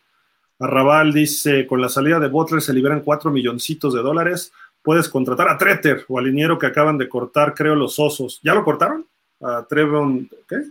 Arrabal 0.61 1.13
dice, 1.13 1.67
con 1.67 1.81
la 1.81 1.89
salida 1.89 2.21
de 2.21 2.29
Butler 2.29 2.63
se 2.63 2.73
liberan 2.73 3.01
cuatro 3.01 3.33
milloncitos 3.33 3.93
de 3.93 4.03
dólares. 4.03 4.53
Puedes 4.83 5.09
contratar 5.09 5.49
a 5.49 5.59
Treter 5.59 6.05
o 6.09 6.19
al 6.19 6.27
liniero 6.27 6.59
que 6.59 6.67
acaban 6.67 6.97
de 6.97 7.09
cortar, 7.09 7.55
creo, 7.55 7.75
los 7.75 7.99
osos. 7.99 8.41
¿Ya 8.45 8.55
lo 8.55 8.63
cortaron? 8.63 9.05
A 9.41 9.67
Trevon, 9.69 10.31
¿qué? 10.49 10.63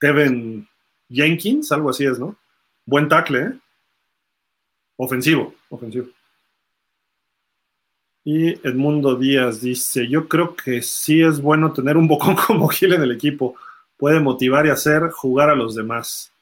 Kevin 0.00 0.66
Jenkins, 1.12 1.70
algo 1.72 1.90
así 1.90 2.04
es, 2.04 2.18
¿no? 2.18 2.36
Buen 2.86 3.08
tackle, 3.08 3.40
¿eh? 3.40 3.52
Ofensivo, 4.96 5.54
ofensivo. 5.68 6.08
Y 8.24 8.50
Edmundo 8.66 9.16
Díaz 9.16 9.60
dice, 9.60 10.06
yo 10.08 10.28
creo 10.28 10.54
que 10.54 10.80
sí 10.82 11.22
es 11.22 11.40
bueno 11.40 11.72
tener 11.72 11.96
un 11.96 12.06
bocón 12.06 12.36
como 12.46 12.68
Gil 12.68 12.92
en 12.92 13.02
el 13.02 13.12
equipo. 13.12 13.56
Puede 13.96 14.20
motivar 14.20 14.66
y 14.66 14.70
hacer 14.70 15.10
jugar 15.10 15.50
a 15.50 15.56
los 15.56 15.74
demás. 15.74 16.32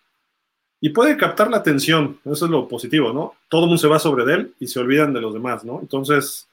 Y 0.80 0.90
puede 0.90 1.16
captar 1.16 1.50
la 1.50 1.58
atención, 1.58 2.18
eso 2.24 2.46
es 2.46 2.50
lo 2.50 2.66
positivo, 2.66 3.12
¿no? 3.12 3.34
Todo 3.48 3.62
el 3.62 3.66
mundo 3.68 3.80
se 3.80 3.88
va 3.88 3.98
sobre 3.98 4.32
él 4.32 4.54
y 4.58 4.66
se 4.66 4.80
olvidan 4.80 5.12
de 5.12 5.20
los 5.20 5.34
demás, 5.34 5.62
¿no? 5.62 5.78
Entonces, 5.80 6.48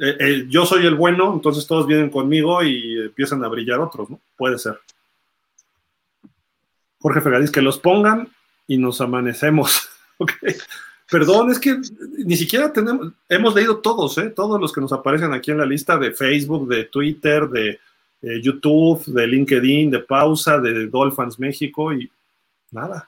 eh, 0.00 0.16
eh, 0.20 0.46
yo 0.48 0.64
soy 0.66 0.86
el 0.86 0.94
bueno, 0.94 1.32
entonces 1.32 1.66
todos 1.66 1.86
vienen 1.86 2.10
conmigo 2.10 2.62
y 2.62 3.00
empiezan 3.00 3.42
a 3.44 3.48
brillar 3.48 3.80
otros, 3.80 4.08
¿no? 4.08 4.20
Puede 4.36 4.58
ser. 4.58 4.78
Jorge 7.04 7.20
Fegadís, 7.20 7.50
que 7.50 7.60
los 7.60 7.78
pongan 7.78 8.30
y 8.66 8.78
nos 8.78 9.02
amanecemos. 9.02 9.90
ok. 10.16 10.32
Perdón, 11.10 11.50
es 11.50 11.58
que 11.58 11.78
ni 12.24 12.34
siquiera 12.34 12.72
tenemos, 12.72 13.12
hemos 13.28 13.54
leído 13.54 13.76
todos, 13.76 14.16
¿eh? 14.16 14.30
todos 14.30 14.58
los 14.58 14.72
que 14.72 14.80
nos 14.80 14.90
aparecen 14.90 15.34
aquí 15.34 15.50
en 15.50 15.58
la 15.58 15.66
lista 15.66 15.98
de 15.98 16.12
Facebook, 16.12 16.66
de 16.66 16.84
Twitter, 16.84 17.46
de 17.46 17.78
YouTube, 18.42 19.04
de 19.04 19.26
LinkedIn, 19.26 19.90
de 19.90 19.98
Pausa, 19.98 20.58
de 20.58 20.86
Dolphins 20.86 21.38
México 21.38 21.92
y 21.92 22.10
nada. 22.70 23.06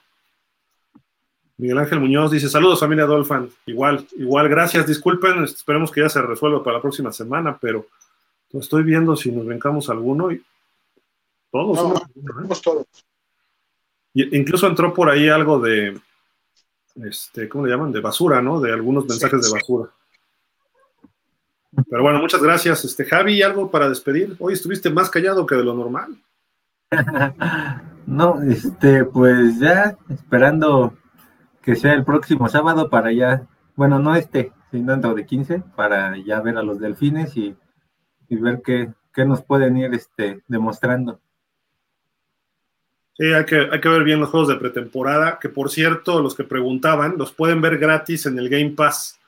Miguel 1.57 1.79
Ángel 1.79 1.99
Muñoz 1.99 2.29
dice, 2.29 2.49
saludos 2.49 2.79
familia 2.79 3.07
Dolphin, 3.07 3.49
igual, 3.65 4.07
igual, 4.15 4.47
gracias, 4.47 4.85
disculpen, 4.85 5.43
esperemos 5.43 5.89
que 5.89 6.01
ya 6.01 6.09
se 6.09 6.21
resuelva 6.21 6.63
para 6.63 6.75
la 6.75 6.83
próxima 6.83 7.11
semana, 7.11 7.57
pero 7.59 7.87
estoy 8.53 8.83
viendo 8.83 9.15
si 9.15 9.31
nos 9.31 9.47
vencamos 9.47 9.89
alguno 9.89 10.31
y 10.31 10.43
todos. 11.51 11.77
No, 11.77 12.55
todos. 12.61 12.85
Incluso 14.23 14.67
entró 14.67 14.93
por 14.93 15.09
ahí 15.09 15.29
algo 15.29 15.59
de, 15.59 15.99
este, 17.03 17.47
¿cómo 17.47 17.65
le 17.65 17.71
llaman? 17.71 17.91
De 17.91 18.01
basura, 18.01 18.41
¿no? 18.41 18.59
De 18.59 18.71
algunos 18.71 19.05
mensajes 19.05 19.41
de 19.41 19.51
basura. 19.51 19.91
Pero 21.89 22.01
bueno, 22.01 22.19
muchas 22.19 22.41
gracias. 22.41 22.85
Este, 22.85 23.05
Javi, 23.05 23.41
¿algo 23.41 23.69
para 23.69 23.89
despedir? 23.89 24.35
Hoy 24.39 24.53
estuviste 24.53 24.89
más 24.89 25.09
callado 25.09 25.45
que 25.45 25.55
de 25.55 25.63
lo 25.63 25.73
normal. 25.73 26.17
no, 28.07 28.41
este, 28.41 29.05
pues 29.05 29.59
ya 29.59 29.97
esperando 30.09 30.93
que 31.61 31.75
sea 31.75 31.93
el 31.93 32.05
próximo 32.05 32.47
sábado 32.47 32.89
para 32.89 33.11
ya, 33.11 33.47
bueno, 33.75 33.99
no 33.99 34.15
este, 34.15 34.53
sino 34.71 34.93
dentro 34.93 35.13
de 35.13 35.25
15, 35.25 35.63
para 35.75 36.17
ya 36.17 36.39
ver 36.41 36.57
a 36.57 36.63
los 36.63 36.79
delfines 36.79 37.35
y, 37.35 37.55
ver 38.29 38.61
qué, 38.63 38.93
qué, 39.13 39.25
nos 39.25 39.43
pueden 39.43 39.77
ir 39.77 39.93
este, 39.93 40.43
demostrando. 40.47 41.19
Sí, 43.17 43.33
hay 43.33 43.45
que, 43.45 43.67
hay 43.71 43.81
que 43.81 43.89
ver 43.89 44.03
bien 44.03 44.19
los 44.19 44.29
juegos 44.29 44.49
de 44.49 44.57
pretemporada, 44.57 45.39
que 45.39 45.49
por 45.49 45.71
cierto, 45.71 46.21
los 46.21 46.35
que 46.35 46.43
preguntaban, 46.43 47.15
los 47.17 47.31
pueden 47.31 47.61
ver 47.61 47.79
gratis 47.79 48.27
en 48.27 48.37
el 48.37 48.47
Game 48.47 48.71
Pass, 48.71 49.19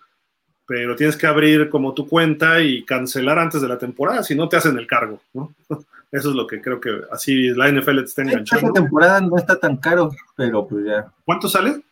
pero 0.67 0.95
tienes 0.95 1.17
que 1.17 1.25
abrir 1.25 1.69
como 1.69 1.95
tu 1.95 2.07
cuenta 2.07 2.61
y 2.61 2.85
cancelar 2.85 3.39
antes 3.39 3.61
de 3.61 3.67
la 3.67 3.79
temporada, 3.79 4.21
si 4.21 4.35
no 4.35 4.47
te 4.47 4.57
hacen 4.57 4.77
el 4.77 4.85
cargo, 4.85 5.19
¿no? 5.33 5.55
Eso 6.11 6.29
es 6.29 6.35
lo 6.35 6.47
que 6.47 6.59
creo 6.59 6.79
que 6.79 7.01
así 7.11 7.49
la 7.49 7.71
NFL 7.71 7.99
te 7.99 8.05
está 8.05 8.21
enganchando. 8.23 8.67
Esta 8.67 8.81
temporada 8.81 9.21
no 9.21 9.37
está 9.37 9.59
tan 9.59 9.77
caro, 9.77 10.11
pero 10.35 10.67
pues 10.67 10.85
ya. 10.85 11.11
¿Cuánto 11.23 11.47
sale? 11.47 11.83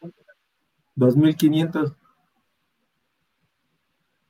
2.500. 0.96 1.94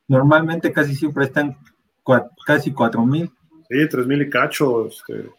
Normalmente 0.09 0.73
casi 0.73 0.93
siempre 0.93 1.25
están 1.25 1.57
casi 2.45 2.73
4.000. 2.73 3.31
Sí, 3.69 3.75
3.000 3.75 4.27
y 4.27 4.29
cacho. 4.29 4.87
Este. 4.87 5.29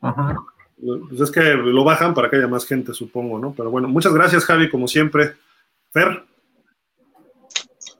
Ajá. 0.00 0.36
Pues 0.76 1.20
es 1.20 1.30
que 1.30 1.40
lo 1.40 1.84
bajan 1.84 2.14
para 2.14 2.28
que 2.28 2.36
haya 2.36 2.48
más 2.48 2.66
gente, 2.66 2.92
supongo, 2.92 3.38
¿no? 3.38 3.54
Pero 3.56 3.70
bueno, 3.70 3.88
muchas 3.88 4.12
gracias, 4.12 4.44
Javi, 4.44 4.70
como 4.70 4.88
siempre. 4.88 5.36
Fer. 5.92 6.24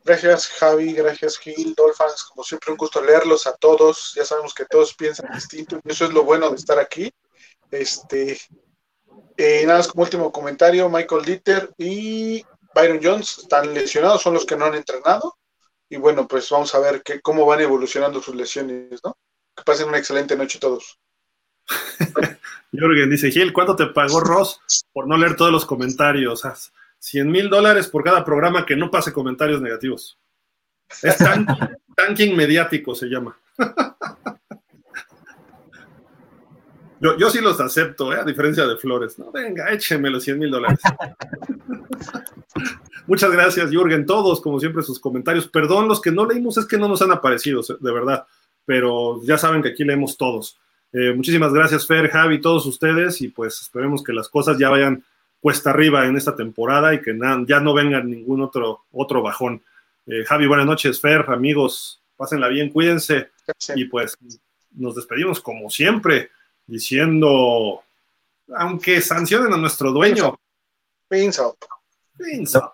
Gracias, 0.05 0.49
Javi, 0.49 0.93
gracias, 0.93 1.39
Gil, 1.39 1.75
Dolphins, 1.75 2.25
como 2.25 2.45
siempre, 2.45 2.73
un 2.73 2.77
gusto 2.77 3.03
leerlos 3.03 3.47
a 3.47 3.57
todos. 3.57 4.13
Ya 4.15 4.25
sabemos 4.25 4.53
que 4.53 4.67
todos 4.67 4.95
piensan 4.95 5.33
distinto 5.33 5.81
y 5.83 5.91
eso 5.91 6.05
es 6.05 6.13
lo 6.13 6.25
bueno 6.25 6.51
de 6.51 6.57
estar 6.57 6.79
aquí. 6.79 7.11
Este, 7.71 8.39
eh, 9.37 9.63
nada 9.65 9.79
más 9.79 9.89
como 9.89 10.05
último 10.05 10.31
comentario, 10.31 10.91
Michael 10.91 11.25
Dieter 11.25 11.71
y 11.79 12.45
Byron 12.75 13.01
Jones 13.03 13.39
están 13.39 13.73
lesionados, 13.73 14.21
son 14.21 14.35
los 14.35 14.45
que 14.45 14.57
no 14.57 14.67
han 14.67 14.75
entrenado. 14.75 15.39
Y 15.89 15.97
bueno, 15.97 16.29
pues 16.29 16.51
vamos 16.51 16.75
a 16.75 16.81
ver 16.81 17.03
cómo 17.23 17.47
van 17.47 17.61
evolucionando 17.61 18.21
sus 18.21 18.35
lesiones, 18.35 19.01
¿no? 19.03 19.17
Que 19.57 19.63
pasen 19.65 19.89
una 19.89 19.99
excelente 19.99 20.37
noche 20.37 20.59
todos. 20.59 20.99
Jorgen 22.73 23.11
dice, 23.11 23.31
Gil, 23.31 23.53
¿cuánto 23.53 23.77
te 23.77 23.87
pagó 23.87 24.21
Ross 24.21 24.61
por 24.93 25.07
no 25.07 25.17
leer 25.17 25.37
todos 25.37 25.53
los 25.53 25.65
comentarios? 25.65 26.43
100 26.99 27.31
mil 27.31 27.49
dólares 27.49 27.89
por 27.89 28.03
cada 28.03 28.25
programa 28.25 28.67
que 28.67 28.77
no 28.77 28.91
pase 28.91 29.13
comentarios 29.13 29.61
negativos. 29.61 30.19
Es 31.03 31.19
tanking, 31.97 32.37
mediático, 32.37 32.95
se 32.95 33.07
llama. 33.07 33.37
yo, 37.01 37.17
yo, 37.17 37.31
sí 37.31 37.41
los 37.41 37.61
acepto, 37.61 38.13
¿eh? 38.13 38.21
a 38.21 38.25
diferencia 38.25 38.67
de 38.67 38.77
Flores. 38.77 39.19
No, 39.19 39.31
venga, 39.31 39.71
écheme 39.73 40.11
los 40.11 40.25
100 40.25 40.39
mil 40.39 40.51
dólares. 40.51 40.81
Muchas 43.07 43.31
gracias, 43.31 43.71
Jürgen. 43.71 44.07
Todos, 44.07 44.41
como 44.41 44.59
siempre, 44.59 44.83
sus 44.83 44.99
comentarios. 44.99 45.47
Perdón, 45.49 45.89
los 45.89 46.01
que 46.01 46.11
no 46.11 46.27
leímos 46.27 46.57
es 46.57 46.67
que 46.67 46.79
no 46.79 46.89
nos 46.89 47.03
han 47.03 47.13
aparecido, 47.13 47.61
de 47.63 47.93
verdad. 47.93 48.27
Pero 48.65 49.23
ya 49.25 49.37
saben 49.37 49.63
que 49.63 49.71
aquí 49.71 49.85
leemos 49.85 50.17
todos. 50.17 50.59
Eh, 50.97 51.13
muchísimas 51.13 51.53
gracias, 51.53 51.89
Fer, 51.89 52.09
Javi, 52.09 52.41
todos 52.41 52.65
ustedes, 52.67 53.21
y 53.21 53.27
pues 53.27 53.61
esperemos 53.61 54.05
que 54.05 54.13
las 54.13 54.29
cosas 54.29 54.57
ya 54.59 54.71
vayan 54.71 55.05
cuesta 55.41 55.71
arriba 55.71 56.07
en 56.07 56.17
esta 56.17 56.37
temporada 56.37 56.95
y 56.95 57.03
que 57.03 57.19
ya 57.49 57.59
no 57.59 57.75
venga 57.75 58.01
ningún 58.01 58.41
otro, 58.41 58.85
otro 58.93 59.21
bajón. 59.21 59.61
Eh, 60.07 60.25
Javi, 60.25 60.47
buenas 60.47 60.67
noches, 60.67 61.01
Fer, 61.01 61.25
amigos, 61.29 62.01
pásenla 62.17 62.47
bien, 62.47 62.71
cuídense, 62.71 63.31
y 63.75 63.87
pues 63.87 64.17
nos 64.71 64.95
despedimos 64.95 65.41
como 65.41 65.69
siempre, 65.69 66.31
diciendo, 66.65 67.83
aunque 68.55 69.01
sancionen 69.01 69.53
a 69.53 69.57
nuestro 69.57 69.91
dueño. 69.91 70.39
Pins 71.09 71.41
up. 71.41 71.57
Pins 72.17 72.55
up. 72.55 72.73